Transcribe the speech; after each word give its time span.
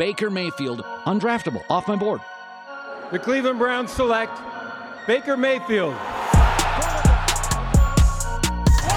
Baker 0.00 0.30
Mayfield, 0.30 0.80
undraftable, 1.04 1.62
off 1.68 1.86
my 1.86 1.94
board. 1.94 2.22
The 3.12 3.18
Cleveland 3.18 3.58
Browns 3.58 3.92
select 3.92 4.32
Baker 5.06 5.36
Mayfield. 5.36 5.92
What 5.92 6.14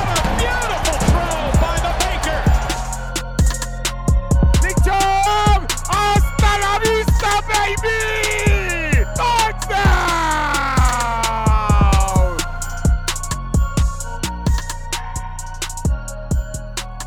a 0.08 0.22
beautiful 0.40 0.98
throw 1.10 1.52
by 1.60 1.76
the 1.84 1.92
Baker. 2.00 2.40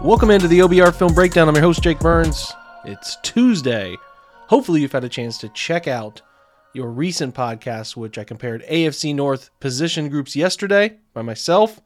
Welcome 0.04 0.30
into 0.30 0.48
the 0.48 0.58
OBR 0.58 0.94
Film 0.94 1.14
Breakdown. 1.14 1.48
I'm 1.48 1.54
your 1.54 1.62
host, 1.62 1.82
Jake 1.82 2.00
Burns. 2.00 2.52
It's 2.84 3.16
Tuesday. 3.36 3.98
Hopefully, 4.48 4.80
you've 4.80 4.92
had 4.92 5.04
a 5.04 5.10
chance 5.10 5.36
to 5.36 5.50
check 5.50 5.86
out 5.86 6.22
your 6.72 6.88
recent 6.88 7.34
podcast, 7.34 7.94
which 7.94 8.16
I 8.16 8.24
compared 8.24 8.64
AFC 8.64 9.14
North 9.14 9.50
position 9.60 10.08
groups 10.08 10.34
yesterday 10.34 10.96
by 11.12 11.20
myself. 11.20 11.78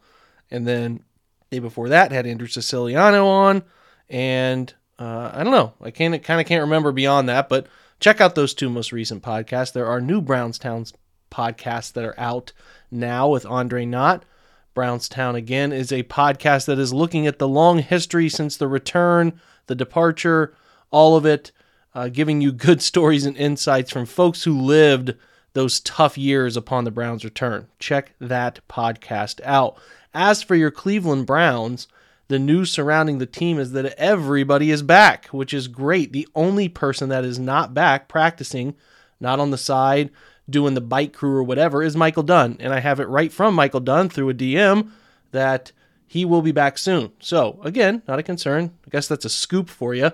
And 0.53 0.65
then 0.65 1.03
day 1.51 1.59
before 1.59 1.89
that, 1.89 2.13
had 2.13 2.25
Andrew 2.25 2.47
Siciliano 2.47 3.27
on. 3.27 3.65
And 4.09 4.73
uh, 4.97 5.33
I 5.35 5.43
don't 5.43 5.53
know. 5.53 5.73
I 5.81 5.91
can't 5.91 6.23
kind 6.23 6.41
of 6.41 6.47
can't 6.47 6.63
remember 6.63 6.93
beyond 6.93 7.29
that, 7.29 7.49
but 7.49 7.67
check 7.99 8.21
out 8.21 8.37
those 8.37 8.55
two 8.55 8.71
most 8.71 8.93
recent 8.93 9.25
podcasts. 9.25 9.73
There 9.73 9.89
are 9.89 10.01
new 10.01 10.21
Brownstown's 10.21 10.93
podcasts 11.33 11.93
that 11.95 12.05
are 12.05 12.15
out 12.17 12.53
now 12.93 13.29
with 13.29 13.45
Andre 13.45 13.85
Knott. 13.85 14.25
Brownstown 14.73 15.35
again 15.35 15.73
is 15.73 15.91
a 15.91 16.05
podcast 16.05 16.67
that 16.67 16.79
is 16.79 16.93
looking 16.93 17.27
at 17.27 17.41
the 17.41 17.49
long 17.49 17.81
history 17.81 18.29
since 18.29 18.57
the 18.57 18.69
return, 18.69 19.41
the 19.67 19.75
departure, 19.75 20.55
all 20.91 21.17
of 21.17 21.27
it, 21.27 21.53
uh, 21.95 22.09
giving 22.09 22.41
you 22.41 22.53
good 22.53 22.83
stories 22.91 23.27
and 23.27 23.37
insights 23.37 23.91
from 23.91 24.07
folks 24.07 24.45
who 24.45 24.59
lived 24.59 25.15
those 25.53 25.81
tough 25.81 26.17
years 26.17 26.57
upon 26.57 26.85
the 26.85 26.91
Browns' 26.91 27.25
return. 27.25 27.67
Check 27.79 28.15
that 28.21 28.61
podcast 28.69 29.41
out. 29.45 29.77
As 30.15 30.43
for 30.43 30.55
your 30.55 30.71
Cleveland 30.71 31.27
Browns, 31.27 31.89
the 32.29 32.39
news 32.39 32.71
surrounding 32.71 33.19
the 33.19 33.27
team 33.27 33.59
is 33.59 33.73
that 33.73 33.95
everybody 33.99 34.71
is 34.71 34.83
back, 34.83 35.27
which 35.27 35.53
is 35.53 35.67
great. 35.67 36.13
The 36.13 36.29
only 36.35 36.69
person 36.69 37.09
that 37.09 37.25
is 37.25 37.41
not 37.41 37.75
back 37.75 38.07
practicing, 38.07 38.77
not 39.19 39.41
on 39.41 39.51
the 39.51 39.59
side, 39.59 40.11
doing 40.49 40.75
the 40.75 40.81
bike 40.81 41.13
crew 41.13 41.37
or 41.37 41.43
whatever, 41.43 41.83
is 41.83 41.97
Michael 41.97 42.23
Dunn. 42.23 42.57
And 42.61 42.73
I 42.73 42.81
have 42.81 43.01
it 43.01 43.09
right 43.09 43.33
from 43.33 43.55
Michael 43.55 43.81
Dunn 43.81 44.09
through 44.09 44.31
a 44.31 44.35
DM 44.35 44.91
that 45.33 45.73
he 46.07 46.25
will 46.25 46.43
be 46.43 46.53
back 46.53 46.79
soon. 46.79 47.13
So, 47.19 47.61
again, 47.63 48.03
not 48.07 48.19
a 48.19 48.25
concern. 48.25 48.73
I 48.87 48.91
guess 48.91 49.09
that's 49.09 49.25
a 49.25 49.31
scoop 49.31 49.69
for 49.69 49.95
you, 49.95 50.11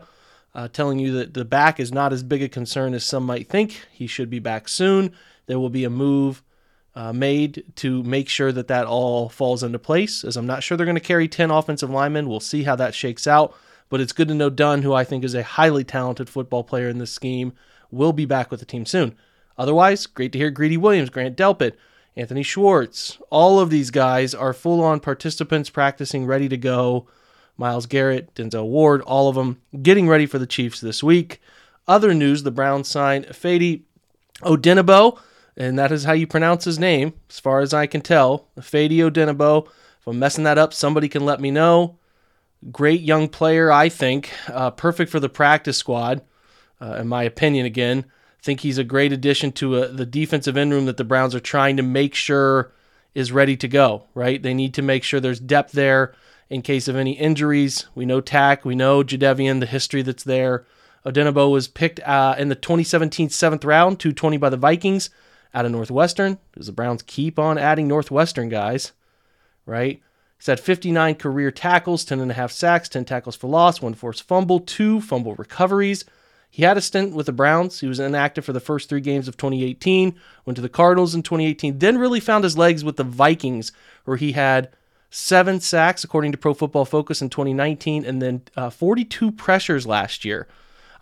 uh, 0.57 0.69
telling 0.69 0.99
you 0.99 1.13
that 1.13 1.35
the 1.35 1.45
back 1.45 1.79
is 1.79 1.93
not 1.93 2.15
as 2.15 2.23
big 2.23 2.43
a 2.43 2.49
concern 2.49 2.95
as 2.95 3.05
some 3.05 3.25
might 3.25 3.47
think. 3.47 3.87
He 3.93 4.07
should 4.07 4.31
be 4.31 4.39
back 4.39 4.69
soon. 4.69 5.13
There 5.45 5.61
will 5.61 5.69
be 5.69 5.85
a 5.85 5.91
move 5.91 6.43
uh, 6.95 7.13
made 7.13 7.63
to 7.77 8.03
make 8.05 8.31
sure 8.31 8.51
that 8.51 8.69
that 8.69 8.87
all 8.87 9.29
falls 9.29 9.63
into 9.63 9.79
place, 9.79 10.25
as 10.25 10.35
I'm 10.35 10.47
not 10.47 10.63
sure 10.63 10.79
they're 10.79 10.87
going 10.87 10.95
to 10.95 11.01
carry 11.01 11.29
10 11.29 11.51
offensive 11.51 11.91
linemen. 11.91 12.27
We'll 12.27 12.41
see 12.41 12.63
how 12.63 12.75
that 12.77 12.95
shakes 12.95 13.27
out. 13.27 13.55
But 13.91 14.01
it's 14.01 14.15
good 14.15 14.29
to 14.29 14.35
know 14.35 14.49
Dunn, 14.49 14.81
who 14.81 14.95
I 14.95 15.05
think 15.05 15.25
is 15.25 15.35
a 15.35 15.43
highly 15.43 15.85
talented 15.85 16.31
football 16.31 16.65
player 16.65 16.89
in 16.89 16.99
this 16.99 17.13
scheme, 17.13 17.53
will 17.91 18.15
be 18.15 18.25
back 18.25 18.51
with 18.51 18.61
the 18.61 18.67
team 18.67 18.87
soon. 18.87 19.15
Otherwise, 19.59 20.07
great 20.07 20.33
to 20.33 20.39
hear 20.39 20.51
Greedy 20.51 20.79
Williams, 20.79 21.11
Grant 21.11 21.37
Delpit, 21.37 21.75
Anthony 22.17 22.43
Schwartz. 22.43 23.19
All 23.29 23.61
of 23.61 23.69
these 23.69 23.91
guys 23.91 24.35
are 24.35 24.55
full 24.55 24.83
on 24.83 25.01
participants 25.01 25.69
practicing, 25.69 26.25
ready 26.25 26.49
to 26.49 26.57
go. 26.57 27.07
Myles 27.57 27.87
Garrett, 27.87 28.35
Denzel 28.35 28.67
Ward, 28.67 29.03
all 29.03 29.29
of 29.29 29.35
them 29.35 29.61
getting 29.83 30.09
ready 30.09 30.27
for 30.27 30.39
the 30.39 30.47
Chiefs 30.47 30.81
this 30.81 31.03
week. 31.03 31.41
Other 31.89 32.13
news 32.13 32.43
the 32.43 32.51
Browns 32.51 32.89
signed 32.89 33.27
Fadi 33.27 33.83
Odenigbo, 34.43 35.19
and 35.57 35.79
that 35.79 35.93
is 35.93 36.05
how 36.05 36.13
you 36.13 36.27
pronounce 36.27 36.65
his 36.65 36.79
name, 36.79 37.15
as 37.31 37.41
far 37.41 37.61
as 37.61 37.73
I 37.73 37.87
can 37.87 38.01
tell. 38.01 38.49
Fadi 38.59 38.99
Odenigbo. 38.99 39.67
If 39.67 40.07
I'm 40.07 40.19
messing 40.19 40.45
that 40.45 40.59
up, 40.59 40.75
somebody 40.75 41.09
can 41.09 41.25
let 41.25 41.41
me 41.41 41.51
know. 41.51 41.99
Great 42.71 43.01
young 43.01 43.29
player, 43.29 43.71
I 43.73 43.89
think. 43.89 44.33
Uh, 44.49 44.71
perfect 44.71 45.11
for 45.11 45.21
the 45.21 45.29
practice 45.29 45.77
squad, 45.77 46.23
uh, 46.81 46.97
in 47.01 47.09
my 47.09 47.23
opinion, 47.23 47.67
again 47.67 48.05
think 48.47 48.61
he's 48.61 48.79
a 48.79 48.85
great 48.85 49.13
addition 49.13 49.51
to 49.51 49.77
a, 49.77 49.83
uh, 49.83 49.93
the 49.93 50.07
defensive 50.07 50.57
end 50.57 50.73
room 50.73 50.87
that 50.87 50.97
the 50.97 51.05
Browns 51.05 51.35
are 51.35 51.41
trying 51.41 51.77
to 51.77 51.83
make 51.83 52.15
sure 52.15 52.73
is 53.13 53.33
ready 53.33 53.57
to 53.57 53.69
go, 53.69 54.05
right? 54.15 54.43
They 54.43 54.55
need 54.55 54.73
to 54.75 54.83
make 54.83 55.03
sure 55.03 55.21
there's 55.21 55.41
depth 55.41 55.73
there 55.73 56.15
in 56.49 56.63
case 56.63 56.89
of 56.89 56.97
any 56.97 57.13
injuries. 57.13 57.87
We 57.95 58.07
know 58.07 58.21
Takk, 58.21 58.65
we 58.65 58.75
know 58.75 59.03
Jadeveon, 59.03 59.61
the 59.61 59.67
history 59.67 60.03
that's 60.03 60.25
there. 60.25 60.67
Odenigbo 61.05 61.51
was 61.51 61.69
picked 61.69 62.01
uh, 62.01 62.35
in 62.39 62.49
the 62.49 62.55
2017 62.55 63.31
seventh 63.31 63.65
round, 63.65 64.01
220 64.01 64.37
by 64.37 64.49
the 64.49 64.57
Vikings 64.57 65.11
out 65.55 65.65
of 65.65 65.73
Northwestern, 65.73 66.39
because 66.51 66.67
the 66.67 66.73
Browns 66.73 67.03
keep 67.03 67.39
on 67.39 67.59
adding 67.59 67.89
Northwestern 67.89 68.49
guys, 68.49 68.93
right? 69.65 70.03
He's 70.39 70.47
had 70.47 70.61
59 70.61 71.15
career 71.15 71.51
tackles, 71.51 72.05
10 72.05 72.21
and 72.21 72.31
a 72.31 72.35
half 72.35 72.53
sacks, 72.53 72.89
10 72.89 73.05
tackles 73.05 73.37
for 73.37 73.47
loss, 73.47 73.81
one 73.81 73.95
forced 73.95 74.25
fumble, 74.25 74.61
two 74.61 75.01
fumble 75.01 75.35
recoveries, 75.35 76.05
he 76.57 76.63
had 76.63 76.79
a 76.79 76.81
stint 76.81 77.15
with 77.15 77.27
the 77.27 77.33
Browns. 77.33 77.81
He 77.81 77.87
was 77.87 78.01
inactive 78.01 78.43
for 78.43 78.55
the 78.55 78.61
first 78.61 78.89
three 78.89 79.03
games 79.03 79.29
of 79.29 79.37
2018, 79.37 80.19
went 80.47 80.57
to 80.57 80.63
the 80.63 80.71
Cardinals 80.71 81.15
in 81.15 81.23
2018, 81.23 81.81
then 81.81 81.99
really 81.99 82.19
found 82.19 82.45
his 82.45 82.57
legs 82.57 82.83
with 82.83 82.97
the 82.97 83.05
Vikings, 83.05 83.73
where 84.07 84.17
he 84.17 84.33
had 84.33 84.71
seven 85.11 85.61
sacks, 85.61 86.05
according 86.05 86.33
to 86.33 86.39
Pro 86.39 86.55
Football 86.55 86.85
Focus, 86.85 87.23
in 87.23 87.31
2019, 87.31 88.05
and 88.05 88.21
then 88.21 88.43
uh, 88.57 88.71
42 88.71 89.33
pressures 89.33 89.87
last 89.87 90.25
year. 90.25 90.47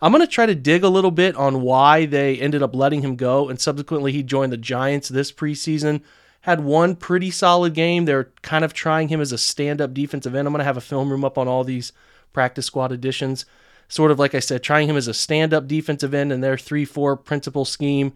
I'm 0.01 0.11
going 0.11 0.25
to 0.25 0.31
try 0.31 0.45
to 0.45 0.55
dig 0.55 0.83
a 0.83 0.89
little 0.89 1.11
bit 1.11 1.35
on 1.35 1.61
why 1.61 2.05
they 2.05 2.37
ended 2.37 2.61
up 2.61 2.75
letting 2.75 3.01
him 3.01 3.15
go, 3.15 3.49
and 3.49 3.59
subsequently 3.59 4.11
he 4.11 4.23
joined 4.23 4.51
the 4.51 4.57
Giants 4.57 5.09
this 5.09 5.31
preseason. 5.31 6.01
Had 6.41 6.59
one 6.59 6.95
pretty 6.95 7.31
solid 7.31 7.73
game. 7.73 8.05
They're 8.05 8.31
kind 8.41 8.63
of 8.63 8.73
trying 8.73 9.07
him 9.07 9.19
as 9.19 9.31
a 9.31 9.37
stand 9.37 9.81
up 9.81 9.93
defensive 9.93 10.35
end. 10.35 10.47
I'm 10.47 10.53
going 10.53 10.59
to 10.59 10.65
have 10.65 10.77
a 10.77 10.81
film 10.81 11.09
room 11.09 11.25
up 11.25 11.37
on 11.37 11.47
all 11.47 11.63
these 11.63 11.91
practice 12.33 12.67
squad 12.67 12.91
additions 12.91 13.45
sort 13.87 14.11
of 14.11 14.19
like 14.19 14.35
I 14.35 14.39
said, 14.39 14.63
trying 14.63 14.89
him 14.89 14.97
as 14.97 15.07
a 15.07 15.13
stand 15.13 15.53
up 15.53 15.67
defensive 15.67 16.13
end 16.13 16.31
in 16.31 16.41
their 16.41 16.57
3 16.57 16.85
4 16.85 17.17
principal 17.17 17.65
scheme. 17.65 18.13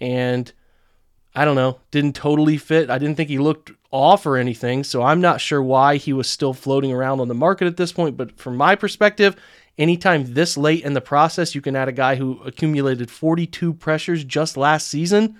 And 0.00 0.52
I 1.34 1.44
don't 1.44 1.56
know, 1.56 1.78
didn't 1.90 2.14
totally 2.14 2.58
fit. 2.58 2.90
I 2.90 2.98
didn't 2.98 3.16
think 3.16 3.30
he 3.30 3.38
looked 3.38 3.70
off 3.90 4.26
or 4.26 4.36
anything. 4.36 4.84
So 4.84 5.02
I'm 5.02 5.20
not 5.20 5.40
sure 5.40 5.62
why 5.62 5.96
he 5.96 6.12
was 6.12 6.28
still 6.28 6.52
floating 6.52 6.92
around 6.92 7.20
on 7.20 7.28
the 7.28 7.34
market 7.34 7.66
at 7.66 7.76
this 7.76 7.92
point. 7.92 8.16
But 8.16 8.38
from 8.38 8.56
my 8.56 8.74
perspective, 8.74 9.36
anytime 9.78 10.34
this 10.34 10.56
late 10.56 10.84
in 10.84 10.92
the 10.92 11.00
process, 11.00 11.54
you 11.54 11.60
can 11.60 11.76
add 11.76 11.88
a 11.88 11.92
guy 11.92 12.16
who 12.16 12.40
accumulated 12.44 13.10
42 13.10 13.74
pressures 13.74 14.24
just 14.24 14.56
last 14.56 14.88
season, 14.88 15.36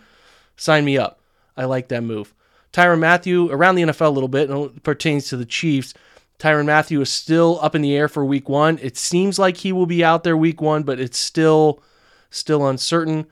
sign 0.56 0.84
me 0.84 0.96
up. 0.96 1.20
I 1.56 1.64
like 1.64 1.88
that 1.88 2.02
move. 2.02 2.34
Tyrann 2.72 3.00
Mathieu, 3.00 3.50
around 3.50 3.74
the 3.74 3.82
NFL 3.82 4.06
a 4.06 4.10
little 4.10 4.28
bit, 4.28 4.48
and 4.48 4.82
pertains 4.82 5.28
to 5.28 5.36
the 5.36 5.44
Chiefs. 5.44 5.92
Tyrann 6.38 6.64
Mathieu 6.64 7.02
is 7.02 7.10
still 7.10 7.58
up 7.60 7.74
in 7.74 7.82
the 7.82 7.94
air 7.94 8.08
for 8.08 8.24
week 8.24 8.48
one. 8.48 8.78
It 8.80 8.96
seems 8.96 9.38
like 9.38 9.58
he 9.58 9.72
will 9.72 9.86
be 9.86 10.02
out 10.02 10.24
there 10.24 10.36
week 10.36 10.60
one, 10.60 10.82
but 10.82 10.98
it's 10.98 11.18
still 11.18 11.82
still 12.30 12.66
uncertain. 12.66 13.26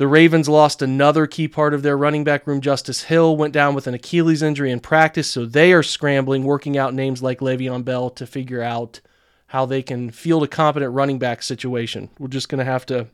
The 0.00 0.08
Ravens 0.08 0.48
lost 0.48 0.80
another 0.80 1.26
key 1.26 1.46
part 1.46 1.74
of 1.74 1.82
their 1.82 1.94
running 1.94 2.24
back 2.24 2.46
room. 2.46 2.62
Justice 2.62 3.02
Hill 3.02 3.36
went 3.36 3.52
down 3.52 3.74
with 3.74 3.86
an 3.86 3.92
Achilles 3.92 4.40
injury 4.40 4.70
in 4.70 4.80
practice, 4.80 5.28
so 5.28 5.44
they 5.44 5.74
are 5.74 5.82
scrambling, 5.82 6.44
working 6.44 6.78
out 6.78 6.94
names 6.94 7.22
like 7.22 7.40
Le'Veon 7.40 7.84
Bell 7.84 8.08
to 8.08 8.26
figure 8.26 8.62
out 8.62 9.02
how 9.48 9.66
they 9.66 9.82
can 9.82 10.10
field 10.10 10.42
a 10.42 10.48
competent 10.48 10.94
running 10.94 11.18
back 11.18 11.42
situation. 11.42 12.08
We're 12.18 12.28
just 12.28 12.48
going 12.48 12.60
to 12.60 12.64
have 12.64 12.86
to 12.86 13.08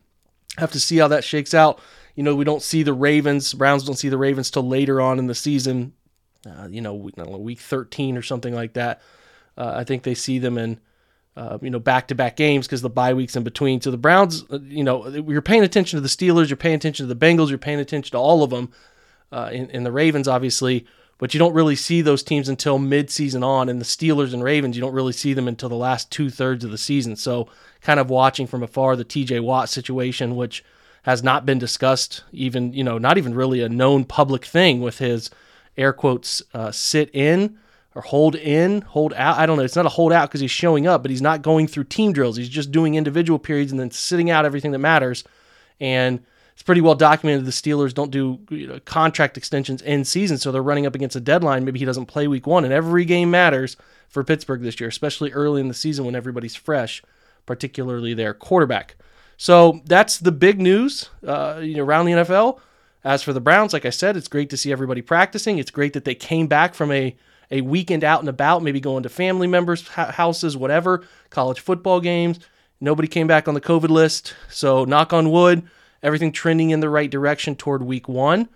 have 0.57 0.71
to 0.71 0.79
see 0.79 0.95
how 0.95 1.09
that 1.09 1.25
shakes 1.25 1.53
out. 1.53 1.81
You 2.15 2.23
know, 2.23 2.37
we 2.37 2.45
don't 2.45 2.63
see 2.63 2.83
the 2.83 2.93
Ravens, 2.93 3.53
Browns 3.53 3.83
don't 3.83 3.97
see 3.97 4.07
the 4.07 4.17
Ravens 4.17 4.49
till 4.49 4.65
later 4.65 5.01
on 5.01 5.19
in 5.19 5.27
the 5.27 5.35
season. 5.35 5.91
Uh, 6.49 6.69
you 6.69 6.79
know, 6.79 6.93
week 6.93 7.59
13 7.59 8.15
or 8.15 8.21
something 8.21 8.53
like 8.53 8.75
that. 8.75 9.01
Uh, 9.57 9.73
I 9.75 9.83
think 9.83 10.03
they 10.03 10.15
see 10.15 10.39
them 10.39 10.57
in, 10.57 10.79
uh, 11.37 11.59
you 11.61 11.69
know, 11.69 11.77
back 11.77 12.07
to 12.07 12.15
back 12.15 12.35
games 12.35 12.65
because 12.65 12.81
the 12.81 12.89
bye 12.89 13.13
weeks 13.13 13.35
in 13.35 13.43
between. 13.43 13.79
So 13.79 13.91
the 13.91 13.97
Browns, 13.97 14.43
uh, 14.49 14.57
you 14.59 14.83
know, 14.83 15.07
you're 15.07 15.43
paying 15.43 15.61
attention 15.61 15.97
to 15.97 16.01
the 16.01 16.07
Steelers, 16.07 16.49
you're 16.49 16.57
paying 16.57 16.75
attention 16.75 17.07
to 17.07 17.13
the 17.13 17.25
Bengals, 17.25 17.49
you're 17.49 17.59
paying 17.59 17.79
attention 17.79 18.11
to 18.13 18.17
all 18.17 18.41
of 18.41 18.49
them, 18.49 18.71
uh, 19.31 19.51
the 19.51 19.91
Ravens, 19.91 20.27
obviously. 20.27 20.87
But 21.19 21.35
you 21.35 21.39
don't 21.39 21.53
really 21.53 21.75
see 21.75 22.01
those 22.01 22.23
teams 22.23 22.49
until 22.49 22.79
mid-season 22.79 23.43
on, 23.43 23.69
and 23.69 23.79
the 23.79 23.85
Steelers 23.85 24.33
and 24.33 24.43
Ravens, 24.43 24.75
you 24.75 24.81
don't 24.81 24.93
really 24.93 25.13
see 25.13 25.33
them 25.33 25.47
until 25.47 25.69
the 25.69 25.75
last 25.75 26.11
two 26.11 26.29
thirds 26.29 26.63
of 26.63 26.71
the 26.71 26.77
season. 26.77 27.15
So, 27.15 27.49
kind 27.81 27.99
of 27.99 28.09
watching 28.09 28.45
from 28.45 28.61
afar 28.61 28.95
the 28.95 29.03
T.J. 29.03 29.39
Watt 29.39 29.69
situation, 29.69 30.35
which 30.35 30.63
has 31.03 31.23
not 31.23 31.45
been 31.45 31.57
discussed, 31.57 32.23
even 32.31 32.73
you 32.73 32.83
know, 32.83 32.97
not 32.97 33.17
even 33.17 33.33
really 33.33 33.61
a 33.61 33.69
known 33.69 34.05
public 34.05 34.45
thing 34.45 34.81
with 34.81 34.99
his 34.99 35.29
air 35.75 35.93
quotes 35.93 36.41
uh, 36.53 36.71
sit 36.71 37.09
in 37.15 37.57
or 37.97 38.01
hold 38.01 38.35
in, 38.35 38.83
hold 38.83 39.11
out. 39.15 39.39
I 39.39 39.47
don't 39.47 39.57
know. 39.57 39.63
It's 39.63 39.75
not 39.75 39.87
a 39.87 39.89
hold 39.89 40.13
out 40.13 40.29
because 40.29 40.39
he's 40.39 40.51
showing 40.51 40.85
up, 40.85 41.01
but 41.01 41.09
he's 41.09 41.21
not 41.21 41.41
going 41.41 41.65
through 41.65 41.85
team 41.85 42.13
drills. 42.13 42.37
He's 42.37 42.47
just 42.47 42.71
doing 42.71 42.93
individual 42.93 43.39
periods 43.39 43.71
and 43.71 43.79
then 43.79 43.89
sitting 43.89 44.29
out 44.29 44.45
everything 44.45 44.71
that 44.73 44.77
matters. 44.77 45.23
And 45.79 46.23
it's 46.53 46.61
pretty 46.61 46.81
well 46.81 46.93
documented 46.93 47.45
the 47.45 47.51
Steelers 47.51 47.95
don't 47.95 48.11
do 48.11 48.37
you 48.51 48.67
know, 48.67 48.79
contract 48.81 49.35
extensions 49.35 49.81
in 49.81 50.05
season, 50.05 50.37
so 50.37 50.51
they're 50.51 50.61
running 50.61 50.85
up 50.85 50.93
against 50.93 51.15
a 51.15 51.19
deadline. 51.19 51.65
Maybe 51.65 51.79
he 51.79 51.85
doesn't 51.85 52.05
play 52.05 52.27
week 52.27 52.45
one, 52.45 52.65
and 52.65 52.73
every 52.73 53.03
game 53.03 53.31
matters 53.31 53.77
for 54.09 54.23
Pittsburgh 54.23 54.61
this 54.61 54.79
year, 54.79 54.89
especially 54.89 55.31
early 55.31 55.59
in 55.59 55.67
the 55.67 55.73
season 55.73 56.05
when 56.05 56.15
everybody's 56.15 56.55
fresh, 56.55 57.01
particularly 57.47 58.13
their 58.13 58.35
quarterback. 58.35 58.95
So 59.37 59.81
that's 59.85 60.19
the 60.19 60.31
big 60.31 60.61
news 60.61 61.09
uh, 61.25 61.61
you 61.63 61.77
know, 61.77 61.83
around 61.83 62.05
the 62.05 62.11
NFL. 62.11 62.59
As 63.03 63.23
for 63.23 63.33
the 63.33 63.41
Browns, 63.41 63.73
like 63.73 63.85
I 63.85 63.91
said, 63.91 64.17
it's 64.17 64.27
great 64.27 64.51
to 64.51 64.57
see 64.57 64.71
everybody 64.71 65.01
practicing. 65.01 65.57
It's 65.57 65.71
great 65.71 65.93
that 65.93 66.05
they 66.05 66.15
came 66.15 66.45
back 66.45 66.75
from 66.75 66.91
a 66.91 67.15
a 67.51 67.61
weekend 67.61 68.03
out 68.03 68.19
and 68.19 68.29
about, 68.29 68.63
maybe 68.63 68.79
going 68.79 69.03
to 69.03 69.09
family 69.09 69.47
members' 69.47 69.87
houses, 69.87 70.57
whatever, 70.57 71.03
college 71.29 71.59
football 71.59 71.99
games. 71.99 72.39
Nobody 72.79 73.07
came 73.07 73.27
back 73.27 73.47
on 73.47 73.53
the 73.53 73.61
COVID 73.61 73.89
list. 73.89 74.35
So, 74.49 74.85
knock 74.85 75.13
on 75.13 75.31
wood, 75.31 75.63
everything 76.03 76.31
trending 76.31 76.69
in 76.69 76.79
the 76.79 76.89
right 76.89 77.09
direction 77.09 77.55
toward 77.55 77.83
week 77.83 78.07
one. 78.07 78.49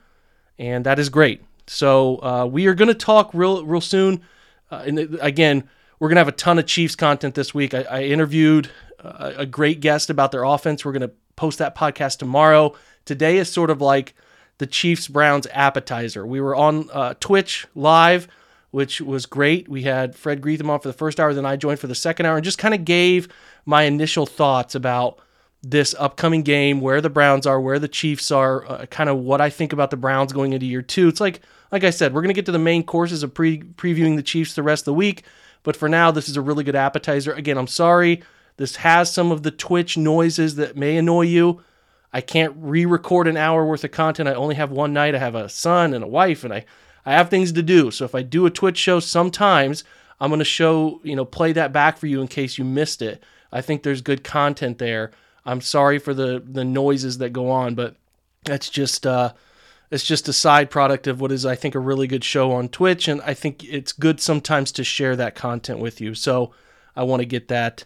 And 0.59 0.85
that 0.85 0.99
is 0.99 1.09
great. 1.09 1.43
So, 1.67 2.17
uh, 2.21 2.45
we 2.45 2.67
are 2.67 2.75
going 2.75 2.89
to 2.89 2.93
talk 2.93 3.31
real, 3.33 3.65
real 3.65 3.81
soon. 3.81 4.21
Uh, 4.69 4.83
and 4.85 4.99
again, 5.21 5.67
we're 5.99 6.09
going 6.09 6.17
to 6.17 6.21
have 6.21 6.27
a 6.27 6.33
ton 6.33 6.59
of 6.59 6.65
Chiefs 6.65 6.95
content 6.95 7.35
this 7.35 7.53
week. 7.53 7.73
I, 7.73 7.81
I 7.83 8.03
interviewed 8.03 8.69
uh, 9.03 9.33
a 9.37 9.45
great 9.45 9.79
guest 9.79 10.09
about 10.09 10.31
their 10.31 10.43
offense. 10.43 10.85
We're 10.85 10.93
going 10.93 11.01
to 11.01 11.11
post 11.35 11.59
that 11.59 11.75
podcast 11.75 12.19
tomorrow. 12.19 12.75
Today 13.05 13.37
is 13.37 13.51
sort 13.51 13.69
of 13.69 13.81
like 13.81 14.13
the 14.59 14.67
Chiefs 14.67 15.07
Browns 15.07 15.47
appetizer. 15.51 16.25
We 16.25 16.39
were 16.39 16.55
on 16.55 16.89
uh, 16.91 17.15
Twitch 17.19 17.67
live 17.73 18.27
which 18.71 19.01
was 19.01 19.25
great. 19.25 19.69
We 19.69 19.83
had 19.83 20.15
Fred 20.15 20.41
Greetham 20.41 20.69
on 20.69 20.79
for 20.79 20.87
the 20.87 20.93
first 20.93 21.19
hour, 21.19 21.33
then 21.33 21.45
I 21.45 21.55
joined 21.55 21.79
for 21.79 21.87
the 21.87 21.95
second 21.95 22.25
hour 22.25 22.37
and 22.37 22.43
just 22.43 22.57
kind 22.57 22.73
of 22.73 22.85
gave 22.85 23.27
my 23.65 23.83
initial 23.83 24.25
thoughts 24.25 24.75
about 24.75 25.19
this 25.63 25.93
upcoming 25.99 26.41
game, 26.41 26.81
where 26.81 27.01
the 27.01 27.09
Browns 27.09 27.45
are, 27.45 27.61
where 27.61 27.77
the 27.77 27.87
Chiefs 27.87 28.31
are, 28.31 28.65
uh, 28.65 28.85
kind 28.87 29.09
of 29.09 29.17
what 29.19 29.41
I 29.41 29.51
think 29.51 29.73
about 29.73 29.91
the 29.91 29.97
Browns 29.97 30.33
going 30.33 30.53
into 30.53 30.65
year 30.65 30.81
two. 30.81 31.07
It's 31.07 31.21
like, 31.21 31.41
like 31.71 31.83
I 31.83 31.91
said, 31.91 32.13
we're 32.13 32.21
going 32.21 32.33
to 32.33 32.37
get 32.37 32.47
to 32.47 32.51
the 32.51 32.57
main 32.57 32.83
courses 32.83 33.21
of 33.21 33.33
pre- 33.33 33.61
previewing 33.61 34.15
the 34.15 34.23
Chiefs 34.23 34.55
the 34.55 34.63
rest 34.63 34.81
of 34.81 34.85
the 34.85 34.93
week, 34.93 35.23
but 35.61 35.75
for 35.75 35.87
now, 35.87 36.09
this 36.09 36.27
is 36.27 36.35
a 36.35 36.41
really 36.41 36.63
good 36.63 36.75
appetizer. 36.75 37.31
Again, 37.33 37.57
I'm 37.57 37.67
sorry. 37.67 38.23
This 38.57 38.77
has 38.77 39.13
some 39.13 39.31
of 39.31 39.43
the 39.43 39.51
Twitch 39.51 39.97
noises 39.97 40.55
that 40.55 40.75
may 40.75 40.97
annoy 40.97 41.23
you. 41.23 41.61
I 42.11 42.21
can't 42.21 42.55
re 42.57 42.85
record 42.85 43.27
an 43.27 43.37
hour 43.37 43.65
worth 43.65 43.83
of 43.83 43.91
content. 43.91 44.27
I 44.27 44.33
only 44.33 44.55
have 44.55 44.71
one 44.71 44.93
night. 44.93 45.15
I 45.15 45.19
have 45.19 45.35
a 45.35 45.47
son 45.47 45.93
and 45.93 46.03
a 46.03 46.07
wife, 46.07 46.43
and 46.43 46.53
I 46.53 46.65
I 47.05 47.13
have 47.13 47.29
things 47.29 47.51
to 47.53 47.63
do. 47.63 47.91
So 47.91 48.05
if 48.05 48.15
I 48.15 48.21
do 48.21 48.45
a 48.45 48.51
Twitch 48.51 48.77
show 48.77 48.99
sometimes, 48.99 49.83
I'm 50.19 50.29
going 50.29 50.39
to 50.39 50.45
show, 50.45 51.01
you 51.03 51.15
know, 51.15 51.25
play 51.25 51.51
that 51.53 51.73
back 51.73 51.97
for 51.97 52.07
you 52.07 52.21
in 52.21 52.27
case 52.27 52.57
you 52.57 52.63
missed 52.63 53.01
it. 53.01 53.23
I 53.51 53.61
think 53.61 53.83
there's 53.83 54.01
good 54.01 54.23
content 54.23 54.77
there. 54.77 55.11
I'm 55.45 55.61
sorry 55.61 55.97
for 55.97 56.13
the 56.13 56.43
the 56.45 56.63
noises 56.63 57.17
that 57.17 57.33
go 57.33 57.49
on, 57.49 57.75
but 57.75 57.95
that's 58.45 58.69
just 58.69 59.05
uh 59.07 59.33
it's 59.89 60.05
just 60.05 60.29
a 60.29 60.33
side 60.33 60.69
product 60.69 61.07
of 61.07 61.19
what 61.19 61.31
is 61.31 61.45
I 61.45 61.55
think 61.55 61.75
a 61.75 61.79
really 61.79 62.07
good 62.07 62.23
show 62.23 62.51
on 62.51 62.69
Twitch 62.69 63.07
and 63.07 63.21
I 63.23 63.33
think 63.33 63.63
it's 63.63 63.91
good 63.91 64.21
sometimes 64.21 64.71
to 64.73 64.83
share 64.83 65.15
that 65.15 65.35
content 65.35 65.79
with 65.79 65.99
you. 65.99 66.13
So 66.13 66.53
I 66.95 67.03
want 67.03 67.21
to 67.21 67.25
get 67.25 67.47
that 67.49 67.85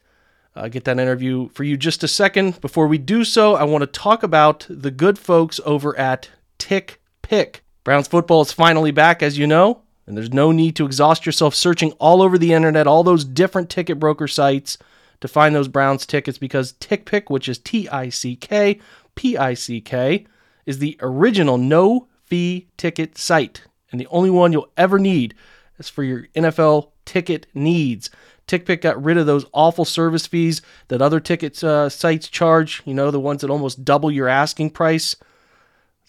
uh, 0.56 0.68
get 0.70 0.86
that 0.86 1.00
interview 1.00 1.50
for 1.50 1.64
you 1.64 1.78
just 1.78 2.04
a 2.04 2.08
second. 2.08 2.62
Before 2.62 2.88
we 2.88 2.98
do 2.98 3.24
so, 3.26 3.56
I 3.56 3.64
want 3.64 3.82
to 3.82 3.88
talk 3.88 4.24
about 4.24 4.66
the 4.70 4.92
good 4.92 5.20
folks 5.20 5.60
over 5.66 5.98
at 5.98 6.30
Tick 6.58 7.02
Pick. 7.22 7.65
Browns 7.86 8.08
football 8.10 8.42
is 8.42 8.52
finally 8.52 8.92
back, 8.92 9.24
as 9.24 9.38
you 9.38 9.48
know, 9.48 9.84
and 10.06 10.18
there's 10.18 10.34
no 10.34 10.52
need 10.52 10.76
to 10.76 10.86
exhaust 10.86 11.26
yourself 11.26 11.56
searching 11.56 11.92
all 11.94 12.22
over 12.22 12.38
the 12.38 12.52
internet, 12.52 12.88
all 12.88 13.04
those 13.04 13.24
different 13.24 13.70
ticket 13.70 14.00
broker 14.00 14.28
sites 14.28 14.78
to 15.22 15.28
find 15.30 15.56
those 15.56 15.70
Browns 15.70 16.06
tickets 16.06 16.38
because 16.38 16.74
TickPick, 16.74 17.30
which 17.30 17.48
is 17.48 17.60
T 17.60 17.88
I 17.88 18.10
C 18.10 18.36
K 18.36 18.82
P 19.14 19.38
I 19.38 19.54
C 19.54 19.80
K, 19.80 20.26
is 20.66 20.80
the 20.80 20.98
original 21.00 21.58
no 21.58 22.08
fee 22.26 22.68
ticket 22.76 23.18
site 23.18 23.62
and 23.92 24.02
the 24.02 24.08
only 24.08 24.32
one 24.32 24.52
you'll 24.52 24.72
ever 24.76 25.00
need 25.00 25.36
is 25.78 25.88
for 25.88 26.04
your 26.04 26.28
NFL 26.36 26.90
ticket 27.06 27.46
needs. 27.54 28.10
TickPick 28.48 28.82
got 28.82 29.02
rid 29.02 29.18
of 29.18 29.26
those 29.26 29.46
awful 29.54 29.86
service 29.86 30.28
fees 30.28 30.62
that 30.88 31.02
other 31.02 31.20
ticket 31.20 31.64
uh, 31.64 31.88
sites 31.88 32.28
charge, 32.28 32.82
you 32.84 32.94
know, 32.94 33.12
the 33.12 33.20
ones 33.20 33.42
that 33.42 33.50
almost 33.50 33.86
double 33.86 34.12
your 34.12 34.28
asking 34.28 34.72
price 34.72 35.16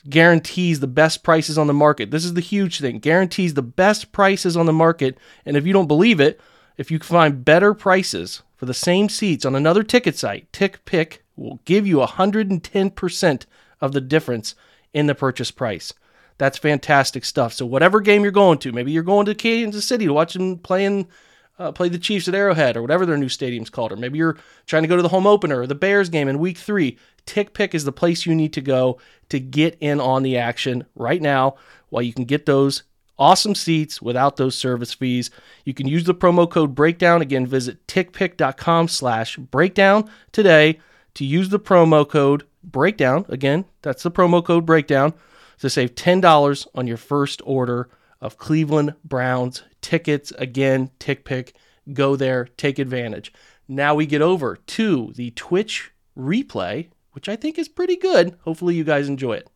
guarantees 0.09 0.81
the 0.81 0.87
best 0.87 1.23
prices 1.23 1.59
on 1.59 1.67
the 1.67 1.73
market. 1.73 2.11
This 2.11 2.25
is 2.25 2.35
the 2.35 2.41
huge 2.41 2.81
thing. 2.81 2.99
Guarantees 2.99 3.55
the 3.55 3.63
best 3.63 4.13
prices 4.13 4.57
on 4.57 4.67
the 4.67 4.73
market. 4.73 5.19
And 5.45 5.57
if 5.57 5.67
you 5.67 5.73
don't 5.73 5.89
believe 5.89 6.21
it, 6.21 6.41
if 6.77 6.91
you 6.91 6.99
find 6.99 7.45
better 7.45 7.75
prices 7.75 8.43
for 8.57 8.67
the 8.67 8.75
same 8.75 9.09
seats 9.09 9.45
on 9.45 9.55
another 9.55 9.83
ticket 9.83 10.17
site, 10.17 10.51
TickPick 10.53 11.19
will 11.37 11.61
give 11.65 11.87
you 11.87 11.99
110% 11.99 13.47
of 13.81 13.93
the 13.93 14.01
difference 14.01 14.55
in 14.93 15.07
the 15.07 15.15
purchase 15.15 15.51
price. 15.51 15.93
That's 16.39 16.59
fantastic 16.59 17.25
stuff. 17.25 17.53
So 17.53 17.65
whatever 17.65 18.01
game 18.01 18.23
you're 18.23 18.33
going 18.33 18.59
to, 18.59 18.73
maybe 18.73 18.93
you're 18.93 19.03
going 19.03 19.27
to 19.27 19.35
Kansas 19.35 19.87
City 19.87 20.07
to 20.07 20.13
watch 20.13 20.35
them 20.35 20.59
playing 20.59 21.09
uh, 21.59 21.73
play 21.73 21.89
the 21.89 21.99
Chiefs 21.99 22.29
at 22.29 22.35
Arrowhead 22.35 22.77
or 22.77 22.83
whatever 22.83 23.07
their 23.07 23.17
new 23.17 23.29
stadium's 23.29 23.71
called, 23.71 23.93
or 23.93 23.97
maybe 23.97 24.19
you're 24.19 24.37
trying 24.67 24.83
to 24.83 24.89
go 24.89 24.97
to 24.97 25.03
the 25.03 25.09
home 25.09 25.27
opener 25.27 25.61
or 25.61 25.67
the 25.67 25.75
Bears 25.75 26.09
game 26.09 26.29
in 26.29 26.39
week 26.39 26.59
three. 26.59 26.99
TickPick 27.27 27.75
is 27.75 27.85
the 27.85 27.93
place 27.93 28.27
you 28.27 28.35
need 28.35 28.53
to 28.53 28.61
go 28.61 28.99
to 29.29 29.41
get 29.41 29.77
in 29.81 30.01
on 30.01 30.23
the 30.23 30.37
action 30.37 30.87
right 30.95 31.21
now 31.21 31.57
while 31.89 32.03
you 32.03 32.13
can 32.13 32.25
get 32.25 32.47
those 32.47 32.83
awesome 33.19 33.55
seats 33.55 34.03
without 34.03 34.37
those 34.37 34.55
service 34.55 34.93
fees. 34.93 35.31
You 35.65 35.75
can 35.75 35.89
use 35.89 36.05
the 36.05 36.15
promo 36.15 36.49
code 36.49 36.75
breakdown. 36.75 37.23
Again, 37.23 37.47
visit 37.47 37.87
tickpick.com 37.87 38.89
slash 38.89 39.37
breakdown 39.37 40.11
today 40.33 40.79
to 41.15 41.25
use 41.25 41.49
the 41.49 41.59
promo 41.59 42.09
code 42.09 42.45
breakdown. 42.63 43.25
Again, 43.29 43.65
that's 43.83 44.03
the 44.03 44.11
promo 44.11 44.45
code 44.45 44.67
breakdown 44.67 45.15
to 45.61 45.71
save 45.71 45.95
$10 45.95 46.67
on 46.75 46.87
your 46.87 46.99
first 46.99 47.41
order 47.45 47.89
of 48.21 48.39
Cleveland 48.39 48.95
Browns 49.05 49.63
tickets. 49.81 50.33
Again, 50.39 50.91
TickPick, 50.99 51.53
go 51.93 52.17
there, 52.17 52.47
take 52.57 52.79
advantage. 52.79 53.33
Now 53.69 53.95
we 53.95 54.07
get 54.07 54.23
over 54.23 54.57
to 54.57 55.13
the 55.15 55.31
Twitch 55.33 55.93
replay, 56.17 56.89
which 57.13 57.29
I 57.29 57.37
think 57.37 57.59
is 57.59 57.69
pretty 57.69 57.97
good. 57.97 58.37
Hopefully, 58.43 58.75
you 58.75 58.85
guys 58.85 59.09
enjoy 59.09 59.35
it. 59.35 59.49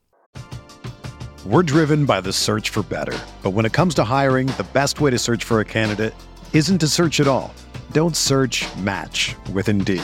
We're 1.46 1.62
driven 1.62 2.04
by 2.04 2.20
the 2.20 2.32
search 2.32 2.68
for 2.68 2.82
better. 2.82 3.18
But 3.42 3.50
when 3.50 3.64
it 3.64 3.72
comes 3.72 3.94
to 3.94 4.04
hiring, 4.04 4.48
the 4.48 4.66
best 4.72 5.00
way 5.00 5.10
to 5.10 5.18
search 5.18 5.42
for 5.42 5.60
a 5.60 5.64
candidate 5.64 6.14
isn't 6.52 6.78
to 6.78 6.88
search 6.88 7.18
at 7.20 7.28
all. 7.28 7.54
Don't 7.92 8.14
search 8.14 8.66
match 8.76 9.34
with 9.52 9.68
Indeed. 9.68 10.02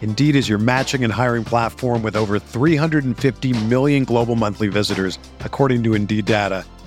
Indeed 0.00 0.34
is 0.34 0.48
your 0.48 0.58
matching 0.58 1.04
and 1.04 1.12
hiring 1.12 1.44
platform 1.44 2.02
with 2.02 2.16
over 2.16 2.40
350 2.40 3.52
million 3.66 4.04
global 4.04 4.34
monthly 4.34 4.66
visitors, 4.66 5.20
according 5.40 5.84
to 5.84 5.94
Indeed 5.94 6.24
data 6.24 6.64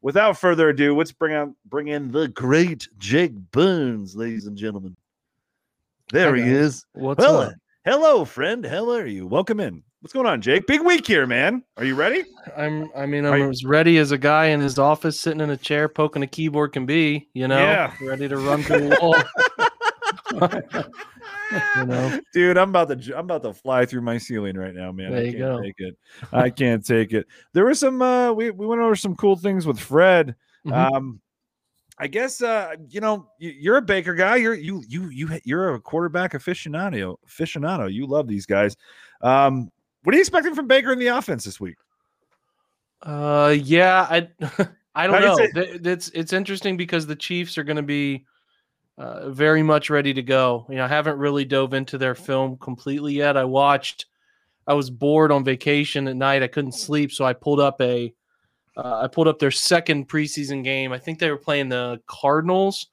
Without 0.00 0.38
further 0.38 0.68
ado, 0.70 0.96
let's 0.96 1.12
bring 1.12 1.34
out 1.34 1.50
bring 1.66 1.88
in 1.88 2.10
the 2.10 2.28
great 2.28 2.88
Jake 2.98 3.32
Burns, 3.52 4.14
ladies 4.16 4.46
and 4.46 4.56
gentlemen. 4.56 4.96
There 6.12 6.30
Hi, 6.30 6.36
he 6.42 6.42
guys. 6.42 6.52
is. 6.52 6.86
What's 6.92 7.18
Well, 7.18 7.40
up? 7.42 7.52
hello, 7.84 8.24
friend. 8.24 8.64
How 8.64 8.90
are 8.90 9.06
you? 9.06 9.26
Welcome 9.26 9.60
in. 9.60 9.82
What's 10.00 10.12
going 10.12 10.26
on, 10.26 10.40
Jake? 10.40 10.66
Big 10.68 10.80
week 10.82 11.06
here, 11.06 11.26
man. 11.26 11.64
Are 11.76 11.84
you 11.84 11.96
ready? 11.96 12.24
I'm 12.56 12.88
I 12.96 13.04
mean 13.04 13.26
I'm 13.26 13.38
you- 13.40 13.50
as 13.50 13.64
ready 13.64 13.98
as 13.98 14.12
a 14.12 14.18
guy 14.18 14.46
in 14.46 14.60
his 14.60 14.78
office 14.78 15.18
sitting 15.20 15.40
in 15.40 15.50
a 15.50 15.56
chair 15.56 15.88
poking 15.88 16.22
a 16.22 16.26
keyboard 16.26 16.72
can 16.72 16.86
be, 16.86 17.28
you 17.34 17.48
know, 17.48 17.58
Yeah. 17.58 17.92
ready 18.00 18.28
to 18.28 18.36
run 18.36 18.62
through 18.62 18.88
the 18.90 18.98
wall. 19.02 19.16
you 21.76 21.86
know. 21.86 22.20
Dude, 22.32 22.58
I'm 22.58 22.70
about 22.70 22.88
to 22.88 23.16
I'm 23.18 23.24
about 23.24 23.42
to 23.42 23.52
fly 23.52 23.86
through 23.86 24.02
my 24.02 24.18
ceiling 24.18 24.56
right 24.56 24.74
now, 24.74 24.92
man. 24.92 25.10
There 25.12 25.20
I 25.20 25.24
can't 25.26 25.38
go. 25.38 25.62
take 25.62 25.74
it. 25.78 25.96
I 26.32 26.50
can't 26.50 26.84
take 26.84 27.12
it. 27.12 27.26
There 27.52 27.64
were 27.64 27.74
some 27.74 28.00
uh 28.02 28.32
we, 28.32 28.50
we 28.50 28.66
went 28.66 28.80
over 28.80 28.96
some 28.96 29.16
cool 29.16 29.36
things 29.36 29.66
with 29.66 29.78
Fred. 29.80 30.34
Mhm. 30.66 30.72
Um 30.94 31.20
I 31.98 32.06
guess 32.06 32.42
uh 32.42 32.74
you 32.88 33.00
know 33.00 33.28
you, 33.38 33.50
you're 33.58 33.76
a 33.78 33.82
Baker 33.82 34.14
guy. 34.14 34.36
You're 34.36 34.54
you 34.54 34.82
you 34.88 35.08
you 35.10 35.28
you're 35.44 35.74
a 35.74 35.80
quarterback 35.80 36.32
aficionado. 36.32 37.16
Aficionado. 37.26 37.92
You 37.92 38.06
love 38.06 38.26
these 38.28 38.46
guys. 38.46 38.76
Um 39.22 39.70
what 40.04 40.14
are 40.14 40.16
you 40.16 40.22
expecting 40.22 40.54
from 40.54 40.66
Baker 40.68 40.92
in 40.92 40.98
the 40.98 41.08
offense 41.08 41.44
this 41.44 41.58
week? 41.60 41.76
Uh, 43.02 43.54
yeah, 43.62 44.06
I 44.10 44.28
I 44.94 45.06
don't 45.06 45.20
know. 45.22 45.36
say- 45.36 45.50
It's 45.54 46.08
it's 46.10 46.32
interesting 46.32 46.76
because 46.76 47.06
the 47.06 47.14
Chiefs 47.16 47.56
are 47.58 47.62
going 47.64 47.76
to 47.76 47.82
be 47.82 48.24
uh, 48.98 49.30
very 49.30 49.62
much 49.62 49.90
ready 49.90 50.12
to 50.12 50.22
go. 50.22 50.66
You 50.68 50.76
know, 50.76 50.84
I 50.84 50.88
haven't 50.88 51.18
really 51.18 51.44
dove 51.44 51.72
into 51.72 51.98
their 51.98 52.16
film 52.16 52.56
completely 52.58 53.14
yet. 53.14 53.36
I 53.36 53.44
watched. 53.44 54.06
I 54.66 54.74
was 54.74 54.90
bored 54.90 55.30
on 55.30 55.44
vacation 55.44 56.08
at 56.08 56.16
night. 56.16 56.42
I 56.42 56.48
couldn't 56.48 56.72
sleep, 56.72 57.12
so 57.12 57.24
I 57.24 57.32
pulled 57.32 57.60
up 57.60 57.80
a. 57.80 58.12
Uh, 58.76 59.02
I 59.02 59.08
pulled 59.08 59.28
up 59.28 59.38
their 59.38 59.50
second 59.50 60.08
preseason 60.08 60.62
game. 60.62 60.92
I 60.92 60.98
think 60.98 61.18
they 61.18 61.30
were 61.30 61.36
playing 61.36 61.68
the 61.68 62.00
Cardinals, 62.06 62.88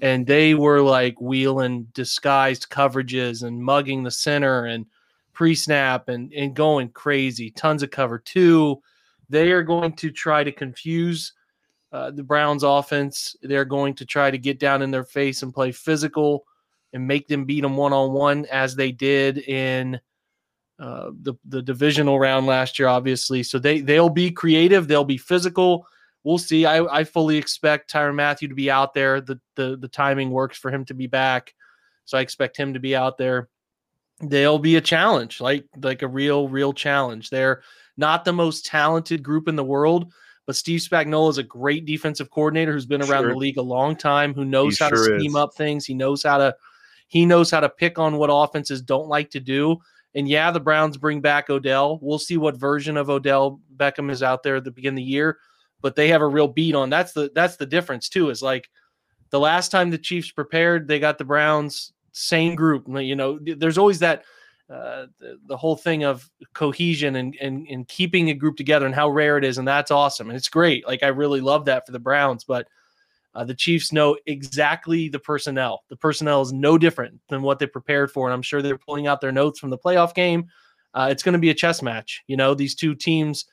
and 0.00 0.26
they 0.26 0.54
were 0.54 0.80
like 0.80 1.20
wheeling 1.20 1.88
disguised 1.94 2.68
coverages 2.70 3.42
and 3.42 3.62
mugging 3.62 4.02
the 4.02 4.10
center 4.10 4.66
and 4.66 4.86
pre-snap 5.32 6.08
and 6.08 6.32
and 6.32 6.54
going 6.54 6.90
crazy. 6.90 7.50
Tons 7.50 7.82
of 7.82 7.90
cover 7.90 8.18
two. 8.18 8.80
They 9.28 9.50
are 9.50 9.62
going 9.62 9.94
to 9.94 10.10
try 10.10 10.44
to 10.44 10.52
confuse 10.52 11.32
uh, 11.92 12.10
the 12.10 12.22
Browns 12.22 12.62
offense. 12.62 13.36
They're 13.42 13.64
going 13.64 13.94
to 13.94 14.04
try 14.04 14.30
to 14.30 14.38
get 14.38 14.58
down 14.58 14.82
in 14.82 14.90
their 14.90 15.04
face 15.04 15.42
and 15.42 15.54
play 15.54 15.72
physical 15.72 16.44
and 16.92 17.06
make 17.06 17.28
them 17.28 17.44
beat 17.44 17.62
them 17.62 17.76
one 17.76 17.92
on 17.92 18.12
one 18.12 18.46
as 18.46 18.74
they 18.74 18.92
did 18.92 19.38
in 19.38 20.00
uh, 20.78 21.10
the 21.22 21.34
the 21.44 21.60
divisional 21.60 22.18
round 22.18 22.46
last 22.46 22.78
year, 22.78 22.88
obviously. 22.88 23.42
So 23.42 23.58
they 23.58 23.80
they'll 23.80 24.08
be 24.08 24.30
creative. 24.30 24.88
They'll 24.88 25.04
be 25.04 25.18
physical. 25.18 25.86
We'll 26.24 26.38
see. 26.38 26.66
I, 26.66 26.84
I 26.84 27.04
fully 27.04 27.36
expect 27.36 27.92
Tyrann 27.92 28.14
Mathieu 28.14 28.48
to 28.48 28.54
be 28.54 28.70
out 28.70 28.94
there. 28.94 29.20
The, 29.20 29.40
the 29.56 29.76
the 29.76 29.88
timing 29.88 30.30
works 30.30 30.58
for 30.58 30.70
him 30.70 30.84
to 30.86 30.94
be 30.94 31.06
back, 31.06 31.54
so 32.04 32.18
I 32.18 32.22
expect 32.22 32.56
him 32.56 32.74
to 32.74 32.80
be 32.80 32.96
out 32.96 33.18
there. 33.18 33.48
They'll 34.20 34.58
be 34.58 34.76
a 34.76 34.80
challenge, 34.80 35.40
like 35.40 35.66
like 35.82 36.02
a 36.02 36.08
real 36.08 36.48
real 36.48 36.72
challenge. 36.72 37.30
They're 37.30 37.62
not 37.96 38.24
the 38.24 38.32
most 38.32 38.64
talented 38.64 39.22
group 39.22 39.48
in 39.48 39.56
the 39.56 39.64
world, 39.64 40.12
but 40.50 40.56
Steve 40.56 40.80
Spagnuolo 40.80 41.30
is 41.30 41.38
a 41.38 41.44
great 41.44 41.84
defensive 41.84 42.28
coordinator 42.28 42.72
who's 42.72 42.84
been 42.84 43.02
around 43.02 43.22
Sure. 43.22 43.28
the 43.30 43.36
league 43.36 43.56
a 43.56 43.62
long 43.62 43.94
time, 43.94 44.34
who 44.34 44.44
knows 44.44 44.78
He 44.78 44.82
how 44.82 44.88
sure 44.90 45.08
to 45.10 45.20
scheme 45.20 45.30
is. 45.30 45.36
up 45.36 45.54
things. 45.54 45.86
He 45.86 45.94
knows 45.94 46.24
how 46.24 46.38
to 46.38 46.56
he 47.06 47.24
knows 47.24 47.52
how 47.52 47.60
to 47.60 47.68
pick 47.68 48.00
on 48.00 48.16
what 48.16 48.30
offenses 48.32 48.82
don't 48.82 49.06
like 49.06 49.30
to 49.30 49.38
do. 49.38 49.76
And 50.16 50.26
yeah, 50.28 50.50
the 50.50 50.58
Browns 50.58 50.96
bring 50.96 51.20
back 51.20 51.50
Odell. 51.50 52.00
We'll 52.02 52.18
see 52.18 52.36
what 52.36 52.56
version 52.56 52.96
of 52.96 53.08
Odell 53.08 53.60
Beckham 53.76 54.10
is 54.10 54.24
out 54.24 54.42
there 54.42 54.56
at 54.56 54.64
the 54.64 54.72
beginning 54.72 55.04
of 55.04 55.06
the 55.06 55.12
year, 55.12 55.38
but 55.82 55.94
they 55.94 56.08
have 56.08 56.20
a 56.20 56.26
real 56.26 56.48
beat 56.48 56.74
on. 56.74 56.90
That's 56.90 57.12
the 57.12 57.30
that's 57.32 57.54
the 57.54 57.64
difference 57.66 58.08
too. 58.08 58.30
Is 58.30 58.42
like 58.42 58.68
the 59.30 59.38
last 59.38 59.70
time 59.70 59.88
the 59.90 59.98
Chiefs 59.98 60.32
prepared, 60.32 60.88
they 60.88 60.98
got 60.98 61.16
the 61.16 61.24
Browns 61.24 61.92
same 62.10 62.56
group. 62.56 62.88
You 62.88 63.14
know, 63.14 63.38
there's 63.40 63.78
always 63.78 64.00
that 64.00 64.24
uh, 64.70 65.06
the, 65.18 65.38
the 65.46 65.56
whole 65.56 65.76
thing 65.76 66.04
of 66.04 66.30
cohesion 66.54 67.16
and, 67.16 67.36
and 67.40 67.66
and 67.68 67.88
keeping 67.88 68.30
a 68.30 68.34
group 68.34 68.56
together 68.56 68.86
and 68.86 68.94
how 68.94 69.08
rare 69.08 69.36
it 69.36 69.44
is, 69.44 69.58
and 69.58 69.66
that's 69.66 69.90
awesome 69.90 70.28
and 70.28 70.36
it's 70.36 70.48
great. 70.48 70.86
Like 70.86 71.02
I 71.02 71.08
really 71.08 71.40
love 71.40 71.64
that 71.64 71.86
for 71.86 71.92
the 71.92 71.98
Browns, 71.98 72.44
but 72.44 72.68
uh, 73.34 73.44
the 73.44 73.54
Chiefs 73.54 73.92
know 73.92 74.16
exactly 74.26 75.08
the 75.08 75.18
personnel. 75.18 75.84
The 75.88 75.96
personnel 75.96 76.42
is 76.42 76.52
no 76.52 76.78
different 76.78 77.20
than 77.28 77.42
what 77.42 77.58
they 77.58 77.66
prepared 77.66 78.10
for, 78.10 78.26
and 78.26 78.34
I'm 78.34 78.42
sure 78.42 78.62
they're 78.62 78.78
pulling 78.78 79.06
out 79.06 79.20
their 79.20 79.32
notes 79.32 79.58
from 79.58 79.70
the 79.70 79.78
playoff 79.78 80.14
game. 80.14 80.46
Uh, 80.94 81.08
it's 81.10 81.22
going 81.22 81.32
to 81.32 81.38
be 81.38 81.50
a 81.50 81.54
chess 81.54 81.82
match. 81.82 82.22
You 82.26 82.36
know, 82.36 82.54
these 82.54 82.74
two 82.74 82.94
teams, 82.94 83.46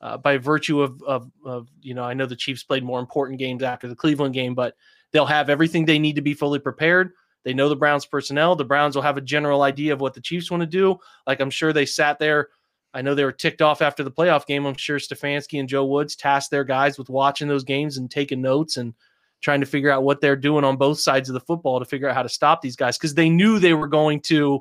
uh, 0.00 0.16
by 0.18 0.38
virtue 0.38 0.80
of, 0.80 1.02
of 1.02 1.30
of 1.44 1.68
you 1.80 1.94
know, 1.94 2.04
I 2.04 2.14
know 2.14 2.26
the 2.26 2.36
Chiefs 2.36 2.62
played 2.62 2.82
more 2.84 3.00
important 3.00 3.38
games 3.38 3.62
after 3.62 3.88
the 3.88 3.96
Cleveland 3.96 4.34
game, 4.34 4.54
but 4.54 4.74
they'll 5.12 5.26
have 5.26 5.50
everything 5.50 5.84
they 5.84 5.98
need 5.98 6.16
to 6.16 6.22
be 6.22 6.34
fully 6.34 6.58
prepared. 6.58 7.12
They 7.44 7.54
know 7.54 7.68
the 7.68 7.76
Browns 7.76 8.06
personnel. 8.06 8.56
The 8.56 8.64
Browns 8.64 8.94
will 8.94 9.02
have 9.02 9.16
a 9.16 9.22
general 9.22 9.62
idea 9.62 9.92
of 9.92 10.00
what 10.00 10.14
the 10.14 10.20
Chiefs 10.20 10.50
want 10.50 10.62
to 10.62 10.66
do. 10.66 10.98
Like 11.26 11.40
I'm 11.40 11.50
sure 11.50 11.72
they 11.72 11.86
sat 11.86 12.18
there. 12.18 12.48
I 12.94 13.02
know 13.02 13.14
they 13.14 13.24
were 13.24 13.32
ticked 13.32 13.62
off 13.62 13.80
after 13.80 14.04
the 14.04 14.10
playoff 14.10 14.46
game. 14.46 14.66
I'm 14.66 14.76
sure 14.76 14.98
Stefanski 14.98 15.58
and 15.58 15.68
Joe 15.68 15.86
Woods 15.86 16.14
tasked 16.14 16.50
their 16.50 16.64
guys 16.64 16.98
with 16.98 17.08
watching 17.08 17.48
those 17.48 17.64
games 17.64 17.96
and 17.96 18.10
taking 18.10 18.42
notes 18.42 18.76
and 18.76 18.94
trying 19.40 19.60
to 19.60 19.66
figure 19.66 19.90
out 19.90 20.04
what 20.04 20.20
they're 20.20 20.36
doing 20.36 20.64
on 20.64 20.76
both 20.76 21.00
sides 21.00 21.28
of 21.28 21.34
the 21.34 21.40
football 21.40 21.78
to 21.78 21.84
figure 21.84 22.08
out 22.08 22.14
how 22.14 22.22
to 22.22 22.28
stop 22.28 22.62
these 22.62 22.76
guys 22.76 22.96
because 22.96 23.14
they 23.14 23.28
knew 23.28 23.58
they 23.58 23.74
were 23.74 23.88
going 23.88 24.20
to 24.20 24.60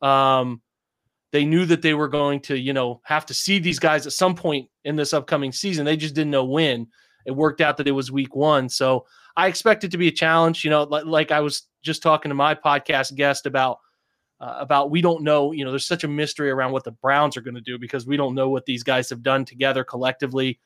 um, 0.00 0.62
they 1.32 1.44
knew 1.44 1.64
that 1.66 1.82
they 1.82 1.94
were 1.94 2.08
going 2.08 2.40
to 2.40 2.58
you 2.58 2.72
know 2.72 3.00
have 3.04 3.26
to 3.26 3.34
see 3.34 3.58
these 3.58 3.78
guys 3.78 4.06
at 4.06 4.12
some 4.12 4.34
point 4.34 4.68
in 4.84 4.96
this 4.96 5.12
upcoming 5.12 5.52
season 5.52 5.84
they 5.84 5.96
just 5.96 6.14
didn't 6.14 6.30
know 6.30 6.44
when 6.44 6.86
it 7.26 7.32
worked 7.32 7.60
out 7.60 7.76
that 7.76 7.86
it 7.86 7.92
was 7.92 8.10
week 8.10 8.34
one 8.34 8.68
so 8.68 9.06
i 9.36 9.46
expect 9.46 9.84
it 9.84 9.90
to 9.90 9.98
be 9.98 10.08
a 10.08 10.12
challenge 10.12 10.64
you 10.64 10.70
know 10.70 10.84
like, 10.84 11.04
like 11.04 11.30
i 11.30 11.40
was 11.40 11.62
just 11.82 12.02
talking 12.02 12.28
to 12.28 12.34
my 12.34 12.54
podcast 12.54 13.14
guest 13.14 13.46
about 13.46 13.78
uh, 14.40 14.56
about 14.58 14.90
we 14.90 15.00
don't 15.00 15.22
know 15.22 15.52
you 15.52 15.64
know 15.64 15.70
there's 15.70 15.86
such 15.86 16.04
a 16.04 16.08
mystery 16.08 16.50
around 16.50 16.72
what 16.72 16.84
the 16.84 16.90
browns 16.90 17.36
are 17.36 17.42
going 17.42 17.54
to 17.54 17.60
do 17.60 17.78
because 17.78 18.06
we 18.06 18.16
don't 18.16 18.34
know 18.34 18.48
what 18.48 18.66
these 18.66 18.82
guys 18.82 19.08
have 19.08 19.22
done 19.22 19.44
together 19.44 19.84
collectively 19.84 20.58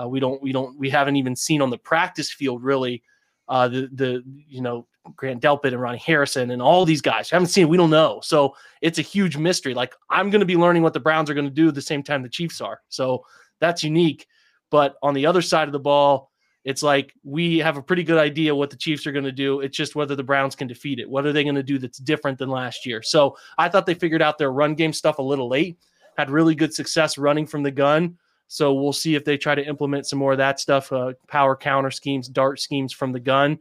uh, 0.00 0.06
we 0.06 0.20
don't 0.20 0.40
we 0.42 0.52
don't 0.52 0.78
we 0.78 0.90
haven't 0.90 1.16
even 1.16 1.34
seen 1.34 1.60
on 1.60 1.70
the 1.70 1.78
practice 1.78 2.30
field 2.30 2.62
really 2.62 3.02
uh, 3.48 3.68
the 3.68 3.88
the 3.92 4.22
you 4.48 4.60
know 4.60 4.86
Grant 5.14 5.42
Delpit 5.42 5.72
and 5.72 5.80
Ronnie 5.80 5.98
Harrison 5.98 6.50
and 6.50 6.60
all 6.60 6.84
these 6.84 7.00
guys. 7.00 7.30
Haven't 7.30 7.48
seen. 7.48 7.68
We 7.68 7.76
don't 7.76 7.90
know. 7.90 8.20
So 8.22 8.56
it's 8.82 8.98
a 8.98 9.02
huge 9.02 9.36
mystery. 9.36 9.74
Like 9.74 9.94
I'm 10.10 10.30
going 10.30 10.40
to 10.40 10.46
be 10.46 10.56
learning 10.56 10.82
what 10.82 10.94
the 10.94 11.00
Browns 11.00 11.30
are 11.30 11.34
going 11.34 11.46
to 11.46 11.50
do 11.54 11.70
the 11.70 11.82
same 11.82 12.02
time 12.02 12.22
the 12.22 12.28
Chiefs 12.28 12.60
are. 12.60 12.80
So 12.88 13.24
that's 13.60 13.84
unique. 13.84 14.26
But 14.70 14.96
on 15.02 15.14
the 15.14 15.26
other 15.26 15.42
side 15.42 15.68
of 15.68 15.72
the 15.72 15.78
ball, 15.78 16.32
it's 16.66 16.82
like 16.82 17.14
we 17.22 17.58
have 17.58 17.76
a 17.76 17.82
pretty 17.82 18.02
good 18.02 18.18
idea 18.18 18.52
what 18.52 18.70
the 18.70 18.76
Chiefs 18.76 19.06
are 19.06 19.12
going 19.12 19.24
to 19.24 19.30
do. 19.30 19.60
It's 19.60 19.76
just 19.76 19.94
whether 19.94 20.16
the 20.16 20.24
Browns 20.24 20.56
can 20.56 20.66
defeat 20.66 20.98
it. 20.98 21.08
What 21.08 21.24
are 21.24 21.32
they 21.32 21.44
going 21.44 21.54
to 21.54 21.62
do 21.62 21.78
that's 21.78 21.98
different 21.98 22.38
than 22.38 22.48
last 22.48 22.84
year? 22.84 23.02
So 23.02 23.36
I 23.56 23.68
thought 23.68 23.86
they 23.86 23.94
figured 23.94 24.20
out 24.20 24.36
their 24.36 24.50
run 24.50 24.74
game 24.74 24.92
stuff 24.92 25.20
a 25.20 25.22
little 25.22 25.48
late. 25.48 25.78
Had 26.18 26.28
really 26.28 26.56
good 26.56 26.74
success 26.74 27.18
running 27.18 27.46
from 27.46 27.62
the 27.62 27.70
gun. 27.70 28.18
So 28.48 28.74
we'll 28.74 28.92
see 28.92 29.14
if 29.14 29.24
they 29.24 29.38
try 29.38 29.54
to 29.54 29.64
implement 29.64 30.08
some 30.08 30.18
more 30.18 30.32
of 30.32 30.38
that 30.38 30.58
stuff, 30.58 30.92
uh, 30.92 31.12
power 31.28 31.54
counter 31.54 31.92
schemes, 31.92 32.26
dart 32.26 32.58
schemes 32.58 32.92
from 32.92 33.12
the 33.12 33.20
gun. 33.20 33.60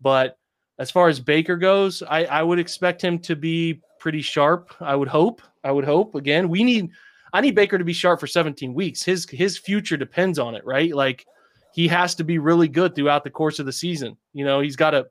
But 0.00 0.38
as 0.78 0.90
far 0.90 1.08
as 1.08 1.20
Baker 1.20 1.58
goes, 1.58 2.02
I, 2.02 2.24
I 2.24 2.42
would 2.42 2.58
expect 2.58 3.02
him 3.02 3.18
to 3.20 3.36
be 3.36 3.82
pretty 3.98 4.22
sharp. 4.22 4.72
I 4.80 4.96
would 4.96 5.08
hope. 5.08 5.42
I 5.62 5.72
would 5.72 5.84
hope. 5.84 6.14
Again, 6.14 6.48
we 6.48 6.64
need 6.64 6.90
I 7.34 7.42
need 7.42 7.54
Baker 7.54 7.76
to 7.76 7.84
be 7.84 7.92
sharp 7.92 8.18
for 8.18 8.26
17 8.26 8.72
weeks. 8.72 9.02
His 9.02 9.28
his 9.28 9.58
future 9.58 9.98
depends 9.98 10.38
on 10.38 10.54
it, 10.54 10.64
right? 10.64 10.94
Like 10.94 11.26
he 11.72 11.88
has 11.88 12.14
to 12.16 12.24
be 12.24 12.38
really 12.38 12.68
good 12.68 12.94
throughout 12.94 13.24
the 13.24 13.30
course 13.30 13.58
of 13.58 13.66
the 13.66 13.72
season. 13.72 14.16
You 14.32 14.44
know, 14.44 14.60
he's 14.60 14.76
got 14.76 14.90
to 14.90 15.06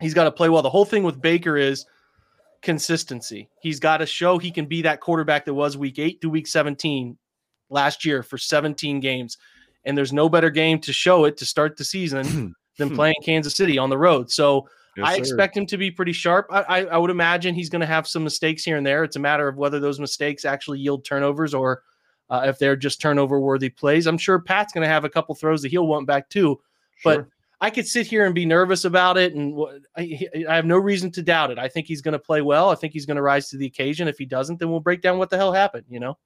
he's 0.00 0.14
got 0.14 0.24
to 0.24 0.32
play 0.32 0.48
well. 0.48 0.62
The 0.62 0.70
whole 0.70 0.84
thing 0.84 1.02
with 1.02 1.20
Baker 1.20 1.56
is 1.56 1.86
consistency. 2.62 3.48
He's 3.60 3.80
got 3.80 3.98
to 3.98 4.06
show 4.06 4.38
he 4.38 4.50
can 4.50 4.66
be 4.66 4.82
that 4.82 5.00
quarterback 5.00 5.44
that 5.44 5.54
was 5.54 5.76
week 5.76 5.98
8 5.98 6.20
to 6.20 6.30
week 6.30 6.46
17 6.46 7.16
last 7.70 8.04
year 8.04 8.22
for 8.22 8.38
17 8.38 9.00
games. 9.00 9.38
And 9.84 9.96
there's 9.96 10.12
no 10.12 10.28
better 10.28 10.50
game 10.50 10.80
to 10.80 10.92
show 10.92 11.24
it 11.24 11.36
to 11.38 11.46
start 11.46 11.76
the 11.76 11.84
season 11.84 12.54
than 12.78 12.88
hmm. 12.88 12.94
playing 12.94 13.16
Kansas 13.24 13.54
City 13.54 13.78
on 13.78 13.90
the 13.90 13.98
road. 13.98 14.30
So 14.30 14.68
I 15.02 15.16
expect 15.16 15.56
him 15.56 15.66
to 15.66 15.76
be 15.76 15.90
pretty 15.90 16.12
sharp. 16.12 16.46
I, 16.50 16.62
I, 16.62 16.84
I 16.84 16.96
would 16.96 17.10
imagine 17.10 17.54
he's 17.54 17.70
going 17.70 17.80
to 17.80 17.86
have 17.86 18.08
some 18.08 18.24
mistakes 18.24 18.64
here 18.64 18.76
and 18.76 18.86
there. 18.86 19.04
It's 19.04 19.16
a 19.16 19.20
matter 19.20 19.46
of 19.46 19.56
whether 19.56 19.78
those 19.78 20.00
mistakes 20.00 20.44
actually 20.44 20.80
yield 20.80 21.04
turnovers 21.04 21.54
or 21.54 21.82
uh, 22.30 22.42
if 22.46 22.58
they're 22.58 22.76
just 22.76 23.00
turnover 23.00 23.40
worthy 23.40 23.68
plays. 23.68 24.06
I'm 24.06 24.18
sure 24.18 24.38
Pat's 24.38 24.72
going 24.72 24.82
to 24.82 24.88
have 24.88 25.04
a 25.04 25.10
couple 25.10 25.34
throws 25.34 25.62
that 25.62 25.70
he'll 25.70 25.86
want 25.86 26.06
back 26.06 26.28
too. 26.28 26.60
But 27.04 27.26
I 27.60 27.70
could 27.70 27.86
sit 27.86 28.06
here 28.06 28.24
and 28.26 28.34
be 28.34 28.46
nervous 28.46 28.84
about 28.84 29.16
it, 29.16 29.34
and 29.34 29.58
I, 29.96 30.18
I 30.48 30.54
have 30.54 30.66
no 30.66 30.78
reason 30.78 31.10
to 31.12 31.22
doubt 31.22 31.50
it. 31.50 31.58
I 31.58 31.68
think 31.68 31.86
he's 31.86 32.02
going 32.02 32.12
to 32.12 32.18
play 32.18 32.42
well. 32.42 32.70
I 32.70 32.74
think 32.74 32.92
he's 32.92 33.06
going 33.06 33.16
to 33.16 33.22
rise 33.22 33.48
to 33.50 33.56
the 33.56 33.66
occasion. 33.66 34.08
If 34.08 34.18
he 34.18 34.26
doesn't, 34.26 34.58
then 34.58 34.70
we'll 34.70 34.80
break 34.80 35.00
down 35.00 35.18
what 35.18 35.30
the 35.30 35.36
hell 35.36 35.52
happened. 35.52 35.84
You 35.88 36.00
know. 36.00 36.18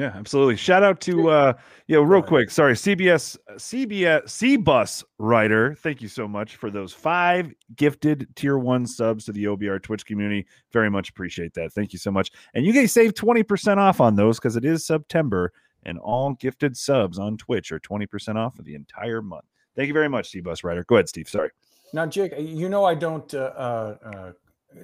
Yeah, 0.00 0.12
absolutely. 0.14 0.56
Shout 0.56 0.82
out 0.82 0.98
to 1.02 1.28
uh 1.28 1.52
yeah, 1.86 1.98
real 1.98 2.22
quick. 2.22 2.50
Sorry, 2.50 2.72
CBS 2.72 3.36
CBS 3.56 4.22
CBus 4.24 5.04
writer. 5.18 5.74
Thank 5.74 6.00
you 6.00 6.08
so 6.08 6.26
much 6.26 6.56
for 6.56 6.70
those 6.70 6.94
five 6.94 7.52
gifted 7.76 8.26
tier 8.34 8.56
one 8.56 8.86
subs 8.86 9.26
to 9.26 9.32
the 9.32 9.44
OBR 9.44 9.82
Twitch 9.82 10.06
community. 10.06 10.46
Very 10.72 10.88
much 10.88 11.10
appreciate 11.10 11.52
that. 11.52 11.74
Thank 11.74 11.92
you 11.92 11.98
so 11.98 12.10
much. 12.10 12.30
And 12.54 12.64
you 12.64 12.72
guys 12.72 12.92
save 12.92 13.12
20% 13.12 13.76
off 13.76 14.00
on 14.00 14.16
those 14.16 14.38
because 14.38 14.56
it 14.56 14.64
is 14.64 14.86
September 14.86 15.52
and 15.82 15.98
all 15.98 16.32
gifted 16.32 16.78
subs 16.78 17.18
on 17.18 17.36
Twitch 17.36 17.70
are 17.70 17.80
20% 17.80 18.36
off 18.36 18.56
for 18.56 18.62
the 18.62 18.74
entire 18.74 19.20
month. 19.20 19.44
Thank 19.76 19.88
you 19.88 19.94
very 19.94 20.08
much, 20.08 20.32
CBus 20.32 20.64
writer. 20.64 20.82
Go 20.84 20.94
ahead, 20.94 21.10
Steve. 21.10 21.28
Sorry. 21.28 21.50
Now, 21.92 22.06
Jake, 22.06 22.32
you 22.38 22.70
know 22.70 22.84
I 22.84 22.94
don't 22.94 23.34
uh, 23.34 23.38
uh, 23.38 23.96
uh, 24.02 24.32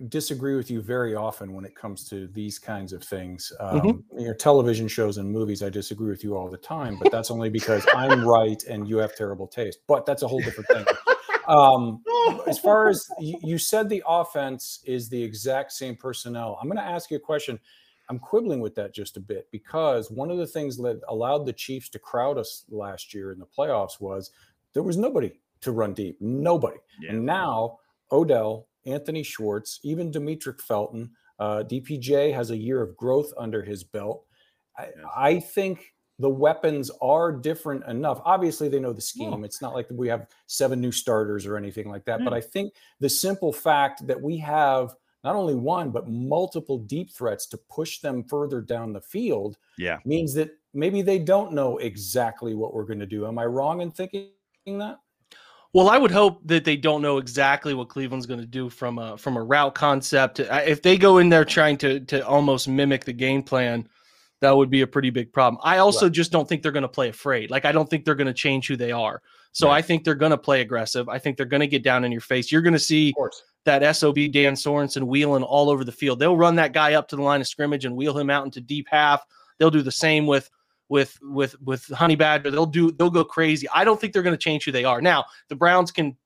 disagree 0.08 0.56
with 0.56 0.70
you 0.70 0.80
very 0.80 1.14
often 1.14 1.52
when 1.52 1.64
it 1.64 1.74
comes 1.74 2.08
to 2.08 2.26
these 2.28 2.58
kinds 2.58 2.92
of 2.92 3.02
things. 3.02 3.52
Um, 3.60 4.04
Your 4.18 4.34
television 4.34 4.88
shows 4.88 5.18
and 5.18 5.30
movies, 5.30 5.62
I 5.62 5.68
disagree 5.68 6.10
with 6.10 6.24
you 6.24 6.36
all 6.36 6.50
the 6.50 6.56
time, 6.56 6.98
but 7.00 7.12
that's 7.12 7.30
only 7.30 7.50
because 7.50 7.86
I'm 7.94 8.26
right 8.26 8.62
and 8.64 8.88
you 8.88 8.98
have 8.98 9.14
terrible 9.14 9.46
taste. 9.46 9.78
But 9.86 10.06
that's 10.06 10.22
a 10.22 10.28
whole 10.28 10.40
different 10.40 10.68
thing. 10.68 10.84
Um, 11.48 12.02
as 12.46 12.58
far 12.58 12.88
as 12.88 13.06
you, 13.20 13.38
you 13.42 13.58
said, 13.58 13.88
the 13.88 14.02
offense 14.06 14.80
is 14.84 15.08
the 15.08 15.22
exact 15.22 15.72
same 15.72 15.96
personnel. 15.96 16.58
I'm 16.60 16.68
going 16.68 16.78
to 16.78 16.82
ask 16.82 17.10
you 17.10 17.16
a 17.16 17.20
question. 17.20 17.58
I'm 18.08 18.18
quibbling 18.18 18.60
with 18.60 18.74
that 18.76 18.94
just 18.94 19.16
a 19.16 19.20
bit 19.20 19.48
because 19.50 20.10
one 20.10 20.30
of 20.30 20.38
the 20.38 20.46
things 20.46 20.76
that 20.76 21.00
allowed 21.08 21.44
the 21.44 21.52
Chiefs 21.52 21.88
to 21.90 21.98
crowd 21.98 22.38
us 22.38 22.64
last 22.70 23.12
year 23.12 23.32
in 23.32 23.38
the 23.38 23.46
playoffs 23.46 24.00
was 24.00 24.30
there 24.74 24.82
was 24.84 24.96
nobody 24.96 25.32
to 25.62 25.72
run 25.72 25.94
deep, 25.94 26.16
nobody. 26.20 26.78
And 27.08 27.26
now 27.26 27.78
Odell, 28.12 28.68
Anthony 28.86 29.22
Schwartz, 29.22 29.80
even 29.82 30.10
Demetric 30.10 30.60
Felton, 30.60 31.10
uh, 31.38 31.64
DPJ 31.64 32.32
has 32.34 32.50
a 32.50 32.56
year 32.56 32.82
of 32.82 32.96
growth 32.96 33.32
under 33.36 33.62
his 33.62 33.84
belt. 33.84 34.24
I, 34.78 34.88
I 35.16 35.40
think 35.40 35.92
the 36.18 36.30
weapons 36.30 36.90
are 37.02 37.30
different 37.30 37.84
enough. 37.86 38.20
Obviously, 38.24 38.68
they 38.68 38.80
know 38.80 38.92
the 38.94 39.02
scheme. 39.02 39.44
It's 39.44 39.60
not 39.60 39.74
like 39.74 39.86
we 39.90 40.08
have 40.08 40.28
seven 40.46 40.80
new 40.80 40.92
starters 40.92 41.44
or 41.44 41.56
anything 41.58 41.90
like 41.90 42.04
that. 42.06 42.24
But 42.24 42.32
I 42.32 42.40
think 42.40 42.72
the 43.00 43.08
simple 43.08 43.52
fact 43.52 44.06
that 44.06 44.20
we 44.20 44.38
have 44.38 44.94
not 45.24 45.34
only 45.34 45.54
one, 45.54 45.90
but 45.90 46.08
multiple 46.08 46.78
deep 46.78 47.10
threats 47.10 47.46
to 47.48 47.58
push 47.68 47.98
them 47.98 48.22
further 48.24 48.60
down 48.60 48.92
the 48.92 49.00
field 49.00 49.58
Yeah. 49.76 49.98
means 50.04 50.32
that 50.34 50.50
maybe 50.72 51.02
they 51.02 51.18
don't 51.18 51.52
know 51.52 51.78
exactly 51.78 52.54
what 52.54 52.72
we're 52.72 52.84
going 52.84 53.00
to 53.00 53.06
do. 53.06 53.26
Am 53.26 53.38
I 53.38 53.44
wrong 53.44 53.80
in 53.80 53.90
thinking 53.90 54.30
that? 54.66 54.98
Well, 55.76 55.90
I 55.90 55.98
would 55.98 56.10
hope 56.10 56.40
that 56.46 56.64
they 56.64 56.78
don't 56.78 57.02
know 57.02 57.18
exactly 57.18 57.74
what 57.74 57.90
Cleveland's 57.90 58.24
going 58.24 58.40
to 58.40 58.46
do 58.46 58.70
from 58.70 58.96
a 58.96 59.18
from 59.18 59.36
a 59.36 59.42
route 59.42 59.74
concept. 59.74 60.40
If 60.40 60.80
they 60.80 60.96
go 60.96 61.18
in 61.18 61.28
there 61.28 61.44
trying 61.44 61.76
to 61.76 62.00
to 62.00 62.26
almost 62.26 62.66
mimic 62.66 63.04
the 63.04 63.12
game 63.12 63.42
plan, 63.42 63.86
that 64.40 64.56
would 64.56 64.70
be 64.70 64.80
a 64.80 64.86
pretty 64.86 65.10
big 65.10 65.34
problem. 65.34 65.60
I 65.62 65.76
also 65.76 66.08
just 66.08 66.32
don't 66.32 66.48
think 66.48 66.62
they're 66.62 66.72
going 66.72 66.80
to 66.80 66.88
play 66.88 67.10
afraid. 67.10 67.50
Like 67.50 67.66
I 67.66 67.72
don't 67.72 67.90
think 67.90 68.06
they're 68.06 68.14
going 68.14 68.26
to 68.26 68.32
change 68.32 68.68
who 68.68 68.76
they 68.76 68.90
are. 68.90 69.20
So 69.52 69.68
I 69.68 69.82
think 69.82 70.02
they're 70.02 70.14
going 70.14 70.30
to 70.30 70.38
play 70.38 70.62
aggressive. 70.62 71.10
I 71.10 71.18
think 71.18 71.36
they're 71.36 71.44
going 71.44 71.60
to 71.60 71.66
get 71.66 71.84
down 71.84 72.04
in 72.04 72.12
your 72.12 72.22
face. 72.22 72.50
You're 72.50 72.62
going 72.62 72.72
to 72.72 72.78
see 72.78 73.12
that 73.66 73.96
SOB 73.96 74.14
Dan 74.32 74.54
Sorensen 74.54 75.02
wheeling 75.02 75.42
all 75.42 75.68
over 75.68 75.84
the 75.84 75.92
field. 75.92 76.20
They'll 76.20 76.38
run 76.38 76.56
that 76.56 76.72
guy 76.72 76.94
up 76.94 77.06
to 77.08 77.16
the 77.16 77.22
line 77.22 77.42
of 77.42 77.48
scrimmage 77.48 77.84
and 77.84 77.94
wheel 77.94 78.16
him 78.16 78.30
out 78.30 78.46
into 78.46 78.62
deep 78.62 78.86
half. 78.90 79.22
They'll 79.58 79.70
do 79.70 79.82
the 79.82 79.92
same 79.92 80.26
with 80.26 80.48
with 80.88 81.18
with 81.22 81.60
with 81.62 81.86
Honey 81.88 82.16
Badger. 82.16 82.50
They'll 82.50 82.66
do 82.66 82.92
they'll 82.92 83.10
go 83.10 83.24
crazy. 83.24 83.68
I 83.74 83.84
don't 83.84 84.00
think 84.00 84.12
they're 84.12 84.22
going 84.22 84.36
to 84.36 84.42
change 84.42 84.64
who 84.64 84.72
they 84.72 84.84
are. 84.84 85.00
Now, 85.00 85.24
the 85.48 85.56
Browns 85.56 85.90
can 85.90 86.16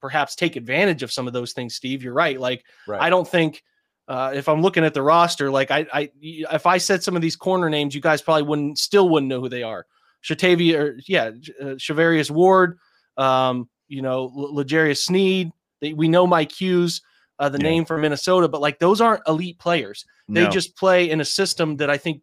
perhaps 0.00 0.34
take 0.34 0.56
advantage 0.56 1.02
of 1.02 1.12
some 1.12 1.26
of 1.26 1.32
those 1.32 1.52
things, 1.52 1.74
Steve. 1.74 2.02
You're 2.02 2.14
right. 2.14 2.38
Like 2.38 2.64
Right. 2.86 3.00
I 3.00 3.10
don't 3.10 3.26
think 3.28 3.62
uh, 4.06 4.32
if 4.34 4.48
I'm 4.48 4.60
looking 4.60 4.84
at 4.84 4.92
the 4.92 5.00
roster, 5.02 5.50
like 5.50 5.70
I, 5.70 5.86
I, 5.92 6.10
if 6.20 6.66
I 6.66 6.76
said 6.76 7.02
some 7.02 7.16
of 7.16 7.22
these 7.22 7.36
corner 7.36 7.70
names, 7.70 7.94
you 7.94 8.02
guys 8.02 8.20
probably 8.20 8.42
wouldn't, 8.42 8.78
still 8.78 9.08
wouldn't 9.08 9.30
know 9.30 9.40
who 9.40 9.48
they 9.48 9.62
are. 9.62 9.86
Shatavia, 10.22 10.78
or 10.78 10.98
yeah, 11.06 11.30
uh, 11.60 11.76
Charvarius 11.76 12.30
Ward, 12.30 12.78
um, 13.16 13.66
you 13.88 14.02
know, 14.02 14.30
L'Jarius 14.34 14.98
Sneed. 15.04 15.52
They, 15.80 15.94
we 15.94 16.08
know 16.08 16.26
Mike 16.26 16.52
Hughes, 16.52 17.00
uh, 17.38 17.48
the 17.48 17.56
Yeah. 17.58 17.64
name 17.64 17.84
from 17.86 18.02
Minnesota, 18.02 18.46
but 18.46 18.60
like 18.60 18.78
those 18.78 19.00
aren't 19.00 19.22
elite 19.26 19.58
players. 19.58 20.04
They 20.28 20.44
No. 20.44 20.50
just 20.50 20.76
play 20.76 21.08
in 21.08 21.22
a 21.22 21.24
system 21.24 21.76
that 21.78 21.88
I 21.88 21.96
think 21.96 22.20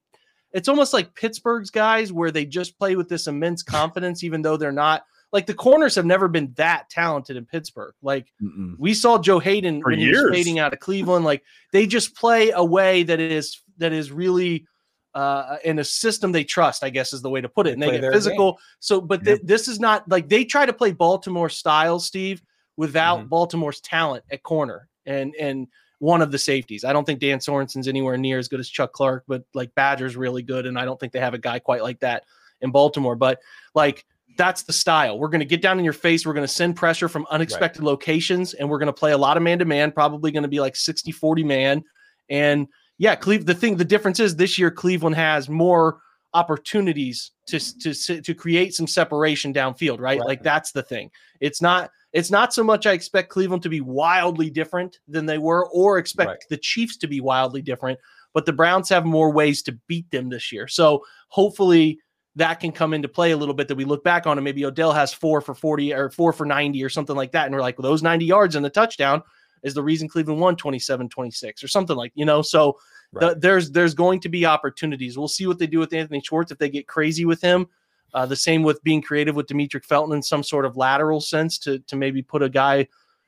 it's 0.53 0.67
almost 0.67 0.93
like 0.93 1.15
Pittsburgh's 1.15 1.69
guys, 1.71 2.11
where 2.11 2.31
they 2.31 2.45
just 2.45 2.77
play 2.77 2.95
with 2.95 3.09
this 3.09 3.27
immense 3.27 3.63
confidence, 3.77 4.23
even 4.23 4.41
though 4.41 4.57
they're 4.57 4.71
not. 4.71 5.03
Like 5.33 5.45
the 5.45 5.53
corners 5.53 5.95
have 5.95 6.05
never 6.05 6.27
been 6.27 6.51
that 6.57 6.89
talented 6.89 7.37
in 7.37 7.45
Pittsburgh. 7.45 7.93
Like 8.01 8.27
Mm-mm. 8.43 8.75
we 8.77 8.93
saw 8.93 9.17
Joe 9.17 9.39
Haden 9.39 9.81
For 9.81 9.91
when 9.91 9.99
he 9.99 10.09
was 10.09 10.29
fading 10.29 10.59
out 10.59 10.73
of 10.73 10.79
Cleveland. 10.79 11.23
Like 11.23 11.41
they 11.71 11.87
just 11.87 12.15
play 12.17 12.51
a 12.51 12.63
way 12.65 13.03
that 13.03 13.21
is 13.21 13.61
that 13.77 13.93
is 13.93 14.11
really 14.11 14.67
uh, 15.13 15.55
in 15.63 15.79
a 15.79 15.83
system 15.85 16.33
they 16.33 16.43
trust. 16.43 16.83
I 16.83 16.89
guess 16.89 17.13
is 17.13 17.21
the 17.21 17.29
way 17.29 17.39
to 17.39 17.47
put 17.47 17.65
it. 17.65 17.73
And 17.73 17.81
They 17.81 17.91
they 17.91 17.99
get 18.01 18.11
physical. 18.11 18.59
So, 18.81 18.99
but 18.99 19.25
Yeah. 19.25 19.35
thi- 19.35 19.41
this 19.45 19.69
is 19.69 19.79
not 19.79 20.05
like 20.09 20.27
they 20.27 20.43
try 20.43 20.65
to 20.65 20.73
play 20.73 20.91
Baltimore 20.91 21.47
style, 21.49 21.99
Steve, 21.99 22.41
without 22.75 23.21
Mhm. 23.21 23.29
Baltimore's 23.29 23.79
talent 23.79 24.25
at 24.31 24.43
corner 24.43 24.89
and 25.05 25.33
and 25.39 25.67
one 26.01 26.23
of 26.23 26.31
the 26.31 26.37
safeties. 26.39 26.83
I 26.83 26.93
don't 26.93 27.05
think 27.05 27.19
Dan 27.19 27.39
Sorensen's 27.39 27.87
anywhere 27.87 28.17
near 28.17 28.39
as 28.39 28.47
good 28.47 28.59
as 28.59 28.67
Chuck 28.67 28.91
Clark, 28.91 29.23
but 29.27 29.43
like 29.53 29.73
Badger's 29.75 30.15
really 30.15 30.41
good, 30.41 30.65
and 30.65 30.77
I 30.77 30.83
don't 30.83 30.99
think 30.99 31.13
they 31.13 31.19
have 31.19 31.35
a 31.35 31.37
guy 31.37 31.59
quite 31.59 31.83
like 31.83 31.99
that 31.99 32.23
in 32.59 32.71
Baltimore. 32.71 33.15
But 33.15 33.39
like 33.75 34.03
that's 34.35 34.63
the 34.63 34.73
style. 34.73 35.19
We're 35.19 35.27
going 35.27 35.41
to 35.41 35.45
get 35.45 35.61
down 35.61 35.77
in 35.77 35.83
your 35.83 35.93
face. 35.93 36.25
We're 36.25 36.33
going 36.33 36.47
to 36.47 36.51
send 36.51 36.75
pressure 36.75 37.07
from 37.07 37.27
unexpected 37.29 37.83
locations, 37.83 38.55
and 38.55 38.67
we're 38.67 38.79
going 38.79 38.87
to 38.87 38.93
play 38.93 39.11
a 39.11 39.17
lot 39.17 39.37
of 39.37 39.43
man 39.43 39.59
to 39.59 39.65
man, 39.65 39.91
probably 39.91 40.31
going 40.31 40.41
to 40.41 40.49
be 40.49 40.59
like 40.59 40.75
60 40.75 41.11
40 41.11 41.43
man. 41.43 41.83
And 42.31 42.67
yeah, 42.97 43.13
Cleve, 43.13 43.45
the 43.45 43.53
thing, 43.53 43.77
the 43.77 43.85
difference 43.85 44.19
is 44.19 44.35
this 44.35 44.57
year 44.57 44.71
Cleveland 44.71 45.15
has 45.17 45.49
more 45.49 45.99
opportunities 46.33 47.31
to, 47.47 47.59
to, 47.79 48.21
to, 48.21 48.33
create 48.33 48.73
some 48.73 48.87
separation 48.87 49.53
downfield, 49.53 49.99
right? 49.99 50.19
Right. 50.19 50.27
Like 50.27 50.43
that's 50.43 50.71
the 50.71 50.83
thing. 50.83 51.11
It's 51.41 51.61
not, 51.61 51.91
it's 52.13 52.31
not 52.31 52.53
so 52.53 52.63
much 52.63 52.85
I 52.85 52.93
expect 52.93 53.29
Cleveland 53.29 53.63
to 53.63 53.69
be 53.69 53.81
wildly 53.81 54.49
different 54.49 54.99
than 55.07 55.25
they 55.25 55.37
were 55.37 55.67
or 55.69 55.97
expect 55.97 56.27
Right. 56.27 56.43
the 56.49 56.57
Chiefs 56.57 56.97
to 56.97 57.07
be 57.07 57.19
wildly 57.19 57.61
different, 57.61 57.99
but 58.33 58.45
the 58.45 58.53
Browns 58.53 58.87
have 58.89 59.05
more 59.05 59.31
ways 59.31 59.61
to 59.63 59.77
beat 59.87 60.09
them 60.11 60.29
this 60.29 60.51
year. 60.51 60.67
So 60.67 61.03
hopefully 61.27 61.99
that 62.35 62.61
can 62.61 62.71
come 62.71 62.93
into 62.93 63.09
play 63.09 63.31
a 63.31 63.37
little 63.37 63.53
bit 63.53 63.67
that 63.67 63.75
we 63.75 63.83
look 63.83 64.03
back 64.03 64.25
on 64.25 64.37
and 64.37 64.45
maybe 64.45 64.65
Odell 64.65 64.93
has 64.93 65.13
four 65.13 65.41
for 65.41 65.53
40 65.53 65.93
or 65.93 66.09
four 66.09 66.31
for 66.31 66.45
90 66.45 66.81
or 66.83 66.89
something 66.89 67.15
like 67.15 67.33
that. 67.33 67.45
And 67.45 67.53
we're 67.53 67.61
like, 67.61 67.77
well, 67.77 67.89
those 67.89 68.03
90 68.03 68.25
yards 68.25 68.55
and 68.55 68.63
the 68.63 68.69
touchdown 68.69 69.21
is 69.63 69.73
the 69.73 69.83
reason 69.83 70.07
Cleveland 70.07 70.39
won 70.39 70.55
27 70.55 71.09
26 71.09 71.63
or 71.63 71.67
something 71.67 71.95
like, 71.95 72.11
you 72.15 72.25
know, 72.25 72.41
so 72.41 72.77
the- 73.19 73.35
there's, 73.39 73.71
there's 73.71 73.93
going 73.93 74.19
to 74.21 74.29
be 74.29 74.45
opportunities. 74.45 75.17
We'll 75.17 75.27
see 75.27 75.47
what 75.47 75.59
they 75.59 75.67
do 75.67 75.79
with 75.79 75.93
Anthony 75.93 76.21
Schwartz 76.21 76.51
if 76.51 76.57
they 76.57 76.69
get 76.69 76.87
crazy 76.87 77.25
with 77.25 77.41
him. 77.41 77.67
Uh, 78.13 78.25
the 78.25 78.35
same 78.35 78.63
with 78.63 78.83
being 78.83 79.01
creative 79.01 79.35
with 79.35 79.47
Demetric 79.47 79.85
Felton 79.85 80.13
in 80.15 80.21
some 80.21 80.43
sort 80.43 80.65
of 80.65 80.75
lateral 80.77 81.21
sense 81.21 81.57
to, 81.59 81.79
to 81.79 81.95
maybe 81.95 82.21
put 82.21 82.41
a 82.43 82.49
guy, 82.49 82.85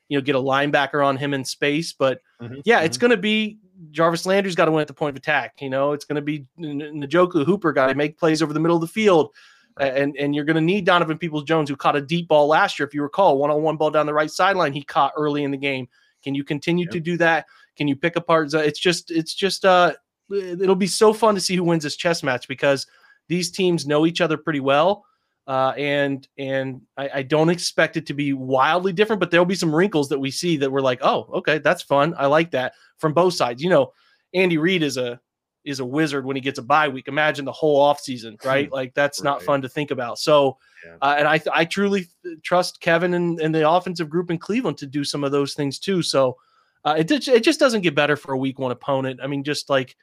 you 0.10 0.18
know, 0.18 0.22
get 0.22 0.36
a 0.36 0.40
linebacker 0.40 1.06
on 1.06 1.16
him 1.18 1.34
in 1.34 1.44
space. 1.46 1.94
But 1.94 2.20
Mhm, 2.42 2.62
yeah, 2.66 2.82
it's 2.82 2.98
going 2.98 3.12
to 3.12 3.18
be 3.18 3.60
Jarvis 3.92 4.26
Landry's 4.26 4.56
got 4.56 4.66
to 4.66 4.72
win 4.72 4.82
at 4.82 4.88
the 4.88 4.94
point 4.94 5.12
of 5.12 5.16
attack. 5.18 5.56
You 5.62 5.70
know, 5.70 5.94
it's 5.94 6.04
going 6.06 6.18
to 6.18 6.22
be 6.22 6.46
Njoku 6.60 7.46
Hooper 7.46 7.72
got 7.74 7.88
to 7.88 7.96
make 7.96 8.18
plays 8.18 8.42
over 8.42 8.54
the 8.54 8.60
middle 8.60 8.76
of 8.78 8.82
the 8.82 8.88
field. 8.88 9.32
And 9.80 10.16
and 10.20 10.36
you're 10.36 10.46
going 10.46 10.56
to 10.56 10.62
need 10.62 10.86
Donovan 10.86 11.18
Peoples 11.18 11.46
Jones, 11.46 11.68
who 11.70 11.76
caught 11.76 11.96
a 11.96 12.02
deep 12.02 12.28
ball 12.28 12.48
last 12.48 12.78
year. 12.78 12.88
If 12.88 12.94
you 12.94 13.02
recall, 13.02 13.38
one 13.40 13.50
on 13.50 13.64
one 13.64 13.76
ball 13.78 13.90
down 13.90 14.06
the 14.06 14.14
right 14.14 14.30
sideline, 14.30 14.72
he 14.72 14.84
caught 14.84 15.14
early 15.18 15.44
in 15.44 15.50
the 15.52 15.58
game. 15.58 15.88
Can 16.24 16.36
you 16.36 16.44
continue 16.44 16.86
to 16.88 17.00
do 17.00 17.18
that? 17.18 17.48
Can 17.78 17.88
you 17.88 17.96
pick 17.96 18.16
apart? 18.16 18.50
Z- 18.52 18.60
It's 18.60 18.80
just 18.80 19.12
it's 19.12 19.34
just 19.34 19.66
uh 19.66 19.94
it'll 20.32 20.76
be 20.76 20.88
so 20.88 21.14
fun 21.14 21.36
to 21.36 21.42
see 21.42 21.56
who 21.56 21.64
wins 21.64 21.84
this 21.84 21.96
chess 21.96 22.24
match 22.24 22.48
because 22.48 22.88
these 23.28 23.52
teams 23.52 23.86
know 23.86 24.06
each 24.06 24.22
other 24.22 24.38
pretty 24.38 24.60
well. 24.60 25.06
Uh, 25.46 25.74
and 25.78 26.26
and 26.38 26.82
I, 26.98 27.10
I 27.16 27.22
don't 27.24 27.50
expect 27.50 27.98
it 27.98 28.06
to 28.08 28.14
be 28.14 28.32
wildly 28.32 28.94
different, 28.94 29.20
but 29.20 29.30
there'll 29.30 29.46
be 29.46 29.56
some 29.56 29.76
wrinkles 29.76 30.08
that 30.10 30.20
we 30.20 30.32
see 30.32 30.56
that 30.58 30.72
we're 30.72 30.80
like, 30.82 31.00
oh, 31.02 31.30
okay, 31.34 31.58
that's 31.58 31.82
fun. 31.84 32.14
I 32.18 32.28
like 32.28 32.52
that 32.52 32.74
from 32.98 33.14
both 33.14 33.34
sides. 33.34 33.62
You 33.62 33.70
know, 33.70 33.92
Andy 34.34 34.58
Reid 34.58 34.84
is 34.84 34.96
a 34.96 35.20
is 35.66 35.80
a 35.82 35.86
wizard 35.86 36.26
when 36.26 36.36
he 36.38 36.42
gets 36.42 36.60
a 36.60 36.62
bye 36.62 36.88
week. 36.88 37.08
Imagine 37.10 37.44
the 37.44 37.52
whole 37.52 37.86
offseason, 37.86 38.42
right? 38.46 38.72
Like 38.72 38.94
that's 38.94 39.22
not 39.22 39.42
fun 39.46 39.62
to 39.64 39.70
think 39.70 39.92
about. 39.92 40.18
So, 40.20 40.58
Yeah. 40.86 40.96
uh, 41.02 41.16
and 41.18 41.28
I 41.28 41.42
I 41.54 41.66
truly 41.66 42.08
trust 42.42 42.80
Kevin 42.80 43.14
and, 43.14 43.38
and 43.42 43.54
the 43.54 43.70
offensive 43.70 44.10
group 44.10 44.32
in 44.32 44.38
Cleveland 44.38 44.78
to 44.78 44.86
do 44.88 45.04
some 45.04 45.26
of 45.26 45.34
those 45.34 45.54
things 45.56 45.78
too. 45.78 46.02
So, 46.02 46.38
uh, 46.86 46.96
it 46.98 47.12
it 47.12 47.44
just 47.44 47.60
doesn't 47.60 47.82
get 47.82 47.96
better 47.96 48.16
for 48.16 48.34
a 48.34 48.38
week 48.38 48.60
one 48.60 48.72
opponent. 48.72 49.20
I 49.24 49.28
mean, 49.28 49.44
just 49.44 49.70
like 49.70 49.96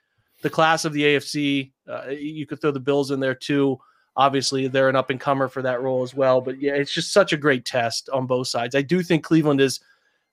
the 0.43 0.51
class 0.51 0.85
of 0.85 0.93
the 0.93 1.03
AFC, 1.03 1.73
uh, 1.88 2.09
you 2.09 2.47
could 2.47 2.61
throw 2.61 2.71
the 2.71 2.81
Bills 2.81 3.11
in 3.11 3.21
there 3.21 3.35
too. 3.35 3.79
Obviously, 4.16 4.66
they're 4.66 4.88
an 4.88 4.97
up 4.97 5.11
and 5.11 5.21
comer 5.21 5.49
for 5.49 5.62
that 5.62 5.83
role 5.83 6.03
as 6.03 6.14
well. 6.14 6.40
But 6.40 6.61
yeah, 6.61 6.73
it's 6.73 6.93
just 6.93 7.12
such 7.12 7.33
a 7.33 7.37
great 7.37 7.64
test 7.64 8.09
on 8.11 8.27
both 8.27 8.49
sides. 8.49 8.75
I 8.75 8.83
do 8.83 9.03
think 9.03 9.25
Cleveland 9.25 9.61
is 9.61 9.81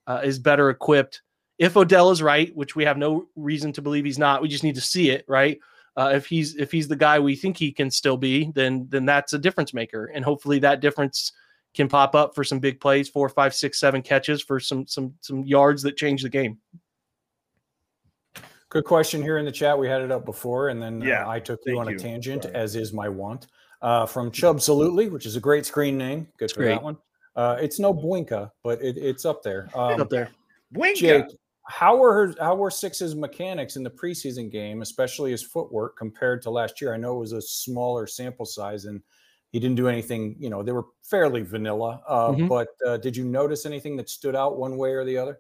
uh, 0.08 0.22
is 0.24 0.40
better 0.40 0.70
equipped 0.70 1.22
if 1.58 1.76
Odell 1.76 2.12
is 2.12 2.22
right, 2.22 2.56
which 2.56 2.76
we 2.76 2.86
have 2.86 2.98
no 2.98 3.28
reason 3.36 3.74
to 3.74 3.82
believe 3.82 4.06
he's 4.06 4.20
not. 4.20 4.42
We 4.42 4.48
just 4.48 4.64
need 4.64 4.76
to 4.76 4.82
see 4.82 5.10
it, 5.10 5.26
right? 5.28 5.60
Uh, 5.96 6.12
if 6.14 6.28
he's 6.28 6.56
if 6.56 6.72
he's 6.72 6.88
the 6.88 6.96
guy 6.96 7.20
we 7.20 7.36
think 7.36 7.58
he 7.58 7.72
can 7.72 7.90
still 7.90 8.18
be, 8.18 8.52
then 8.54 8.88
then 8.90 9.06
that's 9.06 9.34
a 9.34 9.40
difference 9.40 9.74
maker, 9.74 10.06
and 10.14 10.24
hopefully 10.24 10.60
that 10.60 10.80
difference 10.80 11.34
can 11.78 11.88
pop 11.88 12.16
up 12.16 12.36
for 12.36 12.44
some 12.44 12.60
big 12.60 12.82
plays, 12.82 13.08
four, 13.08 13.30
five, 13.30 13.54
six, 13.54 13.80
seven 13.80 14.02
catches 14.02 14.42
for 14.42 14.60
some 14.60 14.86
some 14.88 15.14
some 15.22 15.44
yards 15.46 15.82
that 15.84 15.96
change 15.96 16.24
the 16.24 16.30
game. 16.30 16.58
Good 18.70 18.84
question 18.84 19.22
here 19.22 19.38
in 19.38 19.46
the 19.46 19.52
chat. 19.52 19.80
We 19.80 19.88
had 19.88 20.02
it 20.02 20.12
up 20.12 20.26
before, 20.26 20.70
and 20.70 20.82
then 20.82 21.02
uh, 21.02 21.06
Yeah, 21.06 21.30
I 21.30 21.40
took 21.40 21.62
you 21.66 21.76
thank 21.78 21.88
on 21.88 21.94
a 21.94 21.98
tangent, 21.98 22.44
Sorry. 22.44 22.56
as 22.56 22.76
is 22.76 22.92
my 22.92 23.08
want. 23.08 23.48
Uh, 23.82 24.06
from 24.06 24.32
Chubb 24.32 24.58
Salutely, 24.58 25.10
which 25.10 25.26
is 25.26 25.36
a 25.36 25.40
great 25.40 25.66
screen 25.66 25.98
name. 25.98 26.28
Good 26.38 26.52
for 26.52 26.62
great. 26.64 26.70
that 26.70 26.84
one. 26.84 26.98
Uh, 27.36 27.56
it's 27.62 27.80
no 27.80 27.94
Boinka, 27.94 28.52
but 28.64 28.82
it, 28.82 28.98
it's 28.98 29.24
up 29.24 29.44
there. 29.44 29.70
Um, 29.76 30.02
up 30.02 30.10
there. 30.10 30.32
Winka. 30.76 30.96
Jake, 30.96 31.26
how 31.68 31.96
were 31.96 32.12
her, 32.14 32.36
how 32.40 32.56
were 32.56 32.72
Six's 32.72 33.16
mechanics 33.16 33.76
in 33.76 33.84
the 33.84 33.90
preseason 33.90 34.52
game, 34.52 34.82
especially 34.82 35.32
his 35.32 35.44
footwork 35.44 35.96
compared 35.96 36.42
to 36.42 36.50
last 36.50 36.82
year? 36.82 36.94
I 36.94 36.98
know 36.98 37.18
it 37.18 37.20
was 37.20 37.34
a 37.34 37.42
smaller 37.42 38.08
sample 38.08 38.46
size 38.46 38.86
and 38.86 39.02
he 39.52 39.60
didn't 39.60 39.76
do 39.76 39.88
anything. 39.88 40.36
You 40.40 40.50
know, 40.50 40.64
they 40.64 40.72
were 40.72 40.86
fairly 41.04 41.42
vanilla. 41.42 42.02
Uh, 42.08 42.32
Mhm. 42.32 42.50
But 42.50 42.68
uh, 42.86 42.98
did 42.98 43.16
you 43.16 43.24
notice 43.24 43.66
anything 43.66 43.96
that 43.98 44.10
stood 44.10 44.36
out 44.36 44.58
one 44.58 44.78
way 44.78 44.92
or 44.92 45.06
the 45.06 45.18
other? 45.18 45.40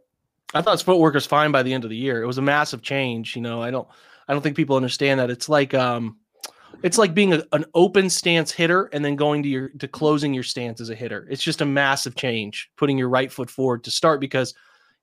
I 0.53 0.61
thought 0.61 0.71
his 0.73 0.81
footwork 0.81 1.13
was 1.13 1.25
fine 1.25 1.51
by 1.51 1.61
the 1.63 1.73
end 1.73 1.83
of 1.83 1.89
the 1.89 1.97
year. 1.97 2.23
It 2.23 2.27
was 2.27 2.37
a 2.37 2.41
massive 2.41 2.81
change. 2.81 3.35
You 3.35 3.41
know, 3.41 3.61
I 3.61 3.69
don't 3.71 3.87
I 4.27 4.33
don't 4.33 4.41
think 4.41 4.55
people 4.55 4.75
understand 4.77 5.19
that. 5.19 5.29
It's 5.29 5.49
like 5.49 5.73
um 5.73 6.17
it's 6.83 6.97
like 6.97 7.13
being 7.13 7.33
a, 7.33 7.43
an 7.51 7.65
open 7.73 8.09
stance 8.09 8.51
hitter 8.51 8.85
and 8.93 9.03
then 9.03 9.15
going 9.15 9.43
to 9.43 9.49
your 9.49 9.69
to 9.69 9.87
closing 9.87 10.33
your 10.33 10.43
stance 10.43 10.79
as 10.79 10.89
a 10.89 10.95
hitter. 10.95 11.27
It's 11.29 11.43
just 11.43 11.61
a 11.61 11.65
massive 11.65 12.15
change, 12.15 12.71
putting 12.77 12.97
your 12.97 13.09
right 13.09 13.31
foot 13.31 13.49
forward 13.49 13.83
to 13.85 13.91
start 13.91 14.21
because 14.21 14.53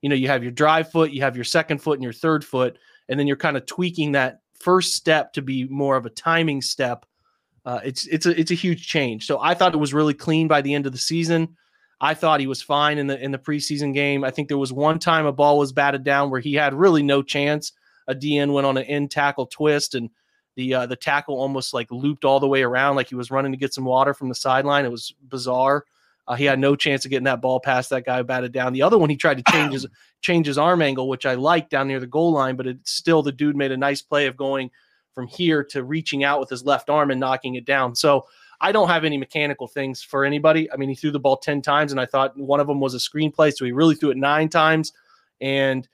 you 0.01 0.09
know 0.09 0.15
you 0.15 0.27
have 0.29 0.41
your 0.41 0.51
drive 0.51 0.91
foot, 0.91 1.11
you 1.11 1.21
have 1.21 1.35
your 1.35 1.45
second 1.45 1.77
foot 1.79 1.99
and 1.99 2.03
your 2.03 2.13
third 2.13 2.43
foot, 2.43 2.79
and 3.07 3.19
then 3.19 3.27
you're 3.27 3.37
kind 3.37 3.55
of 3.55 3.67
tweaking 3.67 4.13
that 4.13 4.39
first 4.53 4.95
step 4.95 5.33
to 5.33 5.43
be 5.43 5.65
more 5.65 5.95
of 5.95 6.07
a 6.07 6.09
timing 6.09 6.61
step. 6.61 7.05
Uh, 7.65 7.79
it's 7.83 8.05
it's 8.07 8.25
a 8.25 8.39
it's 8.39 8.51
a 8.51 8.55
huge 8.55 8.87
change. 8.87 9.25
So 9.25 9.39
I 9.41 9.55
thought 9.55 9.73
it 9.73 9.77
was 9.77 9.93
really 9.93 10.13
clean 10.13 10.47
by 10.47 10.61
the 10.61 10.73
end 10.73 10.85
of 10.85 10.91
the 10.91 10.99
season. 10.99 11.55
I 11.99 12.13
thought 12.13 12.39
he 12.39 12.47
was 12.47 12.61
fine 12.61 12.97
in 12.97 13.07
the 13.07 13.21
in 13.23 13.31
the 13.31 13.39
preseason 13.39 13.93
game. 13.93 14.23
I 14.23 14.31
think 14.31 14.47
there 14.47 14.57
was 14.57 14.71
one 14.71 14.99
time 14.99 15.25
a 15.25 15.31
ball 15.31 15.57
was 15.57 15.71
batted 15.71 16.03
down 16.03 16.29
where 16.29 16.41
he 16.41 16.53
had 16.53 16.73
really 16.73 17.01
no 17.01 17.23
chance. 17.23 17.71
A 18.07 18.13
DN 18.13 18.53
went 18.53 18.67
on 18.67 18.77
an 18.77 18.83
end 18.83 19.09
tackle 19.09 19.47
twist 19.47 19.95
and 19.95 20.11
The 20.55 20.73
uh, 20.75 20.85
the 20.85 20.95
tackle 20.95 21.39
almost 21.39 21.73
like 21.73 21.91
looped 21.91 22.23
all 22.23 22.39
the 22.39 22.47
way 22.47 22.61
around, 22.61 22.97
like 22.97 23.09
he 23.09 23.15
was 23.15 23.31
running 23.31 23.51
to 23.51 23.57
get 23.57 23.73
some 23.73 23.85
water 23.85 24.13
from 24.13 24.29
the 24.29 24.35
sideline. 24.35 24.85
It 24.85 24.91
was 24.91 25.13
bizarre. 25.23 25.85
Uh, 26.27 26.35
he 26.35 26.45
had 26.45 26.59
no 26.59 26.75
chance 26.75 27.05
of 27.05 27.11
getting 27.11 27.25
that 27.25 27.41
ball 27.41 27.59
past 27.59 27.89
that 27.91 28.05
guy 28.05 28.21
batted 28.21 28.51
down. 28.51 28.73
The 28.73 28.81
other 28.81 28.97
one, 28.97 29.09
he 29.09 29.15
tried 29.15 29.37
to 29.37 29.51
change 29.51 29.73
his 29.73 29.87
change 30.21 30.45
his 30.45 30.57
arm 30.57 30.81
angle, 30.81 31.09
which 31.09 31.25
I 31.25 31.33
liked 31.33 31.71
down 31.71 31.87
near 31.87 31.99
the 31.99 32.07
goal 32.07 32.31
line, 32.31 32.55
but 32.55 32.67
it's 32.67 32.91
still 32.91 33.23
the 33.23 33.31
dude 33.31 33.55
made 33.55 33.71
a 33.71 33.77
nice 33.77 34.01
play 34.01 34.27
of 34.27 34.37
going 34.37 34.69
from 35.15 35.27
here 35.27 35.63
to 35.63 35.83
reaching 35.83 36.23
out 36.23 36.39
with 36.39 36.49
his 36.49 36.65
left 36.65 36.89
arm 36.89 37.09
and 37.09 37.19
knocking 37.19 37.55
it 37.55 37.65
down. 37.65 37.95
So 37.95 38.25
I 38.61 38.71
don't 38.71 38.89
have 38.89 39.05
any 39.05 39.17
mechanical 39.17 39.67
things 39.67 40.03
for 40.03 40.25
anybody. 40.25 40.71
I 40.71 40.75
mean, 40.75 40.89
he 40.89 40.95
threw 40.95 41.11
the 41.11 41.19
ball 41.19 41.37
10 41.37 41.61
times 41.61 41.91
and 41.91 41.99
I 41.99 42.05
thought 42.05 42.37
one 42.37 42.59
of 42.59 42.67
them 42.67 42.79
was 42.79 42.93
a 42.93 42.97
screenplay. 42.97 43.53
So 43.53 43.65
he 43.65 43.71
really 43.71 43.95
threw 43.95 44.11
it 44.11 44.17
nine 44.17 44.49
times. 44.49 44.93
And, 45.41 45.87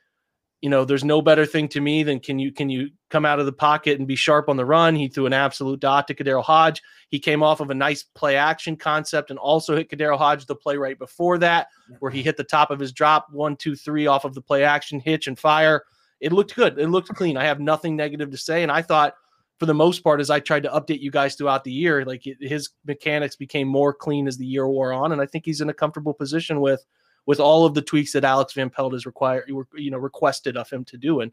you 0.61 0.69
know, 0.69 0.85
there's 0.85 1.03
no 1.03 1.21
better 1.21 1.45
thing 1.45 1.67
to 1.69 1.81
me 1.81 2.03
than 2.03 2.19
can 2.19 2.37
you 2.37 2.51
can 2.51 2.69
you 2.69 2.89
come 3.09 3.25
out 3.25 3.39
of 3.39 3.47
the 3.47 3.51
pocket 3.51 3.97
and 3.97 4.07
be 4.07 4.15
sharp 4.15 4.47
on 4.47 4.57
the 4.57 4.65
run? 4.65 4.95
He 4.95 5.07
threw 5.07 5.25
an 5.25 5.33
absolute 5.33 5.79
dot 5.79 6.07
to 6.07 6.13
KhaDarel 6.13 6.43
Hodge. 6.43 6.81
He 7.09 7.19
came 7.19 7.41
off 7.41 7.61
of 7.61 7.71
a 7.71 7.75
nice 7.75 8.03
play 8.03 8.35
action 8.35 8.75
concept 8.75 9.31
and 9.31 9.39
also 9.39 9.75
hit 9.75 9.89
KhaDarel 9.89 10.19
Hodge 10.19 10.45
the 10.45 10.55
play 10.55 10.77
right 10.77 10.99
before 10.99 11.39
that, 11.39 11.67
where 11.99 12.11
he 12.11 12.19
mm-hmm. 12.19 12.25
hit 12.25 12.37
the 12.37 12.43
top 12.43 12.69
of 12.69 12.79
his 12.79 12.91
drop 12.91 13.27
one, 13.31 13.55
two, 13.55 13.75
three 13.75 14.05
off 14.05 14.23
of 14.23 14.35
the 14.35 14.41
play 14.41 14.63
action 14.63 14.99
hitch 14.99 15.25
and 15.25 15.39
fire. 15.39 15.83
It 16.21 16.31
looked 16.31 16.55
good. 16.55 16.79
It 16.79 16.87
looked 16.87 17.09
clean. 17.15 17.35
I 17.35 17.43
have 17.45 17.59
nothing 17.59 17.95
negative 17.95 18.31
to 18.31 18.37
say. 18.37 18.63
And 18.63 18.71
I 18.71 18.81
thought 18.81 19.15
for 19.61 19.67
the 19.67 19.73
most 19.75 20.03
part, 20.03 20.19
as 20.19 20.31
I 20.31 20.39
tried 20.39 20.63
to 20.63 20.69
update 20.69 21.01
you 21.01 21.11
guys 21.11 21.35
throughout 21.35 21.63
the 21.63 21.71
year, 21.71 22.03
like 22.03 22.23
his 22.39 22.69
mechanics 22.87 23.35
became 23.35 23.67
more 23.67 23.93
clean 23.93 24.27
as 24.27 24.35
the 24.35 24.45
year 24.45 24.67
wore 24.67 24.91
on, 24.91 25.11
and 25.11 25.21
I 25.21 25.27
think 25.27 25.45
he's 25.45 25.61
in 25.61 25.69
a 25.69 25.73
comfortable 25.73 26.15
position 26.15 26.61
with 26.61 26.83
with 27.27 27.39
all 27.39 27.63
of 27.63 27.75
the 27.75 27.81
tweaks 27.83 28.13
that 28.13 28.23
Alex 28.23 28.53
Van 28.53 28.71
Pelt 28.71 28.93
has 28.93 29.05
required, 29.05 29.47
you 29.75 29.91
know, 29.91 29.99
requested 29.99 30.57
of 30.57 30.67
him 30.67 30.83
to 30.85 30.97
do, 30.97 31.19
and 31.19 31.31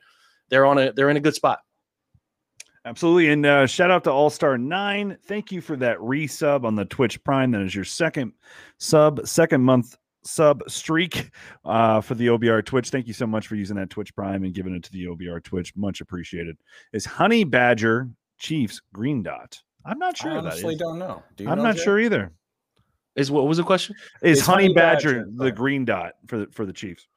they're 0.51 0.67
on 0.67 0.77
a 0.77 0.93
they're 0.93 1.09
in 1.09 1.17
a 1.17 1.21
good 1.21 1.35
spot. 1.35 1.61
Absolutely, 2.85 3.31
and 3.31 3.47
uh, 3.47 3.67
shout 3.67 3.91
out 3.91 4.05
to 4.05 4.13
All 4.13 4.29
Star 4.29 4.59
Nine. 4.59 5.17
Thank 5.25 5.51
you 5.51 5.63
for 5.63 5.77
that 5.77 5.97
resub 5.97 6.65
on 6.65 6.75
the 6.75 6.85
Twitch 6.85 7.25
Prime. 7.25 7.53
That 7.53 7.63
is 7.63 7.75
your 7.75 7.87
second 7.87 8.35
sub, 8.77 9.27
second 9.27 9.63
month 9.63 9.97
sub 10.29 10.63
streak 10.69 11.31
uh, 11.65 12.01
for 12.01 12.15
the 12.15 12.27
OBR 12.27 12.65
Twitch. 12.65 12.91
Thank 12.91 13.07
you 13.07 13.15
so 13.15 13.27
much 13.27 13.47
for 13.47 13.55
using 13.55 13.77
that 13.77 13.91
Twitch 13.91 14.15
Prime 14.15 14.45
and 14.45 14.53
giving 14.53 14.75
it 14.75 14.83
to 14.85 14.93
the 14.93 15.07
OBR 15.07 15.43
Twitch. 15.43 15.75
Much 15.75 16.01
appreciated. 16.01 16.57
Is 16.93 17.05
Honey 17.05 17.45
Badger 17.45 18.11
Chiefs 18.39 18.81
Green 18.93 19.23
Dot? 19.23 19.59
I'm 19.85 19.99
not 19.99 20.17
sure. 20.17 20.33
I 20.33 20.37
honestly 20.37 20.77
don't 20.77 20.99
know. 20.99 21.23
Do 21.37 21.49
I'm 21.49 21.59
know, 21.59 21.65
not 21.65 21.77
Jay? 21.77 21.83
sure 21.83 21.99
either. 21.99 22.33
Is 23.17 23.31
what 23.31 23.47
was 23.47 23.57
the 23.57 23.65
question? 23.65 23.97
Is 24.23 24.39
It's 24.39 24.47
Honey, 24.47 24.65
Honey 24.65 24.75
Badger, 24.75 25.25
Badger, 25.25 25.31
the 25.35 25.51
green 25.51 25.85
dot 25.85 26.13
for 26.27 26.39
the, 26.39 26.47
for 26.53 26.67
the 26.67 26.73
Chiefs? 26.73 27.09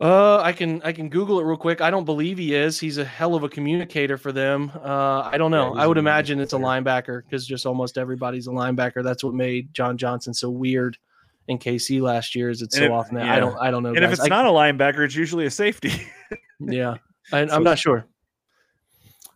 Uh, 0.00 0.40
I 0.40 0.52
can 0.52 0.80
I 0.82 0.92
can 0.92 1.10
Google 1.10 1.40
it 1.40 1.44
real 1.44 1.58
quick. 1.58 1.82
I 1.82 1.90
don't 1.90 2.06
believe 2.06 2.38
he 2.38 2.54
is. 2.54 2.80
He's 2.80 2.96
a 2.96 3.04
hell 3.04 3.34
of 3.34 3.44
a 3.44 3.50
communicator 3.50 4.16
for 4.16 4.32
them. 4.32 4.72
Uh, 4.82 5.28
I 5.30 5.36
don't 5.36 5.50
know. 5.50 5.74
he's 5.74 5.82
I 5.82 5.86
would 5.86 5.98
imagine 5.98 6.40
it's 6.40 6.54
a 6.54 6.58
linebacker 6.58 7.22
because 7.22 7.46
just 7.46 7.66
almost 7.66 7.98
everybody's 7.98 8.46
a 8.46 8.50
linebacker. 8.50 9.04
That's 9.04 9.22
what 9.22 9.34
made 9.34 9.74
John 9.74 9.98
Johnson 9.98 10.32
so 10.32 10.48
weird 10.48 10.96
in 11.48 11.58
KC 11.58 12.00
last 12.00 12.34
year. 12.34 12.50
Is 12.50 12.62
it's 12.62 12.76
And 12.76 12.82
so 12.82 12.86
if- 12.86 12.92
often 12.92 13.14
that 13.16 13.26
yeah. 13.26 13.34
I 13.34 13.40
don't 13.40 13.56
I 13.58 13.70
don't 13.70 13.82
know. 13.82 13.90
And 13.94 14.04
if 14.04 14.12
it's 14.12 14.20
I- 14.20 14.28
not 14.28 14.46
a 14.46 14.50
linebacker, 14.50 15.04
it's 15.04 15.14
usually 15.16 15.46
a 15.46 15.50
safety. 15.50 15.92
yeah, 16.60 16.96
I, 17.32 17.46
So- 17.46 17.54
I'm 17.54 17.64
not 17.64 17.78
sure. 17.78 18.06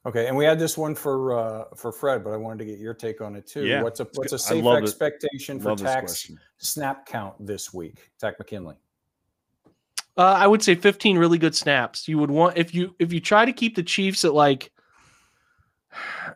Okay, 0.06 0.26
and 0.26 0.36
we 0.36 0.44
had 0.44 0.58
this 0.58 0.76
one 0.76 0.94
for 0.94 1.32
uh, 1.38 1.64
for 1.76 1.90
Fred, 1.90 2.22
but 2.22 2.34
I 2.34 2.36
wanted 2.36 2.58
to 2.58 2.66
get 2.66 2.78
your 2.78 2.92
take 2.92 3.22
on 3.22 3.34
it 3.36 3.46
too. 3.46 3.64
Yeah, 3.64 3.82
what's 3.82 4.00
a 4.00 4.06
what's 4.14 4.34
a 4.34 4.38
safe 4.38 4.62
expectation 4.66 5.58
for 5.58 5.74
Takk's 5.74 6.30
snap 6.58 7.06
count 7.06 7.34
this 7.40 7.72
week? 7.72 8.10
Takk 8.20 8.38
McKinley. 8.38 8.74
Uh, 10.16 10.22
I 10.38 10.46
would 10.46 10.62
say 10.62 10.74
15 10.74 11.16
really 11.16 11.38
good 11.38 11.54
snaps. 11.56 12.06
You 12.06 12.18
would 12.18 12.30
want 12.30 12.58
if 12.58 12.74
you 12.74 12.94
if 12.98 13.14
you 13.14 13.20
try 13.20 13.46
to 13.46 13.52
keep 13.52 13.76
the 13.76 13.82
Chiefs 13.82 14.26
at 14.26 14.34
like 14.34 14.70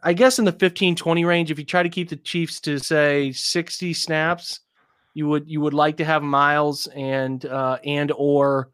I 0.02 0.14
guess 0.14 0.38
in 0.38 0.46
the 0.46 0.52
15 0.52 0.96
20 0.96 1.24
range 1.26 1.50
if 1.50 1.58
you 1.58 1.64
try 1.66 1.82
to 1.82 1.88
keep 1.90 2.08
the 2.08 2.16
Chiefs 2.16 2.60
to 2.60 2.78
say 2.78 3.32
60 3.32 3.92
snaps, 3.92 4.60
you 5.14 5.28
would 5.28 5.48
you 5.48 5.60
would 5.60 5.74
like 5.74 5.96
to 5.98 6.04
have 6.04 6.22
Myles 6.22 6.86
and 6.94 7.44
uh 7.44 7.78
and 7.84 8.12
or 8.16 8.70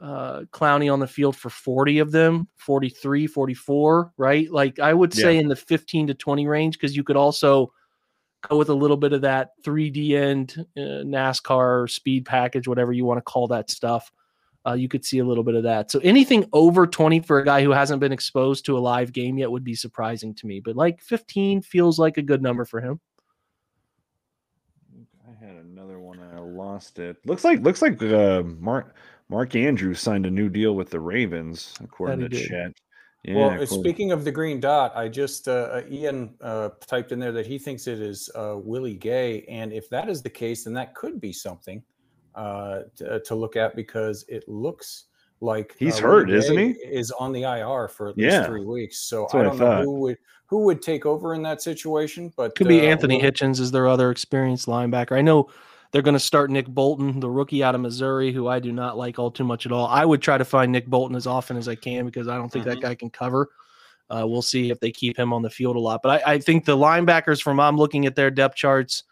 uh 0.00 0.40
Clowney 0.52 0.92
on 0.92 1.00
the 1.00 1.06
field 1.06 1.36
for 1.36 1.50
40 1.50 1.98
of 1.98 2.12
them, 2.12 2.48
43, 2.56 3.26
44, 3.26 4.12
right? 4.16 4.50
Like 4.50 4.78
I 4.78 4.94
would 4.94 5.12
say 5.14 5.38
in 5.38 5.48
the 5.48 5.56
15 5.56 6.08
to 6.08 6.14
20 6.14 6.46
range 6.46 6.78
cuz 6.78 6.96
you 6.96 7.04
could 7.04 7.16
also 7.16 7.72
go 8.42 8.56
with 8.56 8.68
a 8.68 8.74
little 8.74 8.96
bit 8.96 9.12
of 9.12 9.22
that 9.22 9.50
3D 9.64 10.12
end 10.12 10.66
uh, 10.76 11.02
NASCAR 11.04 11.90
speed 11.90 12.24
package, 12.24 12.68
whatever 12.68 12.92
you 12.92 13.04
want 13.04 13.18
to 13.18 13.22
call 13.22 13.48
that 13.48 13.70
stuff. 13.70 14.12
Uh, 14.66 14.74
you 14.74 14.88
could 14.88 15.04
see 15.04 15.18
a 15.18 15.24
little 15.24 15.44
bit 15.44 15.54
of 15.54 15.62
that. 15.62 15.90
So 15.90 15.98
anything 16.00 16.44
over 16.52 16.86
20 16.86 17.20
for 17.20 17.38
a 17.38 17.44
guy 17.44 17.62
who 17.62 17.70
hasn't 17.70 18.00
been 18.00 18.12
exposed 18.12 18.66
to 18.66 18.76
a 18.76 18.80
live 18.80 19.12
game 19.12 19.38
yet 19.38 19.50
would 19.50 19.64
be 19.64 19.74
surprising 19.74 20.34
to 20.34 20.46
me. 20.46 20.60
But 20.60 20.76
like 20.76 21.00
15 21.00 21.62
feels 21.62 21.98
like 21.98 22.18
a 22.18 22.22
good 22.22 22.42
number 22.42 22.64
for 22.64 22.80
him. 22.80 23.00
I 25.26 25.44
had 25.44 25.56
another 25.56 25.98
one. 26.00 26.20
I 26.20 26.40
lost 26.58 26.98
it. 26.98 27.16
Looks 27.24 27.44
like 27.44 27.60
looks 27.62 27.80
like 27.80 28.02
uh, 28.02 28.42
Mark 28.58 28.94
Mark 29.30 29.54
Andrews 29.54 30.00
signed 30.00 30.26
a 30.26 30.30
new 30.30 30.48
deal 30.48 30.74
with 30.74 30.90
the 30.90 31.00
Ravens, 31.00 31.74
according 31.82 32.20
to 32.20 32.28
did. 32.28 32.48
Chet. 32.48 32.72
Yeah, 33.24 33.34
well, 33.34 33.50
uh, 33.50 33.54
according- 33.54 33.80
speaking 33.80 34.12
of 34.12 34.24
the 34.24 34.30
green 34.32 34.60
dot, 34.60 34.92
I 34.96 35.08
just 35.08 35.48
uh, 35.48 35.52
uh, 35.52 35.82
Ian 35.90 36.34
uh, 36.40 36.70
typed 36.86 37.12
in 37.12 37.18
there 37.18 37.32
that 37.32 37.46
he 37.46 37.58
thinks 37.58 37.86
it 37.86 38.00
is 38.00 38.30
uh, 38.34 38.56
Willie 38.56 38.94
Gay, 38.94 39.42
and 39.48 39.72
if 39.72 39.88
that 39.90 40.08
is 40.08 40.22
the 40.22 40.30
case, 40.30 40.64
then 40.64 40.72
that 40.74 40.94
could 40.94 41.20
be 41.20 41.32
something 41.32 41.82
uh, 42.34 42.80
to, 42.96 43.20
to 43.20 43.34
look 43.34 43.56
at 43.56 43.74
because 43.74 44.24
it 44.28 44.48
looks 44.48 45.04
like 45.40 45.74
He's 45.78 45.98
uh, 45.98 46.02
hurt, 46.02 46.26
Willie 46.28 46.38
isn't 46.38 46.58
he? 46.58 46.70
Is 46.84 47.10
on 47.12 47.32
the 47.32 47.42
IR 47.42 47.88
for 47.88 48.08
at 48.08 48.16
least 48.16 48.32
Yeah. 48.34 48.46
three 48.46 48.64
weeks. 48.64 48.98
So 48.98 49.22
That's 49.22 49.34
I 49.34 49.42
don't 49.42 49.58
know 49.58 49.82
who 49.82 49.92
would 50.00 50.18
who 50.46 50.58
would 50.64 50.80
take 50.80 51.04
over 51.04 51.34
in 51.34 51.42
that 51.42 51.60
situation, 51.60 52.32
but 52.36 52.54
Could 52.54 52.68
be 52.68 52.80
uh, 52.80 52.84
Anthony 52.84 53.20
we'll- 53.20 53.30
Hitchens 53.30 53.60
is 53.60 53.70
their 53.70 53.86
other 53.86 54.10
experienced 54.10 54.66
linebacker. 54.66 55.16
I 55.16 55.20
know 55.22 55.48
they're 55.90 56.02
going 56.02 56.14
to 56.14 56.20
start 56.20 56.50
Nick 56.50 56.66
Bolton, 56.66 57.20
the 57.20 57.30
rookie 57.30 57.62
out 57.62 57.74
of 57.74 57.80
Missouri, 57.80 58.32
who 58.32 58.46
I 58.46 58.58
do 58.58 58.72
not 58.72 58.98
like 58.98 59.18
all 59.18 59.30
too 59.30 59.44
much 59.44 59.64
at 59.64 59.72
all. 59.72 59.86
I 59.86 60.04
would 60.04 60.20
try 60.20 60.36
to 60.36 60.44
find 60.44 60.70
Nick 60.70 60.86
Bolton 60.86 61.16
as 61.16 61.26
often 61.26 61.56
as 61.56 61.68
I 61.68 61.74
can 61.74 62.04
because 62.04 62.28
I 62.28 62.36
don't 62.36 62.50
think 62.50 62.66
that 62.66 62.80
guy 62.80 62.94
can 62.94 63.10
cover. 63.10 63.48
Uh, 64.10 64.24
we'll 64.26 64.42
see 64.42 64.70
if 64.70 64.80
they 64.80 64.90
keep 64.90 65.18
him 65.18 65.32
on 65.32 65.42
the 65.42 65.50
field 65.50 65.76
a 65.76 65.80
lot. 65.80 66.00
But 66.02 66.26
I, 66.26 66.34
I 66.34 66.38
think 66.38 66.64
the 66.64 66.76
linebackers, 66.76 67.42
from 67.42 67.60
I'm 67.60 67.76
looking 67.76 68.06
at 68.06 68.16
their 68.16 68.30
depth 68.30 68.56
charts, 68.56 69.04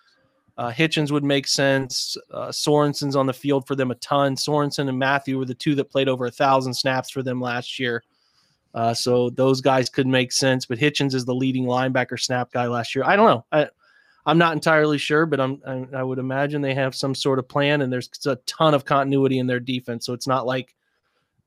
uh, 0.58 0.70
Hitchens 0.70 1.10
would 1.10 1.24
make 1.24 1.46
sense. 1.46 2.16
Uh, 2.30 2.48
Sorensen's 2.48 3.16
on 3.16 3.26
the 3.26 3.32
field 3.32 3.66
for 3.66 3.74
them 3.74 3.90
a 3.90 3.94
ton. 3.96 4.36
Sorensen 4.36 4.88
and 4.88 4.98
Mathieu 4.98 5.38
were 5.38 5.44
the 5.44 5.54
two 5.54 5.74
that 5.74 5.90
played 5.90 6.08
over 6.08 6.26
a 6.26 6.30
thousand 6.30 6.72
snaps 6.72 7.10
for 7.10 7.22
them 7.22 7.40
last 7.40 7.78
year. 7.78 8.02
Uh, 8.74 8.92
so 8.94 9.30
those 9.30 9.60
guys 9.60 9.88
could 9.88 10.06
make 10.06 10.32
sense. 10.32 10.64
But 10.66 10.78
Hitchens 10.78 11.14
is 11.14 11.24
the 11.24 11.34
leading 11.34 11.64
linebacker 11.64 12.18
snap 12.18 12.52
guy 12.52 12.66
last 12.66 12.94
year. 12.94 13.04
I 13.04 13.16
don't 13.16 13.26
know. 13.26 13.44
I, 13.52 13.68
I'm 14.26 14.38
not 14.38 14.52
entirely 14.54 14.98
sure, 14.98 15.24
but 15.24 15.40
I'm, 15.40 15.62
I, 15.66 15.86
I 15.98 16.02
would 16.02 16.18
imagine 16.18 16.60
they 16.60 16.74
have 16.74 16.94
some 16.96 17.14
sort 17.14 17.38
of 17.38 17.48
plan, 17.48 17.80
and 17.82 17.92
there's 17.92 18.10
a 18.26 18.36
ton 18.46 18.74
of 18.74 18.84
continuity 18.84 19.38
in 19.38 19.46
their 19.46 19.60
defense. 19.60 20.04
So 20.04 20.12
it's 20.12 20.26
not 20.26 20.46
like, 20.46 20.74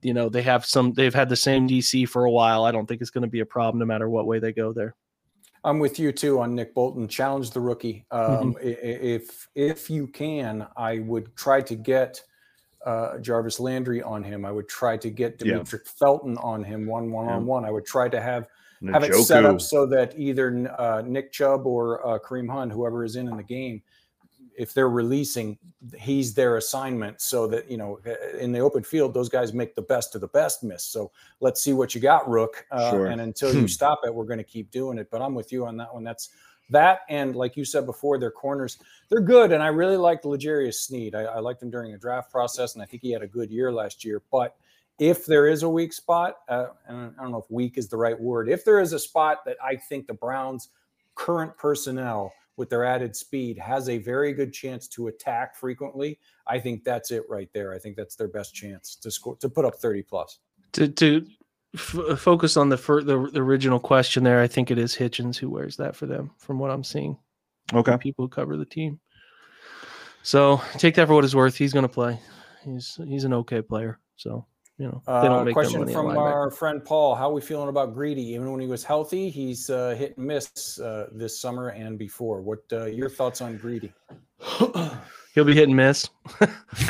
you 0.01 0.13
know, 0.13 0.29
they 0.29 0.41
have 0.43 0.65
some. 0.65 0.93
They've 0.93 1.13
had 1.13 1.27
the 1.29 1.35
same 1.35 1.67
DC 1.67 2.07
for 2.07 2.23
a 2.23 2.31
while. 2.31 2.63
I 2.63 2.71
don't 2.71 2.87
think 2.87 3.01
it's 3.01 3.09
going 3.09 3.23
to 3.23 3.27
be 3.29 3.41
a 3.41 3.45
problem 3.45 3.79
no 3.79 3.85
matter 3.85 4.09
what 4.09 4.25
way 4.27 4.39
they 4.39 4.53
go 4.53 4.71
there. 4.71 4.95
I'm 5.65 5.77
with 5.79 5.99
you 5.99 6.13
too 6.13 6.39
on 6.39 6.55
Nick 6.55 6.73
Bolton. 6.73 7.05
Challenge 7.09 7.51
the 7.51 7.59
rookie. 7.59 8.05
Um, 8.11 8.55
i- 8.63 8.77
If 8.81 9.49
if 9.55 9.89
you 9.89 10.07
can, 10.07 10.65
I 10.77 10.99
would 10.99 11.35
try 11.35 11.59
to 11.61 11.75
get 11.75 12.21
uh, 12.85 13.17
Jarvis 13.17 13.59
Landry 13.59 14.01
on 14.01 14.23
him. 14.23 14.45
I 14.45 14.53
would 14.53 14.69
try 14.69 14.95
to 14.95 15.09
get 15.09 15.41
Yeah. 15.43 15.55
Demetric 15.57 15.85
Felton 15.85 16.37
on 16.37 16.63
him 16.63 16.85
one 16.87 17.11
one 17.11 17.27
on 17.27 17.45
one. 17.45 17.65
I 17.65 17.71
would 17.71 17.85
try 17.85 18.07
to 18.07 18.21
have 18.21 18.47
have 18.91 19.03
it 19.03 19.13
set 19.15 19.45
up 19.45 19.59
so 19.61 19.85
that 19.87 20.17
either 20.17 20.73
uh, 20.79 21.01
Nick 21.05 21.31
Chubb 21.31 21.65
or 21.65 22.05
uh, 22.05 22.19
Kareem 22.19 22.49
Hunt, 22.49 22.71
whoever 22.71 23.03
is 23.03 23.15
in 23.15 23.27
in 23.27 23.35
the 23.37 23.43
game, 23.43 23.81
if 24.57 24.73
they're 24.73 24.89
releasing, 24.89 25.57
he's 25.97 26.33
their 26.33 26.57
assignment. 26.57 27.21
So 27.21 27.47
that 27.47 27.69
you 27.71 27.77
know, 27.77 27.99
uh, 28.05 28.37
in 28.37 28.51
the 28.51 28.59
open 28.59 28.83
field, 28.83 29.13
those 29.13 29.29
guys 29.29 29.53
make 29.53 29.75
the 29.75 29.81
best 29.81 30.15
of 30.15 30.21
the 30.21 30.27
best 30.27 30.63
miss. 30.63 30.83
So 30.83 31.11
let's 31.39 31.61
see 31.61 31.73
what 31.73 31.95
you 31.95 32.01
got, 32.01 32.27
Rook. 32.29 32.65
Uh, 32.71 32.91
Sure. 32.91 33.07
And 33.07 33.21
until 33.21 33.51
Hmm. 33.51 33.59
you 33.59 33.67
stop 33.67 34.01
it, 34.03 34.13
we're 34.13 34.25
going 34.25 34.37
to 34.39 34.43
keep 34.43 34.69
doing 34.71 34.97
it. 34.97 35.09
But 35.11 35.21
I'm 35.21 35.33
with 35.33 35.51
you 35.51 35.65
on 35.65 35.77
that 35.77 35.93
one. 35.93 36.03
That's 36.03 36.29
that, 36.71 36.99
and 37.09 37.35
like 37.35 37.57
you 37.57 37.65
said 37.65 37.85
before, 37.87 38.19
their 38.19 38.29
corners 38.31 38.77
they're 39.09 39.21
good, 39.21 39.51
and 39.53 39.63
I 39.63 39.67
really 39.67 39.97
liked 39.97 40.23
L'Jarius 40.23 40.75
Sneed. 40.75 41.15
I, 41.15 41.21
I 41.23 41.39
liked 41.39 41.63
him 41.63 41.71
during 41.71 41.91
the 41.91 41.97
draft 41.97 42.31
process, 42.31 42.75
and 42.75 42.83
I 42.83 42.85
think 42.85 43.01
he 43.01 43.11
had 43.11 43.23
a 43.23 43.27
good 43.27 43.49
year 43.49 43.71
last 43.71 44.05
year. 44.05 44.21
But 44.31 44.55
if 44.99 45.25
there 45.25 45.47
is 45.47 45.63
a 45.63 45.69
weak 45.69 45.93
spot, 45.93 46.37
uh, 46.47 46.67
and 46.87 47.13
I 47.17 47.21
don't 47.23 47.31
know 47.31 47.39
if 47.39 47.49
weak 47.49 47.77
is 47.77 47.87
the 47.87 47.97
right 47.97 48.19
word. 48.19 48.49
If 48.49 48.65
there 48.65 48.79
is 48.79 48.93
a 48.93 48.99
spot 48.99 49.39
that 49.45 49.57
I 49.63 49.75
think 49.75 50.07
the 50.07 50.13
Browns' 50.13 50.69
current 51.15 51.57
personnel 51.57 52.33
with 52.57 52.69
their 52.69 52.83
added 52.83 53.15
speed 53.15 53.57
has 53.57 53.87
a 53.87 53.97
very 53.97 54.33
good 54.33 54.51
chance 54.51 54.87
to 54.89 55.07
attack 55.07 55.55
frequently, 55.55 56.19
I 56.45 56.59
think 56.59 56.83
that's 56.83 57.11
it 57.11 57.23
right 57.29 57.49
there. 57.53 57.73
I 57.73 57.79
think 57.79 57.95
that's 57.95 58.15
their 58.15 58.27
best 58.27 58.53
chance 58.53 58.95
to 58.97 59.09
score 59.09 59.37
to 59.37 59.49
put 59.49 59.65
up 59.65 59.75
30 59.75 60.03
plus. 60.03 60.39
To 60.73 60.87
to 60.87 61.25
f- 61.73 62.19
focus 62.19 62.57
on 62.57 62.69
the, 62.69 62.77
fir- 62.77 63.03
the 63.03 63.29
the 63.31 63.41
original 63.41 63.79
question 63.79 64.23
there, 64.23 64.41
I 64.41 64.47
think 64.47 64.71
it 64.71 64.77
is 64.77 64.95
Hitchens 64.95 65.37
who 65.37 65.49
wears 65.49 65.77
that 65.77 65.95
for 65.95 66.05
them, 66.05 66.31
from 66.37 66.59
what 66.59 66.71
I'm 66.71 66.83
seeing. 66.83 67.17
Okay. 67.73 67.97
people 67.97 68.25
who 68.25 68.29
cover 68.29 68.57
the 68.57 68.65
team. 68.65 68.99
So 70.23 70.61
take 70.77 70.95
that 70.95 71.07
for 71.07 71.13
what 71.13 71.23
it's 71.23 71.35
worth. 71.35 71.55
He's 71.55 71.73
going 71.73 71.83
to 71.83 71.89
play. 71.89 72.19
He's 72.63 72.99
he's 73.07 73.23
an 73.23 73.33
okay 73.33 73.61
player. 73.61 73.99
So 74.15 74.45
you 74.79 74.85
know 74.87 75.01
they 75.05 75.27
don't 75.27 75.41
Uh, 75.41 75.43
make 75.43 75.45
their 75.45 75.53
question 75.53 75.79
money 75.81 75.93
from 75.93 76.17
our 76.17 76.49
friend 76.49 76.83
Paul: 76.83 77.13
How 77.13 77.29
are 77.29 77.33
we 77.33 77.41
feeling 77.41 77.69
about 77.69 77.93
Greedy? 77.93 78.23
Even 78.33 78.51
when 78.51 78.61
he 78.61 78.67
was 78.67 78.83
healthy, 78.83 79.29
he's 79.29 79.69
uh, 79.69 79.93
hit 79.97 80.17
and 80.17 80.25
miss 80.25 80.79
uh, 80.79 81.07
this 81.11 81.39
summer 81.39 81.69
and 81.69 81.99
before. 81.99 82.41
What 82.41 82.63
uh, 82.71 82.85
your 82.85 83.09
thoughts 83.09 83.41
on 83.41 83.57
Greedy? 83.57 83.93
he'll 85.35 85.43
be 85.43 85.53
hit 85.53 85.67
and 85.67 85.75
miss. 85.75 86.09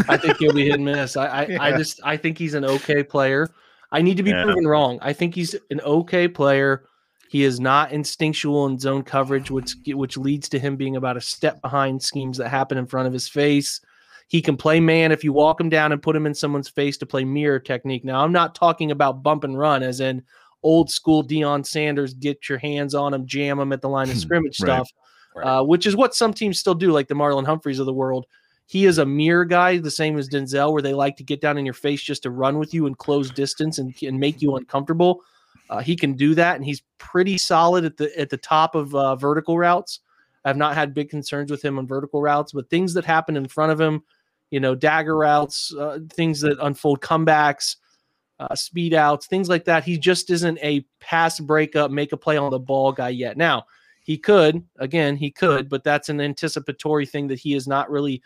I 0.07 0.17
think 0.17 0.37
he'll 0.37 0.53
be 0.53 0.65
hit 0.65 0.75
and 0.75 0.85
miss. 0.85 1.17
I 1.17 1.27
I, 1.27 1.57
I 1.59 1.77
just 1.77 1.99
I 2.03 2.15
think 2.15 2.37
he's 2.37 2.53
an 2.53 2.63
okay 2.63 3.03
player. 3.03 3.49
I 3.91 4.01
need 4.03 4.17
to 4.17 4.23
be 4.23 4.29
Yeah. 4.29 4.43
proven 4.43 4.67
wrong. 4.67 4.99
I 5.01 5.13
think 5.13 5.33
he's 5.33 5.55
an 5.71 5.81
okay 5.81 6.27
player. 6.27 6.85
He 7.27 7.43
is 7.43 7.59
not 7.59 7.91
instinctual 7.91 8.67
in 8.67 8.77
zone 8.77 9.03
coverage, 9.03 9.49
which 9.49 9.75
which 9.87 10.15
leads 10.15 10.47
to 10.49 10.59
him 10.59 10.75
being 10.75 10.95
about 10.95 11.17
a 11.17 11.21
step 11.21 11.59
behind 11.61 12.01
schemes 12.03 12.37
that 12.37 12.49
happen 12.49 12.77
in 12.77 12.85
front 12.85 13.07
of 13.07 13.13
his 13.13 13.27
face. 13.27 13.81
He 14.29 14.41
can 14.43 14.57
play 14.57 14.79
man 14.79 15.11
if 15.11 15.23
you 15.23 15.33
walk 15.33 15.59
him 15.59 15.69
down 15.69 15.91
and 15.91 16.01
put 16.01 16.15
him 16.15 16.27
in 16.27 16.35
someone's 16.35 16.69
face 16.69 16.97
to 16.99 17.05
play 17.05 17.25
mirror 17.25 17.59
technique. 17.59 18.05
Now, 18.05 18.23
I'm 18.23 18.31
not 18.31 18.53
talking 18.53 18.91
about 18.91 19.23
bump 19.23 19.43
and 19.43 19.57
run, 19.57 19.81
as 19.81 20.01
in 20.01 20.23
old 20.61 20.91
school 20.91 21.23
Deion 21.23 21.65
Sanders, 21.65 22.13
get 22.13 22.47
your 22.47 22.59
hands 22.59 22.93
on 22.93 23.13
him, 23.13 23.25
jam 23.25 23.59
him 23.59 23.73
at 23.73 23.81
the 23.81 23.89
line 23.89 24.09
of 24.09 24.17
scrimmage 24.19 24.59
Right. 24.61 24.67
stuff, 24.67 24.91
uh, 25.43 25.63
which 25.63 25.87
is 25.87 25.95
what 25.95 26.13
some 26.13 26.31
teams 26.31 26.59
still 26.59 26.75
do, 26.75 26.91
like 26.91 27.07
the 27.07 27.15
Marlon 27.15 27.45
Humphreys 27.45 27.79
of 27.79 27.87
the 27.87 27.93
world. 27.93 28.27
He 28.67 28.85
is 28.85 28.99
a 28.99 29.05
mirror 29.05 29.45
guy, 29.45 29.79
the 29.79 29.89
same 29.89 30.15
as 30.19 30.29
Denzel, 30.29 30.71
where 30.73 30.83
they 30.83 30.93
like 30.93 31.17
to 31.17 31.23
get 31.23 31.41
down 31.41 31.57
in 31.57 31.65
your 31.65 31.73
face 31.73 32.03
just 32.03 32.21
to 32.21 32.29
run 32.29 32.59
with 32.59 32.71
you 32.71 32.85
and 32.85 32.95
close 32.95 33.31
distance 33.31 33.79
and, 33.79 33.95
and 34.03 34.19
make 34.19 34.43
you 34.43 34.57
uncomfortable. 34.57 35.23
Uh, 35.71 35.79
he 35.79 35.95
can 35.95 36.13
do 36.13 36.35
that, 36.35 36.55
and 36.55 36.63
he's 36.63 36.83
pretty 36.99 37.39
solid 37.39 37.83
at 37.83 37.97
the 37.97 38.15
at 38.19 38.29
the 38.29 38.37
top 38.37 38.75
of 38.75 38.93
uh, 38.93 39.15
vertical 39.15 39.57
routes. 39.57 40.01
I've 40.45 40.57
not 40.57 40.75
had 40.75 40.93
big 40.93 41.09
concerns 41.09 41.49
with 41.49 41.63
him 41.63 41.79
on 41.79 41.87
vertical 41.87 42.21
routes, 42.21 42.51
but 42.51 42.69
things 42.69 42.93
that 42.93 43.05
happen 43.05 43.35
in 43.35 43.47
front 43.47 43.71
of 43.71 43.81
him, 43.81 44.03
you 44.51 44.59
know, 44.59 44.75
dagger 44.75 45.17
routes, 45.17 45.73
uh, 45.75 45.99
things 46.11 46.41
that 46.41 46.57
unfold 46.61 47.01
comebacks, 47.01 47.75
uh, 48.39 48.55
speed 48.55 48.93
outs, 48.93 49.27
things 49.27 49.49
like 49.49 49.65
that. 49.65 49.83
He 49.83 49.97
just 49.97 50.29
isn't 50.29 50.57
a 50.59 50.85
pass 50.99 51.39
breakup, 51.39 51.91
make 51.91 52.11
a 52.11 52.17
play 52.17 52.37
on 52.37 52.51
the 52.51 52.59
ball 52.59 52.91
guy 52.91 53.09
yet. 53.09 53.37
Now, 53.37 53.65
he 54.03 54.17
could, 54.17 54.63
again, 54.77 55.15
he 55.15 55.29
could, 55.29 55.69
but 55.69 55.83
that's 55.83 56.09
an 56.09 56.21
anticipatory 56.21 57.05
thing 57.05 57.27
that 57.27 57.39
he 57.39 57.53
is 57.53 57.67
not 57.67 57.91
really. 57.91 58.21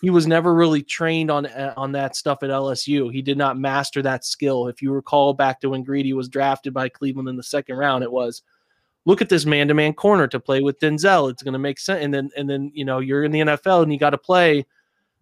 He 0.00 0.10
was 0.10 0.26
never 0.26 0.54
really 0.54 0.82
trained 0.82 1.30
on 1.30 1.46
uh, 1.46 1.72
on 1.76 1.92
that 1.92 2.16
stuff 2.16 2.42
at 2.42 2.50
LSU. 2.50 3.12
He 3.12 3.22
did 3.22 3.38
not 3.38 3.56
master 3.56 4.02
that 4.02 4.24
skill. 4.24 4.66
If 4.66 4.82
you 4.82 4.92
recall 4.92 5.34
back 5.34 5.60
to 5.60 5.70
when 5.70 5.84
Greedy 5.84 6.12
was 6.12 6.28
drafted 6.28 6.74
by 6.74 6.88
Cleveland 6.88 7.28
in 7.28 7.36
the 7.36 7.42
second 7.44 7.76
round, 7.76 8.02
it 8.02 8.10
was 8.10 8.42
look 9.04 9.22
at 9.22 9.28
this 9.28 9.46
man-to-man 9.46 9.94
corner 9.94 10.26
to 10.26 10.40
play 10.40 10.60
with 10.60 10.80
Denzel. 10.80 11.30
It's 11.30 11.42
going 11.42 11.52
to 11.52 11.58
make 11.58 11.78
sense. 11.78 12.04
And 12.04 12.12
then 12.12 12.30
and 12.36 12.50
then 12.50 12.72
you 12.74 12.84
know 12.84 12.98
you're 12.98 13.22
in 13.22 13.30
the 13.30 13.40
NFL 13.40 13.84
and 13.84 13.92
you 13.92 13.98
got 13.98 14.10
to 14.10 14.18
play 14.18 14.66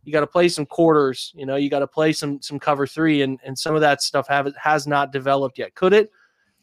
you 0.06 0.12
got 0.12 0.20
to 0.20 0.26
play 0.26 0.48
some 0.48 0.64
quarters, 0.64 1.32
you 1.34 1.44
know, 1.44 1.56
you 1.56 1.68
got 1.68 1.80
to 1.80 1.86
play 1.86 2.12
some 2.12 2.40
some 2.40 2.60
cover 2.60 2.86
3 2.86 3.22
and 3.22 3.40
and 3.44 3.58
some 3.58 3.74
of 3.74 3.80
that 3.80 4.00
stuff 4.00 4.28
have 4.28 4.54
has 4.56 4.86
not 4.86 5.12
developed 5.12 5.58
yet. 5.58 5.74
Could 5.74 5.92
it? 5.92 6.10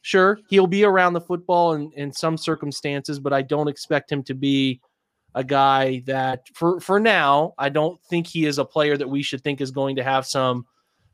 Sure, 0.01 0.39
he'll 0.49 0.67
be 0.67 0.84
around 0.84 1.13
the 1.13 1.21
football 1.21 1.73
in 1.73 1.91
in 1.95 2.12
some 2.12 2.38
circumstances, 2.38 3.19
but 3.19 3.34
I 3.34 3.41
don't 3.41 3.67
expect 3.67 4.12
him 4.12 4.23
to 4.23 4.34
be 4.34 4.82
a 5.36 5.43
guy 5.43 6.01
that 6.06 6.47
for 6.53 6.79
for 6.79 6.99
now, 6.99 7.53
I 7.58 7.67
don't 7.67 8.01
think 8.06 8.27
he 8.27 8.45
is 8.45 8.60
a 8.60 8.65
player 8.65 8.95
that 8.97 9.10
we 9.10 9.21
should 9.21 9.41
think 9.41 9.60
is 9.60 9.71
going 9.71 9.97
to 9.97 10.03
have 10.03 10.25
some 10.25 10.65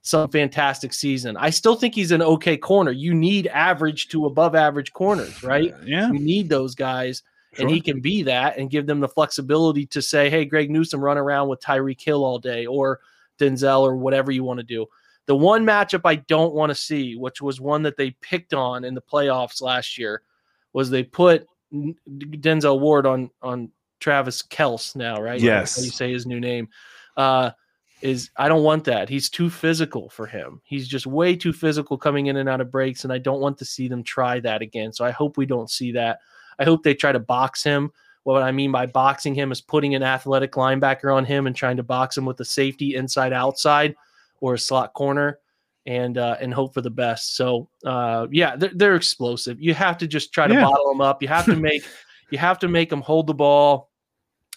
some 0.01 0.29
fantastic 0.29 0.93
season. 0.93 1.35
I 1.35 1.49
still 1.49 1.75
think 1.75 1.95
he's 1.95 2.11
an 2.11 2.21
okay 2.21 2.57
corner. 2.57 2.91
You 2.91 3.13
need 3.13 3.47
average 3.47 4.07
to 4.09 4.27
above 4.27 4.55
average 4.55 4.93
corners, 4.93 5.43
right? 5.43 5.73
Yeah. 5.83 6.11
You 6.11 6.19
need 6.19 6.47
those 6.47 6.75
guys, 6.75 7.23
and 7.57 7.69
he 7.69 7.81
can 7.81 7.99
be 7.99 8.23
that 8.23 8.57
and 8.57 8.69
give 8.69 8.85
them 8.85 8.99
the 8.99 9.07
flexibility 9.07 9.85
to 9.87 10.01
say, 10.01 10.29
"Hey, 10.29 10.45
Greg 10.45 10.69
Newsome, 10.69 11.03
run 11.03 11.17
around 11.17 11.47
with 11.47 11.61
Tyreek 11.61 12.01
Hill 12.01 12.23
all 12.23 12.39
day, 12.39 12.65
or 12.65 12.99
Denzel, 13.39 13.81
or 13.81 13.95
whatever 13.95 14.31
you 14.31 14.43
want 14.43 14.59
to 14.59 14.65
do." 14.65 14.85
The 15.25 15.35
one 15.35 15.65
matchup 15.65 16.01
I 16.05 16.15
don't 16.15 16.53
want 16.53 16.69
to 16.69 16.75
see, 16.75 17.15
which 17.15 17.41
was 17.41 17.61
one 17.61 17.83
that 17.83 17.97
they 17.97 18.11
picked 18.21 18.53
on 18.53 18.83
in 18.83 18.93
the 18.93 19.01
playoffs 19.01 19.61
last 19.61 19.97
year, 19.97 20.21
was 20.73 20.89
they 20.89 21.03
put 21.03 21.47
Denzel 21.73 22.79
Ward 22.79 23.05
on 23.05 23.29
on 23.41 23.71
Travis 23.99 24.41
Kelce 24.41 24.95
now, 24.95 25.21
right? 25.21 25.39
Yes. 25.39 25.77
How 25.77 25.83
you 25.83 25.91
say 25.91 26.11
his 26.11 26.25
new 26.25 26.39
name. 26.39 26.69
Uh, 27.17 27.51
is 28.01 28.29
I 28.37 28.47
don't 28.47 28.63
want 28.63 28.85
that. 28.85 29.09
He's 29.09 29.29
too 29.29 29.49
physical 29.49 30.09
for 30.09 30.25
him. 30.25 30.61
He's 30.63 30.87
just 30.87 31.05
way 31.05 31.35
too 31.35 31.51
physical 31.51 31.97
coming 31.97 32.27
in 32.27 32.37
and 32.37 32.47
out 32.47 32.61
of 32.61 32.71
breaks, 32.71 33.03
and 33.03 33.11
I 33.11 33.17
don't 33.17 33.41
want 33.41 33.57
to 33.57 33.65
see 33.65 33.87
them 33.87 34.03
try 34.03 34.39
that 34.39 34.61
again. 34.61 34.93
So 34.93 35.03
I 35.05 35.11
hope 35.11 35.37
we 35.37 35.45
don't 35.45 35.69
see 35.69 35.91
that. 35.93 36.19
I 36.59 36.65
hope 36.65 36.83
they 36.83 36.93
try 36.93 37.11
to 37.11 37.19
box 37.19 37.63
him. 37.63 37.91
What 38.23 38.43
I 38.43 38.51
mean 38.51 38.71
by 38.71 38.85
boxing 38.85 39.33
him 39.33 39.51
is 39.51 39.61
putting 39.61 39.95
an 39.95 40.03
athletic 40.03 40.51
linebacker 40.53 41.15
on 41.15 41.25
him 41.25 41.47
and 41.47 41.55
trying 41.55 41.77
to 41.77 41.83
box 41.83 42.17
him 42.17 42.25
with 42.25 42.39
a 42.41 42.45
safety 42.45 42.95
inside 42.95 43.33
outside 43.33 43.95
or 44.41 44.53
a 44.53 44.59
slot 44.59 44.93
corner 44.93 45.39
and 45.85 46.17
uh, 46.17 46.35
and 46.41 46.53
hope 46.53 46.73
for 46.73 46.81
the 46.81 46.89
best. 46.89 47.35
So 47.37 47.69
uh, 47.85 48.27
yeah, 48.31 48.55
they're, 48.55 48.71
they're 48.75 48.95
explosive. 48.95 49.59
You 49.59 49.73
have 49.73 49.97
to 49.99 50.07
just 50.07 50.33
try 50.33 50.47
to 50.47 50.53
Yeah. 50.53 50.63
bottle 50.65 50.89
them 50.89 51.01
up. 51.01 51.21
You 51.21 51.29
have 51.29 51.45
to 51.45 51.55
make 51.59 51.83
you 52.29 52.37
have 52.37 52.59
to 52.59 52.67
make 52.67 52.89
them 52.89 53.01
hold 53.01 53.25
the 53.27 53.33
ball 53.33 53.89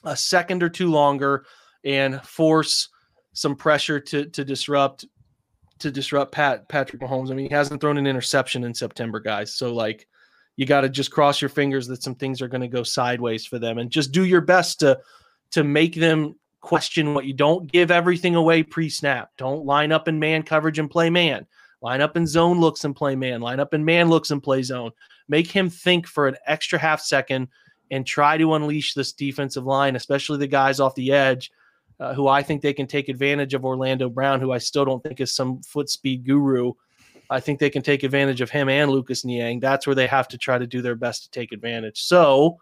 a 0.04 0.16
second 0.16 0.62
or 0.62 0.68
two 0.68 0.90
longer 0.90 1.46
and 1.84 2.20
force 2.22 2.88
some 3.32 3.54
pressure 3.56 4.00
to 4.00 4.26
to 4.26 4.44
disrupt 4.44 5.06
to 5.78 5.90
disrupt 5.90 6.32
Pat 6.32 6.68
Patrick 6.68 7.00
Mahomes. 7.00 7.30
I 7.30 7.34
mean, 7.34 7.48
he 7.48 7.54
hasn't 7.54 7.80
thrown 7.80 7.96
an 7.96 8.06
interception 8.06 8.64
in 8.64 8.74
September, 8.74 9.20
guys. 9.20 9.54
So 9.54 9.72
like 9.72 10.06
you 10.56 10.66
got 10.66 10.82
to 10.82 10.88
just 10.88 11.10
cross 11.10 11.40
your 11.40 11.48
fingers 11.48 11.86
that 11.88 12.02
some 12.02 12.14
things 12.14 12.42
are 12.42 12.48
going 12.48 12.60
to 12.60 12.68
go 12.68 12.82
sideways 12.82 13.46
for 13.46 13.58
them 13.58 13.78
and 13.78 13.90
just 13.90 14.12
do 14.12 14.24
your 14.24 14.40
best 14.40 14.80
to 14.80 15.00
to 15.50 15.64
make 15.64 15.94
them 15.94 16.34
question 16.60 17.12
what 17.12 17.26
you 17.26 17.34
don't 17.34 17.70
give 17.70 17.90
everything 17.90 18.36
away 18.36 18.62
pre-snap. 18.62 19.30
Don't 19.36 19.66
line 19.66 19.92
up 19.92 20.08
in 20.08 20.18
man 20.18 20.42
coverage 20.42 20.78
and 20.78 20.90
play 20.90 21.10
man. 21.10 21.46
Line 21.82 22.00
up 22.00 22.16
in 22.16 22.26
zone 22.26 22.60
looks 22.60 22.84
and 22.84 22.94
play 22.94 23.16
man. 23.16 23.40
Line 23.40 23.60
up 23.60 23.74
in 23.74 23.84
man 23.84 24.08
looks 24.08 24.30
and 24.30 24.42
play 24.42 24.62
zone. 24.62 24.92
Make 25.28 25.48
him 25.48 25.68
think 25.68 26.06
for 26.06 26.28
an 26.28 26.36
extra 26.46 26.78
half 26.78 27.00
second 27.00 27.48
and 27.90 28.06
try 28.06 28.38
to 28.38 28.54
unleash 28.54 28.94
this 28.94 29.12
defensive 29.12 29.64
line, 29.64 29.96
especially 29.96 30.38
the 30.38 30.46
guys 30.46 30.80
off 30.80 30.94
the 30.94 31.12
edge, 31.12 31.50
uh, 32.00 32.14
who 32.14 32.28
I 32.28 32.42
think 32.42 32.62
they 32.62 32.72
can 32.72 32.86
take 32.86 33.08
advantage 33.08 33.52
of 33.52 33.64
Orlando 33.64 34.08
Brown, 34.08 34.40
who 34.40 34.52
I 34.52 34.58
still 34.58 34.84
don't 34.84 35.02
think 35.02 35.20
is 35.20 35.34
some 35.34 35.60
foot 35.62 35.90
speed 35.90 36.24
guru. 36.24 36.72
I 37.32 37.40
think 37.40 37.58
they 37.58 37.70
can 37.70 37.82
take 37.82 38.02
advantage 38.02 38.40
of 38.40 38.50
him 38.50 38.68
and 38.68 38.90
Lucas 38.90 39.24
Niang. 39.24 39.60
That's 39.60 39.86
where 39.86 39.96
they 39.96 40.06
have 40.06 40.28
to 40.28 40.38
try 40.38 40.58
to 40.58 40.66
do 40.66 40.82
their 40.82 40.94
best 40.94 41.24
to 41.24 41.30
take 41.30 41.52
advantage. 41.52 42.02
So 42.02 42.58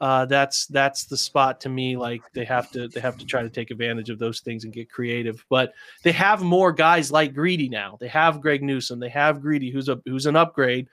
uh, 0.00 0.26
that's 0.26 0.66
that's 0.66 1.04
the 1.04 1.16
spot 1.16 1.60
to 1.62 1.68
me. 1.68 1.96
Like 1.96 2.22
they 2.34 2.44
have 2.44 2.70
to 2.72 2.88
they 2.88 3.00
have 3.00 3.16
to 3.16 3.24
try 3.24 3.42
to 3.42 3.48
take 3.48 3.70
advantage 3.70 4.10
of 4.10 4.18
those 4.18 4.40
things 4.40 4.64
and 4.64 4.72
get 4.72 4.90
creative. 4.90 5.44
But 5.48 5.72
they 6.02 6.12
have 6.12 6.42
more 6.42 6.72
guys 6.72 7.10
like 7.10 7.34
Greedy 7.34 7.68
now. 7.68 7.96
They 8.00 8.08
have 8.08 8.40
Greg 8.40 8.62
Newsome. 8.62 9.00
They 9.00 9.08
have 9.08 9.40
Greedy, 9.40 9.70
who's 9.70 9.88
a 9.88 10.00
who's 10.04 10.26
an 10.26 10.36
upgrade 10.36 10.88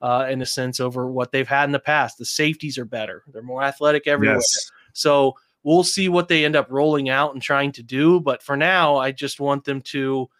uh, 0.00 0.28
in 0.30 0.40
a 0.40 0.46
sense 0.46 0.80
over 0.80 1.06
what 1.10 1.32
they've 1.32 1.48
had 1.48 1.64
in 1.64 1.72
the 1.72 1.78
past. 1.78 2.16
The 2.16 2.24
safeties 2.24 2.78
are 2.78 2.84
better. 2.84 3.24
They're 3.32 3.42
more 3.42 3.62
athletic 3.62 4.06
everywhere. 4.06 4.36
Yes. 4.36 4.70
So 4.92 5.34
we'll 5.62 5.84
see 5.84 6.08
what 6.08 6.28
they 6.28 6.44
end 6.44 6.56
up 6.56 6.68
rolling 6.70 7.08
out 7.08 7.34
and 7.34 7.42
trying 7.42 7.72
to 7.72 7.82
do. 7.82 8.20
But 8.20 8.42
for 8.42 8.56
now, 8.56 8.96
I 8.96 9.12
just 9.12 9.40
want 9.40 9.64
them 9.64 9.82
to. 9.82 10.30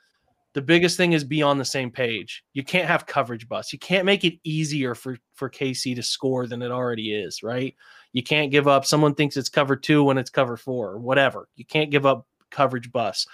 The 0.54 0.62
biggest 0.62 0.96
thing 0.96 1.12
is 1.12 1.24
be 1.24 1.42
on 1.42 1.58
the 1.58 1.64
same 1.64 1.90
page. 1.90 2.44
You 2.52 2.62
can't 2.62 2.88
have 2.88 3.06
coverage 3.06 3.48
bust. 3.48 3.72
You 3.72 3.78
can't 3.78 4.06
make 4.06 4.24
it 4.24 4.38
easier 4.44 4.94
for 4.94 5.18
for 5.34 5.50
KC 5.50 5.96
to 5.96 6.02
score 6.02 6.46
than 6.46 6.62
it 6.62 6.70
already 6.70 7.12
is, 7.12 7.42
right? 7.42 7.74
You 8.12 8.22
can't 8.22 8.52
give 8.52 8.68
up. 8.68 8.86
Someone 8.86 9.14
thinks 9.14 9.36
it's 9.36 9.48
cover 9.48 9.74
two 9.74 10.04
when 10.04 10.16
it's 10.16 10.30
cover 10.30 10.56
four, 10.56 10.92
or 10.92 10.98
whatever. 10.98 11.48
You 11.56 11.64
can't 11.64 11.90
give 11.90 12.06
up 12.06 12.26
coverage 12.50 12.92
bust. 12.92 13.28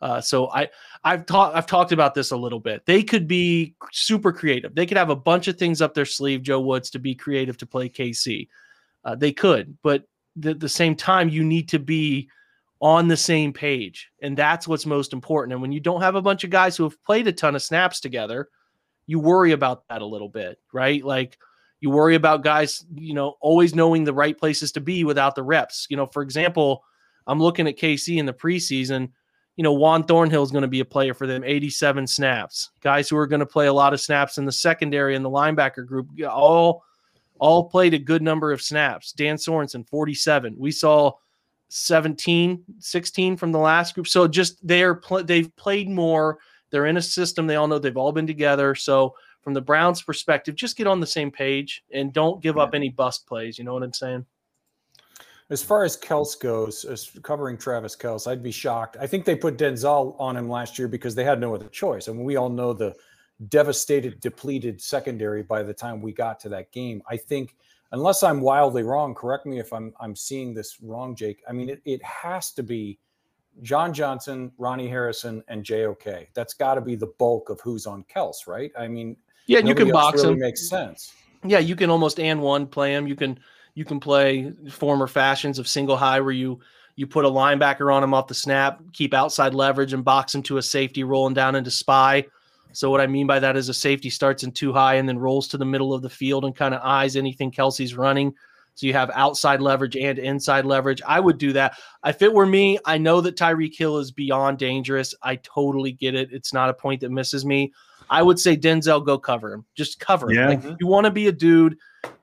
Uh, 0.00 0.20
so 0.20 0.50
I 0.50 0.68
I've 1.04 1.26
talked 1.26 1.54
I've 1.54 1.66
talked 1.66 1.92
about 1.92 2.14
this 2.14 2.32
a 2.32 2.36
little 2.36 2.58
bit. 2.58 2.84
They 2.86 3.02
could 3.02 3.28
be 3.28 3.76
super 3.92 4.32
creative. 4.32 4.74
They 4.74 4.86
could 4.86 4.96
have 4.96 5.10
a 5.10 5.16
bunch 5.16 5.48
of 5.48 5.58
things 5.58 5.80
up 5.82 5.92
their 5.92 6.06
sleeve, 6.06 6.42
Joe 6.42 6.60
Woods, 6.60 6.90
to 6.90 6.98
be 6.98 7.14
creative 7.14 7.58
to 7.58 7.66
play 7.66 7.88
KC. 7.88 8.48
Uh, 9.04 9.14
they 9.14 9.32
could, 9.32 9.76
but 9.82 10.04
at 10.44 10.58
the 10.58 10.68
same 10.68 10.96
time, 10.96 11.28
you 11.28 11.44
need 11.44 11.68
to 11.68 11.78
be 11.78 12.28
on 12.82 13.06
the 13.06 13.16
same 13.16 13.52
page, 13.52 14.10
and 14.20 14.36
that's 14.36 14.66
what's 14.66 14.84
most 14.84 15.12
important. 15.12 15.52
And 15.52 15.62
when 15.62 15.70
you 15.70 15.78
don't 15.78 16.02
have 16.02 16.16
a 16.16 16.22
bunch 16.22 16.42
of 16.42 16.50
guys 16.50 16.76
who 16.76 16.82
have 16.82 17.02
played 17.04 17.28
a 17.28 17.32
ton 17.32 17.54
of 17.54 17.62
snaps 17.62 18.00
together, 18.00 18.48
you 19.06 19.20
worry 19.20 19.52
about 19.52 19.86
that 19.88 20.02
a 20.02 20.06
little 20.06 20.28
bit, 20.28 20.58
right? 20.72 21.02
Like 21.02 21.38
you 21.80 21.90
worry 21.90 22.16
about 22.16 22.42
guys, 22.42 22.84
you 22.94 23.14
know, 23.14 23.36
always 23.40 23.74
knowing 23.74 24.02
the 24.02 24.12
right 24.12 24.36
places 24.36 24.72
to 24.72 24.80
be 24.80 25.04
without 25.04 25.36
the 25.36 25.44
reps. 25.44 25.86
You 25.90 25.96
know, 25.96 26.06
for 26.06 26.22
example, 26.22 26.82
I'm 27.28 27.40
looking 27.40 27.68
at 27.68 27.78
KC 27.78 28.18
in 28.18 28.26
the 28.26 28.32
preseason. 28.32 29.10
You 29.54 29.62
know, 29.62 29.72
Juan 29.72 30.02
Thornhill 30.02 30.42
is 30.42 30.50
going 30.50 30.62
to 30.62 30.68
be 30.68 30.80
a 30.80 30.84
player 30.84 31.14
for 31.14 31.28
them, 31.28 31.44
87 31.44 32.08
snaps. 32.08 32.70
Guys 32.80 33.08
who 33.08 33.16
are 33.16 33.28
going 33.28 33.40
to 33.40 33.46
play 33.46 33.68
a 33.68 33.72
lot 33.72 33.92
of 33.92 34.00
snaps 34.00 34.38
in 34.38 34.44
the 34.44 34.50
secondary 34.50 35.14
and 35.14 35.24
the 35.24 35.30
linebacker 35.30 35.86
group, 35.86 36.08
all 36.28 36.82
all 37.38 37.68
played 37.68 37.94
a 37.94 37.98
good 37.98 38.22
number 38.22 38.50
of 38.52 38.62
snaps. 38.62 39.12
Dan 39.12 39.36
Sorensen, 39.36 39.86
47. 39.88 40.54
We 40.58 40.70
saw 40.70 41.12
17, 41.74 42.62
16 42.80 43.36
from 43.38 43.50
the 43.50 43.58
last 43.58 43.94
group. 43.94 44.06
So 44.06 44.28
just 44.28 44.66
they're 44.66 44.94
pl- 44.94 45.24
they've 45.24 45.54
played 45.56 45.88
more. 45.88 46.38
They're 46.70 46.84
in 46.84 46.98
a 46.98 47.02
system. 47.02 47.46
They 47.46 47.56
all 47.56 47.66
know 47.66 47.78
they've 47.78 47.96
all 47.96 48.12
been 48.12 48.26
together. 48.26 48.74
So 48.74 49.14
from 49.40 49.54
the 49.54 49.60
Browns' 49.62 50.02
perspective, 50.02 50.54
just 50.54 50.76
get 50.76 50.86
on 50.86 51.00
the 51.00 51.06
same 51.06 51.30
page 51.30 51.82
and 51.90 52.12
don't 52.12 52.42
give 52.42 52.58
up 52.58 52.74
any 52.74 52.90
bust 52.90 53.26
plays. 53.26 53.58
You 53.58 53.64
know 53.64 53.72
what 53.72 53.82
I'm 53.82 53.92
saying? 53.94 54.26
As 55.48 55.62
far 55.62 55.84
as 55.84 55.96
Kelce 55.96 56.38
goes, 56.38 56.84
as 56.84 57.10
covering 57.22 57.56
Travis 57.56 57.96
Kelce, 57.96 58.30
I'd 58.30 58.42
be 58.42 58.52
shocked. 58.52 58.98
I 59.00 59.06
think 59.06 59.24
they 59.24 59.34
put 59.34 59.56
Denzel 59.56 60.14
on 60.20 60.36
him 60.36 60.50
last 60.50 60.78
year 60.78 60.88
because 60.88 61.14
they 61.14 61.24
had 61.24 61.40
no 61.40 61.54
other 61.54 61.68
choice. 61.68 62.06
I 62.06 62.12
mean, 62.12 62.24
we 62.24 62.36
all 62.36 62.50
know 62.50 62.74
the 62.74 62.94
devastated, 63.48 64.20
depleted 64.20 64.80
secondary 64.80 65.42
by 65.42 65.62
the 65.62 65.74
time 65.74 66.02
we 66.02 66.12
got 66.12 66.38
to 66.40 66.50
that 66.50 66.70
game. 66.70 67.02
I 67.08 67.16
think, 67.16 67.56
unless 67.92 68.22
I'm 68.22 68.40
wildly 68.40 68.82
wrong, 68.82 69.14
correct 69.14 69.46
me 69.46 69.58
if 69.58 69.72
I'm 69.72 69.94
I'm 70.00 70.16
seeing 70.16 70.54
this 70.54 70.78
wrong, 70.82 71.14
Jake. 71.14 71.42
I 71.48 71.52
mean, 71.52 71.68
it, 71.68 71.80
it 71.84 72.02
has 72.02 72.50
to 72.52 72.62
be 72.62 72.98
John 73.60 73.92
Johnson, 73.92 74.50
Ronnie 74.58 74.88
Harrison, 74.88 75.42
and 75.48 75.64
JOK. 75.64 76.28
That's 76.34 76.54
got 76.54 76.74
to 76.74 76.80
be 76.80 76.96
the 76.96 77.12
bulk 77.18 77.50
of 77.50 77.60
who's 77.60 77.86
on 77.86 78.04
Kelce, 78.04 78.46
right? 78.46 78.72
I 78.78 78.88
mean, 78.88 79.16
yeah, 79.46 79.60
you 79.60 79.74
can 79.74 79.90
box 79.90 80.22
really 80.22 80.34
him. 80.34 80.40
Makes 80.40 80.68
sense. 80.68 81.12
Yeah, 81.44 81.58
you 81.58 81.76
can 81.76 81.90
almost 81.90 82.18
and 82.18 82.40
one 82.40 82.66
play 82.66 82.94
him. 82.94 83.06
You 83.06 83.16
can 83.16 83.38
you 83.74 83.84
can 83.84 84.00
play 84.00 84.52
former 84.70 85.06
fashions 85.06 85.58
of 85.58 85.68
single 85.68 85.96
high 85.96 86.20
where 86.20 86.32
you 86.32 86.60
you 86.96 87.06
put 87.06 87.24
a 87.24 87.28
linebacker 87.28 87.92
on 87.92 88.04
him 88.04 88.14
off 88.14 88.26
the 88.26 88.34
snap, 88.34 88.80
keep 88.92 89.14
outside 89.14 89.54
leverage, 89.54 89.92
and 89.92 90.04
box 90.04 90.34
him 90.34 90.42
to 90.44 90.58
a 90.58 90.62
safety 90.62 91.04
rolling 91.04 91.34
down 91.34 91.54
into 91.54 91.70
spy. 91.70 92.26
So 92.72 92.90
what 92.90 93.00
I 93.00 93.06
mean 93.06 93.26
by 93.26 93.38
that 93.38 93.56
is 93.56 93.68
a 93.68 93.74
safety 93.74 94.10
starts 94.10 94.42
in 94.42 94.52
too 94.52 94.72
high 94.72 94.94
and 94.94 95.08
then 95.08 95.18
rolls 95.18 95.48
to 95.48 95.58
the 95.58 95.64
middle 95.64 95.92
of 95.92 96.02
the 96.02 96.10
field 96.10 96.44
and 96.44 96.54
kind 96.54 96.74
of 96.74 96.80
eyes 96.82 97.16
anything 97.16 97.50
Kelce's 97.50 97.96
running. 97.96 98.34
So 98.74 98.86
you 98.86 98.94
have 98.94 99.10
outside 99.14 99.60
leverage 99.60 99.96
and 99.96 100.18
inside 100.18 100.64
leverage. 100.64 101.02
I 101.06 101.20
would 101.20 101.36
do 101.36 101.52
that. 101.52 101.76
If 102.06 102.22
it 102.22 102.32
were 102.32 102.46
me, 102.46 102.78
I 102.86 102.96
know 102.96 103.20
that 103.20 103.36
Tyreek 103.36 103.76
Hill 103.76 103.98
is 103.98 104.10
beyond 104.10 104.58
dangerous. 104.58 105.14
I 105.22 105.36
totally 105.36 105.92
get 105.92 106.14
it. 106.14 106.32
It's 106.32 106.54
not 106.54 106.70
a 106.70 106.74
point 106.74 107.02
that 107.02 107.10
misses 107.10 107.44
me. 107.44 107.72
I 108.08 108.22
would 108.22 108.38
say 108.38 108.56
Denzel, 108.56 109.04
go 109.04 109.18
cover 109.18 109.52
him. 109.52 109.64
Just 109.74 110.00
cover 110.00 110.30
him. 110.30 110.36
Yeah. 110.36 110.48
Like, 110.48 110.64
if 110.64 110.76
you 110.80 110.86
want 110.86 111.04
to 111.04 111.10
be 111.10 111.28
a 111.28 111.32
dude, 111.32 111.76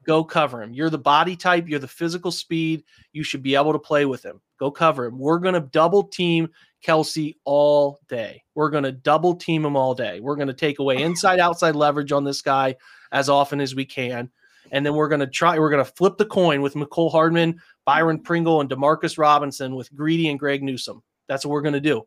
go 0.05 0.23
cover 0.23 0.61
him. 0.61 0.73
You're 0.73 0.89
the 0.89 0.97
body 0.97 1.35
type, 1.35 1.67
you're 1.67 1.79
the 1.79 1.87
physical 1.87 2.31
speed. 2.31 2.83
You 3.13 3.23
should 3.23 3.43
be 3.43 3.55
able 3.55 3.73
to 3.73 3.79
play 3.79 4.05
with 4.05 4.23
him. 4.23 4.41
Go 4.59 4.71
cover 4.71 5.05
him. 5.05 5.17
We're 5.17 5.39
going 5.39 5.53
to 5.53 5.61
double 5.61 6.03
team 6.03 6.49
Kelce 6.85 7.35
all 7.45 7.99
day. 8.07 8.43
We're 8.55 8.69
going 8.69 8.83
to 8.83 8.91
double 8.91 9.35
team 9.35 9.65
him 9.65 9.75
all 9.75 9.93
day. 9.93 10.19
We're 10.19 10.35
going 10.35 10.47
to 10.47 10.53
take 10.53 10.79
away 10.79 11.01
inside 11.01 11.39
outside 11.39 11.75
leverage 11.75 12.11
on 12.11 12.23
this 12.23 12.41
guy 12.41 12.75
as 13.11 13.29
often 13.29 13.61
as 13.61 13.75
we 13.75 13.85
can. 13.85 14.29
And 14.71 14.85
then 14.85 14.93
we're 14.93 15.07
going 15.07 15.21
to 15.21 15.27
try, 15.27 15.57
we're 15.57 15.69
going 15.69 15.83
to 15.83 15.91
flip 15.91 16.17
the 16.17 16.25
coin 16.25 16.61
with 16.61 16.75
Mecole 16.75 17.11
Hardman, 17.11 17.59
Byron 17.85 18.21
Pringle, 18.21 18.61
and 18.61 18.69
Demarcus 18.69 19.17
Robinson 19.17 19.75
with 19.75 19.93
Greedy 19.95 20.29
and 20.29 20.39
Greg 20.39 20.61
Newsome. 20.61 21.01
That's 21.27 21.45
what 21.45 21.51
we're 21.51 21.61
going 21.61 21.73
to 21.73 21.79
do. 21.79 22.03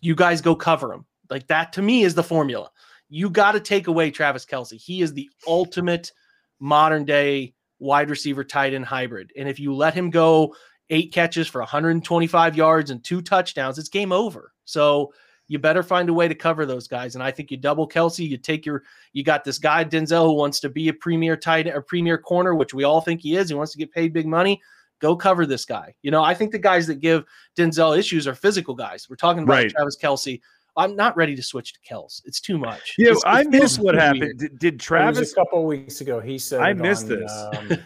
You 0.00 0.14
guys 0.14 0.40
go 0.40 0.54
cover 0.54 0.92
him. 0.92 1.06
Like 1.30 1.46
that 1.48 1.72
to 1.74 1.82
me 1.82 2.02
is 2.02 2.14
the 2.14 2.22
formula. 2.22 2.70
You 3.08 3.30
got 3.30 3.52
to 3.52 3.60
take 3.60 3.88
away 3.88 4.10
Travis 4.10 4.46
Kelce. 4.46 4.80
He 4.80 5.02
is 5.02 5.12
the 5.12 5.28
ultimate 5.46 6.12
modern 6.60 7.04
day 7.04 7.54
wide 7.78 8.10
receiver 8.10 8.44
tight 8.44 8.74
end 8.74 8.84
hybrid. 8.84 9.32
And 9.36 9.48
if 9.48 9.58
you 9.58 9.74
let 9.74 9.94
him 9.94 10.10
go 10.10 10.54
eight 10.90 11.12
catches 11.12 11.48
for 11.48 11.60
125 11.60 12.56
yards 12.56 12.90
and 12.90 13.02
two 13.02 13.22
touchdowns, 13.22 13.78
it's 13.78 13.88
game 13.88 14.12
over. 14.12 14.52
So 14.64 15.12
you 15.48 15.58
better 15.58 15.82
find 15.82 16.08
a 16.08 16.12
way 16.14 16.28
to 16.28 16.34
cover 16.34 16.64
those 16.66 16.86
guys. 16.88 17.14
And 17.14 17.22
I 17.22 17.30
think 17.30 17.50
you 17.50 17.56
double 17.56 17.88
Kelce, 17.88 18.26
you 18.26 18.36
take 18.38 18.64
your, 18.64 18.84
you 19.12 19.22
got 19.24 19.44
this 19.44 19.58
guy 19.58 19.84
Denzel 19.84 20.26
who 20.26 20.34
wants 20.34 20.60
to 20.60 20.68
be 20.68 20.88
a 20.88 20.94
premier 20.94 21.36
tight 21.36 21.66
a 21.66 21.80
premier 21.82 22.16
corner, 22.18 22.54
which 22.54 22.72
we 22.74 22.84
all 22.84 23.00
think 23.00 23.20
he 23.20 23.36
is. 23.36 23.48
He 23.48 23.54
wants 23.54 23.72
to 23.72 23.78
get 23.78 23.92
paid 23.92 24.12
big 24.12 24.26
money. 24.26 24.60
Go 25.00 25.16
cover 25.16 25.44
this 25.46 25.64
guy. 25.64 25.94
You 26.02 26.10
know, 26.10 26.22
I 26.22 26.32
think 26.32 26.52
the 26.52 26.58
guys 26.58 26.86
that 26.86 27.00
give 27.00 27.24
Denzel 27.56 27.98
issues 27.98 28.26
are 28.28 28.34
physical 28.34 28.74
guys. 28.74 29.08
We're 29.10 29.16
talking 29.16 29.42
about 29.42 29.54
Right. 29.54 29.70
Travis 29.70 29.96
Kelce. 30.00 30.40
I'm 30.76 30.96
not 30.96 31.14
ready 31.18 31.34
to 31.36 31.42
switch 31.42 31.74
to 31.74 31.80
Kels. 31.80 32.22
It's 32.24 32.40
too 32.40 32.56
much. 32.56 32.94
Yeah, 32.96 33.08
It's- 33.08 33.22
I 33.26 33.40
it 33.40 33.50
feels 33.50 33.62
missed 33.62 33.80
what 33.80 33.92
too 33.92 33.98
happened. 33.98 34.20
weird. 34.22 34.38
Did, 34.38 34.58
did 34.58 34.74
It 34.74 34.76
was 34.80 34.86
Travis? 34.86 35.32
a 35.32 35.34
couple 35.34 35.66
weeks 35.66 36.00
ago. 36.00 36.18
He 36.20 36.38
said 36.38 36.60
I 36.60 36.70
it 36.70 36.78
missed 36.78 37.10
on, 37.10 37.18
this. 37.20 37.32
um, 37.32 37.78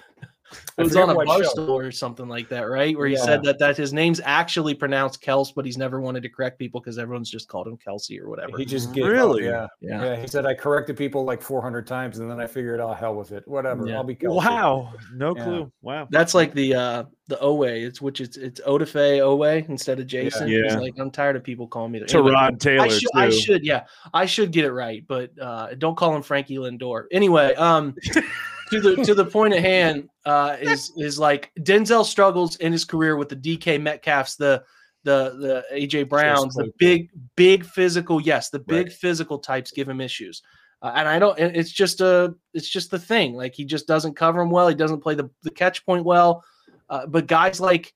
It 0.79 0.83
was 0.83 0.95
on 0.97 1.09
a 1.09 1.15
what 1.15 1.27
show. 1.27 1.41
Barstool 1.55 1.69
or 1.71 1.91
something 1.91 2.29
like 2.29 2.49
that, 2.51 2.63
right? 2.63 2.97
Where 2.97 3.07
he 3.07 3.15
Yeah. 3.15 3.25
said 3.25 3.43
that 3.45 3.59
that 3.61 3.77
his 3.77 3.93
name's 3.93 4.21
actually 4.25 4.75
pronounced 4.75 5.23
Kels, 5.23 5.49
but 5.55 5.65
he's 5.65 5.79
never 5.79 6.01
wanted 6.01 6.23
to 6.25 6.29
correct 6.29 6.59
people 6.59 6.81
because 6.81 6.99
everyone's 6.99 7.31
just 7.31 7.49
called 7.49 7.67
him 7.67 7.77
Kelsey 7.79 8.21
or 8.21 8.29
whatever. 8.29 8.57
He 8.59 8.65
just 8.65 8.93
gave 8.93 9.07
Really? 9.07 9.49
Up, 9.49 9.71
yeah. 9.81 9.89
Yeah. 10.01 10.05
yeah. 10.05 10.17
He 10.21 10.27
said 10.27 10.45
I 10.45 10.55
corrected 10.55 10.97
people 10.97 11.25
like 11.25 11.41
400 11.41 11.87
times, 11.87 12.19
and 12.19 12.31
then 12.31 12.41
I 12.41 12.47
figured, 12.47 12.81
oh 12.81 12.93
hell 12.93 13.15
with 13.15 13.33
it, 13.33 13.47
whatever. 13.49 13.87
Yeah. 13.87 13.97
I'll 13.97 14.05
be 14.05 14.15
Kelsey. 14.15 14.37
Wow, 14.37 14.93
no 15.15 15.35
Yeah. 15.35 15.45
clue. 15.45 15.73
Wow. 15.83 16.09
That's 16.11 16.35
like 16.35 16.53
the 16.53 16.75
uh 16.75 17.05
the 17.29 17.37
Oweh. 17.37 17.85
It's 17.87 18.01
which 18.01 18.21
it's 18.21 18.37
it's 18.37 18.61
Odafe 18.61 19.19
Oweh 19.21 19.69
instead 19.69 19.99
of 19.99 20.07
Jayson. 20.07 20.47
He's 20.49 20.59
Yeah. 20.75 20.79
like 20.79 20.95
I'm 20.99 21.11
tired 21.11 21.37
of 21.37 21.43
people 21.43 21.67
calling 21.67 21.91
me 21.93 21.99
that. 22.01 22.15
Anyway, 22.15 22.33
Teron 22.33 22.61
Taylor 22.61 22.85
I 22.85 22.89
should, 22.89 23.01
too. 23.01 23.09
I 23.15 23.31
should, 23.31 23.65
yeah, 23.65 23.83
I 24.15 24.27
should 24.27 24.53
get 24.53 24.65
it 24.65 24.73
right, 24.73 25.03
but 25.09 25.31
uh, 25.41 25.75
don't 25.77 25.97
call 25.97 26.15
him 26.15 26.23
Frankie 26.23 26.57
Lindor. 26.59 27.05
Anyway, 27.11 27.55
um, 27.55 27.95
to 28.71 28.81
the 28.81 28.97
to 29.05 29.15
the 29.15 29.25
point 29.25 29.55
at 29.55 29.61
hand 29.61 30.09
uh, 30.25 30.57
is 30.61 30.93
is 30.97 31.19
like 31.19 31.53
Denzel 31.61 32.05
struggles 32.05 32.57
in 32.57 32.73
his 32.73 32.85
career 32.85 33.17
with 33.17 33.29
the 33.29 33.37
DK 33.37 33.81
Metcalfs, 33.81 34.37
the 34.37 34.63
the 35.05 35.65
the 35.71 35.77
AJ 35.77 36.09
Browns, 36.09 36.55
the 36.55 36.73
big 36.79 37.11
big 37.37 37.65
physical, 37.65 38.21
yes, 38.21 38.51
the 38.51 38.59
big 38.59 38.87
Right. 38.87 38.93
physical 38.93 39.39
types 39.39 39.71
give 39.71 39.89
him 39.89 40.01
issues. 40.01 40.43
Uh, 40.83 40.93
and 40.95 41.09
I 41.09 41.19
don't. 41.19 41.39
It's 41.39 41.71
just 41.71 42.01
a. 42.01 42.35
It's 42.53 42.69
just 42.69 42.91
the 42.91 42.99
thing. 42.99 43.35
Like 43.35 43.55
he 43.55 43.65
just 43.65 43.87
doesn't 43.87 44.15
cover 44.15 44.41
him 44.41 44.51
well. 44.51 44.69
He 44.69 44.75
doesn't 44.75 45.01
play 45.01 45.15
the, 45.15 45.31
the 45.43 45.51
catch 45.51 45.87
point 45.87 46.05
well. 46.05 46.45
Uh, 46.91 47.07
but 47.07 47.27
guys 47.27 47.61
like, 47.61 47.95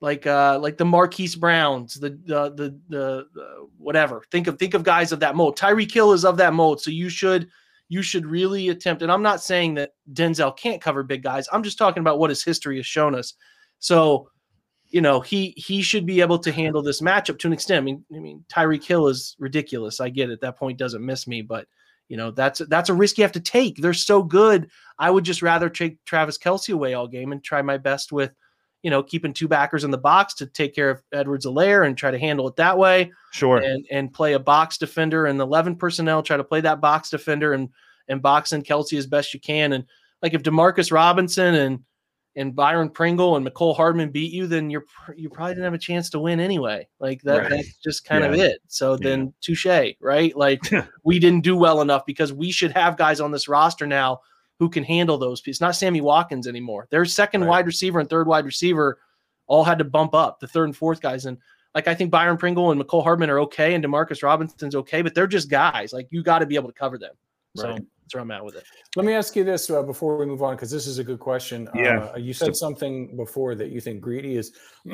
like, 0.00 0.26
uh, 0.26 0.58
like 0.60 0.76
the 0.76 0.84
Marquise 0.84 1.36
Browns, 1.36 1.94
the 1.94 2.10
the 2.10 2.50
the 2.50 2.80
the, 2.88 3.26
the 3.34 3.68
whatever. 3.78 4.22
Think 4.32 4.48
of 4.48 4.58
think 4.58 4.74
of 4.74 4.82
guys 4.82 5.12
of 5.12 5.20
that 5.20 5.36
mold. 5.36 5.56
Tyreek 5.56 5.92
Hill 5.92 6.12
is 6.12 6.24
of 6.24 6.36
that 6.38 6.54
mold. 6.54 6.80
So 6.80 6.90
you 6.90 7.08
should 7.08 7.48
you 7.88 8.02
should 8.02 8.26
really 8.26 8.68
attempt. 8.68 9.02
And 9.02 9.10
I'm 9.10 9.22
not 9.22 9.42
saying 9.42 9.74
that 9.74 9.92
Denzel 10.12 10.56
can't 10.56 10.80
cover 10.80 11.02
big 11.02 11.22
guys. 11.22 11.48
I'm 11.52 11.62
just 11.62 11.78
talking 11.78 12.00
about 12.00 12.18
what 12.18 12.30
his 12.30 12.44
history 12.44 12.76
has 12.76 12.86
shown 12.86 13.14
us. 13.14 13.34
So, 13.78 14.28
you 14.88 15.00
know, 15.00 15.20
he 15.20 15.54
he 15.56 15.82
should 15.82 16.06
be 16.06 16.20
able 16.20 16.38
to 16.40 16.52
handle 16.52 16.82
this 16.82 17.00
matchup 17.00 17.38
to 17.40 17.46
an 17.46 17.52
extent. 17.52 17.78
I 17.78 17.84
mean, 17.84 18.04
I 18.14 18.18
mean, 18.18 18.44
Tyreek 18.52 18.84
Hill 18.84 19.08
is 19.08 19.36
ridiculous. 19.38 20.00
I 20.00 20.08
get 20.08 20.30
it. 20.30 20.40
That 20.40 20.58
point 20.58 20.78
doesn't 20.78 21.04
miss 21.04 21.26
me, 21.26 21.42
but 21.42 21.66
you 22.08 22.16
know, 22.16 22.30
that's 22.30 22.60
that's 22.68 22.88
a 22.88 22.94
risk 22.94 23.18
you 23.18 23.24
have 23.24 23.32
to 23.32 23.40
take. 23.40 23.76
They're 23.76 23.94
so 23.94 24.22
good. 24.22 24.70
I 24.98 25.10
would 25.10 25.24
just 25.24 25.42
rather 25.42 25.68
take 25.68 26.02
Travis 26.04 26.38
Kelce 26.38 26.72
away 26.72 26.94
all 26.94 27.06
game 27.06 27.32
and 27.32 27.44
try 27.44 27.62
my 27.62 27.76
best 27.76 28.12
with, 28.12 28.32
you 28.82 28.90
know, 28.90 29.02
keeping 29.02 29.32
two 29.32 29.48
backers 29.48 29.84
in 29.84 29.90
the 29.90 29.98
box 29.98 30.34
to 30.34 30.46
take 30.46 30.74
care 30.74 30.90
of 30.90 31.02
Edwards-Helaire 31.12 31.86
and 31.86 31.96
try 31.96 32.10
to 32.10 32.18
handle 32.18 32.46
it 32.48 32.56
that 32.56 32.78
way. 32.78 33.12
Sure. 33.32 33.58
and 33.58 33.84
and 33.90 34.12
play 34.12 34.34
a 34.34 34.38
box 34.38 34.78
defender 34.78 35.26
and 35.26 35.40
11 35.40 35.76
personnel 35.76 36.22
try 36.22 36.36
to 36.36 36.44
play 36.44 36.60
that 36.62 36.80
box 36.80 37.10
defender 37.10 37.52
and 37.52 37.68
and 38.08 38.22
box 38.22 38.52
in 38.52 38.62
Kelce 38.62 38.96
as 38.96 39.06
best 39.06 39.34
you 39.34 39.40
can. 39.40 39.72
And 39.72 39.84
like 40.22 40.34
if 40.34 40.42
Demarcus 40.42 40.92
Robinson 40.92 41.54
and 41.54 41.80
and 42.36 42.54
Byron 42.54 42.88
Pringle 42.90 43.36
and 43.36 43.44
Mecole 43.44 43.74
Hardman 43.74 44.10
beat 44.10 44.32
you 44.32 44.46
then 44.46 44.70
you're 44.70 44.84
you 45.16 45.28
probably 45.28 45.54
didn't 45.54 45.64
have 45.64 45.74
a 45.74 45.78
chance 45.78 46.08
to 46.10 46.20
win 46.20 46.38
anyway. 46.40 46.86
Like 47.00 47.20
that 47.22 47.38
Right. 47.38 47.50
that's 47.50 47.76
just 47.78 48.04
kind 48.04 48.24
of 48.24 48.34
it. 48.34 48.60
So 48.68 48.96
then 48.96 49.34
touche 49.40 49.66
right? 50.00 50.36
Like 50.36 50.60
we 51.04 51.18
didn't 51.18 51.42
do 51.42 51.56
well 51.56 51.80
enough 51.82 52.06
because 52.06 52.32
we 52.32 52.52
should 52.52 52.72
have 52.72 52.96
guys 52.96 53.20
on 53.20 53.32
this 53.32 53.48
roster 53.48 53.86
now 53.86 54.20
who 54.58 54.68
can 54.68 54.84
handle 54.84 55.18
those 55.18 55.40
pieces 55.40 55.60
not 55.60 55.76
Sammy 55.76 56.00
Watkins 56.00 56.46
anymore 56.46 56.86
their 56.90 57.04
second 57.04 57.42
Right. 57.42 57.50
wide 57.50 57.66
receiver 57.66 58.00
and 58.00 58.08
third 58.08 58.26
wide 58.26 58.44
receiver 58.44 58.98
all 59.46 59.64
had 59.64 59.78
to 59.78 59.84
bump 59.84 60.14
up 60.14 60.40
the 60.40 60.46
third 60.48 60.64
and 60.64 60.76
fourth 60.76 61.00
guys 61.00 61.26
and 61.26 61.38
like 61.74 61.86
I 61.86 61.94
think 61.94 62.10
Byron 62.10 62.38
Pringle 62.38 62.72
and 62.72 62.80
Mecole 62.80 63.02
Hardman 63.04 63.28
are 63.30 63.38
okay, 63.40 63.74
and 63.74 63.84
Demarcus 63.84 64.22
Robinson's 64.22 64.74
okay, 64.74 65.02
but 65.02 65.14
they're 65.14 65.26
just 65.26 65.50
guys. 65.50 65.92
Like 65.92 66.08
you 66.10 66.22
got 66.22 66.38
to 66.38 66.46
be 66.46 66.54
able 66.56 66.68
to 66.68 66.74
cover 66.74 66.96
them. 66.98 67.12
So 67.56 67.68
that's 67.72 68.14
where 68.14 68.22
I'm 68.22 68.30
at 68.30 68.42
with 68.42 68.56
it. 68.56 68.64
Let 68.96 69.04
me 69.04 69.12
ask 69.12 69.36
you 69.36 69.44
this 69.44 69.68
uh, 69.68 69.82
before 69.82 70.16
we 70.16 70.24
move 70.24 70.42
on, 70.42 70.56
because 70.56 70.70
this 70.70 70.86
is 70.86 70.98
a 70.98 71.04
good 71.04 71.18
question. 71.20 71.68
Yeah. 71.74 72.08
Uh, 72.14 72.16
you 72.16 72.32
said 72.32 72.56
something 72.56 73.16
before 73.16 73.54
that 73.54 73.68
you 73.68 73.80
think 73.82 74.00
Greedy 74.00 74.36
is 74.36 74.52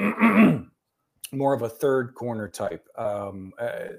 more 1.32 1.54
of 1.54 1.62
a 1.62 1.68
third 1.68 2.14
corner 2.14 2.48
type. 2.48 2.86
Um, 2.98 3.52
uh, 3.58 3.90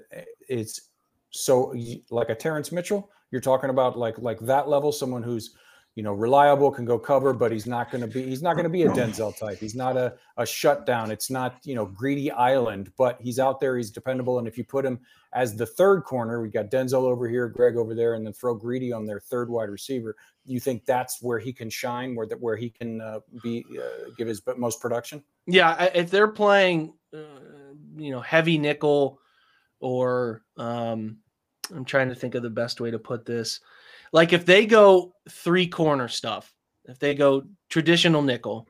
it's 0.48 0.90
so 1.30 1.74
like 2.10 2.28
a 2.28 2.34
Terrance 2.34 2.72
Mitchell. 2.72 3.10
You're 3.30 3.40
talking 3.40 3.70
about 3.70 3.98
like 3.98 4.18
like 4.18 4.40
that 4.40 4.68
level, 4.68 4.92
someone 4.92 5.22
who's 5.22 5.50
you 5.94 6.02
know 6.02 6.12
reliable, 6.12 6.70
can 6.70 6.84
go 6.84 6.98
cover, 6.98 7.32
but 7.32 7.50
he's 7.50 7.66
not 7.66 7.90
going 7.90 8.02
to 8.02 8.06
be 8.06 8.22
he's 8.22 8.42
not 8.42 8.54
going 8.54 8.64
to 8.64 8.70
be 8.70 8.82
a 8.82 8.90
Denzel 8.90 9.36
type. 9.36 9.58
He's 9.58 9.74
not 9.74 9.96
a 9.96 10.14
a 10.36 10.46
shutdown. 10.46 11.10
It's 11.10 11.30
not 11.30 11.58
you 11.64 11.74
know 11.74 11.86
Greedy 11.86 12.30
Island, 12.30 12.92
but 12.96 13.18
he's 13.20 13.38
out 13.38 13.60
there. 13.60 13.76
He's 13.76 13.90
dependable, 13.90 14.38
and 14.38 14.46
if 14.46 14.56
you 14.56 14.64
put 14.64 14.84
him 14.84 15.00
as 15.32 15.54
the 15.54 15.66
third 15.66 16.04
corner, 16.04 16.40
we 16.40 16.48
got 16.48 16.70
Denzel 16.70 17.02
over 17.02 17.28
here, 17.28 17.48
Greg 17.48 17.76
over 17.76 17.94
there, 17.94 18.14
and 18.14 18.24
then 18.24 18.32
throw 18.32 18.54
Greedy 18.54 18.92
on 18.92 19.04
their 19.04 19.20
third 19.20 19.50
wide 19.50 19.68
receiver. 19.68 20.16
You 20.44 20.60
think 20.60 20.84
that's 20.84 21.20
where 21.20 21.38
he 21.38 21.52
can 21.52 21.68
shine, 21.68 22.14
where 22.14 22.26
that 22.26 22.40
where 22.40 22.56
he 22.56 22.70
can 22.70 23.00
uh, 23.00 23.20
be 23.42 23.64
uh, 23.78 24.10
give 24.16 24.28
his 24.28 24.40
most 24.56 24.80
production? 24.80 25.24
Yeah, 25.46 25.90
if 25.94 26.10
they're 26.10 26.28
playing, 26.28 26.94
uh, 27.12 27.18
you 27.96 28.12
know, 28.12 28.20
heavy 28.20 28.58
nickel, 28.58 29.18
or 29.80 30.42
um, 30.56 31.18
I'm 31.74 31.84
trying 31.84 32.08
to 32.08 32.14
think 32.14 32.34
of 32.34 32.42
the 32.42 32.50
best 32.50 32.80
way 32.80 32.90
to 32.90 32.98
put 32.98 33.24
this. 33.24 33.60
Like 34.12 34.32
if 34.32 34.46
they 34.46 34.66
go 34.66 35.12
three 35.28 35.66
corner 35.66 36.08
stuff, 36.08 36.52
if 36.84 36.98
they 36.98 37.14
go 37.14 37.44
traditional 37.68 38.22
nickel, 38.22 38.68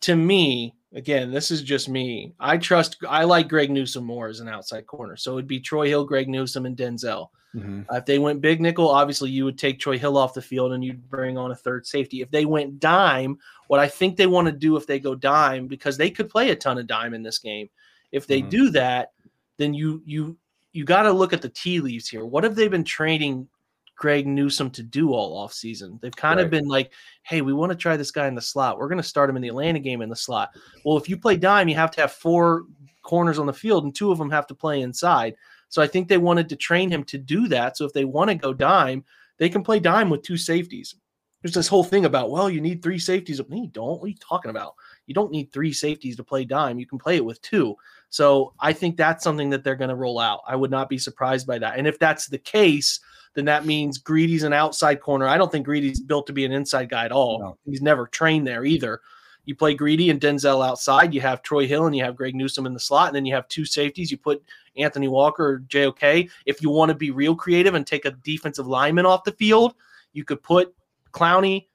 to 0.00 0.16
me, 0.16 0.74
again, 0.94 1.30
this 1.30 1.50
is 1.50 1.62
just 1.62 1.88
me. 1.88 2.34
I 2.40 2.58
trust. 2.58 2.96
I 3.08 3.24
like 3.24 3.48
Greg 3.48 3.70
Newsome 3.70 4.04
more 4.04 4.26
as 4.28 4.40
an 4.40 4.48
outside 4.48 4.86
corner, 4.86 5.16
so 5.16 5.32
it'd 5.34 5.46
be 5.46 5.60
Troy 5.60 5.88
Hill, 5.88 6.04
Greg 6.04 6.28
Newsome, 6.28 6.66
and 6.66 6.76
Denzel. 6.76 7.28
Mhm. 7.54 7.84
Uh, 7.92 7.96
if 7.96 8.06
they 8.06 8.18
went 8.18 8.40
big 8.40 8.60
nickel, 8.60 8.88
obviously 8.88 9.30
you 9.30 9.44
would 9.44 9.58
take 9.58 9.78
Troy 9.78 9.98
Hill 9.98 10.16
off 10.16 10.32
the 10.34 10.40
field 10.42 10.72
and 10.72 10.82
you'd 10.82 11.08
bring 11.10 11.36
on 11.36 11.52
a 11.52 11.54
third 11.54 11.86
safety. 11.86 12.22
If 12.22 12.30
they 12.30 12.46
went 12.46 12.80
dime, 12.80 13.38
what 13.68 13.78
I 13.78 13.88
think 13.88 14.16
they 14.16 14.26
want 14.26 14.46
to 14.46 14.52
do 14.52 14.76
if 14.76 14.86
they 14.86 14.98
go 14.98 15.14
dime, 15.14 15.66
because 15.68 15.96
they 15.98 16.10
could 16.10 16.30
play 16.30 16.50
a 16.50 16.56
ton 16.56 16.78
of 16.78 16.86
dime 16.86 17.12
in 17.14 17.22
this 17.22 17.38
game. 17.38 17.68
If 18.10 18.26
they 18.26 18.42
Mhm. 18.42 18.48
do 18.50 18.70
that, 18.70 19.12
then 19.58 19.74
you 19.74 20.02
you 20.06 20.36
you 20.72 20.84
got 20.84 21.02
to 21.02 21.12
look 21.12 21.32
at 21.32 21.42
the 21.42 21.48
tea 21.48 21.80
leaves 21.80 22.08
here. 22.08 22.24
What 22.24 22.44
have 22.44 22.54
they 22.54 22.68
been 22.68 22.84
training 22.84 23.48
Greg 23.96 24.26
Newsome 24.26 24.70
to 24.70 24.82
do 24.82 25.12
all 25.12 25.36
off 25.36 25.52
season? 25.52 25.98
They've 26.00 26.16
kind 26.16 26.40
of 26.40 26.50
been 26.50 26.66
like, 26.66 26.92
hey, 27.22 27.42
we 27.42 27.52
want 27.52 27.70
to 27.70 27.76
try 27.76 27.96
this 27.96 28.10
guy 28.10 28.26
in 28.26 28.34
the 28.34 28.40
slot. 28.40 28.78
We're 28.78 28.88
going 28.88 29.02
to 29.02 29.02
start 29.02 29.30
him 29.30 29.36
in 29.36 29.42
the 29.42 29.48
Atlanta 29.48 29.78
game 29.78 30.02
in 30.02 30.08
the 30.08 30.16
slot. 30.16 30.50
Well, 30.84 30.96
if 30.96 31.08
you 31.08 31.16
play 31.16 31.36
dime, 31.36 31.68
you 31.68 31.74
have 31.76 31.90
to 31.92 32.00
have 32.00 32.12
four 32.12 32.64
corners 33.02 33.38
on 33.38 33.46
the 33.46 33.52
field, 33.52 33.84
and 33.84 33.94
two 33.94 34.10
of 34.10 34.18
them 34.18 34.30
have 34.30 34.46
to 34.46 34.54
play 34.54 34.80
inside. 34.80 35.34
So 35.68 35.82
I 35.82 35.86
think 35.86 36.08
they 36.08 36.18
wanted 36.18 36.48
to 36.48 36.56
train 36.56 36.90
him 36.90 37.04
to 37.04 37.18
do 37.18 37.48
that. 37.48 37.76
So 37.76 37.84
if 37.84 37.92
they 37.92 38.04
want 38.04 38.30
to 38.30 38.34
go 38.34 38.52
dime, 38.52 39.04
they 39.38 39.48
can 39.48 39.62
play 39.62 39.80
dime 39.80 40.10
with 40.10 40.22
two 40.22 40.36
safeties. 40.36 40.94
There's 41.42 41.54
this 41.54 41.68
whole 41.68 41.82
thing 41.82 42.04
about, 42.04 42.30
well, 42.30 42.48
you 42.48 42.60
need 42.60 42.82
three 42.82 42.98
safeties. 42.98 43.40
No, 43.48 43.56
you 43.56 43.66
don't. 43.66 43.98
What 43.98 44.04
are 44.04 44.08
you 44.08 44.16
talking 44.20 44.50
about? 44.50 44.74
You 45.06 45.14
don't 45.14 45.32
need 45.32 45.52
three 45.52 45.72
safeties 45.72 46.16
to 46.16 46.24
play 46.24 46.44
dime. 46.44 46.78
You 46.78 46.86
can 46.86 46.98
play 46.98 47.16
it 47.16 47.24
with 47.24 47.42
two. 47.42 47.76
So 48.10 48.52
I 48.60 48.72
think 48.72 48.96
that's 48.96 49.24
something 49.24 49.50
that 49.50 49.64
they're 49.64 49.76
going 49.76 49.90
to 49.90 49.96
roll 49.96 50.18
out. 50.18 50.40
I 50.46 50.56
would 50.56 50.70
not 50.70 50.88
be 50.88 50.98
surprised 50.98 51.46
by 51.46 51.58
that. 51.58 51.78
And 51.78 51.86
if 51.86 51.98
that's 51.98 52.26
the 52.26 52.38
case, 52.38 53.00
then 53.34 53.46
that 53.46 53.64
means 53.64 53.98
Greedy's 53.98 54.42
an 54.42 54.52
outside 54.52 55.00
corner. 55.00 55.26
I 55.26 55.38
don't 55.38 55.50
think 55.50 55.64
Greedy's 55.64 56.00
built 56.00 56.26
to 56.26 56.32
be 56.32 56.44
an 56.44 56.52
inside 56.52 56.90
guy 56.90 57.04
at 57.04 57.12
all. 57.12 57.38
No. 57.38 57.58
He's 57.64 57.82
never 57.82 58.06
trained 58.06 58.46
there 58.46 58.64
either. 58.64 59.00
You 59.44 59.56
play 59.56 59.74
Greedy 59.74 60.10
and 60.10 60.20
Denzel 60.20 60.64
outside. 60.64 61.12
You 61.12 61.20
have 61.22 61.42
Troy 61.42 61.66
Hill 61.66 61.86
and 61.86 61.96
you 61.96 62.04
have 62.04 62.14
Greg 62.14 62.34
Newsome 62.34 62.66
in 62.66 62.74
the 62.74 62.80
slot, 62.80 63.08
and 63.08 63.16
then 63.16 63.26
you 63.26 63.34
have 63.34 63.48
two 63.48 63.64
safeties. 63.64 64.10
You 64.10 64.18
put 64.18 64.42
Anthony 64.76 65.08
Walker 65.08 65.44
or 65.44 65.58
JOK. 65.60 66.30
If 66.46 66.62
you 66.62 66.70
want 66.70 66.90
to 66.90 66.94
be 66.94 67.10
real 67.10 67.34
creative 67.34 67.74
and 67.74 67.86
take 67.86 68.04
a 68.04 68.12
defensive 68.12 68.68
lineman 68.68 69.06
off 69.06 69.24
the 69.24 69.32
field, 69.32 69.74
you 70.12 70.24
could 70.24 70.42
put 70.42 70.74
Clowney. 71.12 71.66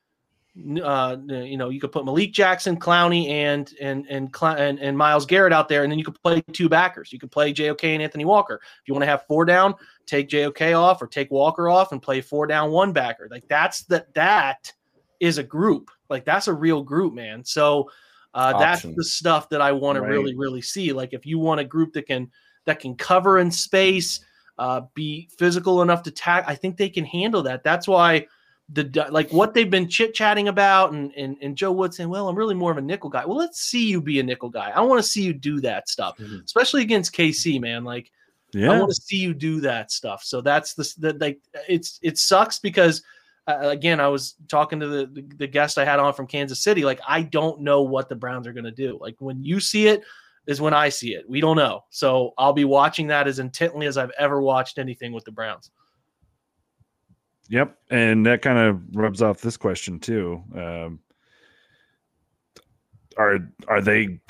Uh, 0.84 1.18
you 1.28 1.55
know, 1.55 1.70
you 1.70 1.80
could 1.80 1.91
put 1.91 2.03
Malik 2.03 2.34
Jackson, 2.34 2.80
Clowney, 2.80 3.30
and 3.30 3.72
and 3.80 4.08
and 4.10 4.36
and, 4.41 4.80
and 4.80 4.97
Myles 4.97 5.26
Garrett 5.26 5.53
out 5.53 5.70
there, 5.70 5.84
and 5.84 5.91
then 5.91 5.99
you 5.99 6.05
could 6.05 6.20
play 6.24 6.41
two 6.51 6.68
backers. 6.68 7.14
You 7.14 7.20
could 7.20 7.32
play 7.32 7.53
JOK 7.53 7.84
and 7.84 8.01
Anthony 8.01 8.26
Walker. 8.26 8.55
If 8.64 8.88
you 8.88 8.93
want 8.93 9.03
to 9.03 9.08
have 9.08 9.26
four 9.28 9.45
down, 9.45 9.76
take 10.08 10.30
JOK 10.30 10.76
off 10.76 11.01
or 11.01 11.08
take 11.08 11.30
Walker 11.30 11.70
off 11.70 11.91
and 11.91 12.01
play 12.01 12.22
four 12.22 12.47
down 12.47 12.72
one 12.72 12.91
backer. 12.91 13.28
Like 13.30 13.47
that's 13.47 13.84
that 13.84 14.12
that 14.16 14.74
is 15.20 15.38
a 15.38 15.43
group. 15.43 15.91
Like 16.10 16.26
that's 16.26 16.47
a 16.47 16.53
real 16.53 16.82
group, 16.82 17.14
man. 17.14 17.43
So 17.43 17.91
uh, 18.34 18.58
that's 18.58 18.82
the 18.82 19.03
stuff 19.03 19.49
that 19.49 19.62
I 19.62 19.72
want 19.74 19.99
Right. 19.99 20.08
to 20.08 20.12
really 20.12 20.36
really 20.36 20.62
see. 20.62 20.91
Like 20.91 21.14
if 21.14 21.26
you 21.26 21.38
want 21.38 21.60
a 21.60 21.66
group 21.66 21.93
that 21.93 22.08
can 22.08 22.32
that 22.66 22.80
can 22.80 22.95
cover 22.95 23.38
in 23.38 23.51
space, 23.51 24.22
uh, 24.58 24.82
be 24.95 25.30
physical 25.38 25.82
enough 25.84 26.03
to 26.03 26.12
tack, 26.12 26.45
I 26.47 26.55
think 26.55 26.78
they 26.78 26.89
can 26.89 27.05
handle 27.05 27.43
that. 27.43 27.64
That's 27.64 27.88
why 27.88 28.28
the 28.70 29.07
like 29.11 29.32
what 29.32 29.53
they've 29.53 29.70
been 29.70 29.88
chit 29.88 30.13
chatting 30.13 30.49
about 30.49 30.91
and, 30.91 31.13
and 31.15 31.38
and 31.41 31.55
Joe 31.55 31.72
Wood 31.72 31.93
saying, 31.93 32.09
well, 32.09 32.28
I'm 32.28 32.36
really 32.36 32.55
more 32.55 32.72
of 32.72 32.78
a 32.78 32.82
nickel 32.82 33.09
guy. 33.09 33.26
Well, 33.26 33.38
let's 33.38 33.61
see 33.61 33.88
you 33.89 34.01
be 34.01 34.20
a 34.20 34.24
nickel 34.24 34.49
guy. 34.49 34.72
I 34.76 34.82
want 34.82 35.01
to 35.01 35.07
see 35.09 35.24
you 35.24 35.34
do 35.34 35.61
that 35.61 35.88
stuff, 35.88 36.18
Mhm. 36.18 36.43
especially 36.43 36.82
against 36.82 37.15
KC, 37.15 37.61
man. 37.61 37.86
Like 37.86 38.11
yeah. 38.53 38.72
I 38.72 38.80
want 38.80 38.89
to 38.93 39.01
see 39.01 39.18
you 39.18 39.34
do 39.34 39.61
that 39.61 39.91
stuff. 39.91 40.24
So 40.24 40.41
that's 40.41 40.74
the 40.74 40.93
that 40.99 41.22
like 41.22 41.39
it's 41.70 41.99
it 42.01 42.18
sucks 42.18 42.59
because 42.59 43.03
uh, 43.47 43.70
again 43.70 44.01
I 44.01 44.09
was 44.09 44.36
talking 44.49 44.82
to 44.82 44.88
the, 44.88 45.05
the 45.05 45.22
the 45.38 45.47
guest 45.47 45.78
I 45.78 45.86
had 45.86 45.99
on 45.99 46.13
from 46.13 46.28
Kansas 46.28 46.59
City. 46.61 46.84
Like 46.84 46.99
I 47.07 47.22
don't 47.22 47.61
know 47.61 47.84
what 47.84 48.09
the 48.09 48.15
Browns 48.15 48.47
are 48.47 48.53
going 48.53 48.65
to 48.65 48.72
do. 48.72 48.97
Like 48.99 49.15
when 49.20 49.43
you 49.43 49.61
see 49.61 49.88
it 49.88 50.03
is 50.45 50.59
when 50.59 50.74
I 50.74 50.89
see 50.89 51.13
it. 51.13 51.30
We 51.30 51.39
don't 51.41 51.57
know. 51.57 51.84
So 51.89 52.34
I'll 52.38 52.53
be 52.53 52.65
watching 52.65 53.07
that 53.07 53.28
as 53.28 53.39
intently 53.39 53.86
as 53.86 53.97
I've 53.97 54.11
ever 54.18 54.41
watched 54.41 54.78
anything 54.78 55.11
with 55.13 55.26
the 55.26 55.32
Browns. 55.32 55.72
Yep, 57.49 57.77
and 57.89 58.25
that 58.25 58.41
kind 58.41 58.57
of 58.57 58.81
rubs 58.95 59.21
off 59.21 59.41
this 59.41 59.57
question 59.57 59.99
too. 59.99 60.43
Um, 60.55 60.99
are 63.17 63.39
are 63.67 63.81
they? 63.81 64.19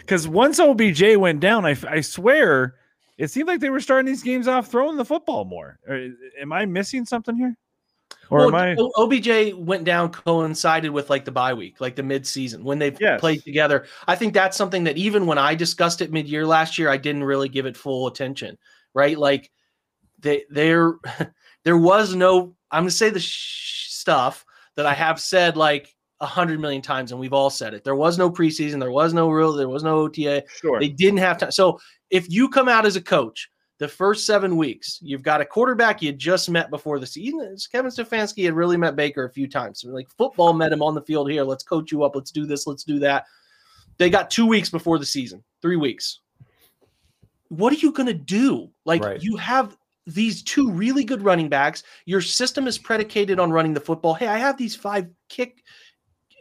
Because 0.00 0.28
once 0.28 0.60
OBJ 0.60 1.16
went 1.16 1.40
down, 1.40 1.66
I 1.66 2.00
swear 2.00 2.76
it 3.18 3.28
seemed 3.28 3.48
like 3.48 3.60
they 3.60 3.70
were 3.70 3.80
starting 3.80 4.06
these 4.06 4.22
games 4.22 4.46
off 4.46 4.68
throwing 4.68 4.96
the 4.96 5.04
football 5.04 5.44
more. 5.44 5.78
Am 6.40 6.52
I 6.52 6.64
missing 6.64 7.04
something 7.04 7.36
here? 7.36 7.56
Or 8.30 8.38
Well, 8.38 8.48
am 8.48 8.54
I? 8.54 8.76
OBJ 8.96 9.54
went 9.54 9.84
down 9.84 10.12
coincided 10.12 10.90
with 10.90 11.10
like 11.10 11.24
the 11.24 11.32
bye 11.32 11.54
week, 11.54 11.80
like 11.80 11.96
the 11.96 12.02
mid-season 12.02 12.62
when 12.62 12.78
they 12.78 12.94
Yes. 13.00 13.20
played 13.20 13.42
together. 13.42 13.86
I 14.06 14.16
think 14.16 14.32
that's 14.32 14.56
something 14.56 14.84
that 14.84 14.96
even 14.96 15.26
when 15.26 15.38
I 15.38 15.54
discussed 15.54 16.00
it 16.00 16.12
mid-year 16.12 16.46
last 16.46 16.78
year, 16.78 16.88
I 16.88 16.96
didn't 16.98 17.24
really 17.24 17.48
give 17.48 17.66
it 17.66 17.76
full 17.76 18.06
attention. 18.06 18.58
Right, 18.94 19.18
like 19.18 19.50
they 20.20 20.44
there 20.50 20.94
there 21.66 21.76
was 21.76 22.14
no. 22.14 22.54
I'm 22.70 22.82
gonna 22.84 22.90
say 22.92 23.10
the 23.10 23.18
sh- 23.20 23.90
stuff 23.90 24.46
that 24.76 24.86
I 24.86 24.94
have 24.94 25.20
said 25.20 25.56
like 25.56 25.92
a 26.20 26.26
hundred 26.26 26.60
million 26.60 26.80
times, 26.80 27.10
and 27.10 27.18
we've 27.20 27.32
all 27.32 27.50
said 27.50 27.74
it. 27.74 27.82
There 27.82 27.96
was 27.96 28.16
no 28.18 28.30
preseason. 28.30 28.78
There 28.78 28.92
was 28.92 29.12
no 29.12 29.28
real. 29.30 29.52
There 29.52 29.68
was 29.68 29.82
no 29.82 29.98
OTA. 29.98 30.44
Sure. 30.60 30.78
They 30.78 30.88
didn't 30.88 31.18
have 31.18 31.38
time. 31.38 31.50
So 31.50 31.80
if 32.10 32.30
you 32.30 32.48
come 32.48 32.68
out 32.68 32.86
as 32.86 32.94
a 32.94 33.02
coach, 33.02 33.50
the 33.78 33.88
first 33.88 34.26
seven 34.26 34.56
weeks, 34.56 35.00
you've 35.02 35.24
got 35.24 35.40
a 35.40 35.44
quarterback 35.44 36.00
you 36.02 36.12
just 36.12 36.48
met 36.48 36.70
before 36.70 37.00
the 37.00 37.06
season. 37.06 37.56
Kevin 37.72 37.90
Stefanski 37.90 38.44
had 38.44 38.54
really 38.54 38.76
met 38.76 38.94
Baker 38.94 39.24
a 39.24 39.30
few 39.32 39.48
times. 39.48 39.80
So 39.80 39.88
like 39.88 40.08
football 40.16 40.52
met 40.52 40.72
him 40.72 40.82
on 40.82 40.94
the 40.94 41.02
field 41.02 41.28
here. 41.30 41.42
Let's 41.42 41.64
coach 41.64 41.90
you 41.90 42.04
up. 42.04 42.14
Let's 42.14 42.30
do 42.30 42.46
this. 42.46 42.68
Let's 42.68 42.84
do 42.84 43.00
that. 43.00 43.24
They 43.98 44.08
got 44.08 44.30
two 44.30 44.46
weeks 44.46 44.70
before 44.70 45.00
the 45.00 45.04
season, 45.04 45.42
three 45.62 45.76
weeks. 45.76 46.20
What 47.48 47.72
are 47.72 47.76
you 47.76 47.90
going 47.90 48.06
to 48.06 48.14
do? 48.14 48.70
Like 48.84 49.02
Right. 49.02 49.20
you 49.22 49.36
have 49.36 49.76
these 50.06 50.42
two 50.42 50.70
really 50.70 51.04
good 51.04 51.22
running 51.22 51.48
backs. 51.48 51.82
Your 52.04 52.20
system 52.20 52.66
is 52.66 52.78
predicated 52.78 53.40
on 53.40 53.50
running 53.50 53.74
the 53.74 53.80
football. 53.80 54.14
Hey, 54.14 54.28
I 54.28 54.38
have 54.38 54.56
these 54.56 54.76
five 54.76 55.08
kick. 55.28 55.62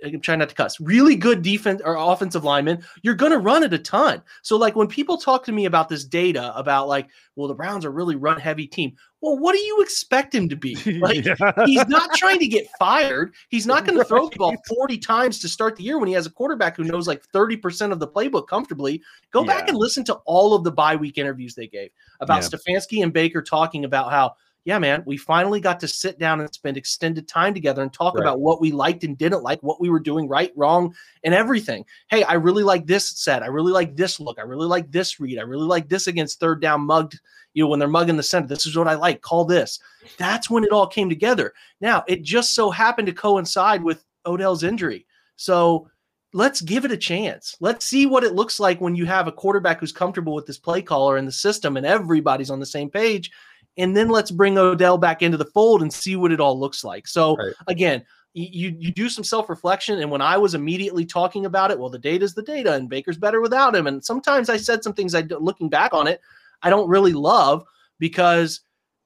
Uh, 0.06 0.10
I'm 0.14 0.22
trying 0.22 0.40
not 0.40 0.50
to 0.50 0.56
cuss. 0.56 0.80
Really 0.80 1.16
good 1.16 1.42
defense 1.42 1.82
or 1.84 1.96
offensive 1.96 2.44
linemen. 2.44 2.84
You're 3.02 3.16
going 3.16 3.32
to 3.32 3.38
run 3.40 3.64
it 3.64 3.74
a 3.74 3.80
ton. 3.80 4.22
So, 4.42 4.58
like 4.58 4.76
when 4.76 4.88
people 4.88 5.18
talk 5.18 5.44
to 5.46 5.52
me 5.52 5.66
about 5.66 5.90
this 5.90 6.04
data 6.04 6.56
about 6.56 6.88
like, 6.88 7.08
well, 7.36 7.48
the 7.48 7.54
Browns 7.54 7.84
are 7.86 7.92
really 7.92 8.16
run 8.16 8.40
heavy 8.40 8.68
team. 8.68 8.94
Well, 9.22 9.38
what 9.40 9.54
do 9.54 9.60
you 9.60 9.82
expect 9.82 10.36
him 10.36 10.48
to 10.50 10.56
be? 10.56 10.76
Like, 11.00 11.26
Yeah. 11.26 11.36
he's 11.66 11.88
not 11.88 12.14
trying 12.14 12.40
to 12.40 12.48
get 12.48 12.68
fired. 12.78 13.34
He's 13.50 13.66
not 13.66 13.86
going 13.86 13.98
to 13.98 14.06
throw 14.06 14.30
the 14.30 14.36
ball 14.38 14.56
40 14.68 14.98
times 15.00 15.40
to 15.40 15.50
start 15.50 15.76
the 15.76 15.84
year 15.84 15.98
when 15.98 16.08
he 16.08 16.14
has 16.14 16.26
a 16.28 16.30
quarterback 16.30 16.78
who 16.78 16.84
knows 16.84 17.08
like 17.08 17.24
30% 17.34 17.92
of 17.92 18.00
the 18.00 18.08
playbook 18.08 18.48
comfortably. 18.48 19.02
Go 19.32 19.44
back 19.44 19.68
and 19.68 19.78
listen 19.78 20.04
to 20.06 20.14
all 20.26 20.54
of 20.54 20.64
the 20.64 20.72
bye 20.72 20.96
week 20.96 21.18
interviews 21.18 21.56
they 21.56 21.68
gave 21.68 21.90
about 22.20 22.44
Yeah. 22.44 22.50
Stefanski 22.50 23.02
and 23.04 23.12
Baker 23.12 23.42
talking 23.42 23.84
about 23.84 24.12
how, 24.12 24.36
yeah, 24.66 24.80
man, 24.80 25.04
we 25.06 25.16
finally 25.16 25.60
got 25.62 25.80
to 25.80 25.88
sit 25.88 26.18
down 26.18 26.42
and 26.42 26.52
spend 26.52 26.76
extended 26.76 27.28
time 27.28 27.54
together 27.54 27.84
and 27.84 27.94
talk 27.94 28.16
Right. 28.16 28.24
about 28.24 28.40
what 28.40 28.60
we 28.60 28.72
liked 28.72 29.04
and 29.04 29.16
didn't 29.16 29.44
like, 29.44 29.62
what 29.62 29.80
we 29.80 29.92
were 29.92 30.00
doing 30.00 30.28
right, 30.28 30.52
wrong, 30.56 30.94
and 31.24 31.36
everything. 31.36 31.86
Hey, 32.10 32.24
I 32.24 32.34
really 32.34 32.64
like 32.64 32.88
this 32.88 33.08
set. 33.12 33.44
I 33.44 33.48
really 33.48 33.72
like 33.72 33.96
this 33.96 34.20
look. 34.20 34.40
I 34.40 34.42
really 34.42 34.66
like 34.66 34.92
this 34.92 35.20
read. 35.20 35.38
I 35.38 35.44
really 35.44 35.68
like 35.68 35.88
this 35.88 36.08
against 36.08 36.40
third 36.40 36.62
down 36.62 36.82
mugged, 36.82 37.20
you 37.54 37.64
know, 37.64 37.70
when 37.70 37.78
they're 37.78 37.88
mugging 37.88 38.18
the 38.18 38.24
center. 38.24 38.48
This 38.48 38.66
is 38.66 38.76
what 38.76 38.88
I 38.88 38.96
like. 38.96 39.22
Call 39.22 39.46
this. 39.46 39.80
That's 40.18 40.50
when 40.50 40.64
it 40.64 40.72
all 40.72 40.88
came 40.88 41.10
together. 41.10 41.54
Now, 41.80 42.04
it 42.08 42.24
just 42.24 42.56
so 42.56 42.72
happened 42.72 43.06
to 43.06 43.14
coincide 43.14 43.84
with 43.84 44.04
Odell's 44.26 44.64
injury. 44.64 45.06
So 45.36 45.88
let's 46.34 46.60
give 46.62 46.86
it 46.86 46.92
a 46.92 46.98
chance. 46.98 47.56
Let's 47.60 47.86
see 47.86 48.08
what 48.08 48.24
it 48.24 48.34
looks 48.34 48.60
like 48.60 48.82
when 48.82 48.96
you 48.96 49.06
have 49.06 49.28
a 49.28 49.32
quarterback 49.32 49.80
who's 49.80 49.92
comfortable 49.92 50.34
with 50.34 50.48
this 50.48 50.58
play 50.58 50.82
caller 50.82 51.18
and 51.18 51.28
the 51.28 51.32
system 51.32 51.78
and 51.78 51.86
everybody's 51.86 52.50
on 52.50 52.60
the 52.60 52.66
same 52.66 52.90
page. 52.90 53.32
And 53.78 53.96
then 53.96 54.10
let's 54.10 54.32
bring 54.32 54.58
Odell 54.58 54.98
back 54.98 55.22
into 55.22 55.38
the 55.38 55.46
fold 55.46 55.82
and 55.82 55.92
see 55.94 56.16
what 56.16 56.32
it 56.32 56.40
all 56.40 56.60
looks 56.60 56.84
like. 56.84 57.08
So 57.08 57.36
Right. 57.38 57.54
again, 57.68 58.06
you 58.34 58.76
you 58.78 58.92
do 58.92 59.08
some 59.08 59.24
self-reflection 59.24 60.00
and 60.00 60.12
when 60.12 60.22
I 60.22 60.38
was 60.38 60.56
immediately 60.56 61.06
talking 61.06 61.46
about 61.46 61.72
it, 61.72 61.80
well 61.80 61.90
the 61.90 61.98
data's 61.98 62.34
the 62.34 62.44
data 62.44 62.74
and 62.74 62.90
Baker's 62.90 63.18
better 63.18 63.40
without 63.40 63.74
him 63.74 63.88
and 63.88 64.04
sometimes 64.04 64.50
I 64.50 64.58
said 64.58 64.84
some 64.84 64.94
things 64.94 65.16
I 65.16 65.22
looking 65.22 65.70
back 65.70 65.94
on 65.94 66.06
it 66.06 66.20
I 66.62 66.70
don't 66.70 66.90
really 66.90 67.14
love 67.14 67.64
because 67.98 68.60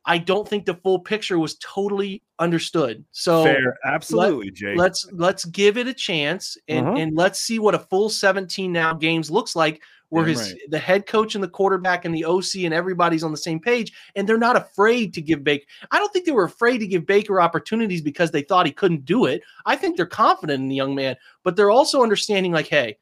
I 0.05 0.17
don't 0.17 0.47
think 0.47 0.65
the 0.65 0.73
full 0.73 0.97
picture 0.99 1.37
was 1.37 1.57
totally 1.59 2.23
understood. 2.39 3.05
So 3.11 3.43
Fair, 3.43 3.77
absolutely, 3.85 4.49
Jake. 4.49 4.77
let's 4.77 5.07
let's 5.11 5.45
give 5.45 5.77
it 5.77 5.87
a 5.87 5.93
chance 5.93 6.57
and 6.67 6.87
Uh-huh. 6.87 6.97
and 6.97 7.15
let's 7.15 7.39
see 7.39 7.59
what 7.59 7.75
a 7.75 7.79
full 7.79 8.09
17 8.09 8.71
now 8.71 8.93
games 8.93 9.29
looks 9.29 9.55
like 9.55 9.83
where 10.09 10.25
Damn 10.25 10.35
his 10.35 10.51
right. 10.51 10.61
the 10.69 10.79
head 10.79 11.05
coach 11.05 11.35
and 11.35 11.43
the 11.43 11.49
quarterback 11.49 12.05
and 12.05 12.13
the 12.13 12.25
OC 12.25 12.63
and 12.63 12.73
everybody's 12.73 13.23
on 13.23 13.31
the 13.31 13.37
same 13.37 13.59
page 13.59 13.93
and 14.15 14.27
they're 14.27 14.37
not 14.37 14.55
afraid 14.55 15.13
to 15.13 15.21
give 15.21 15.43
Baker 15.43 15.65
I 15.91 15.97
don't 15.97 16.11
think 16.11 16.25
they 16.25 16.31
were 16.31 16.45
afraid 16.45 16.79
to 16.79 16.87
give 16.87 17.05
Baker 17.05 17.41
opportunities 17.41 18.01
because 18.01 18.31
they 18.31 18.41
thought 18.41 18.65
he 18.65 18.71
couldn't 18.71 19.05
do 19.05 19.25
it. 19.25 19.41
I 19.65 19.75
think 19.75 19.97
they're 19.97 20.05
confident 20.05 20.61
in 20.61 20.69
the 20.69 20.75
young 20.75 20.95
man, 20.95 21.15
but 21.43 21.55
they're 21.55 21.71
also 21.71 22.03
understanding 22.03 22.51
like 22.51 22.67
hey, 22.67 22.97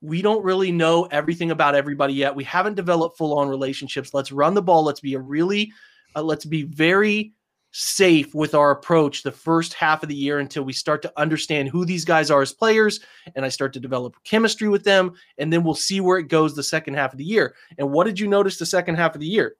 we 0.00 0.22
don't 0.22 0.44
really 0.44 0.72
know 0.72 1.04
everything 1.10 1.50
about 1.50 1.74
everybody 1.74 2.14
yet. 2.14 2.34
We 2.34 2.44
haven't 2.44 2.74
developed 2.74 3.18
full 3.18 3.38
on 3.38 3.48
relationships. 3.48 4.14
Let's 4.14 4.32
run 4.32 4.54
the 4.54 4.62
ball. 4.62 4.82
Let's 4.82 5.00
be 5.00 5.14
a 5.14 5.20
really 5.20 5.72
uh, 6.16 6.22
let's 6.22 6.44
be 6.44 6.62
very 6.62 7.32
safe 7.72 8.34
with 8.34 8.54
our 8.54 8.72
approach 8.72 9.22
the 9.22 9.30
first 9.30 9.74
half 9.74 10.02
of 10.02 10.08
the 10.08 10.14
year 10.14 10.40
until 10.40 10.64
we 10.64 10.72
start 10.72 11.02
to 11.02 11.12
understand 11.16 11.68
who 11.68 11.84
these 11.84 12.04
guys 12.04 12.30
are 12.30 12.42
as 12.42 12.52
players 12.52 13.00
and 13.36 13.44
I 13.44 13.48
start 13.48 13.72
to 13.74 13.80
develop 13.80 14.16
chemistry 14.24 14.68
with 14.68 14.82
them 14.82 15.12
and 15.38 15.52
then 15.52 15.62
we'll 15.62 15.74
see 15.74 16.00
where 16.00 16.18
it 16.18 16.28
goes 16.28 16.56
the 16.56 16.64
second 16.64 16.94
half 16.94 17.12
of 17.12 17.18
the 17.18 17.24
year. 17.24 17.54
And 17.78 17.92
what 17.92 18.04
did 18.04 18.18
you 18.18 18.26
notice 18.26 18.58
the 18.58 18.66
second 18.66 18.96
half 18.96 19.14
of 19.14 19.20
the 19.20 19.26
year? 19.26 19.56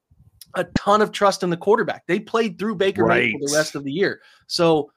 a 0.54 0.64
ton 0.76 1.02
of 1.02 1.12
trust 1.12 1.42
in 1.42 1.50
the 1.50 1.56
quarterback. 1.56 2.06
They 2.06 2.18
played 2.18 2.58
through 2.58 2.76
Baker 2.76 3.04
right. 3.04 3.24
Mayfield 3.24 3.42
the 3.50 3.56
rest 3.56 3.74
of 3.74 3.84
the 3.84 3.92
year. 3.92 4.20
So 4.46 4.90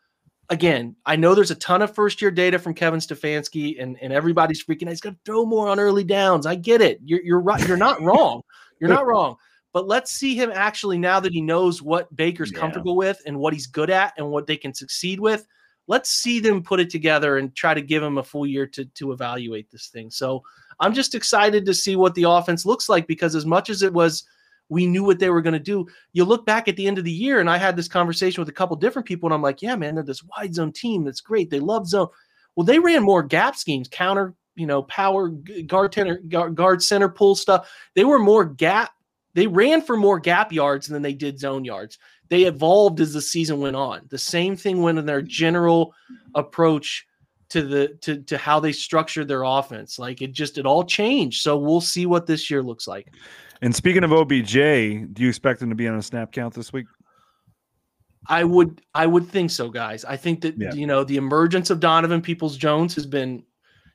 again, 0.49 0.95
I 1.05 1.15
know 1.15 1.35
there's 1.35 1.51
a 1.51 1.55
ton 1.55 1.81
of 1.81 1.93
first 1.93 2.21
year 2.21 2.31
data 2.31 2.59
from 2.59 2.73
Kevin 2.73 2.99
Stefanski, 2.99 3.81
and, 3.81 3.97
and 4.01 4.11
everybody's 4.11 4.63
freaking 4.63 4.83
out. 4.83 4.89
He's 4.89 5.01
got 5.01 5.11
to 5.11 5.19
throw 5.25 5.45
more 5.45 5.67
on 5.67 5.79
early 5.79 6.03
downs. 6.03 6.45
I 6.45 6.55
get 6.55 6.81
it. 6.81 6.99
You're, 7.03 7.21
you're 7.23 7.41
right. 7.41 7.65
You're 7.67 7.77
not 7.77 8.01
wrong. 8.01 8.41
You're 8.79 8.89
not 8.89 9.05
wrong. 9.07 9.35
But 9.73 9.87
let's 9.87 10.11
see 10.11 10.35
him 10.35 10.51
actually 10.53 10.97
now 10.97 11.19
that 11.19 11.33
he 11.33 11.41
knows 11.41 11.81
what 11.81 12.15
Baker's 12.15 12.51
yeah. 12.51 12.59
comfortable 12.59 12.95
with 12.95 13.21
and 13.25 13.37
what 13.37 13.53
he's 13.53 13.67
good 13.67 13.89
at 13.89 14.13
and 14.17 14.29
what 14.29 14.47
they 14.47 14.55
can 14.55 14.73
succeed 14.73 15.19
with. 15.19 15.45
Let's 15.87 16.09
see 16.09 16.39
them 16.39 16.63
put 16.63 16.79
it 16.79 16.89
together 16.89 17.37
and 17.37 17.53
try 17.55 17.73
to 17.73 17.81
give 17.81 18.01
him 18.01 18.17
a 18.17 18.23
full 18.23 18.45
year 18.45 18.65
to 18.67 18.85
to 18.85 19.11
evaluate 19.11 19.69
this 19.69 19.87
thing. 19.87 20.09
So 20.09 20.43
I'm 20.79 20.93
just 20.93 21.15
excited 21.15 21.65
to 21.65 21.73
see 21.73 21.95
what 21.95 22.15
the 22.15 22.23
offense 22.23 22.65
looks 22.65 22.87
like 22.87 23.07
because 23.07 23.35
as 23.35 23.45
much 23.45 23.69
as 23.69 23.81
it 23.81 23.91
was 23.91 24.23
we 24.69 24.87
knew 24.87 25.03
what 25.03 25.19
they 25.19 25.29
were 25.29 25.41
going 25.41 25.53
to 25.53 25.59
do. 25.59 25.87
You 26.13 26.25
look 26.25 26.45
back 26.45 26.67
at 26.67 26.75
the 26.75 26.87
end 26.87 26.97
of 26.97 27.03
the 27.03 27.11
year, 27.11 27.39
and 27.39 27.49
I 27.49 27.57
had 27.57 27.75
this 27.75 27.87
conversation 27.87 28.41
with 28.41 28.49
a 28.49 28.53
couple 28.53 28.75
different 28.75 29.07
people, 29.07 29.27
and 29.27 29.33
I'm 29.33 29.41
like, 29.41 29.61
yeah, 29.61 29.75
man, 29.75 29.95
they're 29.95 30.03
this 30.03 30.23
wide 30.23 30.55
zone 30.55 30.71
team. 30.71 31.03
That's 31.03 31.21
great. 31.21 31.49
They 31.49 31.59
love 31.59 31.87
zone. 31.87 32.07
Well, 32.55 32.65
they 32.65 32.79
ran 32.79 33.03
more 33.03 33.23
gap 33.23 33.55
schemes, 33.55 33.87
counter, 33.87 34.33
you 34.55 34.65
know, 34.65 34.83
power, 34.83 35.29
guard, 35.29 35.93
center, 35.93 36.17
guard 36.17 36.83
center 36.83 37.09
pull 37.09 37.35
stuff. 37.35 37.69
They 37.95 38.05
were 38.05 38.19
more 38.19 38.45
gap. 38.45 38.91
They 39.33 39.47
ran 39.47 39.81
for 39.81 39.97
more 39.97 40.19
gap 40.19 40.51
yards 40.51 40.87
than 40.87 41.01
they 41.01 41.13
did 41.13 41.39
zone 41.39 41.65
yards. 41.65 41.97
They 42.29 42.43
evolved 42.43 42.99
as 42.99 43.13
the 43.13 43.21
season 43.21 43.59
went 43.59 43.75
on. 43.75 44.07
The 44.09 44.17
same 44.17 44.55
thing 44.55 44.81
went 44.81 44.99
in 44.99 45.05
their 45.05 45.21
general 45.21 45.93
approach 46.35 47.05
to 47.49 47.61
the 47.61 47.89
to 48.01 48.21
to 48.23 48.37
how 48.37 48.59
they 48.59 48.71
structured 48.71 49.27
their 49.27 49.43
offense. 49.43 49.99
Like 49.99 50.21
it 50.21 50.31
just 50.33 50.57
it 50.57 50.65
all 50.65 50.83
changed. 50.83 51.41
So 51.41 51.57
we'll 51.57 51.81
see 51.81 52.05
what 52.05 52.25
this 52.25 52.49
year 52.49 52.63
looks 52.63 52.87
like. 52.87 53.13
And 53.61 53.75
speaking 53.75 54.03
of 54.03 54.11
OBJ, 54.11 54.53
do 54.53 55.13
you 55.17 55.29
expect 55.29 55.61
him 55.61 55.69
to 55.69 55.75
be 55.75 55.87
on 55.87 55.95
a 55.95 56.01
snap 56.01 56.31
count 56.31 56.53
this 56.53 56.73
week? 56.73 56.85
I 58.27 58.43
would 58.43 58.81
I 58.93 59.05
would 59.05 59.27
think 59.27 59.51
so, 59.51 59.69
guys. 59.69 60.05
I 60.05 60.17
think 60.17 60.41
that 60.41 60.55
yeah. 60.57 60.73
you 60.73 60.87
know 60.87 61.03
the 61.03 61.17
emergence 61.17 61.69
of 61.69 61.79
Donovan 61.79 62.21
Peoples 62.21 62.57
Jones 62.57 62.95
has 62.95 63.05
been 63.05 63.43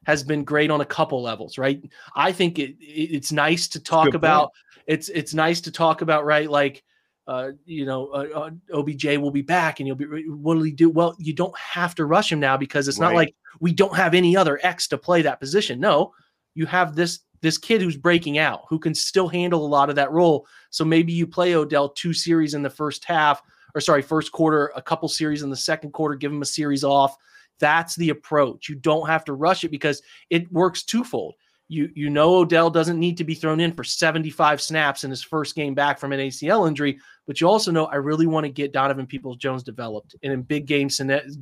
has 0.06 0.22
been 0.22 0.44
great 0.44 0.70
on 0.70 0.80
a 0.80 0.86
couple 0.86 1.22
levels, 1.22 1.58
right? 1.58 1.82
I 2.14 2.32
think 2.32 2.58
it, 2.58 2.76
it 2.80 3.14
it's 3.14 3.32
nice 3.32 3.68
to 3.68 3.80
talk 3.80 4.14
about 4.14 4.40
point. 4.40 4.52
It's 4.88 5.08
it's 5.10 5.34
nice 5.34 5.60
to 5.60 5.70
talk 5.70 6.02
about 6.02 6.24
right 6.24 6.50
like 6.50 6.82
uh, 7.28 7.50
you 7.66 7.84
know, 7.84 8.08
uh, 8.08 8.26
uh, 8.34 8.50
OBJ 8.72 9.18
will 9.18 9.30
be 9.30 9.42
back 9.42 9.80
and 9.80 9.86
you'll 9.86 9.96
be, 9.96 10.06
what 10.06 10.56
will 10.56 10.62
he 10.62 10.72
do? 10.72 10.88
Well, 10.88 11.14
you 11.18 11.34
don't 11.34 11.56
have 11.58 11.94
to 11.96 12.06
rush 12.06 12.32
him 12.32 12.40
now 12.40 12.56
because 12.56 12.88
it's 12.88 12.98
right. 12.98 13.08
not 13.08 13.14
like 13.14 13.34
we 13.60 13.70
don't 13.70 13.94
have 13.94 14.14
any 14.14 14.34
other 14.34 14.58
X 14.62 14.88
to 14.88 14.96
play 14.96 15.20
that 15.20 15.38
position. 15.38 15.78
No, 15.78 16.14
you 16.54 16.64
have 16.64 16.96
this 16.96 17.20
this 17.40 17.58
kid 17.58 17.82
who's 17.82 17.98
breaking 17.98 18.38
out, 18.38 18.62
who 18.68 18.78
can 18.78 18.94
still 18.94 19.28
handle 19.28 19.64
a 19.64 19.68
lot 19.68 19.90
of 19.90 19.96
that 19.96 20.10
role. 20.10 20.46
So 20.70 20.86
maybe 20.86 21.12
you 21.12 21.26
play 21.26 21.54
Odell 21.54 21.90
two 21.90 22.14
series 22.14 22.54
in 22.54 22.62
the 22.62 22.70
first 22.70 23.04
half, 23.04 23.42
or 23.74 23.80
sorry, 23.82 24.02
first 24.02 24.32
quarter, 24.32 24.72
a 24.74 24.82
couple 24.82 25.08
series 25.08 25.42
in 25.42 25.50
the 25.50 25.56
second 25.56 25.92
quarter, 25.92 26.14
give 26.14 26.32
him 26.32 26.42
a 26.42 26.46
series 26.46 26.82
off. 26.82 27.14
That's 27.60 27.94
the 27.94 28.08
approach. 28.08 28.68
You 28.70 28.74
don't 28.74 29.06
have 29.06 29.24
to 29.26 29.34
rush 29.34 29.64
it 29.64 29.70
because 29.70 30.00
it 30.30 30.50
works 30.50 30.82
twofold. 30.82 31.34
You 31.68 31.90
you 31.94 32.10
know 32.10 32.36
Odell 32.36 32.70
doesn't 32.70 32.98
need 32.98 33.16
to 33.18 33.24
be 33.24 33.34
thrown 33.34 33.60
in 33.60 33.72
for 33.72 33.84
75 33.84 34.60
snaps 34.60 35.04
in 35.04 35.10
his 35.10 35.22
first 35.22 35.54
game 35.54 35.74
back 35.74 35.98
from 35.98 36.12
an 36.12 36.20
ACL 36.20 36.66
injury, 36.66 36.98
but 37.26 37.40
you 37.40 37.48
also 37.48 37.70
know 37.70 37.86
I 37.86 37.96
really 37.96 38.26
want 38.26 38.44
to 38.44 38.50
get 38.50 38.72
Donovan 38.72 39.06
Peoples 39.06 39.36
Jones 39.36 39.62
developed 39.62 40.16
and 40.22 40.32
in 40.32 40.42
big 40.42 40.66
game 40.66 40.88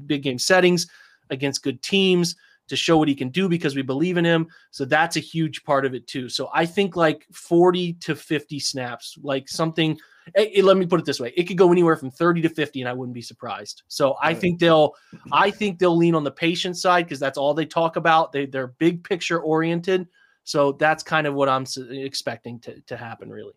big 0.07 0.23
game 0.23 0.39
settings 0.39 0.89
against 1.31 1.63
good 1.63 1.81
teams 1.83 2.37
to 2.69 2.77
show 2.77 2.97
what 2.99 3.09
he 3.09 3.15
can 3.15 3.29
do 3.29 3.49
because 3.49 3.77
we 3.77 3.83
believe 3.83 4.17
in 4.17 4.25
him. 4.25 4.49
So 4.71 4.85
that's 4.85 5.17
a 5.17 5.21
huge 5.21 5.63
part 5.65 5.85
of 5.85 5.95
it 5.95 6.07
too. 6.07 6.29
So 6.29 6.51
I 6.53 6.67
think 6.67 6.97
like 6.97 7.27
40 7.33 7.95
to 7.95 8.17
50 8.17 8.59
snaps, 8.59 9.19
like 9.23 9.49
something. 9.49 9.99
It, 10.35 10.51
it, 10.55 10.65
let 10.65 10.77
me 10.77 10.87
put 10.87 11.01
it 11.01 11.07
this 11.07 11.21
way: 11.21 11.33
it 11.37 11.45
could 11.45 11.59
go 11.59 11.73
anywhere 11.73 11.97
from 11.97 12.11
30 12.11 12.43
to 12.43 12.49
50, 12.49 12.81
and 12.81 12.89
I 12.89 12.93
wouldn't 12.93 13.15
be 13.15 13.23
surprised. 13.23 13.83
So 13.89 14.17
I 14.21 14.35
think 14.35 14.59
they'll, 14.59 14.95
I 15.33 15.51
think 15.51 15.79
they'll 15.79 15.97
lean 15.97 16.15
on 16.15 16.25
the 16.25 16.31
patient 16.31 16.77
side 16.77 17.07
because 17.07 17.21
that's 17.21 17.39
all 17.39 17.55
they 17.55 17.67
talk 17.67 17.97
about. 17.97 18.33
They 18.33 18.47
they're 18.47 18.69
big 18.69 19.05
picture 19.05 19.41
oriented. 19.41 20.09
So 20.45 20.73
that's 20.73 21.03
kind 21.03 21.27
of 21.27 21.35
what 21.35 21.49
I'm 21.49 21.67
expecting 21.91 22.61
to 22.61 22.81
to 22.83 22.97
happen, 22.97 23.31
really. 23.31 23.55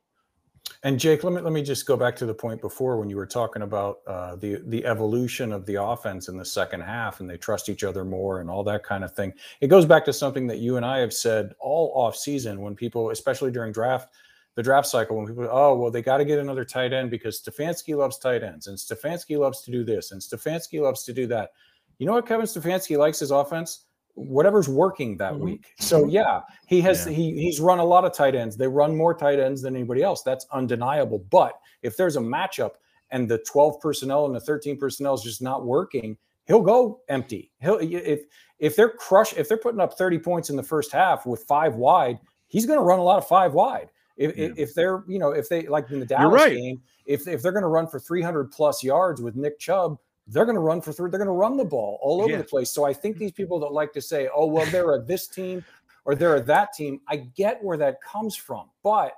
And 0.84 1.00
Jake, 1.00 1.24
let 1.24 1.34
me 1.34 1.42
let 1.42 1.52
me 1.52 1.62
just 1.62 1.86
go 1.86 1.98
back 1.98 2.16
to 2.18 2.26
the 2.26 2.34
point 2.34 2.62
before 2.62 2.98
when 2.98 3.10
you 3.10 3.18
were 3.18 3.26
talking 3.26 3.64
about 3.64 4.00
uh, 4.08 4.36
the 4.38 4.62
the 4.68 4.86
evolution 4.86 5.52
of 5.52 5.66
the 5.66 5.82
offense 5.82 6.30
in 6.30 6.38
the 6.38 6.46
second 6.46 6.82
half, 6.82 7.20
and 7.20 7.30
they 7.30 7.38
trust 7.38 7.70
each 7.70 7.84
other 7.84 8.06
more 8.06 8.40
and 8.40 8.50
all 8.50 8.64
that 8.64 8.84
kind 8.84 9.04
of 9.04 9.14
thing. 9.14 9.34
It 9.62 9.68
goes 9.68 9.86
back 9.86 10.06
to 10.06 10.14
something 10.14 10.48
that 10.48 10.60
you 10.60 10.78
and 10.78 10.86
I 10.86 11.00
have 11.00 11.14
said 11.14 11.54
all 11.60 11.92
off 11.96 12.16
season 12.16 12.62
when 12.62 12.76
people, 12.76 13.10
especially 13.10 13.52
during 13.52 13.74
draft 13.74 14.14
the 14.60 14.64
draft 14.64 14.88
cycle, 14.88 15.16
when 15.16 15.26
people, 15.26 15.48
oh 15.50 15.74
well, 15.78 15.90
they 15.90 16.02
got 16.02 16.18
to 16.18 16.26
get 16.26 16.38
another 16.38 16.66
tight 16.66 16.92
end 16.92 17.10
because 17.10 17.42
Stefanski 17.42 17.96
loves 17.96 18.18
tight 18.20 18.44
ends, 18.44 18.68
and 18.68 18.78
Stefanski 18.78 19.40
loves 19.40 19.62
to 19.62 19.72
do 19.72 19.86
this, 19.86 20.12
and 20.12 20.20
Stefanski 20.20 20.82
loves 20.82 21.04
to 21.06 21.14
do 21.14 21.28
that. 21.28 21.52
You 21.98 22.06
know 22.06 22.14
what 22.14 22.28
Kevin 22.28 22.46
Stefanski 22.46 22.98
likes 22.98 23.20
his 23.20 23.32
offense? 23.32 23.86
whatever's 24.20 24.68
working 24.68 25.16
that 25.18 25.34
mm-hmm. 25.34 25.46
week. 25.46 25.74
So 25.80 26.06
yeah, 26.06 26.42
he 26.68 26.82
has 26.82 27.06
yeah. 27.06 27.14
he 27.14 27.42
he's 27.42 27.62
run 27.62 27.80
a 27.80 27.86
lot 27.86 28.04
of 28.04 28.14
tight 28.14 28.36
ends. 28.36 28.58
They 28.58 28.68
run 28.68 28.96
more 28.96 29.14
tight 29.14 29.40
ends 29.40 29.62
than 29.62 29.76
anybody 29.76 30.04
else. 30.04 30.24
That's 30.24 30.46
undeniable. 30.52 31.20
But 31.30 31.58
if 31.82 31.96
there's 31.96 32.18
a 32.18 32.22
matchup 32.22 32.72
and 33.12 33.30
the 33.30 33.38
12 33.50 33.80
personnel 33.80 34.26
and 34.26 34.36
the 34.36 34.42
13 34.42 34.78
personnel 34.78 35.14
is 35.14 35.22
just 35.22 35.42
not 35.42 35.66
working, 35.66 36.18
he'll 36.48 36.62
go 36.62 37.00
empty. 37.08 37.52
He'll 37.62 37.80
if 37.80 38.24
if 38.60 38.76
they're 38.76 38.90
crush 38.90 39.34
if 39.38 39.48
they're 39.48 39.58
putting 39.58 39.80
up 39.80 39.98
30 39.98 40.20
points 40.20 40.50
in 40.50 40.58
the 40.58 40.64
first 40.64 40.92
half 40.92 41.26
with 41.26 41.46
five 41.48 41.76
wide, 41.76 42.20
he's 42.48 42.66
going 42.66 42.80
to 42.80 42.84
run 42.84 43.00
a 43.00 43.04
lot 43.04 43.18
of 43.18 43.28
five 43.28 43.54
wide. 43.54 43.90
If, 44.20 44.38
yeah. 44.38 44.50
if 44.56 44.76
they're 44.76 45.04
you 45.08 45.18
know 45.18 45.32
if 45.32 45.50
they 45.50 45.66
like 45.66 45.90
in 45.90 46.00
the 46.00 46.06
Dallas 46.06 46.44
right. 46.44 46.56
game, 46.56 46.82
if 47.08 47.28
if 47.28 47.42
they're 47.42 47.52
going 47.52 47.64
to 47.64 47.70
run 47.70 47.88
for 47.88 48.00
300 48.00 48.52
plus 48.52 48.84
yards 48.84 49.22
with 49.22 49.36
Nick 49.36 49.58
Chubb 49.58 49.98
they're 50.30 50.46
going 50.46 50.56
to 50.56 50.62
run 50.62 50.82
for 50.82 50.94
three. 50.94 51.10
They're 51.10 51.20
going 51.20 51.28
to 51.28 51.34
run 51.34 51.58
the 51.58 51.66
ball 51.66 52.00
all 52.02 52.22
over 52.22 52.32
yeah. 52.32 52.38
the 52.38 52.44
place. 52.44 52.70
So 52.70 52.86
I 52.86 52.94
think 52.94 53.18
these 53.18 53.32
people 53.32 53.60
that 53.62 53.72
like 53.72 53.92
to 53.94 54.02
say, 54.02 54.30
"Oh, 54.34 54.46
well, 54.46 54.66
they're 54.68 54.96
a 54.96 55.02
this 55.02 55.28
team 55.28 55.66
or 56.06 56.16
they're 56.16 56.36
a 56.36 56.42
that 56.44 56.74
team," 56.74 57.02
I 57.08 57.18
get 57.18 57.64
where 57.64 57.78
that 57.78 58.02
comes 58.02 58.36
from, 58.36 58.70
but 58.84 59.14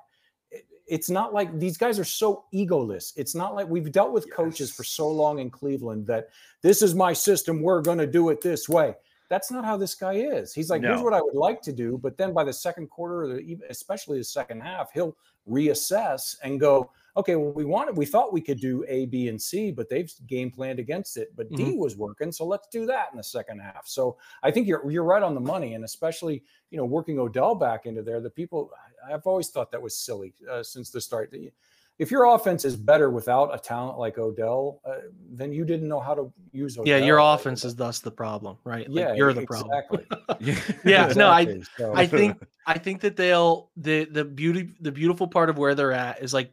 it's 0.88 1.10
not 1.10 1.34
like 1.34 1.58
these 1.60 1.78
guys 1.78 2.00
are 2.00 2.06
so 2.06 2.46
egoless. 2.54 3.14
It's 3.16 3.36
not 3.36 3.56
like 3.56 3.68
we've 3.68 3.92
dealt 3.92 4.12
with 4.12 4.26
yes. 4.28 4.36
coaches 4.36 4.72
for 4.72 4.84
so 4.84 5.10
long 5.10 5.40
in 5.40 5.50
Cleveland 5.50 6.08
that 6.08 6.30
this 6.62 6.82
is 6.82 6.96
my 6.96 7.14
system. 7.14 7.62
We're 7.62 7.82
going 7.82 8.00
to 8.00 8.08
do 8.08 8.30
it 8.30 8.42
this 8.42 8.68
way. 8.68 8.96
That's 9.32 9.50
not 9.50 9.64
how 9.64 9.78
this 9.78 9.96
guy 9.96 10.16
is. 10.16 10.54
He's 10.54 10.70
like, 10.70 10.82
no. 10.82 10.90
here's 10.90 11.02
what 11.02 11.14
I 11.14 11.22
would 11.22 11.36
like 11.36 11.62
to 11.62 11.72
do, 11.72 11.98
but 11.98 12.18
then 12.18 12.34
by 12.34 12.44
the 12.44 12.52
second 12.52 12.90
quarter, 12.90 13.40
especially 13.70 14.18
the 14.18 14.26
second 14.26 14.60
half, 14.60 14.92
he'll 14.92 15.16
reassess 15.50 16.36
and 16.44 16.60
go, 16.60 16.92
okay, 17.16 17.38
well, 17.38 17.54
we 17.54 17.64
wanted, 17.64 17.96
we 17.96 18.06
thought 18.06 18.34
we 18.34 18.42
could 18.42 18.60
do 18.60 18.84
A, 18.90 19.06
B, 19.06 19.30
and 19.30 19.42
C, 19.42 19.72
but 19.72 19.88
they've 19.88 20.12
game 20.28 20.52
planned 20.52 20.80
against 20.80 21.16
it. 21.16 21.32
But 21.38 21.50
mm-hmm. 21.50 21.72
D 21.72 21.78
was 21.78 21.96
working, 21.96 22.30
so 22.34 22.46
let's 22.46 22.68
do 22.68 22.86
that 22.88 23.08
in 23.14 23.18
the 23.18 23.24
second 23.24 23.60
half. 23.60 23.88
So 23.88 24.18
I 24.44 24.52
think 24.52 24.68
you're 24.68 24.92
you're 24.92 25.06
right 25.06 25.24
on 25.24 25.34
the 25.34 25.40
money, 25.40 25.76
and 25.76 25.86
especially 25.86 26.44
you 26.70 26.78
know 26.78 26.84
working 26.84 27.18
Odell 27.18 27.56
back 27.56 27.86
into 27.86 28.02
there. 28.02 28.20
The 28.20 28.30
people 28.30 28.70
I've 29.10 29.26
always 29.26 29.48
thought 29.48 29.72
that 29.72 29.82
was 29.82 29.96
silly 29.96 30.34
uh, 30.52 30.62
since 30.62 30.90
the 30.90 31.00
start 31.00 31.32
if 32.02 32.10
your 32.10 32.26
offense 32.26 32.66
is 32.66 32.76
better 32.76 33.12
without 33.12 33.54
a 33.54 33.60
talent 33.60 34.00
like 34.00 34.18
Odell, 34.18 34.82
uh, 34.84 34.96
then 35.30 35.54
you 35.54 35.64
didn't 35.64 35.88
know 35.88 36.00
how 36.00 36.16
to 36.16 36.34
use 36.52 36.76
Odell. 36.76 36.88
Yeah, 36.88 37.06
your 37.06 37.20
offense 37.20 37.64
is 37.64 37.76
thus 37.76 38.00
the 38.00 38.10
problem, 38.10 38.58
right? 38.64 38.88
Yeah, 38.90 39.14
you're 39.14 39.34
the 39.34 39.42
exactly. 39.42 40.00
problem. 40.10 40.40
yeah, 40.84 41.06
exactly. 41.06 41.16
no, 41.16 41.30
I 41.30 41.62
so. 41.78 41.96
I 41.96 42.08
think 42.08 42.44
I 42.66 42.80
think 42.80 43.02
that 43.02 43.18
they'll 43.18 43.70
the 43.78 44.06
the 44.06 44.26
beauty 44.26 44.72
the 44.82 44.92
beautiful 44.92 45.28
part 45.28 45.52
of 45.52 45.60
where 45.60 45.76
they're 45.76 45.92
at 45.92 46.24
is 46.24 46.34
like 46.34 46.52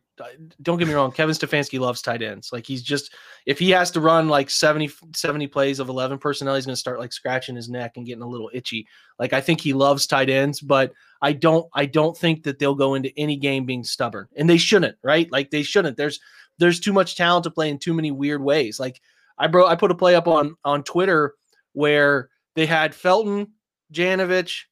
don't 0.62 0.78
get 0.78 0.88
me 0.88 0.94
wrong, 0.94 1.12
Kevin 1.12 1.34
Stefanski 1.34 1.78
loves 1.78 2.02
tight 2.02 2.22
ends. 2.22 2.50
Like 2.52 2.66
he's 2.66 2.82
just 2.82 3.14
if 3.46 3.58
he 3.58 3.70
has 3.70 3.90
to 3.92 4.00
run 4.00 4.28
like 4.28 4.50
70 4.50 4.90
70 5.14 5.46
plays 5.48 5.78
of 5.78 5.88
11 5.88 6.18
personnel, 6.18 6.54
he's 6.54 6.66
going 6.66 6.74
to 6.74 6.80
start 6.80 6.98
like 6.98 7.12
scratching 7.12 7.56
his 7.56 7.68
neck 7.68 7.96
and 7.96 8.06
getting 8.06 8.22
a 8.22 8.28
little 8.28 8.50
itchy. 8.52 8.86
Like 9.18 9.32
I 9.32 9.40
think 9.40 9.60
he 9.60 9.72
loves 9.72 10.06
tight 10.06 10.30
ends, 10.30 10.60
but 10.60 10.92
I 11.22 11.32
don't 11.32 11.66
I 11.74 11.86
don't 11.86 12.16
think 12.16 12.42
that 12.44 12.58
they'll 12.58 12.74
go 12.74 12.94
into 12.94 13.16
any 13.18 13.36
game 13.36 13.66
being 13.66 13.84
stubborn. 13.84 14.28
And 14.36 14.48
they 14.48 14.58
shouldn't, 14.58 14.96
right? 15.02 15.30
Like 15.30 15.50
they 15.50 15.62
shouldn't. 15.62 15.96
There's 15.96 16.20
there's 16.58 16.80
too 16.80 16.92
much 16.92 17.16
talent 17.16 17.44
to 17.44 17.50
play 17.50 17.70
in 17.70 17.78
too 17.78 17.94
many 17.94 18.10
weird 18.10 18.42
ways. 18.42 18.78
Like 18.78 19.00
I 19.38 19.46
bro 19.46 19.66
I 19.66 19.76
put 19.76 19.90
a 19.90 19.94
play 19.94 20.14
up 20.14 20.28
on 20.28 20.56
on 20.64 20.82
Twitter 20.82 21.34
where 21.72 22.28
they 22.54 22.66
had 22.66 22.94
Felton, 22.94 23.52
Janovich, 23.92 24.62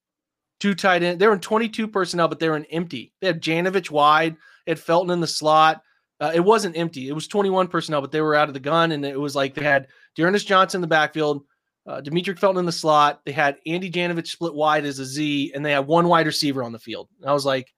two 0.61 0.75
tight 0.75 1.03
end. 1.03 1.21
They 1.21 1.27
were 1.27 1.35
in 1.35 1.41
22 1.41 1.89
personnel, 1.89 2.29
but 2.29 2.39
they 2.39 2.49
were 2.49 2.57
in 2.57 2.65
empty. 2.67 3.13
They 3.21 3.29
had 3.29 3.43
Janovich 3.43 3.91
wide 3.91 4.37
it 4.67 4.79
Felton 4.79 5.11
in 5.11 5.21
the 5.21 5.27
slot. 5.27 5.83
Uh, 6.21 6.33
it 6.35 6.41
wasn't 6.41 6.77
empty. 6.77 7.09
It 7.09 7.13
was 7.13 7.29
21 7.29 7.69
personnel, 7.69 8.01
but 8.01 8.11
they 8.11 8.21
were 8.21 8.35
out 8.35 8.49
of 8.49 8.55
the 8.55 8.61
gun, 8.61 8.93
and 8.93 9.05
it 9.05 9.21
was 9.21 9.37
like 9.37 9.55
they 9.55 9.65
had 9.65 9.89
D'Ernest 10.15 10.47
Johnson 10.47 10.79
in 10.79 10.83
the 10.83 10.87
backfield, 10.87 11.45
uh, 11.87 12.01
Demetric 12.01 12.39
Felton 12.39 12.59
in 12.59 12.67
the 12.67 12.73
slot. 12.73 13.21
They 13.27 13.33
had 13.33 13.59
Andy 13.67 13.91
Janovich 13.91 14.29
split 14.29 14.55
wide 14.55 14.87
as 14.87 14.99
a 14.99 15.05
Z, 15.05 15.53
and 15.55 15.65
they 15.65 15.73
had 15.73 15.87
one 15.87 16.09
wide 16.09 16.27
receiver 16.27 16.63
on 16.63 16.73
the 16.73 16.79
field. 16.79 17.09
And 17.21 17.29
I 17.29 17.35
was 17.35 17.45
like, 17.45 17.73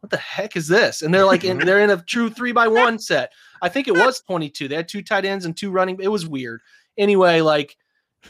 "What 0.00 0.10
the 0.10 0.16
heck 0.16 0.56
is 0.56 0.66
this?" 0.66 1.02
And 1.02 1.14
they're 1.14 1.24
like, 1.24 1.44
in, 1.44 1.58
they're 1.64 1.80
in 1.80 1.90
a 1.90 2.02
true 2.02 2.30
three 2.30 2.52
by 2.52 2.66
one 2.66 2.98
set. 2.98 3.30
I 3.62 3.68
think 3.68 3.86
it 3.86 3.94
was 3.94 4.20
22. 4.22 4.66
They 4.66 4.74
had 4.74 4.88
two 4.88 5.02
tight 5.02 5.24
ends 5.24 5.44
and 5.44 5.56
two 5.56 5.70
running. 5.70 5.98
It 6.00 6.08
was 6.08 6.26
weird. 6.26 6.60
Anyway, 6.98 7.40
like 7.40 7.76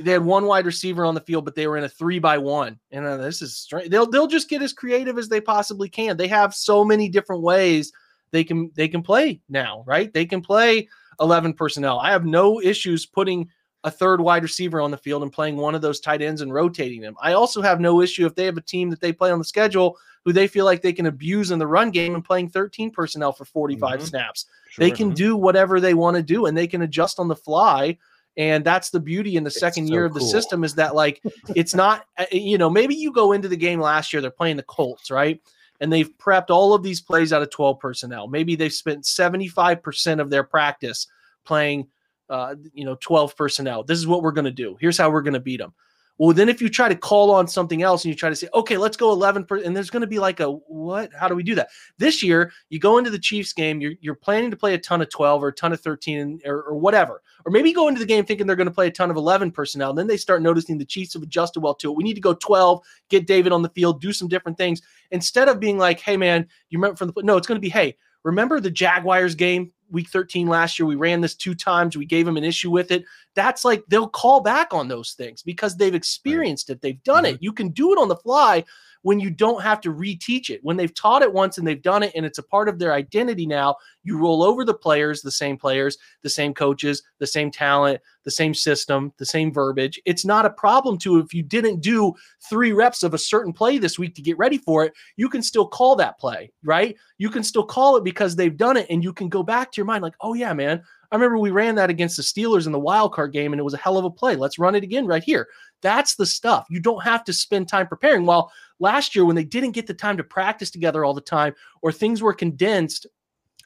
they 0.00 0.12
had 0.12 0.24
one 0.24 0.46
wide 0.46 0.66
receiver 0.66 1.04
on 1.04 1.14
the 1.14 1.20
field, 1.20 1.44
but 1.44 1.54
they 1.54 1.66
were 1.66 1.76
in 1.76 1.84
a 1.84 1.88
three 1.88 2.18
by 2.18 2.38
one. 2.38 2.78
And 2.90 3.04
uh, 3.04 3.16
this 3.18 3.42
is 3.42 3.56
strange. 3.56 3.90
They'll 3.90 4.06
they'll 4.06 4.26
just 4.26 4.48
get 4.48 4.62
as 4.62 4.72
creative 4.72 5.18
as 5.18 5.28
they 5.28 5.40
possibly 5.40 5.88
can. 5.88 6.16
They 6.16 6.28
have 6.28 6.54
so 6.54 6.84
many 6.84 7.08
different 7.08 7.42
ways 7.42 7.92
they 8.30 8.44
can 8.44 8.70
they 8.74 8.88
can 8.88 9.02
play 9.02 9.40
now, 9.48 9.84
right? 9.86 10.12
They 10.12 10.24
can 10.24 10.40
play 10.40 10.88
11 11.20 11.52
personnel. 11.54 11.98
I 11.98 12.10
have 12.10 12.24
no 12.24 12.60
issues 12.60 13.06
putting 13.06 13.48
a 13.84 13.90
third 13.90 14.20
wide 14.20 14.44
receiver 14.44 14.80
on 14.80 14.90
the 14.92 14.96
field 14.96 15.22
and 15.24 15.32
playing 15.32 15.56
one 15.56 15.74
of 15.74 15.82
those 15.82 16.00
tight 16.00 16.22
ends 16.22 16.40
and 16.40 16.54
rotating 16.54 17.00
them. 17.00 17.16
I 17.20 17.32
also 17.32 17.60
have 17.60 17.80
no 17.80 18.00
issue 18.00 18.24
if 18.26 18.34
they 18.34 18.44
have 18.44 18.56
a 18.56 18.62
team 18.62 18.88
that 18.90 19.00
they 19.00 19.12
play 19.12 19.30
on 19.32 19.38
the 19.40 19.44
schedule 19.44 19.98
who 20.24 20.32
they 20.32 20.46
feel 20.46 20.64
like 20.64 20.80
they 20.82 20.92
can 20.92 21.06
abuse 21.06 21.50
in 21.50 21.58
the 21.58 21.66
run 21.66 21.90
game 21.90 22.14
and 22.14 22.24
playing 22.24 22.48
13 22.48 22.92
personnel 22.92 23.32
for 23.32 23.44
45 23.44 23.98
Mhm. 23.98 24.06
snaps. 24.06 24.46
Sure. 24.70 24.84
They 24.84 24.92
can 24.92 25.10
do 25.10 25.36
whatever 25.36 25.80
they 25.80 25.94
want 25.94 26.16
to 26.16 26.22
do 26.22 26.46
and 26.46 26.56
they 26.56 26.68
can 26.68 26.82
adjust 26.82 27.18
on 27.18 27.26
the 27.26 27.34
fly. 27.36 27.98
And 28.36 28.64
that's 28.64 28.90
the 28.90 29.00
beauty 29.00 29.36
in 29.36 29.44
the 29.44 29.50
second 29.50 29.88
so 29.88 29.92
year 29.92 30.04
of 30.04 30.14
the 30.14 30.20
cool. 30.20 30.28
system 30.28 30.64
is 30.64 30.74
that 30.76 30.94
like 30.94 31.22
it's 31.54 31.74
not 31.74 32.06
uh, 32.18 32.24
you 32.32 32.58
know 32.58 32.70
maybe 32.70 32.94
you 32.94 33.12
go 33.12 33.32
into 33.32 33.48
the 33.48 33.56
game 33.56 33.80
last 33.80 34.12
year 34.12 34.22
they're 34.22 34.30
playing 34.30 34.56
the 34.56 34.62
Colts 34.62 35.10
right? 35.10 35.40
And 35.80 35.92
they've 35.92 36.10
prepped 36.16 36.50
all 36.50 36.74
of 36.74 36.82
these 36.82 37.00
plays 37.00 37.32
out 37.32 37.42
of 37.42 37.50
12 37.50 37.80
personnel. 37.80 38.28
Maybe 38.28 38.54
they've 38.54 38.72
spent 38.72 39.02
75% 39.02 40.20
of 40.20 40.30
their 40.30 40.44
practice 40.44 41.08
playing 41.44 41.88
uh, 42.30 42.54
you 42.72 42.84
know 42.84 42.96
12 43.00 43.36
personnel. 43.36 43.82
This 43.82 43.98
is 43.98 44.06
what 44.06 44.22
we're 44.22 44.32
going 44.32 44.44
to 44.44 44.50
do. 44.50 44.76
Here's 44.80 44.96
how 44.96 45.10
we're 45.10 45.22
going 45.22 45.34
to 45.34 45.40
beat 45.40 45.58
them 45.58 45.74
well 46.22 46.32
then 46.32 46.48
if 46.48 46.62
you 46.62 46.68
try 46.68 46.88
to 46.88 46.94
call 46.94 47.32
on 47.32 47.48
something 47.48 47.82
else 47.82 48.04
and 48.04 48.10
you 48.10 48.14
try 48.14 48.28
to 48.28 48.36
say 48.36 48.48
okay 48.54 48.76
let's 48.76 48.96
go 48.96 49.10
11 49.10 49.44
per-, 49.44 49.58
and 49.58 49.76
there's 49.76 49.90
going 49.90 50.02
to 50.02 50.06
be 50.06 50.20
like 50.20 50.38
a 50.38 50.46
what? 50.46 51.10
How 51.18 51.26
do 51.26 51.34
we 51.34 51.42
do 51.42 51.56
that? 51.56 51.68
This 51.98 52.22
year 52.22 52.52
you 52.70 52.78
go 52.78 52.98
into 52.98 53.10
the 53.10 53.18
chiefs 53.18 53.52
game 53.52 53.80
you're, 53.80 53.94
you're 54.00 54.14
planning 54.14 54.48
to 54.52 54.56
play 54.56 54.74
a 54.74 54.78
ton 54.78 55.02
of 55.02 55.10
12 55.10 55.42
or 55.42 55.48
a 55.48 55.52
ton 55.52 55.72
of 55.72 55.80
13 55.80 56.42
or, 56.44 56.62
or 56.62 56.76
whatever. 56.76 57.22
Or 57.44 57.50
maybe 57.50 57.70
you 57.70 57.74
go 57.74 57.88
into 57.88 57.98
the 57.98 58.06
game 58.06 58.24
thinking 58.24 58.46
they're 58.46 58.54
going 58.54 58.68
to 58.68 58.74
play 58.74 58.86
a 58.86 58.92
ton 58.92 59.10
of 59.10 59.16
11 59.16 59.50
personnel 59.50 59.90
and 59.90 59.98
then 59.98 60.06
they 60.06 60.16
start 60.16 60.42
noticing 60.42 60.78
the 60.78 60.84
chiefs 60.84 61.14
have 61.14 61.24
adjusted 61.24 61.58
well 61.58 61.74
to 61.74 61.90
it. 61.90 61.96
We 61.96 62.04
need 62.04 62.14
to 62.14 62.20
go 62.20 62.34
12 62.34 62.80
get 63.08 63.26
david 63.26 63.50
on 63.50 63.62
the 63.62 63.70
field 63.70 64.00
do 64.00 64.12
some 64.12 64.28
different 64.28 64.56
things. 64.56 64.80
Instead 65.10 65.48
of 65.48 65.58
being 65.58 65.76
like 65.76 65.98
hey 65.98 66.16
man 66.16 66.46
you 66.70 66.78
remember 66.78 66.96
from 66.96 67.08
the 67.08 67.22
no 67.24 67.36
it's 67.36 67.48
going 67.48 67.56
to 67.56 67.60
be 67.60 67.68
hey 67.68 67.96
remember 68.22 68.60
the 68.60 68.70
jaguars 68.70 69.34
game 69.34 69.72
week 69.92 70.08
13 70.08 70.48
last 70.48 70.78
year 70.78 70.86
we 70.86 70.94
ran 70.94 71.20
this 71.20 71.34
two 71.34 71.54
times 71.54 71.96
we 71.96 72.06
gave 72.06 72.26
them 72.26 72.36
an 72.36 72.44
issue 72.44 72.70
with 72.70 72.90
it. 72.90 73.04
That's 73.34 73.64
like 73.64 73.84
they'll 73.88 74.08
call 74.08 74.40
back 74.40 74.72
on 74.72 74.88
those 74.88 75.12
things 75.12 75.42
because 75.42 75.76
they've 75.76 75.94
experienced 75.94 76.70
it 76.70 76.80
they've 76.80 77.02
done 77.04 77.24
it. 77.24 77.34
Mm-hmm. 77.36 77.44
You 77.44 77.52
can 77.52 77.68
do 77.68 77.92
it 77.92 77.98
on 77.98 78.08
the 78.08 78.16
fly 78.16 78.64
when 79.02 79.20
you 79.20 79.30
don't 79.30 79.62
have 79.62 79.80
to 79.80 79.92
reteach 79.92 80.50
it 80.50 80.60
when 80.62 80.76
they've 80.76 80.94
taught 80.94 81.22
it 81.22 81.32
once 81.32 81.58
and 81.58 81.66
they've 81.66 81.82
done 81.82 82.02
it 82.02 82.12
and 82.14 82.24
it's 82.24 82.38
a 82.38 82.42
part 82.42 82.68
of 82.68 82.78
their 82.78 82.92
identity 82.92 83.46
now 83.46 83.74
you 84.04 84.18
roll 84.18 84.42
over 84.42 84.64
the 84.64 84.74
players 84.74 85.20
the 85.20 85.30
same 85.30 85.56
players 85.56 85.98
the 86.22 86.30
same 86.30 86.54
coaches 86.54 87.02
the 87.18 87.26
same 87.26 87.50
talent 87.50 88.00
the 88.24 88.30
same 88.30 88.54
system 88.54 89.12
the 89.18 89.26
same 89.26 89.52
verbiage 89.52 90.00
it's 90.04 90.24
not 90.24 90.46
a 90.46 90.50
problem 90.50 90.96
to 90.96 91.18
if 91.18 91.34
you 91.34 91.42
didn't 91.42 91.80
do 91.80 92.12
three 92.48 92.72
reps 92.72 93.02
of 93.02 93.14
a 93.14 93.18
certain 93.18 93.52
play 93.52 93.78
this 93.78 93.98
week 93.98 94.14
to 94.14 94.22
get 94.22 94.38
ready 94.38 94.58
for 94.58 94.84
it 94.84 94.92
you 95.16 95.28
can 95.28 95.42
still 95.42 95.66
call 95.66 95.96
that 95.96 96.18
play 96.18 96.50
right 96.64 96.96
you 97.18 97.28
can 97.28 97.42
still 97.42 97.64
call 97.64 97.96
it 97.96 98.04
because 98.04 98.34
they've 98.36 98.56
done 98.56 98.76
it 98.76 98.86
and 98.90 99.02
you 99.02 99.12
can 99.12 99.28
go 99.28 99.42
back 99.42 99.70
to 99.70 99.76
your 99.78 99.86
mind 99.86 100.02
like 100.02 100.14
oh 100.20 100.34
yeah 100.34 100.52
man 100.52 100.82
I 101.12 101.14
remember 101.14 101.36
we 101.36 101.50
ran 101.50 101.74
that 101.74 101.90
against 101.90 102.16
the 102.16 102.22
Steelers 102.22 102.64
in 102.64 102.72
the 102.72 102.78
wild 102.78 103.12
card 103.12 103.34
game 103.34 103.52
and 103.52 103.60
it 103.60 103.64
was 103.64 103.74
a 103.74 103.78
hell 103.78 103.98
of 103.98 104.06
a 104.06 104.10
play. 104.10 104.34
Let's 104.34 104.58
run 104.58 104.74
it 104.74 104.82
again 104.82 105.06
right 105.06 105.22
here. 105.22 105.46
That's 105.82 106.14
the 106.14 106.26
stuff. 106.26 106.66
You 106.70 106.80
don't 106.80 107.02
have 107.02 107.24
to 107.24 107.32
spend 107.32 107.68
time 107.68 107.88
preparing. 107.88 108.24
While 108.24 108.52
last 108.78 109.14
year, 109.14 109.24
when 109.24 109.36
they 109.36 109.44
didn't 109.44 109.72
get 109.72 109.86
the 109.86 109.94
time 109.94 110.16
to 110.16 110.24
practice 110.24 110.70
together 110.70 111.04
all 111.04 111.14
the 111.14 111.20
time 111.20 111.54
or 111.82 111.92
things 111.92 112.22
were 112.22 112.32
condensed, 112.32 113.06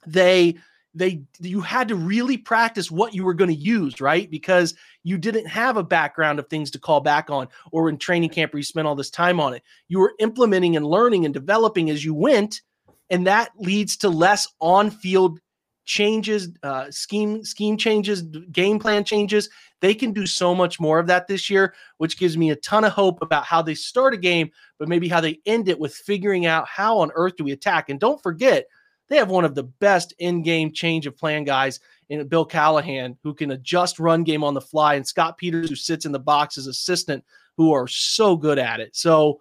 they 0.07 0.57
they 0.95 1.23
you 1.41 1.61
had 1.61 1.89
to 1.89 1.95
really 1.95 2.39
practice 2.39 2.91
what 2.91 3.14
you 3.14 3.23
were 3.23 3.35
going 3.35 3.51
to 3.51 3.57
use, 3.57 4.01
right? 4.01 4.31
Because 4.31 4.75
you 5.05 5.19
didn't 5.19 5.47
have 5.47 5.77
a 5.77 5.85
background 5.85 6.39
of 6.39 6.49
things 6.49 6.71
to 6.71 6.79
call 6.79 7.01
back 7.01 7.29
on 7.29 7.49
or 7.71 7.91
in 7.91 7.99
training 7.99 8.31
camp 8.31 8.53
where 8.53 8.59
you 8.59 8.64
spent 8.64 8.89
all 8.89 8.95
this 8.95 9.11
time 9.11 9.39
on 9.39 9.53
it. 9.53 9.62
You 9.89 9.99
were 9.99 10.14
implementing 10.19 10.75
and 10.75 10.87
learning 10.87 11.27
and 11.27 11.35
developing 11.35 11.91
as 11.91 12.03
you 12.03 12.14
went, 12.14 12.62
and 13.11 13.27
that 13.27 13.51
leads 13.59 13.99
to 13.99 14.09
less 14.09 14.49
on-field 14.61 15.39
changes, 15.87 16.51
uh, 16.62 16.91
scheme 16.91 17.43
scheme 17.45 17.76
changes, 17.78 18.22
game 18.22 18.78
plan 18.78 19.05
changes. 19.05 19.49
They 19.80 19.95
can 19.95 20.12
do 20.12 20.26
so 20.26 20.55
much 20.55 20.78
more 20.78 20.99
of 20.99 21.07
that 21.07 21.28
this 21.28 21.49
year, 21.49 21.74
which 21.99 22.18
gives 22.18 22.37
me 22.37 22.51
a 22.51 22.57
ton 22.57 22.84
of 22.84 22.93
hope 22.93 23.22
about 23.22 23.45
how 23.45 23.62
they 23.62 23.74
start 23.74 24.12
a 24.12 24.18
game, 24.18 24.51
but 24.78 24.89
maybe 24.89 25.09
how 25.09 25.20
they 25.20 25.41
end 25.47 25.68
it 25.68 25.78
with 25.78 25.95
figuring 25.95 26.45
out 26.45 26.66
how 26.66 26.99
on 26.99 27.12
earth 27.14 27.37
do 27.37 27.45
we 27.45 27.53
attack. 27.53 27.89
And 27.89 28.01
don't 28.01 28.22
forget, 28.22 28.66
they 29.09 29.16
have 29.16 29.30
one 29.30 29.45
of 29.45 29.55
the 29.55 29.62
best 29.62 30.12
in-game 30.18 30.72
change 30.72 31.07
of 31.07 31.16
plan 31.16 31.45
guys 31.45 31.78
in 32.09 32.26
Bill 32.26 32.45
Callahan, 32.45 33.16
who 33.22 33.32
can 33.32 33.53
adjust 33.53 34.01
run 34.01 34.24
game 34.24 34.43
on 34.43 34.55
the 34.55 34.61
fly, 34.61 34.95
and 34.95 35.07
Scott 35.07 35.39
Peters, 35.39 35.68
who 35.68 35.76
sits 35.76 36.05
in 36.05 36.12
the 36.12 36.18
box 36.18 36.59
as 36.59 36.66
assistant, 36.66 37.24
who 37.57 37.72
are 37.72 37.87
so 37.87 38.37
good 38.37 38.59
at 38.59 38.80
it. 38.80 38.97
So, 38.97 39.41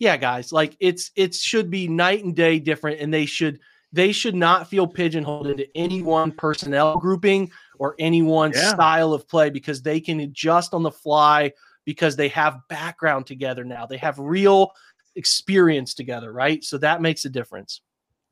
yeah, 0.00 0.16
guys, 0.16 0.52
like 0.52 0.76
it's 0.80 1.12
it 1.14 1.34
should 1.34 1.70
be 1.70 1.86
night 1.86 2.24
and 2.24 2.34
day 2.34 2.58
different, 2.58 3.00
and 3.00 3.14
they 3.14 3.26
should 3.26 3.60
they 3.94 4.10
should 4.10 4.34
not 4.34 4.68
feel 4.68 4.86
pigeonholed 4.88 5.46
into 5.46 5.66
any 5.76 6.02
one 6.02 6.32
personnel 6.32 6.98
grouping 6.98 7.50
or 7.78 7.94
any 8.00 8.22
one 8.22 8.52
Yeah. 8.52 8.74
style 8.74 9.12
of 9.12 9.28
play 9.28 9.50
because 9.50 9.82
they 9.82 10.00
can 10.00 10.18
adjust 10.20 10.74
on 10.74 10.82
the 10.82 10.90
fly 10.90 11.52
because 11.84 12.16
they 12.16 12.28
have 12.28 12.58
background 12.68 13.26
together 13.26 13.64
now. 13.64 13.86
They 13.86 13.98
have 13.98 14.18
real 14.18 14.72
experience 15.14 15.94
together, 15.94 16.32
right? 16.32 16.64
So 16.64 16.76
that 16.78 17.00
makes 17.00 17.24
a 17.24 17.30
difference. 17.30 17.80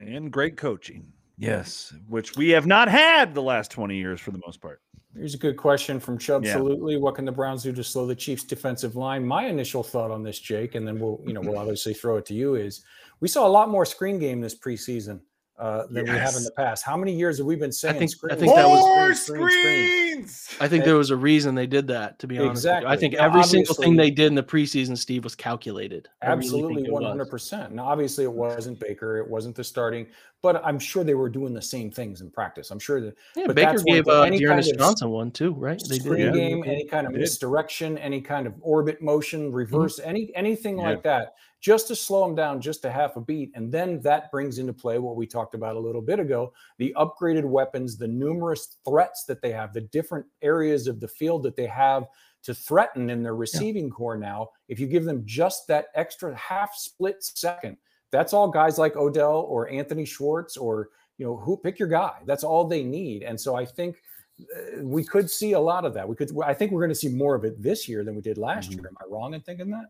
and 0.00 0.32
great 0.32 0.56
coaching. 0.56 1.12
Yes, 1.38 1.94
which 2.08 2.36
we 2.36 2.48
have 2.50 2.66
not 2.66 2.88
had 2.88 3.34
the 3.34 3.42
last 3.42 3.70
20 3.70 3.96
years 3.96 4.20
for 4.20 4.32
the 4.32 4.40
most 4.44 4.60
part. 4.60 4.80
Here's 5.14 5.34
a 5.34 5.38
good 5.38 5.56
question 5.56 6.00
from 6.00 6.18
Chubb 6.18 6.44
Yeah. 6.44 6.56
Salutely. 6.56 6.98
What 7.00 7.14
can 7.14 7.24
the 7.24 7.30
Browns 7.30 7.62
do 7.62 7.72
to 7.72 7.84
slow 7.84 8.04
the 8.04 8.14
Chiefs' 8.16 8.42
defensive 8.42 8.96
line? 8.96 9.24
My 9.24 9.46
initial 9.46 9.84
thought 9.84 10.10
on 10.10 10.24
this, 10.24 10.40
Jake, 10.40 10.74
and 10.74 10.84
then 10.84 10.98
we'll, 10.98 11.20
you 11.24 11.32
know, 11.32 11.40
we'll 11.40 11.56
obviously 11.64 11.94
throw 11.94 12.16
it 12.16 12.26
to 12.26 12.34
you, 12.34 12.56
is 12.56 12.82
we 13.20 13.28
saw 13.28 13.46
a 13.46 13.48
lot 13.48 13.68
more 13.68 13.86
screen 13.86 14.18
game 14.18 14.40
this 14.40 14.58
preseason 14.58 15.20
uh, 15.58 15.86
than 15.90 16.04
we 16.04 16.10
have 16.10 16.34
in 16.34 16.42
the 16.44 16.50
past. 16.52 16.82
How 16.84 16.96
many 16.96 17.14
years 17.14 17.38
have 17.38 17.46
we 17.46 17.54
been 17.56 17.70
saying? 17.72 17.96
I 17.96 17.98
think- 17.98 18.12
I 18.30 18.34
think 18.34 18.54
that 18.54 18.68
was- 18.68 18.80
More 18.80 19.14
screen, 19.14 19.48
screen, 19.48 19.50
screen? 19.50 20.26
screens. 20.26 20.56
I 20.60 20.68
think 20.68 20.84
there 20.84 20.96
was 20.96 21.10
a 21.10 21.16
reason 21.16 21.54
they 21.54 21.66
did 21.66 21.86
that, 21.88 22.18
to 22.20 22.26
be 22.26 22.38
honest. 22.38 22.64
with 22.64 22.82
you. 22.82 22.88
I 22.88 22.96
think 22.96 23.14
Now, 23.14 23.24
every 23.26 23.42
single 23.44 23.74
thing 23.74 23.96
they 23.96 24.10
did 24.10 24.26
in 24.26 24.34
the 24.34 24.42
preseason, 24.42 24.96
Steve, 24.96 25.24
was 25.24 25.34
calculated. 25.34 26.08
I 26.20 26.26
really 26.28 26.40
think 26.40 26.44
Absolutely, 26.52 26.90
one 26.90 27.04
hundred 27.04 27.30
percent. 27.30 27.72
Now, 27.74 27.84
obviously, 27.86 28.24
it 28.24 28.32
wasn't 28.32 28.78
Baker, 28.80 29.18
it 29.18 29.28
wasn't 29.28 29.54
the 29.56 29.64
starting, 29.64 30.06
but 30.42 30.60
I'm 30.64 30.78
sure 30.78 31.04
they 31.04 31.14
were 31.14 31.28
doing 31.28 31.54
the 31.54 31.62
same 31.62 31.90
things 31.90 32.20
in 32.20 32.30
practice. 32.30 32.70
I'm 32.70 32.78
sure 32.78 33.00
that 33.00 33.14
Yeah, 33.36 33.46
but 33.46 33.56
Baker 33.56 33.78
gave 33.86 34.04
thing. 34.04 34.12
uh, 34.12 34.22
Any 34.22 34.38
D'Ernest 34.38 34.70
kind 34.70 34.80
of 34.80 34.86
Johnson 34.86 35.10
one 35.10 35.30
too, 35.30 35.52
right? 35.54 35.80
They 35.88 35.96
did. 35.96 36.04
screen 36.04 36.26
yeah. 36.26 36.32
game, 36.32 36.64
any 36.66 36.84
kind 36.86 37.06
of 37.06 37.12
misdirection, 37.12 37.98
any 37.98 38.20
kind 38.20 38.46
of 38.46 38.54
orbit 38.60 39.00
motion, 39.02 39.52
reverse, 39.52 39.98
any 40.02 40.30
anything 40.34 40.78
Yeah. 40.78 40.84
like 40.84 41.02
that, 41.04 41.34
just 41.62 41.86
to 41.88 41.96
slow 41.96 42.26
them 42.26 42.34
down 42.34 42.60
just 42.60 42.84
a 42.84 42.90
half 42.90 43.16
a 43.16 43.20
beat, 43.20 43.52
and 43.54 43.72
then 43.72 44.00
that 44.00 44.30
brings 44.32 44.58
into 44.58 44.72
play 44.72 44.98
what 44.98 45.16
we 45.16 45.26
talked 45.26 45.54
about 45.54 45.76
a 45.76 45.80
little 45.80 46.02
bit 46.02 46.18
ago: 46.18 46.52
the 46.76 46.94
upgraded 46.98 47.44
weapons, 47.44 47.96
the 47.96 48.08
numerous 48.08 48.76
threats 48.84 49.24
that 49.24 49.40
they 49.40 49.52
have, 49.52 49.72
the 49.72 49.80
different 49.80 50.26
areas 50.42 50.88
of 50.88 51.00
the 51.00 51.08
field 51.08 51.44
that 51.44 51.56
they 51.56 51.66
have 51.66 52.08
to 52.42 52.52
threaten 52.52 53.08
in 53.08 53.22
their 53.22 53.36
receiving 53.36 53.88
corps. 53.88 54.18
Now, 54.18 54.48
if 54.68 54.80
you 54.80 54.88
give 54.88 55.04
them 55.04 55.22
just 55.24 55.68
that 55.68 55.86
extra 55.94 56.36
half 56.36 56.74
split 56.74 57.22
second, 57.22 57.76
that's 58.10 58.32
all 58.32 58.48
guys 58.48 58.76
like 58.76 58.96
Odell 58.96 59.46
or 59.48 59.70
Anthony 59.70 60.04
Schwartz 60.04 60.56
or 60.56 60.90
you 61.16 61.24
know 61.24 61.36
who 61.36 61.56
pick 61.56 61.78
your 61.78 61.88
guy. 61.88 62.18
That's 62.26 62.42
all 62.42 62.64
they 62.66 62.82
need, 62.82 63.22
and 63.22 63.40
so 63.40 63.54
I 63.54 63.64
think 63.64 64.02
uh, 64.40 64.82
we 64.82 65.04
could 65.04 65.30
see 65.30 65.52
a 65.52 65.60
lot 65.60 65.84
of 65.84 65.94
that. 65.94 66.08
We 66.08 66.16
could. 66.16 66.32
I 66.44 66.54
think 66.54 66.72
we're 66.72 66.80
going 66.80 66.88
to 66.90 66.96
see 66.96 67.08
more 67.08 67.36
of 67.36 67.44
it 67.44 67.62
this 67.62 67.88
year 67.88 68.02
than 68.02 68.16
we 68.16 68.20
did 68.20 68.36
last 68.36 68.70
Mhm. 68.70 68.78
year. 68.78 68.88
Am 68.88 68.96
I 69.00 69.04
wrong 69.08 69.34
in 69.34 69.40
thinking 69.42 69.70
that? 69.70 69.86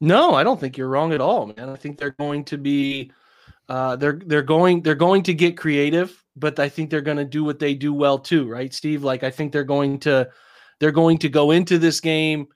No, 0.00 0.34
I 0.34 0.44
don't 0.44 0.60
think 0.60 0.76
you're 0.76 0.88
wrong 0.88 1.12
at 1.12 1.20
all, 1.20 1.46
man. 1.46 1.68
I 1.68 1.76
think 1.76 1.98
they're 1.98 2.14
going 2.18 2.44
to 2.44 2.58
be 2.58 3.12
uh 3.68 3.96
they're 3.96 4.20
they're 4.26 4.42
going 4.42 4.82
they're 4.82 4.94
going 4.94 5.22
to 5.24 5.34
get 5.34 5.56
creative, 5.56 6.22
but 6.36 6.58
I 6.58 6.68
think 6.68 6.90
they're 6.90 7.00
going 7.00 7.16
to 7.16 7.24
do 7.24 7.44
what 7.44 7.58
they 7.58 7.74
do 7.74 7.92
well 7.92 8.18
too, 8.18 8.48
right, 8.48 8.72
Steve? 8.72 9.02
Like 9.02 9.22
I 9.24 9.30
think 9.30 9.52
they're 9.52 9.64
going 9.64 9.98
to 10.00 10.28
they're 10.80 10.92
going 10.92 11.18
to 11.18 11.28
go 11.28 11.50
into 11.50 11.78
this 11.78 12.00
game 12.00 12.46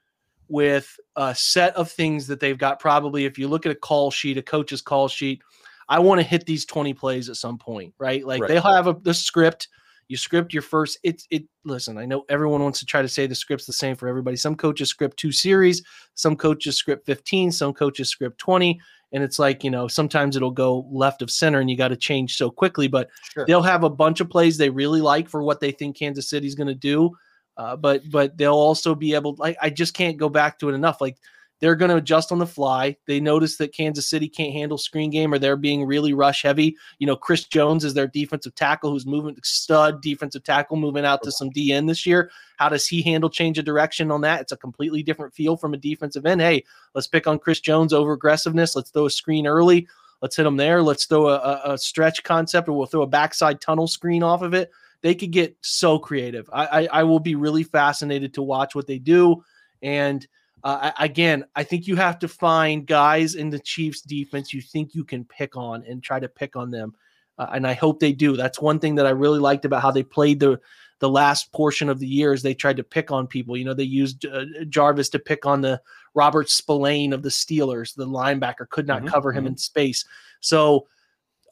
with 0.49 0.97
a 1.16 1.34
set 1.34 1.74
of 1.76 1.90
things 1.90 2.26
that 2.26 2.38
they've 2.38 2.59
got 2.59 2.78
probably 2.78 3.24
if 3.24 3.38
you 3.38 3.49
look 3.49 3.66
at 3.66 3.72
a 3.72 3.76
call 3.76 4.11
sheet, 4.11 4.38
a 4.38 4.43
coach's 4.43 4.82
call 4.82 5.09
sheet, 5.09 5.43
I 5.88 5.99
want 5.99 6.20
to 6.20 6.26
hit 6.26 6.47
these 6.47 6.64
20 6.64 6.95
plays 6.95 7.28
at 7.28 7.36
some 7.36 7.59
point, 7.59 7.95
right? 7.99 8.24
Like 8.24 8.43
Right. 8.43 8.49
they'll 8.49 8.62
have 8.62 8.86
a 8.86 8.95
the 9.03 9.14
script 9.14 9.68
you 10.12 10.18
script 10.18 10.52
your 10.52 10.62
first 10.62 10.98
it's 11.02 11.26
it 11.30 11.42
listen 11.64 11.96
i 11.96 12.04
know 12.04 12.22
everyone 12.28 12.62
wants 12.62 12.78
to 12.78 12.84
try 12.84 13.00
to 13.00 13.08
say 13.08 13.26
the 13.26 13.34
script's 13.34 13.64
the 13.64 13.72
same 13.72 13.96
for 13.96 14.08
everybody 14.08 14.36
some 14.36 14.54
coaches 14.54 14.90
script 14.90 15.16
two 15.16 15.32
series 15.32 15.82
some 16.12 16.36
coaches 16.36 16.76
script 16.76 17.06
15 17.06 17.50
some 17.50 17.72
coaches 17.72 18.10
script 18.10 18.36
20 18.36 18.78
and 19.12 19.24
it's 19.24 19.38
like 19.38 19.64
you 19.64 19.70
know 19.70 19.88
sometimes 19.88 20.36
it'll 20.36 20.50
go 20.50 20.86
left 20.92 21.22
of 21.22 21.30
center 21.30 21.60
and 21.60 21.70
you 21.70 21.78
got 21.78 21.88
to 21.88 21.96
change 21.96 22.36
so 22.36 22.50
quickly 22.50 22.88
but 22.88 23.08
Sure. 23.32 23.46
they'll 23.46 23.62
have 23.62 23.84
a 23.84 23.90
bunch 23.90 24.20
of 24.20 24.28
plays 24.28 24.58
they 24.58 24.68
really 24.68 25.00
like 25.00 25.30
for 25.30 25.42
what 25.42 25.60
they 25.60 25.70
think 25.72 25.96
kansas 25.96 26.28
city's 26.28 26.54
going 26.54 26.68
to 26.68 26.74
do 26.74 27.10
uh, 27.56 27.74
but 27.74 28.02
but 28.10 28.36
they'll 28.36 28.52
also 28.52 28.94
be 28.94 29.14
able 29.14 29.34
like 29.38 29.56
i 29.62 29.70
just 29.70 29.94
can't 29.94 30.18
go 30.18 30.28
back 30.28 30.58
to 30.58 30.68
it 30.68 30.74
enough 30.74 31.00
like 31.00 31.16
they're 31.62 31.76
going 31.76 31.92
to 31.92 31.96
adjust 31.96 32.32
on 32.32 32.40
the 32.40 32.46
fly. 32.46 32.96
They 33.06 33.20
notice 33.20 33.56
that 33.58 33.72
Kansas 33.72 34.10
City 34.10 34.28
can't 34.28 34.52
handle 34.52 34.76
screen 34.76 35.10
game 35.10 35.32
or 35.32 35.38
they're 35.38 35.56
being 35.56 35.86
really 35.86 36.12
rush 36.12 36.42
heavy. 36.42 36.76
You 36.98 37.06
know, 37.06 37.14
Chris 37.14 37.44
Jones 37.44 37.84
is 37.84 37.94
their 37.94 38.08
defensive 38.08 38.56
tackle 38.56 38.90
who's 38.90 39.06
moving 39.06 39.36
stud 39.44 40.02
defensive 40.02 40.42
tackle 40.42 40.76
moving 40.76 41.04
out 41.04 41.22
to 41.22 41.30
some 41.30 41.50
DN 41.50 41.86
this 41.86 42.04
year. 42.04 42.32
How 42.56 42.68
does 42.68 42.88
he 42.88 43.00
handle 43.00 43.30
change 43.30 43.60
of 43.60 43.64
direction 43.64 44.10
on 44.10 44.22
that? 44.22 44.40
It's 44.40 44.50
a 44.50 44.56
completely 44.56 45.04
different 45.04 45.32
feel 45.34 45.56
from 45.56 45.72
a 45.72 45.76
defensive 45.76 46.26
end. 46.26 46.40
Hey, 46.40 46.64
let's 46.96 47.06
pick 47.06 47.28
on 47.28 47.38
Chris 47.38 47.60
Jones 47.60 47.92
over 47.92 48.12
aggressiveness. 48.12 48.74
Let's 48.74 48.90
throw 48.90 49.06
a 49.06 49.10
screen 49.10 49.46
early. 49.46 49.86
Let's 50.20 50.34
hit 50.34 50.42
them 50.42 50.56
there. 50.56 50.82
Let's 50.82 51.04
throw 51.04 51.28
a, 51.28 51.36
a, 51.36 51.74
a 51.74 51.78
stretch 51.78 52.24
concept, 52.24 52.68
or 52.68 52.72
we'll 52.72 52.86
throw 52.86 53.02
a 53.02 53.06
backside 53.06 53.60
tunnel 53.60 53.86
screen 53.86 54.24
off 54.24 54.42
of 54.42 54.52
it. 54.52 54.72
They 55.02 55.14
could 55.14 55.30
get 55.30 55.56
so 55.60 56.00
creative. 56.00 56.50
I, 56.52 56.66
I, 56.66 56.88
I 56.92 57.02
will 57.04 57.20
be 57.20 57.36
really 57.36 57.62
fascinated 57.62 58.34
to 58.34 58.42
watch 58.42 58.74
what 58.74 58.88
they 58.88 58.98
do. 58.98 59.44
And 59.80 60.26
uh, 60.64 60.92
again, 60.98 61.44
I 61.56 61.64
think 61.64 61.86
you 61.86 61.96
have 61.96 62.18
to 62.20 62.28
find 62.28 62.86
guys 62.86 63.34
in 63.34 63.50
the 63.50 63.58
Chiefs 63.58 64.00
defense 64.00 64.52
you 64.52 64.60
think 64.60 64.94
you 64.94 65.04
can 65.04 65.24
pick 65.24 65.56
on 65.56 65.84
and 65.86 66.02
try 66.02 66.20
to 66.20 66.28
pick 66.28 66.56
on 66.56 66.70
them. 66.70 66.94
Uh, 67.38 67.48
and 67.54 67.66
I 67.66 67.72
hope 67.72 67.98
they 67.98 68.12
do. 68.12 68.36
That's 68.36 68.60
one 68.60 68.78
thing 68.78 68.94
that 68.96 69.06
I 69.06 69.10
really 69.10 69.40
liked 69.40 69.64
about 69.64 69.82
how 69.82 69.90
they 69.90 70.02
played 70.02 70.40
the 70.40 70.60
the 71.00 71.08
last 71.08 71.50
portion 71.50 71.88
of 71.88 71.98
the 71.98 72.06
year 72.06 72.32
is 72.32 72.42
they 72.42 72.54
tried 72.54 72.76
to 72.76 72.84
pick 72.84 73.10
on 73.10 73.26
people. 73.26 73.56
You 73.56 73.64
know, 73.64 73.74
they 73.74 73.82
used 73.82 74.24
uh, 74.24 74.44
Jarvis 74.68 75.08
to 75.08 75.18
pick 75.18 75.44
on 75.44 75.60
the 75.60 75.80
Robert 76.14 76.48
Spillane 76.48 77.12
of 77.12 77.22
the 77.22 77.28
Steelers, 77.28 77.94
the 77.94 78.06
linebacker 78.06 78.68
could 78.68 78.86
not 78.86 78.98
mm-hmm, 78.98 79.08
cover 79.08 79.32
him 79.32 79.44
mm-hmm. 79.44 79.54
in 79.54 79.56
space. 79.56 80.04
So 80.40 80.86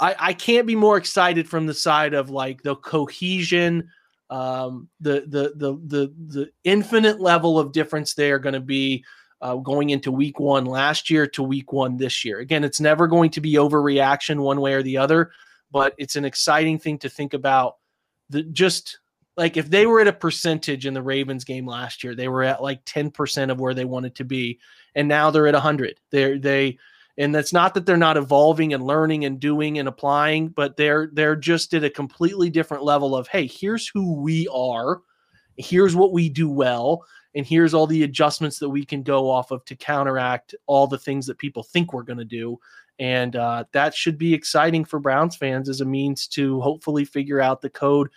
I, 0.01 0.15
I 0.19 0.33
can't 0.35 0.67
be 0.67 0.77
more 0.77 0.97
excited 0.97 1.49
from 1.49 1.67
the 1.67 1.75
side 1.75 2.15
of 2.15 2.31
like 2.31 2.63
the 2.63 2.77
cohesion, 2.77 3.89
um, 4.31 4.89
the 5.01 5.25
the 5.27 5.53
the 5.57 5.79
the 5.87 6.15
the 6.29 6.51
infinite 6.65 7.21
level 7.21 7.59
of 7.59 7.73
difference 7.73 8.15
they 8.15 8.31
are 8.31 8.39
going 8.39 8.55
to 8.55 8.61
be 8.61 9.05
uh, 9.43 9.57
going 9.57 9.91
into 9.91 10.13
week 10.13 10.39
one 10.39 10.65
last 10.65 11.11
year 11.11 11.27
to 11.27 11.43
week 11.43 11.73
one 11.73 11.97
this 11.97 12.25
year. 12.25 12.39
Again, 12.39 12.65
it's 12.65 12.81
never 12.81 13.07
going 13.07 13.31
to 13.31 13.41
be 13.41 13.55
overreaction 13.55 14.41
one 14.41 14.61
way 14.61 14.75
or 14.75 14.83
the 14.83 14.97
other, 14.97 15.33
but 15.71 15.95
it's 15.99 16.17
an 16.17 16.25
exciting 16.25 16.79
thing 16.79 16.99
to 16.99 17.09
think 17.09 17.35
about. 17.35 17.77
The 18.29 18.45
just 18.45 19.01
like 19.37 19.57
if 19.57 19.71
they 19.71 19.87
were 19.87 20.01
at 20.01 20.09
a 20.09 20.13
percentage 20.13 20.87
in 20.87 20.95
the 20.95 21.03
Ravens 21.03 21.45
game 21.45 21.67
last 21.67 22.05
year, 22.05 22.15
they 22.15 22.29
were 22.29 22.43
at 22.43 22.63
like 22.63 22.85
10% 22.85 23.51
of 23.51 23.59
where 23.59 23.75
they 23.75 23.85
wanted 23.85 24.15
to 24.17 24.25
be. 24.25 24.61
And 24.95 25.09
now 25.09 25.31
they're 25.31 25.47
at 25.47 25.55
100. 25.55 25.99
They're, 26.11 26.39
they, 26.39 26.79
and 27.19 27.35
that's 27.35 27.53
not 27.53 27.75
that 27.75 27.87
they're 27.87 27.97
not 27.97 28.17
evolving 28.17 28.73
and 28.73 28.83
learning 28.83 29.25
and 29.25 29.41
doing 29.41 29.79
and 29.79 29.89
applying, 29.89 30.49
but 30.49 30.77
they're, 30.77 31.11
they're 31.13 31.37
just 31.37 31.75
at 31.75 31.85
a 31.85 31.91
completely 31.91 32.51
different 32.51 32.85
level 32.85 33.15
of, 33.15 33.29
hey, 33.29 33.47
here's 33.47 33.89
who 33.89 34.15
we 34.15 34.49
are. 34.49 35.03
Here's 35.57 35.95
what 35.95 36.13
we 36.13 36.29
do 36.29 36.49
well. 36.49 37.05
And 37.35 37.47
here's 37.47 37.75
all 37.75 37.87
the 37.87 38.03
adjustments 38.03 38.59
that 38.59 38.69
we 38.69 38.85
can 38.85 39.03
go 39.03 39.31
off 39.31 39.51
of 39.51 39.65
to 39.67 39.77
counteract 39.77 40.55
all 40.67 40.87
the 40.87 40.99
things 40.99 41.27
that 41.27 41.39
people 41.39 41.63
think 41.63 41.93
we're 41.93 42.03
going 42.03 42.19
to 42.19 42.25
do. 42.25 42.59
And 42.99 43.37
uh, 43.37 43.65
that 43.73 43.95
should 43.95 44.19
be 44.19 44.35
exciting 44.35 44.85
for 44.85 44.99
Browns 44.99 45.37
fans 45.37 45.69
as 45.69 45.81
a 45.81 45.85
means 45.85 46.27
to 46.29 46.61
hopefully 46.61 47.05
figure 47.05 47.41
out 47.41 47.61
the 47.61 47.71
code 47.71 48.11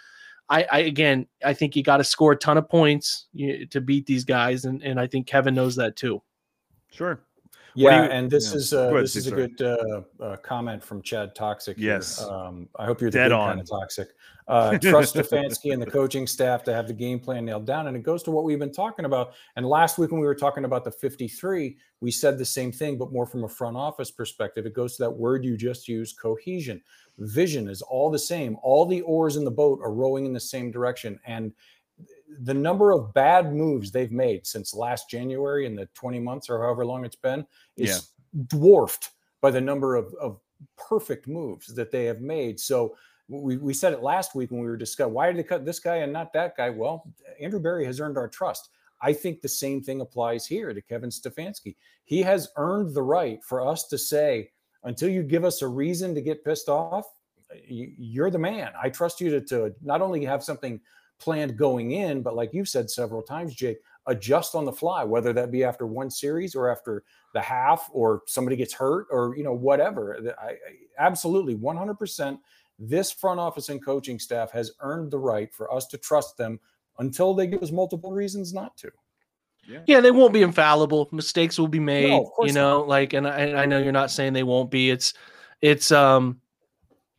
I, 0.49 0.65
I 0.71 0.79
again, 0.79 1.27
I 1.43 1.53
think 1.53 1.75
you 1.75 1.83
got 1.83 1.97
to 1.97 2.03
score 2.03 2.33
a 2.33 2.37
ton 2.37 2.57
of 2.57 2.69
points 2.69 3.27
to 3.71 3.81
beat 3.81 4.05
these 4.05 4.25
guys, 4.25 4.65
and 4.65 4.83
and 4.83 4.99
I 4.99 5.07
think 5.07 5.27
Kevin 5.27 5.55
knows 5.55 5.75
that 5.77 5.95
too. 5.95 6.21
Sure. 6.91 7.19
Yeah, 7.75 8.03
you, 8.03 8.11
and 8.11 8.29
this 8.29 8.51
yeah. 8.51 8.57
is 8.57 8.73
uh, 8.73 8.89
ahead, 8.89 9.03
this 9.03 9.15
is 9.15 9.25
sorry. 9.25 9.43
a 9.43 9.47
good 9.47 9.61
uh, 9.61 10.23
uh, 10.23 10.37
comment 10.37 10.83
from 10.83 11.01
Chad 11.01 11.35
Toxic. 11.35 11.77
Yes, 11.77 12.21
um, 12.21 12.67
I 12.77 12.85
hope 12.85 13.01
you're 13.01 13.09
the 13.09 13.17
Dead 13.17 13.29
good 13.29 13.33
on. 13.33 13.49
kind 13.49 13.61
of 13.61 13.69
toxic. 13.69 14.09
Uh, 14.47 14.77
trust 14.77 15.15
Stefanski 15.15 15.71
and 15.71 15.81
the 15.81 15.89
coaching 15.89 16.27
staff 16.27 16.63
to 16.63 16.73
have 16.73 16.87
the 16.87 16.93
game 16.93 17.19
plan 17.19 17.45
nailed 17.45 17.65
down, 17.65 17.87
and 17.87 17.95
it 17.95 18.03
goes 18.03 18.23
to 18.23 18.31
what 18.31 18.43
we've 18.43 18.59
been 18.59 18.73
talking 18.73 19.05
about. 19.05 19.33
And 19.55 19.65
last 19.65 19.97
week 19.97 20.11
when 20.11 20.19
we 20.19 20.27
were 20.27 20.35
talking 20.35 20.65
about 20.65 20.83
the 20.83 20.91
53, 20.91 21.77
we 22.01 22.11
said 22.11 22.37
the 22.37 22.45
same 22.45 22.71
thing, 22.71 22.97
but 22.97 23.11
more 23.11 23.25
from 23.25 23.45
a 23.45 23.49
front 23.49 23.77
office 23.77 24.11
perspective. 24.11 24.65
It 24.65 24.73
goes 24.73 24.97
to 24.97 25.03
that 25.03 25.11
word 25.11 25.45
you 25.45 25.57
just 25.57 25.87
used, 25.87 26.19
cohesion 26.19 26.81
vision 27.17 27.69
is 27.69 27.81
all 27.81 28.09
the 28.09 28.19
same. 28.19 28.57
All 28.61 28.85
the 28.85 29.01
oars 29.01 29.35
in 29.35 29.43
the 29.43 29.51
boat 29.51 29.79
are 29.81 29.93
rowing 29.93 30.25
in 30.25 30.33
the 30.33 30.39
same 30.39 30.71
direction. 30.71 31.19
And 31.25 31.53
the 32.41 32.53
number 32.53 32.91
of 32.91 33.13
bad 33.13 33.53
moves 33.53 33.91
they've 33.91 34.11
made 34.11 34.45
since 34.45 34.73
last 34.73 35.09
January 35.09 35.65
in 35.65 35.75
the 35.75 35.87
20 35.93 36.19
months 36.19 36.49
or 36.49 36.61
however 36.61 36.85
long 36.85 37.05
it's 37.05 37.15
been 37.15 37.45
is 37.77 38.11
yeah. 38.33 38.43
dwarfed 38.47 39.09
by 39.41 39.51
the 39.51 39.61
number 39.61 39.95
of, 39.95 40.13
of 40.19 40.39
perfect 40.77 41.27
moves 41.27 41.67
that 41.75 41.91
they 41.91 42.05
have 42.05 42.21
made. 42.21 42.59
So 42.59 42.95
we, 43.27 43.57
we 43.57 43.73
said 43.73 43.93
it 43.93 44.01
last 44.01 44.35
week 44.35 44.51
when 44.51 44.61
we 44.61 44.67
were 44.67 44.77
discussing 44.77 45.13
why 45.13 45.27
did 45.27 45.37
they 45.37 45.43
cut 45.43 45.65
this 45.65 45.79
guy 45.79 45.97
and 45.97 46.13
not 46.13 46.33
that 46.33 46.55
guy? 46.57 46.69
Well, 46.69 47.11
Andrew 47.39 47.59
Berry 47.59 47.85
has 47.85 47.99
earned 47.99 48.17
our 48.17 48.27
trust. 48.27 48.69
I 49.01 49.11
think 49.11 49.41
the 49.41 49.49
same 49.49 49.81
thing 49.81 50.01
applies 50.01 50.45
here 50.45 50.73
to 50.73 50.81
Kevin 50.81 51.09
Stefanski. 51.09 51.75
He 52.05 52.21
has 52.21 52.49
earned 52.55 52.93
the 52.93 53.03
right 53.03 53.43
for 53.43 53.65
us 53.65 53.87
to 53.87 53.97
say, 53.97 54.51
until 54.83 55.09
you 55.09 55.23
give 55.23 55.45
us 55.45 55.61
a 55.61 55.67
reason 55.67 56.13
to 56.15 56.21
get 56.21 56.43
pissed 56.43 56.69
off, 56.69 57.05
you're 57.67 58.29
the 58.29 58.39
man. 58.39 58.71
I 58.81 58.89
trust 58.89 59.21
you 59.21 59.29
to, 59.31 59.41
to 59.41 59.75
not 59.81 60.01
only 60.01 60.23
have 60.25 60.43
something 60.43 60.79
planned 61.23 61.57
going 61.57 61.91
in, 61.91 62.21
but 62.21 62.35
like 62.35 62.53
you've 62.53 62.69
said 62.69 62.89
several 62.89 63.21
times, 63.21 63.55
Jake, 63.55 63.79
adjust 64.07 64.55
on 64.55 64.65
the 64.65 64.71
fly, 64.71 65.03
whether 65.03 65.33
that 65.33 65.51
be 65.51 65.63
after 65.63 65.87
one 65.87 66.09
series 66.09 66.55
or 66.55 66.69
after 66.69 67.03
the 67.33 67.41
half 67.41 67.89
or 67.91 68.21
somebody 68.27 68.55
gets 68.55 68.73
hurt 68.73 69.07
or, 69.09 69.35
you 69.37 69.43
know, 69.43 69.53
whatever. 69.53 70.35
I, 70.41 70.49
I 70.49 70.57
absolutely 70.99 71.55
100%. 71.55 72.37
This 72.79 73.11
front 73.11 73.39
office 73.39 73.69
and 73.69 73.83
coaching 73.83 74.19
staff 74.19 74.51
has 74.51 74.71
earned 74.81 75.11
the 75.11 75.19
right 75.19 75.53
for 75.53 75.73
us 75.73 75.87
to 75.87 75.97
trust 75.97 76.37
them 76.37 76.59
until 76.99 77.33
they 77.33 77.47
give 77.47 77.63
us 77.63 77.71
multiple 77.71 78.11
reasons 78.11 78.53
not 78.53 78.75
to. 78.77 78.91
Yeah. 79.65 79.79
yeah, 79.85 80.01
they 80.01 80.11
won't 80.11 80.33
be 80.33 80.41
infallible. 80.41 81.07
Mistakes 81.11 81.57
will 81.57 81.69
be 81.69 81.79
made, 81.79 82.09
no, 82.09 82.33
you 82.41 82.51
know, 82.51 82.79
not. 82.79 82.87
like 82.89 83.13
and 83.13 83.25
I, 83.25 83.63
I 83.63 83.65
know 83.65 83.77
you're 83.79 83.93
not 83.93 84.11
saying 84.11 84.33
they 84.33 84.43
won't 84.43 84.69
be. 84.69 84.89
It's 84.89 85.13
it's 85.61 85.89
um 85.89 86.41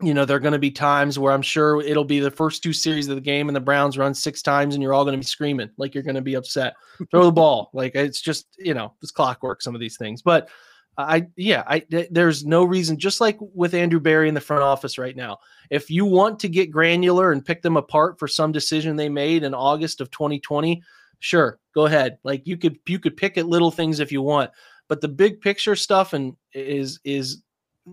you 0.03 0.13
know, 0.13 0.25
there're 0.25 0.41
going 0.41 0.53
to 0.53 0.59
be 0.59 0.71
times 0.71 1.19
where 1.19 1.33
I'm 1.33 1.43
sure 1.43 1.81
it'll 1.81 2.05
be 2.05 2.21
the 2.21 2.31
first 2.31 2.63
two 2.63 2.73
series 2.73 3.09
of 3.09 3.15
the 3.15 3.21
game 3.21 3.49
and 3.49 3.55
the 3.55 3.61
Browns 3.61 3.97
run 3.97 4.13
six 4.13 4.43
times 4.43 4.75
and 4.75 4.83
you're 4.83 4.93
all 4.93 5.05
going 5.05 5.15
to 5.15 5.19
be 5.19 5.25
screaming 5.25 5.71
like 5.77 5.95
you're 5.95 6.03
going 6.03 6.17
to 6.17 6.21
be 6.21 6.35
upset. 6.35 6.75
Throw 7.11 7.25
the 7.25 7.33
ball. 7.33 7.71
Like 7.73 7.95
it's 7.95 8.21
just, 8.21 8.47
you 8.59 8.75
know, 8.75 8.95
it's 9.03 9.13
clockwork 9.13 9.63
some 9.63 9.75
of 9.75 9.81
these 9.81 9.97
things. 9.97 10.21
But 10.21 10.49
I 10.97 11.27
yeah, 11.37 11.65
I 11.67 11.83
there's 12.11 12.45
no 12.45 12.65
reason 12.65 12.99
just 12.99 13.21
like 13.21 13.37
with 13.41 13.75
Andrew 13.75 13.99
Berry 13.99 14.29
in 14.29 14.35
the 14.35 14.41
front 14.41 14.63
office 14.63 14.97
right 14.97 15.17
now. 15.17 15.39
If 15.71 15.91
you 15.91 16.05
want 16.05 16.39
to 16.41 16.49
get 16.49 16.71
granular 16.71 17.33
and 17.33 17.45
pick 17.45 17.63
them 17.63 17.77
apart 17.77 18.19
for 18.19 18.29
some 18.29 18.53
decision 18.53 18.95
they 18.95 19.09
made 19.09 19.43
in 19.43 19.55
August 19.55 20.01
of 20.01 20.11
2020, 20.13 20.83
sure, 21.19 21.59
go 21.75 21.87
ahead. 21.87 22.19
Like 22.23 22.47
you 22.47 22.57
could 22.57 22.79
you 22.87 23.01
could 23.01 23.17
pick 23.17 23.37
at 23.37 23.47
little 23.47 23.73
things 23.73 23.99
if 23.99 24.13
you 24.13 24.23
want, 24.23 24.53
but 24.89 25.01
the 25.01 25.09
big 25.09 25.41
picture 25.41 25.75
stuff 25.75 26.13
and 26.13 26.37
is 26.53 27.01
is 27.05 27.43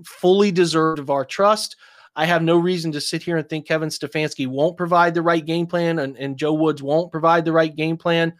fully 0.06 0.52
deserved 0.52 1.00
of 1.00 1.10
our 1.10 1.26
trust. 1.26 1.76
I 2.16 2.26
have 2.26 2.44
no 2.44 2.58
reason 2.58 2.92
to 2.92 3.02
sit 3.02 3.24
here 3.24 3.38
and 3.38 3.48
think 3.48 3.68
Kevin 3.68 3.90
Stefanski 3.90 4.48
won't 4.48 4.78
provide 4.78 5.14
the 5.14 5.22
right 5.22 5.46
game 5.46 5.66
plan 5.66 6.00
and, 6.00 6.18
and 6.18 6.38
Joe 6.38 6.54
Woods 6.54 6.84
won't 6.84 7.12
provide 7.12 7.46
the 7.46 7.54
right 7.54 7.74
game 7.74 7.98
plan. 7.98 8.34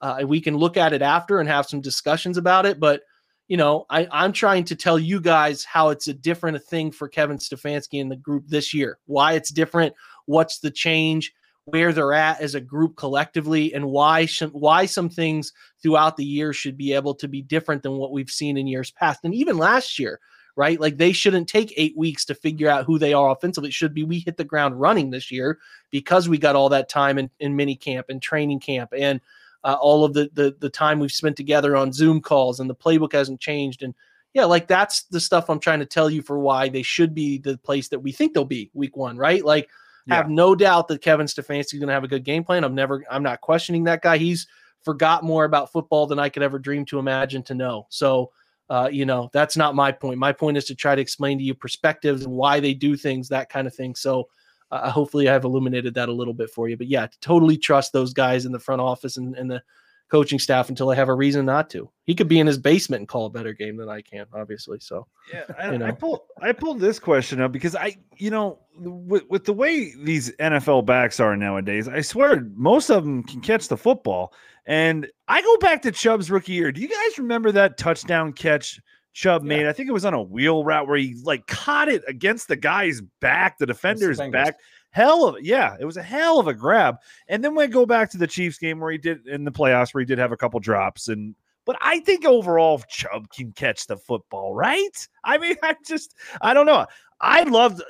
Uh, 0.00 0.22
we 0.26 0.40
can 0.40 0.56
look 0.56 0.76
at 0.76 0.92
it 0.92 1.02
after 1.02 1.40
and 1.40 1.48
have 1.48 1.66
some 1.66 1.80
discussions 1.80 2.36
about 2.36 2.66
it. 2.66 2.78
But, 2.78 3.02
you 3.48 3.56
know, 3.56 3.86
I, 3.90 4.06
I'm 4.12 4.32
trying 4.32 4.64
to 4.64 4.76
tell 4.76 4.98
you 4.98 5.20
guys 5.20 5.64
how 5.64 5.88
it's 5.88 6.06
a 6.06 6.14
different 6.14 6.62
thing 6.62 6.92
for 6.92 7.08
Kevin 7.08 7.38
Stefanski 7.38 8.00
and 8.00 8.10
the 8.10 8.16
group 8.16 8.44
this 8.46 8.72
year, 8.72 8.98
why 9.06 9.32
it's 9.32 9.50
different, 9.50 9.94
what's 10.26 10.60
the 10.60 10.70
change 10.70 11.32
where 11.64 11.92
they're 11.92 12.12
at 12.12 12.40
as 12.40 12.54
a 12.54 12.60
group 12.60 12.96
collectively 12.96 13.74
and 13.74 13.84
why 13.86 14.24
some, 14.24 14.50
why 14.50 14.86
some 14.86 15.08
things 15.08 15.52
throughout 15.82 16.16
the 16.16 16.24
year 16.24 16.52
should 16.52 16.76
be 16.76 16.92
able 16.92 17.12
to 17.12 17.26
be 17.26 17.42
different 17.42 17.82
than 17.82 17.96
what 17.96 18.12
we've 18.12 18.30
seen 18.30 18.56
in 18.56 18.68
years 18.68 18.92
past 18.92 19.20
and 19.24 19.34
even 19.34 19.58
last 19.58 19.98
year 19.98 20.20
right 20.56 20.80
like 20.80 20.96
they 20.96 21.12
shouldn't 21.12 21.48
take 21.48 21.72
8 21.76 21.96
weeks 21.96 22.24
to 22.24 22.34
figure 22.34 22.68
out 22.68 22.84
who 22.84 22.98
they 22.98 23.12
are 23.12 23.30
offensively 23.30 23.68
it 23.68 23.74
should 23.74 23.94
be 23.94 24.04
we 24.04 24.18
hit 24.18 24.36
the 24.36 24.44
ground 24.44 24.80
running 24.80 25.10
this 25.10 25.30
year 25.30 25.58
because 25.90 26.28
we 26.28 26.38
got 26.38 26.56
all 26.56 26.68
that 26.70 26.88
time 26.88 27.18
in, 27.18 27.30
in 27.40 27.54
mini 27.54 27.76
camp 27.76 28.06
and 28.08 28.20
training 28.20 28.60
camp 28.60 28.92
and 28.96 29.20
uh, 29.64 29.76
all 29.80 30.04
of 30.04 30.14
the, 30.14 30.30
the 30.34 30.56
the 30.60 30.70
time 30.70 30.98
we've 30.98 31.12
spent 31.12 31.36
together 31.36 31.76
on 31.76 31.92
zoom 31.92 32.20
calls 32.20 32.60
and 32.60 32.68
the 32.70 32.74
playbook 32.74 33.12
hasn't 33.12 33.40
changed 33.40 33.82
and 33.82 33.94
yeah, 34.36 34.44
like 34.44 34.68
that's 34.68 35.04
the 35.04 35.18
stuff 35.18 35.48
I'm 35.48 35.58
trying 35.58 35.78
to 35.78 35.86
tell 35.86 36.10
you 36.10 36.20
for 36.20 36.38
why 36.38 36.68
they 36.68 36.82
should 36.82 37.14
be 37.14 37.38
the 37.38 37.56
place 37.56 37.88
that 37.88 38.00
we 38.00 38.12
think 38.12 38.34
they'll 38.34 38.44
be 38.44 38.70
week 38.74 38.94
one, 38.94 39.16
right? 39.16 39.42
Like 39.42 39.70
yeah. 40.06 40.16
have 40.16 40.28
no 40.28 40.54
doubt 40.54 40.88
that 40.88 41.00
Kevin 41.00 41.24
Stefanski 41.24 41.72
is 41.72 41.80
going 41.80 41.88
to 41.88 41.94
have 41.94 42.04
a 42.04 42.08
good 42.08 42.22
game 42.22 42.44
plan. 42.44 42.62
I'm 42.62 42.74
never, 42.74 43.02
I'm 43.10 43.22
not 43.22 43.40
questioning 43.40 43.84
that 43.84 44.02
guy. 44.02 44.18
He's 44.18 44.46
forgot 44.82 45.24
more 45.24 45.46
about 45.46 45.72
football 45.72 46.06
than 46.06 46.18
I 46.18 46.28
could 46.28 46.42
ever 46.42 46.58
dream 46.58 46.84
to 46.84 46.98
imagine 46.98 47.42
to 47.44 47.54
know. 47.54 47.86
So, 47.88 48.30
uh, 48.68 48.88
you 48.90 49.06
know, 49.06 49.30
that's 49.32 49.56
not 49.56 49.74
my 49.74 49.92
point. 49.92 50.18
My 50.18 50.32
point 50.32 50.56
is 50.56 50.64
to 50.66 50.74
try 50.74 50.94
to 50.94 51.02
explain 51.02 51.38
to 51.38 51.44
you 51.44 51.54
perspectives 51.54 52.24
and 52.24 52.32
why 52.32 52.60
they 52.60 52.74
do 52.74 52.96
things, 52.96 53.28
that 53.28 53.48
kind 53.48 53.66
of 53.66 53.74
thing. 53.74 53.94
So, 53.94 54.28
uh, 54.72 54.90
hopefully, 54.90 55.28
I've 55.28 55.44
illuminated 55.44 55.94
that 55.94 56.08
a 56.08 56.12
little 56.12 56.34
bit 56.34 56.50
for 56.50 56.68
you. 56.68 56.76
But 56.76 56.88
yeah, 56.88 57.06
totally 57.20 57.56
trust 57.56 57.92
those 57.92 58.12
guys 58.12 58.46
in 58.46 58.52
the 58.52 58.58
front 58.58 58.80
office 58.80 59.16
and, 59.16 59.36
and 59.36 59.48
the 59.48 59.62
coaching 60.08 60.38
staff 60.38 60.68
until 60.68 60.90
I 60.90 60.94
have 60.94 61.08
a 61.08 61.14
reason 61.14 61.46
not 61.46 61.68
to. 61.70 61.90
He 62.04 62.14
could 62.14 62.28
be 62.28 62.38
in 62.38 62.46
his 62.46 62.58
basement 62.58 63.00
and 63.00 63.08
call 63.08 63.26
a 63.26 63.30
better 63.30 63.52
game 63.52 63.76
than 63.76 63.88
I 63.88 64.02
can, 64.02 64.26
obviously. 64.32 64.78
So 64.80 65.06
yeah, 65.32 65.44
I, 65.58 65.72
you 65.72 65.78
know. 65.78 65.86
I 65.86 65.90
pulled 65.92 66.20
I 66.40 66.52
pulled 66.52 66.80
this 66.80 66.98
question 66.98 67.40
up 67.40 67.52
because 67.52 67.74
I, 67.74 67.96
you 68.16 68.30
know, 68.30 68.58
with 68.76 69.24
with 69.28 69.44
the 69.44 69.52
way 69.52 69.94
these 69.96 70.34
NFL 70.36 70.86
backs 70.86 71.20
are 71.20 71.36
nowadays, 71.36 71.88
I 71.88 72.00
swear 72.00 72.46
most 72.54 72.90
of 72.90 73.04
them 73.04 73.22
can 73.22 73.40
catch 73.40 73.68
the 73.68 73.76
football. 73.76 74.32
And 74.66 75.08
I 75.28 75.42
go 75.42 75.56
back 75.58 75.82
to 75.82 75.92
Chubb's 75.92 76.30
rookie 76.30 76.52
year. 76.52 76.72
Do 76.72 76.80
you 76.80 76.88
guys 76.88 77.18
remember 77.18 77.52
that 77.52 77.78
touchdown 77.78 78.32
catch? 78.32 78.80
Chubb 79.12 79.44
yeah. 79.44 79.48
made. 79.48 79.66
I 79.66 79.72
think 79.72 79.88
it 79.88 79.92
was 79.92 80.04
on 80.04 80.12
a 80.12 80.22
wheel 80.22 80.62
route 80.62 80.86
where 80.86 80.98
he 80.98 81.16
like 81.24 81.46
caught 81.46 81.88
it 81.88 82.02
against 82.06 82.48
the 82.48 82.56
guy's 82.56 83.00
back, 83.20 83.56
the 83.56 83.64
defender's 83.64 84.18
back 84.18 84.56
hell 84.96 85.26
of 85.26 85.36
yeah, 85.42 85.76
it 85.78 85.84
was 85.84 85.98
a 85.98 86.02
hell 86.02 86.40
of 86.40 86.48
a 86.48 86.54
grab. 86.54 86.96
And 87.28 87.44
then 87.44 87.54
we 87.54 87.66
go 87.66 87.84
back 87.84 88.10
to 88.10 88.18
the 88.18 88.26
Chiefs 88.26 88.58
game 88.58 88.80
where 88.80 88.90
he 88.90 88.96
did 88.96 89.26
in 89.26 89.44
the 89.44 89.52
playoffs 89.52 89.92
where 89.92 90.00
he 90.00 90.06
did 90.06 90.18
have 90.18 90.32
a 90.32 90.36
couple 90.36 90.58
drops 90.58 91.08
and 91.08 91.34
but 91.66 91.76
I 91.82 91.98
think 91.98 92.24
overall 92.24 92.80
Chubb 92.88 93.28
can 93.28 93.52
catch 93.52 93.88
the 93.88 93.96
football, 93.96 94.54
right? 94.54 95.08
I 95.24 95.36
mean, 95.36 95.56
I 95.62 95.76
just 95.86 96.14
I 96.40 96.54
don't 96.54 96.66
know. 96.66 96.86
I 97.20 97.42
love 97.42 97.80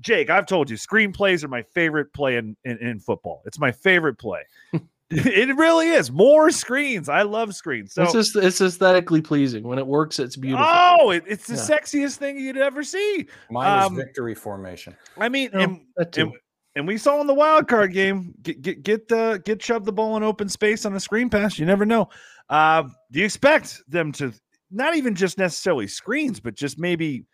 Jake. 0.00 0.30
I've 0.30 0.46
told 0.46 0.70
you, 0.70 0.76
screenplays 0.76 1.42
are 1.42 1.48
my 1.48 1.62
favorite 1.62 2.12
play 2.12 2.36
in, 2.36 2.56
in, 2.64 2.78
in 2.78 3.00
football. 3.00 3.42
It's 3.44 3.58
my 3.58 3.72
favorite 3.72 4.18
play. 4.18 4.42
it 5.10 5.56
really 5.56 5.88
is. 5.88 6.10
More 6.10 6.50
screens. 6.50 7.08
I 7.08 7.22
love 7.22 7.54
screens. 7.54 7.94
So 7.94 8.02
it's 8.02 8.12
just 8.12 8.36
it's 8.36 8.60
aesthetically 8.60 9.20
pleasing. 9.22 9.62
When 9.62 9.78
it 9.78 9.86
works, 9.86 10.18
it's 10.18 10.36
beautiful. 10.36 10.66
Oh, 10.68 11.10
it, 11.10 11.22
it's 11.26 11.46
the 11.46 11.54
Yeah. 11.54 11.78
sexiest 11.78 12.16
thing 12.16 12.38
you'd 12.38 12.56
ever 12.56 12.82
see. 12.82 13.26
Mine 13.50 13.82
Um, 13.84 13.92
is 13.92 14.04
victory 14.04 14.34
formation. 14.34 14.96
I 15.16 15.28
mean, 15.28 15.50
No, 15.52 15.60
and, 15.60 15.80
and, 16.16 16.32
and 16.74 16.86
we 16.86 16.98
saw 16.98 17.20
in 17.20 17.26
the 17.26 17.34
wild 17.34 17.68
card 17.68 17.92
game, 17.92 18.34
get 18.42 18.60
get 18.62 18.82
get 18.82 19.08
the 19.08 19.40
get 19.44 19.62
shove 19.62 19.84
the 19.84 19.92
ball 19.92 20.16
in 20.16 20.22
open 20.22 20.48
space 20.48 20.84
on 20.84 20.94
a 20.94 21.00
screen 21.00 21.30
pass. 21.30 21.58
You 21.58 21.66
never 21.66 21.86
know. 21.86 22.08
Uh, 22.48 22.82
do 23.12 23.20
you 23.20 23.24
expect 23.24 23.80
them 23.88 24.10
to 24.12 24.32
not 24.70 24.96
even 24.96 25.14
just 25.14 25.38
necessarily 25.38 25.86
screens, 25.86 26.40
but 26.40 26.54
just 26.54 26.78
maybe 26.78 27.24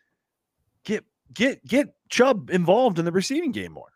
get 0.85 1.05
get 1.33 1.65
get 1.67 1.95
Chubb 2.11 2.51
involved 2.51 2.99
in 2.99 3.05
the 3.07 3.13
receiving 3.13 3.51
game 3.53 3.73
more? 3.73 3.89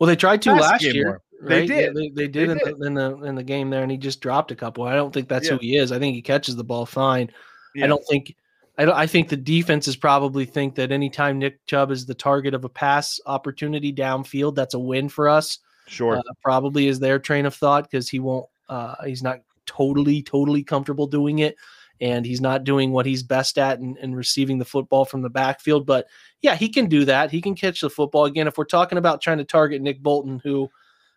Well, 0.00 0.08
they 0.08 0.16
tried 0.16 0.42
to 0.42 0.52
Last 0.52 0.60
last 0.72 0.82
year. 0.84 1.04
more. 1.06 1.22
They 1.42 1.60
right? 1.60 1.68
Yeah, 1.68 1.76
did. 1.76 1.94
they, 1.96 2.08
they 2.08 2.28
did, 2.28 2.48
They 2.48 2.52
in, 2.52 2.58
did. 2.58 2.78
The, 2.78 2.86
in 2.86 2.94
the 2.94 3.22
in 3.24 3.34
the 3.34 3.42
game 3.42 3.70
there, 3.70 3.82
and 3.82 3.90
he 3.90 3.98
just 3.98 4.20
dropped 4.20 4.50
a 4.50 4.56
couple. 4.56 4.84
I 4.84 4.94
don't 4.94 5.12
think 5.12 5.28
that's 5.28 5.46
Yeah. 5.46 5.54
who 5.54 5.58
he 5.60 5.76
is. 5.76 5.92
I 5.92 5.98
think 5.98 6.14
he 6.14 6.22
catches 6.22 6.56
the 6.56 6.64
ball 6.64 6.86
fine. 6.86 7.30
Yeah. 7.74 7.84
I 7.84 7.88
don't 7.88 8.04
think. 8.08 8.34
I 8.78 8.84
don't. 8.84 8.94
I 8.96 9.06
think 9.06 9.28
the 9.28 9.36
defenses 9.36 9.96
probably 9.96 10.44
think 10.44 10.74
that 10.76 10.90
anytime 10.90 11.38
Nick 11.38 11.64
Chubb 11.66 11.90
is 11.90 12.06
the 12.06 12.14
target 12.14 12.54
of 12.54 12.64
a 12.64 12.68
pass 12.68 13.20
opportunity 13.26 13.92
downfield, 13.92 14.54
that's 14.54 14.74
a 14.74 14.78
win 14.78 15.08
for 15.08 15.28
us. 15.28 15.58
Sure. 15.86 16.16
Uh, 16.16 16.22
probably 16.42 16.86
is 16.86 16.98
their 16.98 17.18
train 17.18 17.46
of 17.46 17.54
thought 17.54 17.84
because 17.90 18.08
he 18.08 18.20
won't. 18.20 18.46
Uh, 18.68 18.94
he's 19.04 19.22
not 19.22 19.40
totally 19.66 20.22
totally 20.22 20.62
comfortable 20.62 21.06
doing 21.06 21.40
it, 21.40 21.56
and 22.00 22.24
he's 22.24 22.40
not 22.40 22.64
doing 22.64 22.90
what 22.90 23.06
he's 23.06 23.22
best 23.22 23.58
at 23.58 23.78
in 23.80 24.14
receiving 24.14 24.58
the 24.58 24.64
football 24.64 25.04
from 25.04 25.22
the 25.22 25.30
backfield. 25.30 25.84
But 25.86 26.06
yeah, 26.40 26.54
he 26.56 26.68
can 26.68 26.86
do 26.86 27.04
that. 27.04 27.30
He 27.30 27.40
can 27.42 27.54
catch 27.54 27.80
the 27.80 27.90
football 27.90 28.24
again. 28.24 28.48
If 28.48 28.56
we're 28.56 28.64
talking 28.64 28.98
about 28.98 29.20
trying 29.20 29.38
to 29.38 29.44
target 29.44 29.82
Nick 29.82 30.02
Bolton, 30.02 30.40
who 30.42 30.70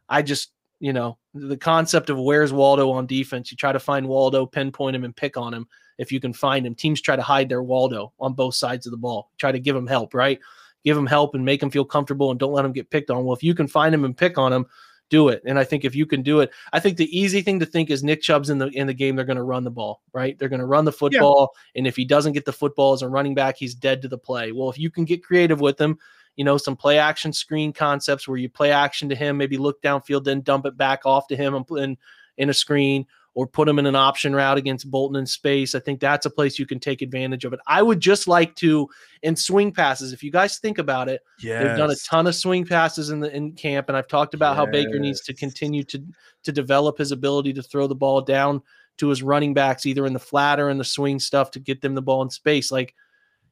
I 0.10 0.22
just 0.22 0.52
you 0.80 0.94
know 0.94 1.18
the 1.34 1.58
concept 1.58 2.10
of 2.10 2.18
where's 2.18 2.54
Waldo 2.54 2.92
on 2.92 3.06
defense, 3.06 3.52
you 3.52 3.58
try 3.58 3.72
to 3.72 3.80
find 3.80 4.08
Waldo, 4.08 4.46
pinpoint 4.46 4.96
him, 4.96 5.04
and 5.04 5.16
pick 5.16 5.38
on 5.38 5.54
him 5.54 5.68
if 5.98 6.12
you 6.12 6.20
can 6.20 6.34
find 6.34 6.66
him. 6.66 6.76
Teams 6.76 7.02
try 7.02 7.16
to 7.16 7.22
hide 7.22 7.50
their 7.50 7.64
Waldo 7.64 8.14
on 8.20 8.34
both 8.34 8.56
sides 8.56 8.86
of 8.86 8.92
the 8.92 8.98
ball. 8.98 9.32
Try 9.38 9.52
to 9.52 9.60
give 9.60 9.76
him 9.76 9.88
help, 9.88 10.14
right? 10.14 10.40
Give 10.84 10.98
him 10.98 11.08
help 11.08 11.36
and 11.36 11.44
make 11.44 11.62
him 11.62 11.70
feel 11.70 11.86
comfortable 11.86 12.32
and 12.32 12.40
don't 12.40 12.54
let 12.54 12.66
him 12.66 12.72
get 12.72 12.90
picked 12.90 13.10
on. 13.10 13.26
Well, 13.26 13.36
if 13.36 13.44
you 13.44 13.54
can 13.54 13.68
find 13.68 13.94
him 13.94 14.06
and 14.06 14.16
pick 14.16 14.38
on 14.38 14.54
him, 14.54 14.66
do 15.10 15.30
it. 15.30 15.42
And 15.46 15.58
I 15.58 15.64
think 15.64 15.86
if 15.86 15.96
you 15.96 16.06
can 16.06 16.22
do 16.22 16.42
it, 16.42 16.52
I 16.74 16.80
think 16.80 16.98
the 16.98 17.18
easy 17.18 17.42
thing 17.42 17.60
to 17.60 17.66
think 17.66 17.90
is 17.90 18.04
Nick 18.04 18.22
Chubb's 18.22 18.50
in 18.50 18.58
the 18.58 18.68
in 18.68 18.88
the 18.88 18.94
game. 18.94 19.16
They're 19.16 19.26
going 19.26 19.38
to 19.38 19.44
run 19.44 19.64
the 19.64 19.72
ball, 19.72 20.02
right? 20.14 20.38
They're 20.38 20.50
going 20.50 20.60
to 20.60 20.66
run 20.66 20.86
the 20.86 20.92
football, 20.92 21.52
and 21.76 21.88
if 21.88 21.96
he 21.96 22.06
doesn't 22.06 22.34
get 22.34 22.46
the 22.46 22.54
football 22.54 22.94
as 22.94 23.02
a 23.02 23.10
running 23.10 23.36
back, 23.36 23.58
he's 23.58 23.76
dead 23.76 24.02
to 24.02 24.08
the 24.08 24.18
play. 24.18 24.52
Well, 24.52 24.70
if 24.70 24.78
you 24.78 24.92
can 24.92 25.06
get 25.06 25.24
creative 25.24 25.62
with 25.62 25.80
him, 25.80 25.98
you 26.38 26.46
know, 26.46 26.58
some 26.58 26.78
play 26.78 26.98
action 26.98 27.34
screen 27.34 27.74
concepts 27.74 28.28
where 28.28 28.38
you 28.38 28.48
play 28.48 28.72
action 28.72 29.10
to 29.10 29.16
him, 29.16 29.38
maybe 29.38 29.58
look 29.58 29.82
downfield, 29.82 30.24
then 30.24 30.42
dump 30.42 30.66
it 30.66 30.78
back 30.78 31.06
off 31.06 31.28
to 31.28 31.36
him 31.36 31.56
and 31.56 31.68
put 31.68 31.82
in 31.82 31.98
in 32.38 32.50
a 32.50 32.54
screen 32.54 33.06
or 33.34 33.46
put 33.46 33.68
him 33.68 33.78
in 33.78 33.86
an 33.86 33.96
option 33.96 34.36
route 34.36 34.58
against 34.58 34.90
Bolton 34.90 35.16
in 35.16 35.26
space. 35.26 35.76
I 35.76 35.80
think 35.80 36.00
that's 36.00 36.26
a 36.26 36.30
place 36.30 36.58
you 36.58 36.66
can 36.66 36.80
take 36.80 37.04
advantage 37.04 37.46
of 37.46 37.54
it. 37.54 37.60
I 37.68 37.84
would 37.84 38.00
just 38.00 38.28
like 38.28 38.56
to 38.56 38.88
in 39.22 39.36
swing 39.36 39.72
passes. 39.72 40.14
If 40.14 40.24
you 40.24 40.32
guys 40.32 40.58
think 40.58 40.80
about 40.80 41.10
it, 41.10 41.22
yeah. 41.40 41.62
they've 41.62 41.78
done 41.78 41.92
a 41.92 41.96
ton 41.96 42.26
of 42.26 42.34
swing 42.34 42.66
passes 42.66 43.12
in 43.12 43.20
the 43.20 43.36
in 43.36 43.52
camp, 43.52 43.90
and 43.90 43.98
I've 43.98 44.08
talked 44.08 44.34
about 44.34 44.56
how 44.56 44.66
Baker 44.66 44.98
needs 44.98 45.22
to 45.22 45.34
continue 45.36 45.84
to 45.84 46.04
to 46.44 46.52
develop 46.52 46.98
his 46.98 47.12
ability 47.12 47.54
to 47.54 47.64
throw 47.64 47.86
the 47.86 47.94
ball 47.94 48.22
down 48.22 48.62
to 48.98 49.10
his 49.10 49.22
running 49.22 49.54
backs, 49.54 49.86
either 49.86 50.08
in 50.08 50.14
the 50.14 50.20
flat 50.20 50.60
or 50.60 50.72
in 50.72 50.80
the 50.80 50.84
swing 50.84 51.20
stuff, 51.20 51.52
to 51.52 51.60
get 51.60 51.82
them 51.82 51.94
the 51.94 52.02
ball 52.02 52.24
in 52.24 52.32
space. 52.32 52.72
Like 52.72 52.96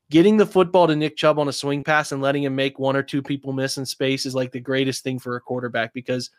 getting 0.09 0.37
the 0.37 0.45
football 0.45 0.87
to 0.87 0.95
Nick 0.95 1.17
Chubb 1.17 1.39
on 1.39 1.47
a 1.47 1.53
swing 1.53 1.83
pass 1.83 2.11
and 2.11 2.21
letting 2.21 2.43
him 2.43 2.55
make 2.55 2.79
one 2.79 2.95
or 2.95 3.03
two 3.03 3.21
people 3.21 3.53
miss 3.53 3.77
in 3.77 3.85
space 3.85 4.25
is 4.25 4.35
like 4.35 4.51
the 4.51 4.59
greatest 4.59 5.03
thing 5.03 5.19
for 5.19 5.35
a 5.35 5.41
quarterback 5.41 5.93
because 5.93 6.29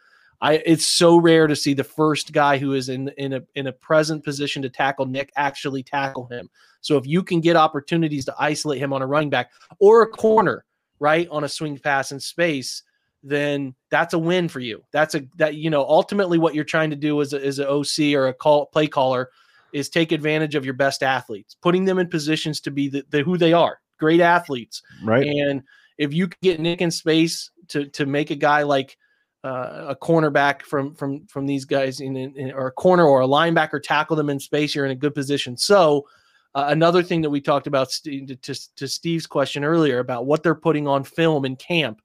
I 0.40 0.62
it's 0.66 0.86
so 0.86 1.16
rare 1.16 1.46
to 1.46 1.56
see 1.56 1.74
the 1.74 1.84
first 1.84 2.32
guy 2.32 2.58
who 2.58 2.74
is 2.74 2.88
in 2.88 3.08
in 3.16 3.34
a 3.34 3.42
in 3.54 3.68
a 3.68 3.72
present 3.72 4.22
position 4.22 4.62
to 4.62 4.68
tackle 4.68 5.06
Nick 5.06 5.32
actually 5.36 5.82
tackle 5.82 6.26
him. 6.26 6.50
So 6.80 6.96
if 6.96 7.06
you 7.06 7.22
can 7.22 7.40
get 7.40 7.56
opportunities 7.56 8.26
to 8.26 8.34
isolate 8.38 8.78
him 8.78 8.92
on 8.92 9.02
a 9.02 9.06
running 9.06 9.30
back 9.30 9.50
or 9.78 10.02
a 10.02 10.08
corner, 10.08 10.64
right, 10.98 11.28
on 11.30 11.44
a 11.44 11.48
swing 11.48 11.78
pass 11.78 12.12
in 12.12 12.20
space, 12.20 12.82
then 13.22 13.74
that's 13.90 14.14
a 14.14 14.18
win 14.18 14.48
for 14.48 14.60
you. 14.60 14.82
That's 14.92 15.14
a 15.14 15.22
that 15.36 15.54
you 15.54 15.70
know 15.70 15.84
ultimately 15.88 16.38
what 16.38 16.54
you're 16.54 16.64
trying 16.64 16.90
to 16.90 16.96
do 16.96 17.20
as 17.22 17.32
a, 17.32 17.44
as 17.44 17.58
an 17.58 17.66
OC 17.66 18.14
or 18.14 18.28
a 18.28 18.34
call 18.34 18.66
play 18.66 18.86
caller 18.86 19.30
is 19.76 19.90
take 19.90 20.10
advantage 20.10 20.54
of 20.54 20.64
your 20.64 20.74
best 20.74 21.02
athletes, 21.02 21.56
putting 21.60 21.84
them 21.84 21.98
in 21.98 22.08
positions 22.08 22.60
to 22.62 22.70
be 22.70 22.88
the, 22.88 23.04
the 23.10 23.22
who 23.22 23.36
they 23.36 23.52
are, 23.52 23.78
great 23.98 24.20
athletes. 24.20 24.82
right. 25.04 25.26
And 25.26 25.62
if 25.98 26.14
you 26.14 26.28
can 26.28 26.38
get 26.42 26.60
Nick 26.60 26.80
in 26.80 26.90
space 26.90 27.50
to 27.68 27.86
to 27.90 28.06
make 28.06 28.30
a 28.30 28.36
guy 28.36 28.62
like 28.62 28.96
uh, 29.44 29.86
a 29.88 29.96
cornerback 29.96 30.62
from 30.62 30.94
from 30.94 31.26
from 31.26 31.46
these 31.46 31.66
guys 31.66 32.00
in, 32.00 32.16
in 32.16 32.52
or 32.52 32.68
a 32.68 32.72
corner 32.72 33.04
or 33.04 33.20
a 33.20 33.28
linebacker 33.28 33.82
tackle 33.82 34.16
them 34.16 34.30
in 34.30 34.40
space, 34.40 34.74
you're 34.74 34.86
in 34.86 34.92
a 34.92 35.02
good 35.04 35.14
position. 35.14 35.56
So 35.56 36.06
uh, 36.54 36.66
another 36.68 37.02
thing 37.02 37.20
that 37.20 37.30
we 37.30 37.42
talked 37.42 37.66
about 37.66 37.90
to, 37.90 38.34
to, 38.34 38.54
to 38.76 38.88
Steve's 38.88 39.26
question 39.26 39.62
earlier 39.62 39.98
about 39.98 40.24
what 40.24 40.42
they're 40.42 40.54
putting 40.54 40.88
on 40.88 41.04
film 41.04 41.44
in 41.44 41.54
camp 41.56 42.00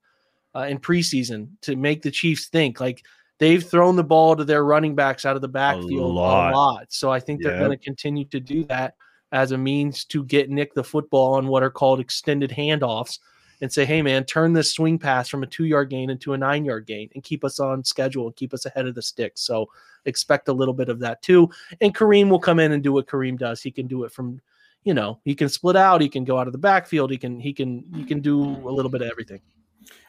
uh, 0.54 0.66
in 0.68 0.78
preseason 0.78 1.48
to 1.62 1.74
make 1.74 2.02
the 2.02 2.10
Chiefs 2.10 2.48
think 2.48 2.78
like 2.78 3.02
they've 3.42 3.64
thrown 3.64 3.96
the 3.96 4.04
ball 4.04 4.36
to 4.36 4.44
their 4.44 4.64
running 4.64 4.94
backs 4.94 5.26
out 5.26 5.34
of 5.34 5.42
the 5.42 5.48
backfield 5.48 5.98
a 5.98 6.14
lot. 6.14 6.52
lot. 6.52 6.92
So 6.92 7.10
I 7.10 7.18
think 7.18 7.42
they're 7.42 7.50
Yep. 7.50 7.58
going 7.58 7.76
to 7.76 7.84
continue 7.84 8.24
to 8.26 8.38
do 8.38 8.62
that 8.66 8.94
as 9.32 9.50
a 9.50 9.58
means 9.58 10.04
to 10.04 10.22
get 10.22 10.48
Nick 10.48 10.74
the 10.74 10.84
football 10.84 11.34
on 11.34 11.48
what 11.48 11.64
are 11.64 11.70
called 11.70 11.98
extended 11.98 12.50
handoffs 12.50 13.18
and 13.60 13.72
say, 13.72 13.84
hey, 13.84 14.00
man, 14.00 14.22
turn 14.24 14.52
this 14.52 14.72
swing 14.72 14.96
pass 14.96 15.28
from 15.28 15.42
a 15.42 15.46
two 15.46 15.64
yard 15.64 15.90
gain 15.90 16.08
into 16.08 16.34
a 16.34 16.38
nine 16.38 16.64
yard 16.64 16.86
gain 16.86 17.08
and 17.14 17.24
keep 17.24 17.44
us 17.44 17.58
on 17.58 17.82
schedule 17.82 18.26
and 18.26 18.36
keep 18.36 18.54
us 18.54 18.64
ahead 18.64 18.86
of 18.86 18.94
the 18.94 19.02
sticks. 19.02 19.40
So 19.40 19.68
expect 20.04 20.46
a 20.46 20.52
little 20.52 20.74
bit 20.74 20.88
of 20.88 21.00
that 21.00 21.20
too. 21.20 21.50
And 21.80 21.92
Kareem 21.92 22.28
will 22.28 22.38
come 22.38 22.60
in 22.60 22.70
and 22.70 22.80
do 22.80 22.92
what 22.92 23.08
Kareem 23.08 23.36
does. 23.36 23.60
He 23.60 23.72
can 23.72 23.88
do 23.88 24.04
it 24.04 24.12
from, 24.12 24.40
you 24.84 24.94
know, 24.94 25.18
he 25.24 25.34
can 25.34 25.48
split 25.48 25.74
out, 25.74 26.00
he 26.00 26.08
can 26.08 26.22
go 26.22 26.38
out 26.38 26.46
of 26.46 26.52
the 26.52 26.58
backfield, 26.58 27.10
he 27.10 27.18
can, 27.18 27.40
he 27.40 27.52
can, 27.52 27.84
he 27.96 28.04
can 28.04 28.20
do 28.20 28.40
a 28.40 28.70
little 28.70 28.90
bit 28.90 29.02
of 29.02 29.10
everything. 29.10 29.40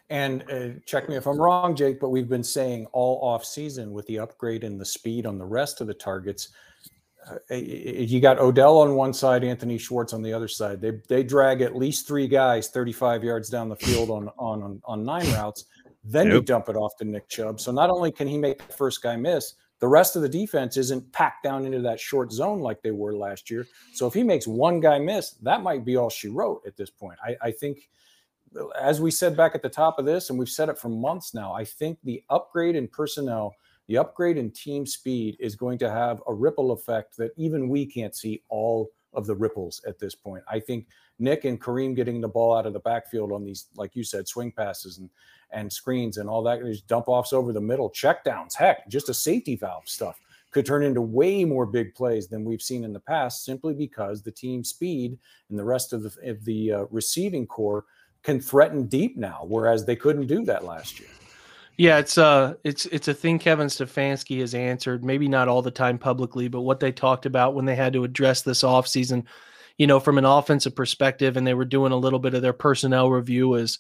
And 0.10 0.44
uh, 0.52 0.80
check 0.86 1.10
me 1.10 1.16
if 1.16 1.26
I'm 1.26 1.40
wrong, 1.40 1.76
Jake, 1.76 2.00
but 2.00 2.10
we've 2.10 2.30
been 2.30 2.44
saying 2.44 2.88
all 2.92 3.20
off 3.22 3.46
season 3.46 3.94
with 3.94 4.06
the 4.06 4.20
upgrade 4.20 4.64
and 4.64 4.80
the 4.80 4.86
speed 4.86 5.26
on 5.26 5.38
the 5.38 5.46
rest 5.46 5.82
of 5.82 5.88
the 5.88 5.94
targets. 5.94 6.50
Uh, 7.26 7.56
you 7.56 8.20
got 8.20 8.38
Odell 8.38 8.80
on 8.80 8.96
one 8.96 9.14
side, 9.14 9.44
Anthony 9.44 9.78
Schwartz 9.78 10.14
on 10.14 10.22
the 10.22 10.34
other 10.34 10.50
side. 10.50 10.82
They 10.82 10.92
they 11.08 11.24
drag 11.24 11.62
at 11.62 11.76
least 11.76 12.06
three 12.06 12.28
guys 12.28 12.68
35 12.68 13.24
yards 13.24 13.50
down 13.50 13.70
the 13.70 13.78
field 13.78 14.10
on 14.10 14.30
on 14.38 14.62
on, 14.62 14.82
on 14.84 15.06
nine 15.06 15.32
routes. 15.32 15.66
Then 16.04 16.28
you 16.28 16.42
dump 16.42 16.68
it 16.68 16.76
off 16.76 16.98
to 16.98 17.06
Nick 17.06 17.30
Chubb. 17.30 17.62
So 17.62 17.72
not 17.72 17.90
only 17.90 18.12
can 18.12 18.28
he 18.28 18.38
make 18.38 18.58
the 18.68 18.74
first 18.74 19.02
guy 19.02 19.16
miss, 19.16 19.54
the 19.80 19.88
rest 19.88 20.16
of 20.16 20.22
the 20.22 20.30
defense 20.30 20.78
isn't 20.78 21.12
packed 21.14 21.44
down 21.44 21.66
into 21.66 21.80
that 21.82 22.00
short 22.00 22.32
zone 22.32 22.60
like 22.60 22.82
they 22.82 22.92
were 22.92 23.16
last 23.16 23.50
year. 23.50 23.66
So 23.94 24.06
if 24.06 24.14
he 24.14 24.24
makes 24.24 24.48
one 24.48 24.80
guy 24.80 25.00
miss, 25.00 25.32
that 25.44 25.62
might 25.62 25.86
be 25.86 25.96
all 25.96 26.10
she 26.10 26.28
wrote 26.28 26.62
at 26.68 26.76
this 26.76 26.90
point. 26.90 27.20
I, 27.24 27.36
I 27.42 27.52
think 27.52 27.90
as 28.80 29.02
we 29.02 29.12
said 29.12 29.36
back 29.36 29.56
at 29.56 29.62
the 29.62 29.70
top 29.70 30.00
of 30.00 30.06
this, 30.06 30.30
and 30.30 30.38
we've 30.38 30.50
said 30.50 30.70
it 30.70 30.78
for 30.78 30.90
months 30.90 31.34
now, 31.34 31.54
I 31.54 31.64
think 31.64 32.00
the 32.04 32.24
upgrade 32.30 32.76
in 32.76 32.88
personnel, 32.88 33.56
the 33.88 33.98
upgrade 33.98 34.38
in 34.38 34.52
team 34.52 34.86
speed 34.86 35.38
is 35.40 35.56
going 35.56 35.78
to 35.80 35.90
have 35.90 36.22
a 36.28 36.34
ripple 36.34 36.72
effect 36.72 37.18
that 37.18 37.32
even 37.38 37.70
we 37.70 37.86
can't 37.86 38.16
see 38.16 38.42
all 38.50 38.90
of 39.14 39.28
the 39.28 39.36
ripples 39.36 39.82
at 39.88 40.00
this 40.00 40.16
point. 40.16 40.44
I 40.48 40.60
think 40.60 40.88
Nick 41.20 41.46
and 41.46 41.62
Kareem 41.62 41.96
getting 41.96 42.20
the 42.20 42.28
ball 42.28 42.56
out 42.56 42.66
of 42.66 42.74
the 42.74 42.80
backfield 42.80 43.32
on 43.32 43.44
these, 43.44 43.68
like 43.76 43.96
you 43.96 44.04
said, 44.04 44.28
swing 44.28 44.52
passes 44.52 44.98
and 44.98 45.10
and 45.52 45.72
screens 45.72 46.18
and 46.18 46.28
all 46.28 46.42
that, 46.42 46.60
there's 46.64 46.82
dump 46.82 47.08
offs 47.08 47.32
over 47.32 47.54
the 47.54 47.62
middle, 47.62 47.88
check 47.88 48.24
downs, 48.24 48.56
heck, 48.56 48.90
just 48.90 49.10
a 49.10 49.14
safety 49.14 49.56
valve 49.56 49.88
stuff 49.88 50.20
could 50.54 50.66
turn 50.66 50.84
into 50.84 51.02
way 51.02 51.44
more 51.44 51.66
big 51.66 51.94
plays 51.96 52.28
than 52.28 52.46
we've 52.46 52.62
seen 52.62 52.84
in 52.84 52.94
the 52.94 53.00
past 53.00 53.44
simply 53.44 53.74
because 53.74 54.22
the 54.22 54.32
team 54.32 54.64
speed 54.64 55.18
and 55.50 55.58
the 55.60 55.64
rest 55.64 55.92
of 55.94 56.04
the, 56.04 56.30
of 56.30 56.46
the 56.46 56.72
uh, 56.72 56.86
receiving 56.92 57.46
corps 57.46 57.86
can 58.24 58.40
threaten 58.40 58.88
deep 58.88 59.18
now, 59.18 59.46
whereas 59.48 59.86
they 59.86 59.96
couldn't 59.96 60.28
do 60.28 60.44
that 60.46 60.64
last 60.66 61.00
year. 61.00 61.10
Yeah, 61.78 61.98
it's 61.98 62.18
uh 62.18 62.54
it's 62.64 62.86
it's 62.88 63.08
a 63.08 63.14
thing 63.14 63.40
Kevin 63.40 63.68
Stefanski 63.68 64.40
has 64.42 64.54
answered, 64.54 65.04
maybe 65.04 65.28
not 65.28 65.48
all 65.48 65.62
the 65.62 65.72
time 65.72 65.98
publicly, 65.98 66.48
but 66.48 66.62
what 66.62 66.80
they 66.80 66.92
talked 66.92 67.26
about 67.26 67.56
when 67.56 67.66
they 67.66 67.76
had 67.76 67.94
to 67.94 68.04
address 68.04 68.44
this 68.44 68.62
offseason, 68.62 69.26
you 69.78 69.88
know, 69.88 70.00
from 70.00 70.18
an 70.18 70.26
offensive 70.26 70.76
perspective, 70.76 71.36
and 71.36 71.48
they 71.48 71.56
were 71.56 71.66
doing 71.66 71.92
a 71.92 71.98
little 71.98 72.20
bit 72.20 72.36
of 72.36 72.44
their 72.44 72.54
personnel 72.54 73.10
review 73.10 73.56
is 73.56 73.80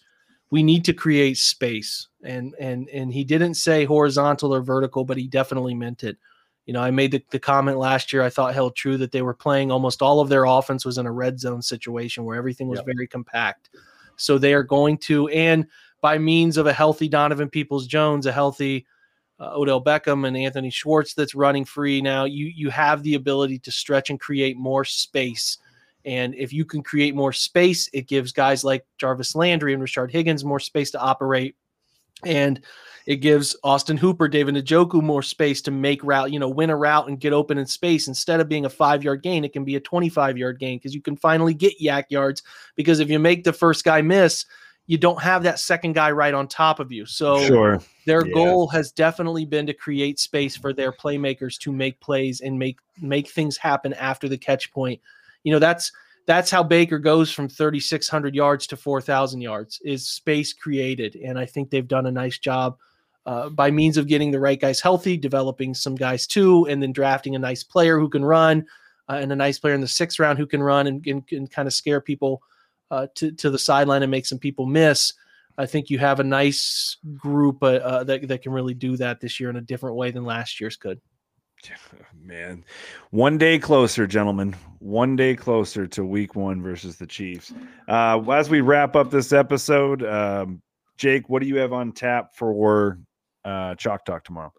we 0.49 0.63
need 0.63 0.85
to 0.85 0.93
create 0.93 1.37
space. 1.37 2.07
And 2.23 2.55
and 2.59 2.89
and 2.89 3.13
he 3.13 3.23
didn't 3.23 3.55
say 3.55 3.85
horizontal 3.85 4.55
or 4.55 4.61
vertical, 4.61 5.05
but 5.05 5.17
he 5.17 5.27
definitely 5.27 5.75
meant 5.75 6.03
it. 6.03 6.17
You 6.65 6.73
know, 6.73 6.81
I 6.81 6.91
made 6.91 7.11
the, 7.11 7.23
the 7.29 7.39
comment 7.39 7.77
last 7.77 8.11
year 8.11 8.23
I 8.23 8.29
thought 8.29 8.53
held 8.55 8.75
true 8.75 8.97
that 8.97 9.11
they 9.11 9.21
were 9.21 9.33
playing 9.33 9.71
almost 9.71 10.01
all 10.01 10.19
of 10.19 10.29
their 10.29 10.45
offense 10.45 10.83
was 10.83 10.97
in 10.97 11.05
a 11.05 11.11
red 11.11 11.39
zone 11.39 11.61
situation 11.61 12.23
where 12.23 12.37
everything 12.37 12.69
was 12.69 12.79
Yep. 12.79 12.85
very 12.85 13.07
compact. 13.07 13.69
So 14.17 14.37
they 14.37 14.53
are 14.53 14.63
going 14.63 14.97
to, 14.99 15.27
and 15.29 15.65
by 16.01 16.17
means 16.17 16.57
of 16.57 16.67
a 16.67 16.73
healthy 16.73 17.07
Donovan 17.07 17.49
Peoples 17.49 17.87
Jones, 17.87 18.25
a 18.25 18.31
healthy 18.31 18.85
uh, 19.39 19.51
Odell 19.55 19.83
Beckham 19.83 20.27
and 20.27 20.37
Anthony 20.37 20.69
Schwartz 20.69 21.13
that's 21.13 21.35
running 21.35 21.65
free 21.65 22.01
now. 22.01 22.25
You 22.25 22.45
you 22.45 22.69
have 22.69 23.03
the 23.03 23.15
ability 23.15 23.59
to 23.59 23.71
stretch 23.71 24.09
and 24.09 24.19
create 24.19 24.57
more 24.57 24.85
space. 24.85 25.57
And 26.05 26.35
if 26.35 26.51
you 26.51 26.65
can 26.65 26.83
create 26.83 27.15
more 27.15 27.31
space, 27.31 27.89
it 27.93 28.07
gives 28.07 28.33
guys 28.33 28.63
like 28.63 28.85
Jarvis 28.97 29.35
Landry 29.35 29.73
and 29.73 29.81
Rashard 29.81 30.11
Higgins 30.11 30.43
more 30.43 30.59
space 30.59 30.91
to 30.91 30.99
operate. 30.99 31.55
And 32.25 32.61
it 33.05 33.17
gives 33.17 33.55
Austin 33.63 33.97
Hooper, 33.97 34.27
David 34.27 34.55
Njoku 34.55 35.01
more 35.01 35.21
space 35.21 35.61
to 35.63 35.71
make 35.71 36.03
route, 36.03 36.31
you 36.31 36.39
know, 36.39 36.47
win 36.47 36.69
a 36.69 36.75
route 36.75 37.07
and 37.09 37.19
get 37.19 37.33
open 37.33 37.57
in 37.57 37.65
space. 37.65 38.07
Instead 38.07 38.39
of 38.39 38.47
being 38.47 38.65
a 38.65 38.69
five 38.69 39.03
yard 39.03 39.23
gain, 39.23 39.43
it 39.43 39.51
can 39.53 39.65
be 39.65 39.75
a 39.75 39.79
25 39.79 40.37
yard 40.37 40.59
gain 40.59 40.77
because 40.77 40.95
you 40.95 41.01
can 41.01 41.17
finally 41.17 41.53
get 41.53 41.79
YAC 41.81 42.05
yards. 42.09 42.43
Because 42.75 42.99
if 42.99 43.09
you 43.09 43.19
make 43.19 43.43
the 43.43 43.53
first 43.53 43.83
guy 43.83 44.01
miss, 44.01 44.45
you 44.87 44.97
don't 44.97 45.21
have 45.21 45.43
that 45.43 45.59
second 45.59 45.93
guy 45.93 46.11
right 46.11 46.33
on 46.33 46.47
top 46.47 46.79
of 46.79 46.91
you. 46.91 47.05
So 47.05 47.45
Sure. 47.45 47.81
their 48.05 48.25
Yeah. 48.25 48.33
goal 48.33 48.67
has 48.67 48.91
definitely 48.91 49.45
been 49.45 49.65
to 49.67 49.73
create 49.73 50.19
space 50.19 50.55
for 50.55 50.73
their 50.73 50.91
playmakers 50.91 51.57
to 51.59 51.71
make 51.71 51.99
plays 51.99 52.41
and 52.41 52.57
make 52.57 52.77
make 53.01 53.29
things 53.29 53.57
happen 53.57 53.93
after 53.93 54.29
the 54.29 54.37
catch 54.37 54.71
point. 54.71 55.01
You 55.43 55.51
know, 55.51 55.59
that's 55.59 55.91
that's 56.25 56.49
how 56.49 56.63
Baker 56.63 56.99
goes 56.99 57.31
from 57.31 57.49
3600 57.49 58.33
yards 58.33 58.67
to 58.67 58.77
4000 58.77 59.41
yards 59.41 59.79
is 59.83 60.07
space 60.07 60.53
created 60.53 61.15
and 61.15 61.37
I 61.37 61.45
think 61.45 61.69
they've 61.69 61.87
done 61.87 62.05
a 62.05 62.11
nice 62.11 62.37
job 62.37 62.77
uh, 63.25 63.49
by 63.49 63.71
means 63.71 63.97
of 63.97 64.07
getting 64.07 64.31
the 64.31 64.39
right 64.39 64.59
guys 64.59 64.81
healthy, 64.81 65.17
developing 65.17 65.73
some 65.73 65.95
guys 65.95 66.27
too, 66.27 66.65
and 66.67 66.81
then 66.81 66.91
drafting 66.91 67.35
a 67.35 67.39
nice 67.39 67.63
player 67.63 67.97
who 67.97 68.09
can 68.09 68.23
run 68.23 68.65
uh, 69.09 69.13
and 69.21 69.31
a 69.31 69.35
nice 69.35 69.59
player 69.59 69.73
in 69.73 69.81
the 69.81 69.87
sixth 69.87 70.19
round 70.19 70.37
who 70.37 70.47
can 70.47 70.61
run 70.61 70.87
and, 70.87 71.05
and, 71.07 71.23
and 71.31 71.51
kind 71.51 71.67
of 71.67 71.73
scare 71.73 72.01
people 72.01 72.41
uh, 72.91 73.07
to, 73.15 73.31
to 73.31 73.49
the 73.49 73.59
sideline 73.59 74.03
and 74.03 74.11
make 74.11 74.25
some 74.25 74.39
people 74.39 74.65
miss. 74.65 75.13
I 75.57 75.65
think 75.65 75.89
you 75.89 75.99
have 75.99 76.19
a 76.19 76.23
nice 76.23 76.97
group 77.15 77.61
uh, 77.63 77.75
uh, 77.75 78.03
that, 78.05 78.27
that 78.27 78.41
can 78.41 78.51
really 78.51 78.73
do 78.73 78.97
that 78.97 79.19
this 79.19 79.39
year 79.39 79.49
in 79.49 79.55
a 79.55 79.61
different 79.61 79.95
way 79.95 80.11
than 80.11 80.25
last 80.25 80.59
year's 80.59 80.75
could. 80.75 80.99
Man, 82.21 82.63
one 83.11 83.37
day 83.37 83.59
closer, 83.59 84.07
gentlemen. 84.07 84.55
One 84.79 85.15
day 85.15 85.35
closer 85.35 85.87
to 85.87 86.05
week 86.05 86.35
one 86.35 86.61
versus 86.61 86.97
the 86.97 87.07
Chiefs. 87.07 87.53
Uh, 87.87 88.19
as 88.31 88.49
we 88.49 88.61
wrap 88.61 88.95
up 88.95 89.11
this 89.11 89.31
episode, 89.33 90.03
um, 90.03 90.61
Jake, 90.97 91.29
what 91.29 91.41
do 91.41 91.47
you 91.47 91.57
have 91.57 91.73
on 91.73 91.91
tap 91.91 92.35
for 92.35 92.99
uh, 93.45 93.75
Chalk 93.75 94.05
Talk 94.05 94.23
tomorrow? 94.23 94.53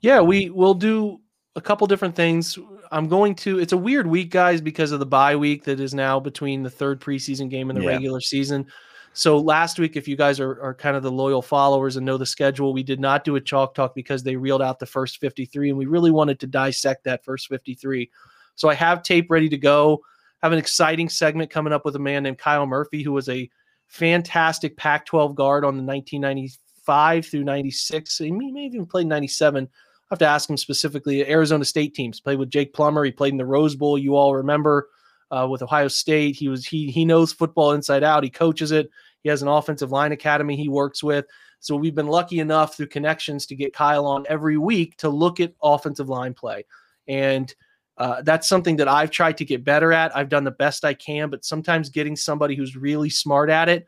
Yeah, 0.00 0.20
we 0.20 0.50
will 0.50 0.74
do 0.74 1.20
a 1.56 1.60
couple 1.60 1.86
different 1.86 2.14
things. 2.14 2.58
I'm 2.90 3.08
going 3.08 3.34
to. 3.36 3.58
It's 3.58 3.72
a 3.72 3.76
weird 3.76 4.06
week, 4.06 4.30
guys, 4.30 4.60
because 4.60 4.92
of 4.92 5.00
the 5.00 5.06
bye 5.06 5.36
week 5.36 5.64
that 5.64 5.80
is 5.80 5.94
now 5.94 6.20
between 6.20 6.62
the 6.62 6.70
third 6.70 7.00
preseason 7.00 7.48
game 7.50 7.70
and 7.70 7.78
the 7.78 7.82
Yeah. 7.84 7.90
regular 7.90 8.20
season. 8.20 8.66
So 9.12 9.38
last 9.38 9.78
week, 9.78 9.96
if 9.96 10.06
you 10.06 10.16
guys 10.16 10.38
are, 10.38 10.60
are 10.62 10.74
kind 10.74 10.96
of 10.96 11.02
the 11.02 11.10
loyal 11.10 11.42
followers 11.42 11.96
and 11.96 12.06
know 12.06 12.18
the 12.18 12.26
schedule, 12.26 12.72
we 12.72 12.82
did 12.82 13.00
not 13.00 13.24
do 13.24 13.36
a 13.36 13.40
chalk 13.40 13.74
talk 13.74 13.94
because 13.94 14.22
they 14.22 14.36
reeled 14.36 14.62
out 14.62 14.78
the 14.78 14.86
first 14.86 15.18
53, 15.18 15.70
and 15.70 15.78
we 15.78 15.86
really 15.86 16.10
wanted 16.10 16.38
to 16.40 16.46
dissect 16.46 17.04
that 17.04 17.24
first 17.24 17.48
53. 17.48 18.08
So 18.54 18.68
I 18.68 18.74
have 18.74 19.02
tape 19.02 19.30
ready 19.30 19.48
to 19.48 19.58
go. 19.58 20.02
Have 20.42 20.52
an 20.52 20.58
exciting 20.58 21.08
segment 21.08 21.50
coming 21.50 21.72
up 21.72 21.84
with 21.84 21.96
a 21.96 22.00
man 22.00 22.22
named 22.22 22.38
Kyle 22.38 22.66
Murphy, 22.66 23.02
who 23.02 23.12
was 23.12 23.28
a 23.28 23.50
fantastic 23.88 24.76
Pac-12 24.76 25.34
guard 25.34 25.64
on 25.64 25.76
the 25.76 25.82
1995 25.82 27.26
through 27.26 27.44
96. 27.44 28.18
He 28.18 28.30
may 28.30 28.66
even 28.66 28.86
played 28.86 29.08
97. 29.08 29.64
I 29.64 29.68
have 30.10 30.18
to 30.20 30.26
ask 30.26 30.48
him 30.48 30.56
specifically. 30.56 31.28
Arizona 31.28 31.64
State 31.64 31.94
teams 31.94 32.20
played 32.20 32.38
with 32.38 32.50
Jake 32.50 32.72
Plummer. 32.72 33.04
He 33.04 33.10
played 33.10 33.32
in 33.32 33.38
the 33.38 33.44
Rose 33.44 33.74
Bowl. 33.74 33.98
You 33.98 34.16
all 34.16 34.36
remember 34.36 34.88
uh, 35.30 35.46
with 35.50 35.62
Ohio 35.62 35.88
State. 35.88 36.36
He 36.36 36.48
was 36.48 36.66
he 36.66 36.90
he 36.90 37.04
knows 37.04 37.32
football 37.32 37.72
inside 37.72 38.02
out. 38.02 38.24
He 38.24 38.30
coaches 38.30 38.72
it. 38.72 38.90
He 39.22 39.28
has 39.28 39.42
an 39.42 39.48
offensive 39.48 39.92
line 39.92 40.12
academy 40.12 40.56
he 40.56 40.68
works 40.68 41.02
with. 41.02 41.26
So 41.60 41.74
we've 41.74 41.94
been 41.94 42.06
lucky 42.06 42.38
enough 42.38 42.76
through 42.76 42.86
connections 42.86 43.44
to 43.46 43.56
get 43.56 43.72
Kyle 43.72 44.06
on 44.06 44.24
every 44.28 44.58
week 44.58 44.96
to 44.98 45.08
look 45.08 45.40
at 45.40 45.54
offensive 45.62 46.08
line 46.08 46.34
play, 46.34 46.64
and 47.06 47.52
uh, 47.98 48.22
that's 48.22 48.48
something 48.48 48.76
that 48.76 48.88
I've 48.88 49.10
tried 49.10 49.36
to 49.38 49.44
get 49.44 49.64
better 49.64 49.92
at. 49.92 50.16
I've 50.16 50.28
done 50.28 50.44
the 50.44 50.52
best 50.52 50.84
I 50.84 50.94
can, 50.94 51.30
but 51.30 51.44
sometimes 51.44 51.88
getting 51.88 52.14
somebody 52.14 52.54
who's 52.54 52.76
really 52.76 53.10
smart 53.10 53.50
at 53.50 53.68
it 53.68 53.86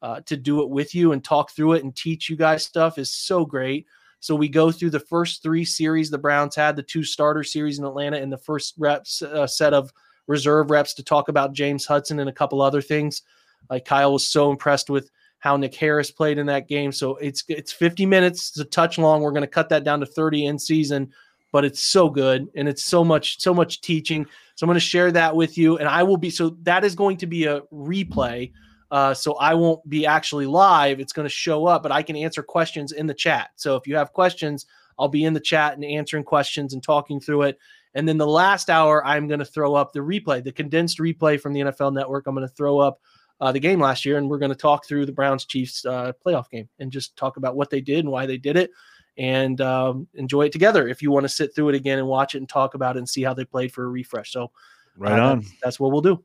uh, 0.00 0.20
to 0.22 0.36
do 0.36 0.62
it 0.62 0.70
with 0.70 0.94
you 0.94 1.12
and 1.12 1.22
talk 1.22 1.50
through 1.50 1.74
it 1.74 1.84
and 1.84 1.94
teach 1.94 2.30
you 2.30 2.36
guys 2.36 2.64
stuff 2.64 2.96
is 2.96 3.12
so 3.12 3.44
great. 3.44 3.86
So 4.20 4.34
we 4.34 4.48
go 4.48 4.70
through 4.70 4.90
the 4.90 5.00
first 5.00 5.42
three 5.42 5.64
series 5.64 6.10
the 6.10 6.18
Browns 6.18 6.54
had, 6.56 6.76
the 6.76 6.82
two 6.82 7.02
starter 7.02 7.42
series 7.42 7.78
in 7.78 7.84
Atlanta, 7.84 8.18
and 8.18 8.32
the 8.32 8.38
first 8.38 8.74
reps 8.78 9.22
uh, 9.22 9.46
set 9.46 9.74
of 9.74 9.92
reserve 10.30 10.70
reps 10.70 10.94
to 10.94 11.02
talk 11.02 11.28
about 11.28 11.52
James 11.52 11.84
Hudson 11.84 12.20
and 12.20 12.30
a 12.30 12.32
couple 12.32 12.62
other 12.62 12.80
things. 12.80 13.22
Like 13.68 13.84
Kyle 13.84 14.12
was 14.12 14.26
so 14.26 14.50
impressed 14.50 14.88
with 14.88 15.10
how 15.40 15.56
Nick 15.56 15.74
Harris 15.74 16.10
played 16.12 16.38
in 16.38 16.46
that 16.46 16.68
game. 16.68 16.92
So 16.92 17.16
it's 17.16 17.42
it's 17.48 17.72
50 17.72 18.06
minutes, 18.06 18.50
it's 18.50 18.58
a 18.58 18.64
touch 18.64 18.96
long. 18.96 19.22
We're 19.22 19.32
going 19.32 19.42
to 19.42 19.48
cut 19.48 19.68
that 19.70 19.84
down 19.84 20.00
to 20.00 20.06
30 20.06 20.46
in 20.46 20.58
season, 20.58 21.12
but 21.50 21.64
it's 21.64 21.82
so 21.82 22.08
good 22.08 22.48
and 22.54 22.68
it's 22.68 22.84
so 22.84 23.02
much 23.02 23.40
so 23.40 23.52
much 23.52 23.80
teaching. 23.80 24.24
So 24.54 24.64
I'm 24.64 24.68
going 24.68 24.76
to 24.76 24.80
share 24.80 25.10
that 25.12 25.34
with 25.34 25.58
you, 25.58 25.78
and 25.78 25.88
I 25.88 26.04
will 26.04 26.16
be 26.16 26.30
so 26.30 26.50
that 26.62 26.84
is 26.84 26.94
going 26.94 27.16
to 27.18 27.26
be 27.26 27.46
a 27.46 27.62
replay. 27.72 28.52
Uh, 28.90 29.14
so 29.14 29.34
I 29.34 29.54
won't 29.54 29.88
be 29.88 30.04
actually 30.04 30.46
live. 30.46 30.98
It's 31.00 31.12
going 31.12 31.26
to 31.26 31.34
show 31.34 31.66
up, 31.66 31.82
but 31.82 31.92
I 31.92 32.02
can 32.02 32.16
answer 32.16 32.42
questions 32.42 32.90
in 32.92 33.06
the 33.06 33.14
chat. 33.14 33.50
So 33.54 33.76
if 33.76 33.86
you 33.86 33.94
have 33.96 34.12
questions, 34.12 34.66
I'll 34.98 35.08
be 35.08 35.24
in 35.24 35.32
the 35.32 35.40
chat 35.40 35.74
and 35.74 35.84
answering 35.84 36.24
questions 36.24 36.74
and 36.74 36.82
talking 36.82 37.20
through 37.20 37.42
it. 37.42 37.58
And 37.94 38.08
then 38.08 38.18
the 38.18 38.26
last 38.26 38.70
hour, 38.70 39.04
I'm 39.04 39.26
going 39.26 39.40
to 39.40 39.44
throw 39.44 39.74
up 39.74 39.92
the 39.92 40.00
replay, 40.00 40.42
the 40.42 40.52
condensed 40.52 40.98
replay 40.98 41.40
from 41.40 41.52
the 41.52 41.60
NFL 41.60 41.92
Network. 41.92 42.26
I'm 42.26 42.34
going 42.34 42.46
to 42.46 42.54
throw 42.54 42.78
up 42.78 43.00
uh, 43.40 43.50
the 43.50 43.60
game 43.60 43.80
last 43.80 44.04
year, 44.04 44.18
and 44.18 44.28
we're 44.28 44.38
going 44.38 44.52
to 44.52 44.56
talk 44.56 44.86
through 44.86 45.06
the 45.06 45.12
Browns 45.12 45.44
Chiefs 45.44 45.84
uh, 45.84 46.12
playoff 46.24 46.48
game 46.50 46.68
and 46.78 46.92
just 46.92 47.16
talk 47.16 47.36
about 47.36 47.56
what 47.56 47.70
they 47.70 47.80
did 47.80 48.00
and 48.00 48.10
why 48.10 48.26
they 48.26 48.36
did 48.36 48.56
it, 48.56 48.70
and 49.16 49.60
um, 49.60 50.06
enjoy 50.14 50.46
it 50.46 50.52
together. 50.52 50.86
If 50.86 51.02
you 51.02 51.10
want 51.10 51.24
to 51.24 51.28
sit 51.28 51.54
through 51.54 51.70
it 51.70 51.74
again 51.74 51.98
and 51.98 52.06
watch 52.06 52.34
it 52.34 52.38
and 52.38 52.48
talk 52.48 52.74
about 52.74 52.96
it 52.96 53.00
and 53.00 53.08
see 53.08 53.22
how 53.22 53.34
they 53.34 53.44
played 53.44 53.72
for 53.72 53.84
a 53.84 53.88
refresh, 53.88 54.30
so 54.30 54.52
Right 54.96 55.18
uh, 55.18 55.30
on. 55.30 55.40
That's, 55.40 55.52
that's 55.62 55.80
what 55.80 55.92
we'll 55.92 56.02
do. 56.02 56.22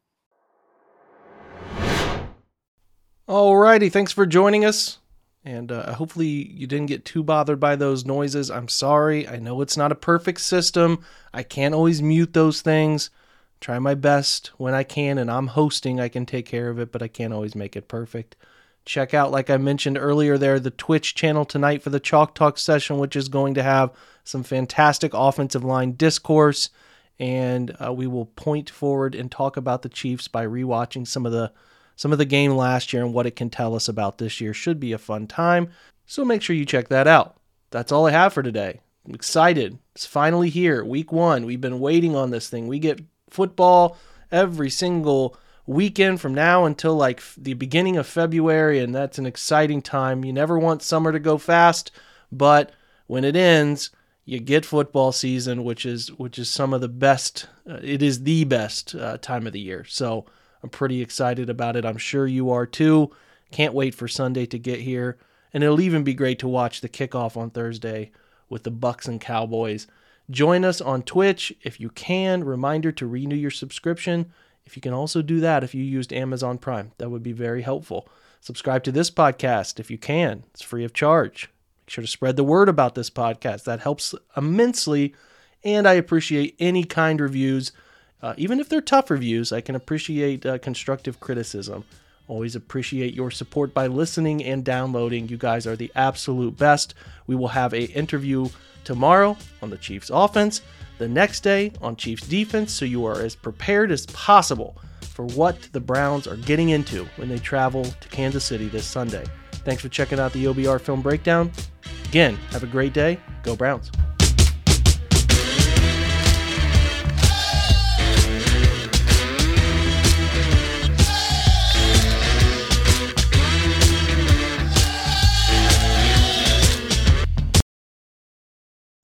All 3.28 3.58
righty, 3.58 3.90
thanks 3.90 4.12
for 4.12 4.26
joining 4.26 4.66
us. 4.66 5.00
And 5.46 5.72
uh, 5.72 5.94
hopefully 5.94 6.52
you 6.52 6.66
didn't 6.66 6.88
get 6.88 7.06
too 7.06 7.24
bothered 7.24 7.60
by 7.60 7.76
those 7.76 8.04
noises. 8.04 8.50
I'm 8.50 8.68
sorry. 8.68 9.28
I 9.28 9.38
know 9.38 9.62
it's 9.62 9.78
not 9.78 9.92
a 9.92 9.96
perfect 9.96 10.42
system. 10.42 11.06
I 11.34 11.44
can't 11.44 11.76
always 11.76 12.02
mute 12.02 12.34
those 12.34 12.62
things. 12.62 13.12
Try 13.62 13.80
my 13.80 13.94
best 13.94 14.48
when 14.58 14.74
I 14.74 14.84
can, 14.84 15.18
and 15.18 15.30
I'm 15.32 15.48
hosting. 15.48 16.00
I 16.00 16.10
can 16.10 16.26
take 16.26 16.48
care 16.48 16.70
of 16.70 16.80
it, 16.80 16.92
but 16.92 17.02
I 17.02 17.08
can't 17.08 17.34
always 17.34 17.56
make 17.56 17.76
it 17.76 17.88
perfect. 17.88 18.36
Check 18.86 19.14
out, 19.14 19.32
like 19.32 19.50
I 19.50 19.58
mentioned 19.58 19.98
earlier, 19.98 20.38
there 20.38 20.60
the 20.60 20.72
Twitch 20.72 21.16
channel 21.16 21.46
tonight 21.46 21.82
for 21.82 21.90
the 21.92 22.00
Chalk 22.00 22.36
Talk 22.36 22.58
session, 22.58 22.98
which 22.98 23.16
is 23.16 23.30
going 23.30 23.54
to 23.54 23.64
have 23.64 23.92
some 24.24 24.44
fantastic 24.44 25.12
offensive 25.14 25.64
line 25.64 25.94
discourse 25.94 26.70
and 27.20 27.76
uh, 27.84 27.94
we 27.94 28.08
will 28.08 28.26
point 28.26 28.70
forward 28.70 29.16
and 29.16 29.32
talk 29.32 29.58
about 29.58 29.82
the 29.82 29.90
Chiefs 29.90 30.28
by 30.28 30.46
rewatching 30.46 31.08
some 31.08 31.26
of 31.26 31.32
the 31.32 31.52
some 31.96 32.12
of 32.12 32.18
the 32.18 32.26
game 32.26 32.52
last 32.56 32.94
year 32.94 33.04
and 33.04 33.14
what 33.14 33.26
it 33.26 33.36
can 33.36 33.50
tell 33.50 33.76
us 33.76 33.88
about 33.88 34.18
this 34.18 34.42
year. 34.42 34.54
Should 34.54 34.80
be 34.80 34.92
a 34.92 34.98
fun 34.98 35.28
time. 35.28 35.70
So 36.06 36.24
make 36.24 36.42
sure 36.42 36.56
you 36.56 36.66
check 36.66 36.90
that 36.90 37.08
out. 37.08 37.38
That's 37.72 37.92
all 37.92 38.08
I 38.08 38.12
have 38.12 38.34
for 38.34 38.44
today. 38.44 38.80
I'm 39.06 39.16
excited. 39.16 39.78
It's 39.96 40.06
finally 40.06 40.50
here. 40.50 40.84
Week 40.84 41.12
1. 41.12 41.46
We've 41.46 41.62
been 41.62 41.80
waiting 41.80 42.16
on 42.16 42.32
this 42.32 42.50
thing. 42.50 42.68
We 42.68 42.80
get 42.80 43.02
football 43.30 43.98
every 44.32 44.70
single 44.70 45.38
weekend 45.68 46.22
from 46.22 46.34
now 46.34 46.66
until 46.66 46.96
like 46.96 47.22
the 47.38 47.54
beginning 47.54 47.98
of 47.98 48.06
February 48.08 48.80
and 48.80 48.94
that's 48.94 49.18
an 49.18 49.26
exciting 49.26 49.82
time. 49.82 50.24
You 50.24 50.34
never 50.34 50.60
want 50.60 50.84
summer 50.84 51.12
to 51.12 51.20
go 51.20 51.38
fast, 51.38 51.92
but 52.32 52.72
when 53.08 53.24
it 53.24 53.36
ends, 53.36 53.92
you 54.26 54.40
get 54.40 54.66
football 54.66 55.12
season, 55.12 55.64
which 55.64 55.86
is 55.86 56.12
which 56.14 56.40
is 56.40 56.50
some 56.50 56.74
of 56.74 56.82
the 56.82 56.90
best. 56.90 57.48
Uh, 57.70 57.80
it 57.84 58.02
is 58.02 58.24
the 58.24 58.44
best 58.44 58.96
uh, 58.96 59.18
time 59.20 59.46
of 59.46 59.54
the 59.54 59.60
year. 59.60 59.86
So 59.88 60.26
I'm 60.66 60.70
pretty 60.70 61.00
excited 61.00 61.48
about 61.48 61.76
it. 61.76 61.86
I'm 61.86 62.00
sure 62.00 62.26
you 62.26 62.50
are 62.50 62.66
too. 62.66 63.12
Can't 63.52 63.76
wait 63.76 63.94
for 63.94 64.08
Sunday 64.08 64.48
to 64.48 64.58
get 64.58 64.80
here, 64.80 65.20
and 65.54 65.64
it'll 65.64 65.80
even 65.80 66.04
be 66.04 66.16
great 66.16 66.40
to 66.40 66.48
watch 66.48 66.82
the 66.82 66.90
kickoff 66.90 67.38
on 67.38 67.52
Thursday 67.52 68.10
with 68.50 68.64
the 68.64 68.72
Bucs 68.72 69.08
and 69.08 69.22
Cowboys. 69.22 69.86
Join 70.32 70.66
us 70.66 70.82
on 70.82 71.04
Twitch 71.04 71.54
if 71.62 71.80
you 71.80 71.92
can. 71.92 72.44
Reminder 72.44 72.92
to 72.94 73.06
renew 73.06 73.36
your 73.36 73.52
subscription. 73.52 74.34
If 74.66 74.76
you 74.76 74.82
can 74.82 74.92
also 74.92 75.22
do 75.22 75.40
that 75.42 75.64
if 75.64 75.76
you 75.76 75.84
used 75.84 76.12
Amazon 76.12 76.58
Prime, 76.58 76.94
that 76.98 77.12
would 77.12 77.22
be 77.22 77.32
very 77.32 77.62
helpful. 77.62 78.10
Subscribe 78.42 78.84
to 78.86 78.92
this 78.92 79.12
podcast 79.12 79.80
if 79.80 79.92
you 79.92 80.00
can. 80.00 80.46
It's 80.52 80.64
free 80.64 80.84
of 80.84 80.94
charge. 80.94 81.52
Make 81.84 81.92
sure 81.92 82.02
to 82.02 82.08
spread 82.08 82.38
the 82.38 82.44
word 82.44 82.70
about 82.70 82.96
this 82.96 83.12
podcast. 83.12 83.66
That 83.66 83.82
helps 83.82 84.16
immensely. 84.36 85.14
And 85.64 85.88
I 85.88 85.94
appreciate 85.94 86.56
any 86.58 86.86
kind 86.86 87.22
reviews. 87.22 87.72
Uh, 88.22 88.34
even 88.38 88.60
if 88.60 88.70
they're 88.70 88.82
tough 88.82 89.10
reviews, 89.10 89.52
I 89.52 89.62
can 89.62 89.76
appreciate 89.76 90.46
uh, 90.46 90.58
constructive 90.58 91.20
criticism. 91.20 91.84
Always 92.28 92.56
appreciate 92.56 93.14
your 93.14 93.30
support 93.30 93.74
by 93.74 93.88
listening 93.88 94.44
and 94.44 94.64
downloading. 94.64 95.28
You 95.28 95.38
guys 95.38 95.68
are 95.68 95.76
the 95.76 95.92
absolute 95.96 96.58
best. 96.58 96.96
We 97.28 97.36
will 97.36 97.50
have 97.50 97.74
a 97.74 97.86
interview 97.92 98.50
tomorrow 98.84 99.38
on 99.62 99.70
the 99.70 99.78
Chiefs 99.78 100.10
offense, 100.12 100.62
the 100.98 101.08
next 101.08 101.42
day 101.42 101.72
on 101.82 101.96
Chiefs 101.96 102.28
defense, 102.28 102.72
so 102.72 102.86
you 102.86 103.06
are 103.06 103.22
as 103.22 103.36
prepared 103.36 103.92
as 103.92 104.06
possible 104.08 104.78
for 105.02 105.26
what 105.28 105.62
the 105.72 105.80
Browns 105.80 106.28
are 106.28 106.38
getting 106.38 106.70
into 106.70 107.06
when 107.18 107.30
they 107.30 107.40
travel 107.40 107.84
to 107.84 108.10
Kansas 108.10 108.44
City 108.44 108.68
this 108.68 108.86
Sunday. 108.86 109.24
Thanks 109.52 109.82
for 109.82 109.90
checking 109.90 110.20
out 110.20 110.34
the 110.34 110.46
OBR 110.46 110.80
film 110.82 111.02
breakdown. 111.02 111.52
Again, 112.06 112.36
have 112.52 112.64
a 112.64 112.68
great 112.68 112.94
day. 112.94 113.20
Go 113.44 113.56
Browns. 113.56 113.92